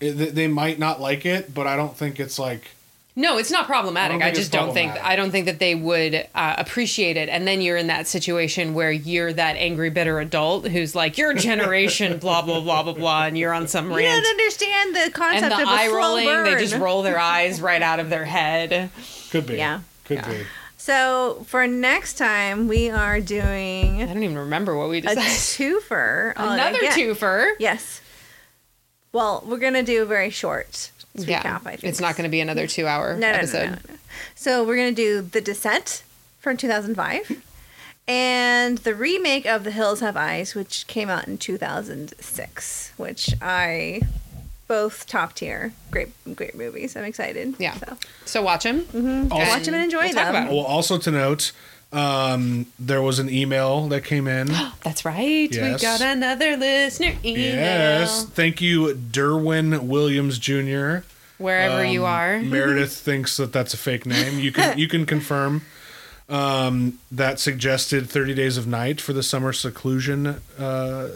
It, 0.00 0.12
they- 0.12 0.30
they 0.30 0.46
might 0.48 0.78
not 0.78 1.00
like 1.00 1.26
it, 1.26 1.52
but 1.54 1.66
I 1.66 1.76
don't 1.76 1.96
think 1.96 2.18
it's 2.20 2.38
like. 2.38 2.70
No, 3.16 3.38
it's 3.38 3.50
not 3.52 3.66
problematic. 3.66 4.16
I 4.16 4.18
don't 4.18 4.28
I, 4.28 4.34
just 4.34 4.50
don't 4.50 4.72
think. 4.74 4.90
I 5.00 5.14
don't 5.14 5.30
think 5.30 5.46
that 5.46 5.60
they 5.60 5.76
would 5.76 6.14
uh, 6.34 6.54
appreciate 6.58 7.16
it. 7.16 7.28
And 7.28 7.46
then 7.46 7.60
you're 7.60 7.76
in 7.76 7.86
that 7.86 8.08
situation 8.08 8.74
where 8.74 8.90
you're 8.90 9.32
that 9.32 9.54
angry, 9.54 9.88
bitter 9.90 10.18
adult 10.18 10.66
who's 10.66 10.96
like, 10.96 11.16
"Your 11.16 11.32
generation, 11.32 12.18
blah 12.24 12.42
blah 12.42 12.60
blah 12.60 12.82
blah 12.82 12.92
blah," 12.94 13.26
and 13.26 13.38
you're 13.38 13.52
on 13.54 13.68
some 13.68 13.88
you 13.90 13.96
rant. 13.98 14.24
don't 14.24 14.30
understand 14.32 14.96
the 14.96 15.10
concept 15.12 15.42
And 15.44 15.52
the 15.52 15.62
of 15.62 15.68
a 15.68 15.70
eye 15.70 15.86
slow 15.86 15.96
rolling, 15.96 16.24
burn. 16.26 16.44
they 16.44 16.58
just 16.60 16.74
roll 16.76 17.02
their 17.02 17.18
eyes 17.36 17.60
right 17.60 17.82
out 17.82 18.00
of 18.00 18.10
their 18.10 18.24
head. 18.24 18.90
Could 19.30 19.46
be. 19.46 19.58
Yeah. 19.58 19.80
Could 20.04 20.18
Yeah. 20.18 20.28
be. 20.28 20.44
So 20.76 21.44
for 21.46 21.66
next 21.66 22.18
time, 22.18 22.68
we 22.68 22.90
are 22.90 23.20
doing. 23.20 24.02
I 24.02 24.06
don't 24.06 24.22
even 24.22 24.36
remember 24.38 24.76
what 24.76 24.90
we 24.90 25.00
decided. 25.00 25.22
a 25.22 25.26
decided. 25.26 25.76
twofer. 25.82 26.32
on- 26.36 26.52
Another 26.54 26.78
again. 26.78 26.92
twofer. 26.98 27.52
Yes. 27.58 28.00
Well, 29.12 29.44
we're 29.46 29.58
gonna 29.58 29.82
do 29.82 30.02
a 30.02 30.06
very 30.06 30.30
short 30.30 30.90
Yeah, 31.14 31.42
recap. 31.42 31.66
I 31.66 31.76
think 31.76 31.84
it's 31.84 32.00
not 32.00 32.16
going 32.16 32.24
to 32.24 32.30
be 32.30 32.40
another 32.40 32.66
two-hour 32.66 33.14
no, 33.14 33.20
no, 33.20 33.30
no, 33.32 33.38
episode. 33.38 33.70
no, 33.70 33.76
no. 33.88 33.94
So 34.34 34.64
we're 34.64 34.76
gonna 34.76 34.90
do 34.92 35.22
the 35.22 35.40
Descent 35.40 36.02
from 36.40 36.56
2005, 36.56 37.40
and 38.08 38.78
the 38.78 38.94
remake 38.94 39.46
of 39.46 39.62
The 39.64 39.70
Hills 39.70 40.00
Have 40.00 40.16
Eyes, 40.16 40.54
which 40.56 40.86
came 40.88 41.08
out 41.08 41.26
in 41.28 41.38
2006, 41.38 42.92
which 42.96 43.30
I 43.40 44.02
both 44.66 45.06
top 45.06 45.34
tier, 45.34 45.72
great, 45.90 46.08
great 46.36 46.54
movies. 46.54 46.96
I'm 46.96 47.04
excited. 47.04 47.54
Yeah. 47.58 47.74
So 47.74 47.96
So 48.24 48.42
watch 48.42 48.64
him. 48.64 48.82
Mm-hmm. 48.82 49.28
watch 49.28 49.64
them 49.64 49.74
and 49.74 49.84
enjoy 49.84 50.04
we'll 50.04 50.12
talk 50.14 50.32
them. 50.32 50.44
about. 50.44 50.48
Well, 50.54 50.64
also 50.64 50.98
to 50.98 51.10
note, 51.10 51.52
um, 51.92 52.66
there 52.78 53.02
was 53.02 53.18
an 53.18 53.28
email 53.30 53.86
that 53.88 54.04
came 54.04 54.26
in. 54.26 54.48
That's 54.82 55.04
right. 55.04 55.48
We 55.50 55.76
got 55.78 56.00
another 56.00 56.56
listener 56.56 57.12
email. 57.24 57.54
yes. 57.54 58.24
Thank 58.24 58.60
you, 58.60 58.94
Derwin 58.94 59.80
Williams 59.82 60.38
Jr. 60.38 61.06
Wherever 61.38 61.84
you 61.84 62.04
Um, 62.06 62.12
are. 62.12 62.38
Meredith 62.42 62.94
thinks 62.96 63.36
that 63.36 63.52
that's 63.52 63.74
a 63.74 63.76
fake 63.76 64.06
name. 64.06 64.38
You 64.38 64.50
can 64.52 64.78
you 64.78 64.88
can 64.88 65.04
confirm 65.14 65.62
um, 66.28 66.98
that 67.12 67.38
suggested 67.38 68.08
30 68.08 68.34
Days 68.34 68.56
of 68.56 68.66
Night 68.66 69.00
for 69.00 69.12
the 69.12 69.22
summer 69.22 69.52
seclusion. 69.52 70.40
Uh, 70.58 71.08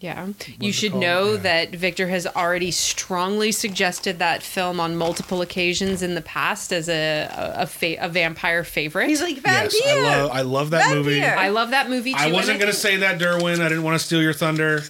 Yeah. 0.00 0.26
What's 0.26 0.48
You 0.60 0.70
should 0.72 0.92
called? 0.92 1.02
know 1.02 1.32
Yeah. 1.32 1.36
that 1.40 1.70
Victor 1.74 2.06
has 2.08 2.24
already 2.26 2.70
strongly 2.70 3.50
suggested 3.50 4.20
that 4.20 4.44
film 4.44 4.78
on 4.78 4.94
multiple 4.94 5.42
occasions 5.42 6.02
in 6.02 6.14
the 6.14 6.20
past 6.20 6.72
as 6.72 6.88
a 6.88 7.22
a, 7.24 7.62
a, 7.62 7.66
fa- 7.66 7.96
a 7.98 8.08
vampire 8.08 8.62
favorite. 8.62 9.08
He's 9.08 9.20
like 9.20 9.38
vampire. 9.38 9.68
yes, 9.72 9.88
I 9.88 10.00
love 10.02 10.30
I 10.30 10.40
love 10.42 10.70
that 10.70 10.94
movie. 10.94 11.22
I 11.22 11.48
love 11.48 11.70
that 11.70 11.90
movie 11.90 12.12
too. 12.12 12.18
I 12.20 12.30
wasn't 12.30 12.60
gonna 12.60 12.72
say 12.72 12.98
that, 12.98 13.18
Derwin. 13.18 13.60
I 13.60 13.68
didn't 13.68 13.82
want 13.82 13.98
to 13.98 14.04
steal 14.06 14.22
your 14.22 14.32
thunder, 14.34 14.82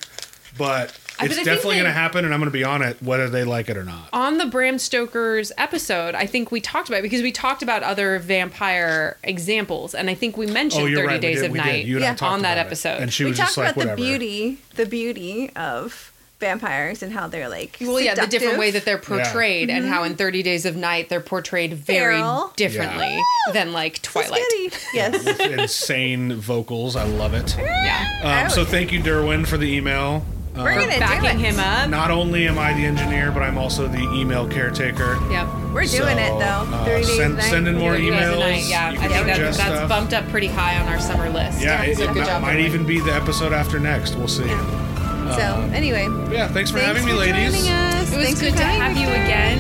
but 0.58 0.90
I- 0.90 1.07
it's 1.26 1.36
but 1.36 1.44
definitely 1.44 1.76
gonna 1.76 1.92
happen, 1.92 2.24
and 2.24 2.32
I'm 2.34 2.40
gonna 2.40 2.50
be 2.50 2.64
on 2.64 2.82
it 2.82 3.02
whether 3.02 3.28
they 3.28 3.44
like 3.44 3.68
it 3.68 3.76
or 3.76 3.84
not. 3.84 4.08
on 4.12 4.38
the 4.38 4.46
Bram 4.46 4.78
Stoker's 4.78 5.52
episode, 5.58 6.14
I 6.14 6.26
think 6.26 6.50
we 6.52 6.60
talked 6.60 6.88
about 6.88 6.98
it 6.98 7.02
because 7.02 7.22
we 7.22 7.32
talked 7.32 7.62
about 7.62 7.82
other 7.82 8.18
vampire 8.18 9.16
examples, 9.24 9.94
and 9.94 10.08
I 10.10 10.14
think 10.14 10.36
we 10.36 10.46
mentioned 10.46 10.84
Oh, 10.84 10.94
30 10.94 11.06
right. 11.06 11.20
Days 11.20 11.40
did, 11.40 11.50
of 11.50 11.56
Night. 11.56 11.84
You 11.84 11.98
Yeah. 12.00 12.16
on 12.20 12.42
that 12.42 12.52
about 12.52 12.56
it. 12.58 12.66
episode. 12.66 13.02
and 13.02 13.12
she 13.12 13.24
we 13.24 13.30
was 13.30 13.38
talked 13.38 13.48
just 13.50 13.58
like, 13.58 13.66
about 13.72 13.74
the 13.82 13.88
whatever. 13.88 13.96
beauty, 14.18 14.58
the 14.74 14.86
beauty 14.86 15.50
of 15.56 16.12
vampires 16.40 17.02
and 17.02 17.12
how 17.12 17.26
they're 17.26 17.48
like. 17.48 17.76
well, 17.80 17.98
yeah, 18.00 18.14
the 18.14 18.24
different 18.28 18.58
way 18.58 18.70
that 18.70 18.84
they're 18.84 18.96
portrayed, 18.98 19.70
and 19.70 19.84
how 19.86 20.04
in 20.04 20.14
30 20.14 20.42
Days 20.44 20.64
of 20.66 20.76
Night 20.76 21.08
they're 21.08 21.20
portrayed 21.20 21.74
very 21.74 22.16
Feral. 22.18 22.52
differently 22.56 23.18
than 23.52 23.72
like 23.72 24.00
Twilight. 24.02 24.40
scary. 24.48 24.70
Yes. 24.94 25.24
With 25.24 25.40
insane 25.40 26.34
vocals. 26.34 26.94
I 26.94 27.02
love 27.04 27.34
it. 27.34 27.56
Yeah. 27.58 28.44
Um, 28.44 28.50
so 28.50 28.64
thank 28.64 28.92
you, 28.92 29.00
Derwin, 29.00 29.46
for 29.48 29.56
the 29.58 29.66
email. 29.66 30.24
We're 30.58 30.72
Uh, 30.72 30.74
gonna 30.80 30.92
do 30.94 30.98
Backing 31.00 31.40
it. 31.40 31.54
him 31.54 31.60
up. 31.60 31.88
not 31.88 32.10
only 32.10 32.48
am 32.48 32.58
I 32.58 32.72
the 32.72 32.84
engineer, 32.84 33.30
but 33.30 33.42
I'm 33.42 33.56
also 33.56 33.86
the 33.86 34.00
email 34.12 34.46
caretaker. 34.48 35.16
Yep. 35.30 35.46
We're 35.72 35.84
doing 35.84 36.18
it 36.18 36.30
though. 36.38 36.66
uh, 36.72 36.84
30 36.84 37.02
days 37.06 37.16
send, 37.16 37.34
night. 37.36 37.44
send 37.44 37.68
in 37.68 37.78
more 37.78 37.92
Thirty 37.92 38.10
Days 38.10 38.20
a 38.20 38.22
emails. 38.32 38.68
Yeah, 38.68 38.90
You 38.90 38.98
I 38.98 39.00
can 39.02 39.10
think 39.10 39.26
that, 39.26 39.36
suggest 39.36 39.58
that's 39.58 39.70
stuff. 39.76 39.88
bumped 39.88 40.12
up 40.14 40.28
pretty 40.30 40.48
high 40.48 40.80
on 40.80 40.88
our 40.88 40.98
summer 41.00 41.30
list. 41.30 41.60
Yeah, 41.62 41.82
it, 41.82 41.96
so 41.96 42.04
it 42.04 42.06
good 42.08 42.16
might, 42.18 42.26
job. 42.26 42.42
might 42.42 42.60
even 42.60 42.84
be 42.84 42.98
the 43.00 43.14
episode 43.14 43.52
after 43.52 43.78
next. 43.78 44.16
We'll 44.16 44.26
see. 44.28 44.48
So 44.48 45.70
anyway, 45.74 46.08
Yeah, 46.32 46.48
thanks 46.48 46.70
for 46.70 46.78
thanks 46.78 46.98
having 46.98 47.04
me, 47.04 47.12
ladies. 47.12 47.54
joining 47.54 47.70
us. 47.70 48.12
It 48.12 48.16
was 48.16 48.24
Thanks 48.26 48.40
good 48.40 48.52
for 48.54 48.58
to 48.58 48.64
coming, 48.64 48.80
have 48.80 48.96
you 48.96 49.06
Victor. 49.06 49.22
again. 49.24 49.58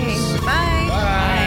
Hey, 0.00 1.39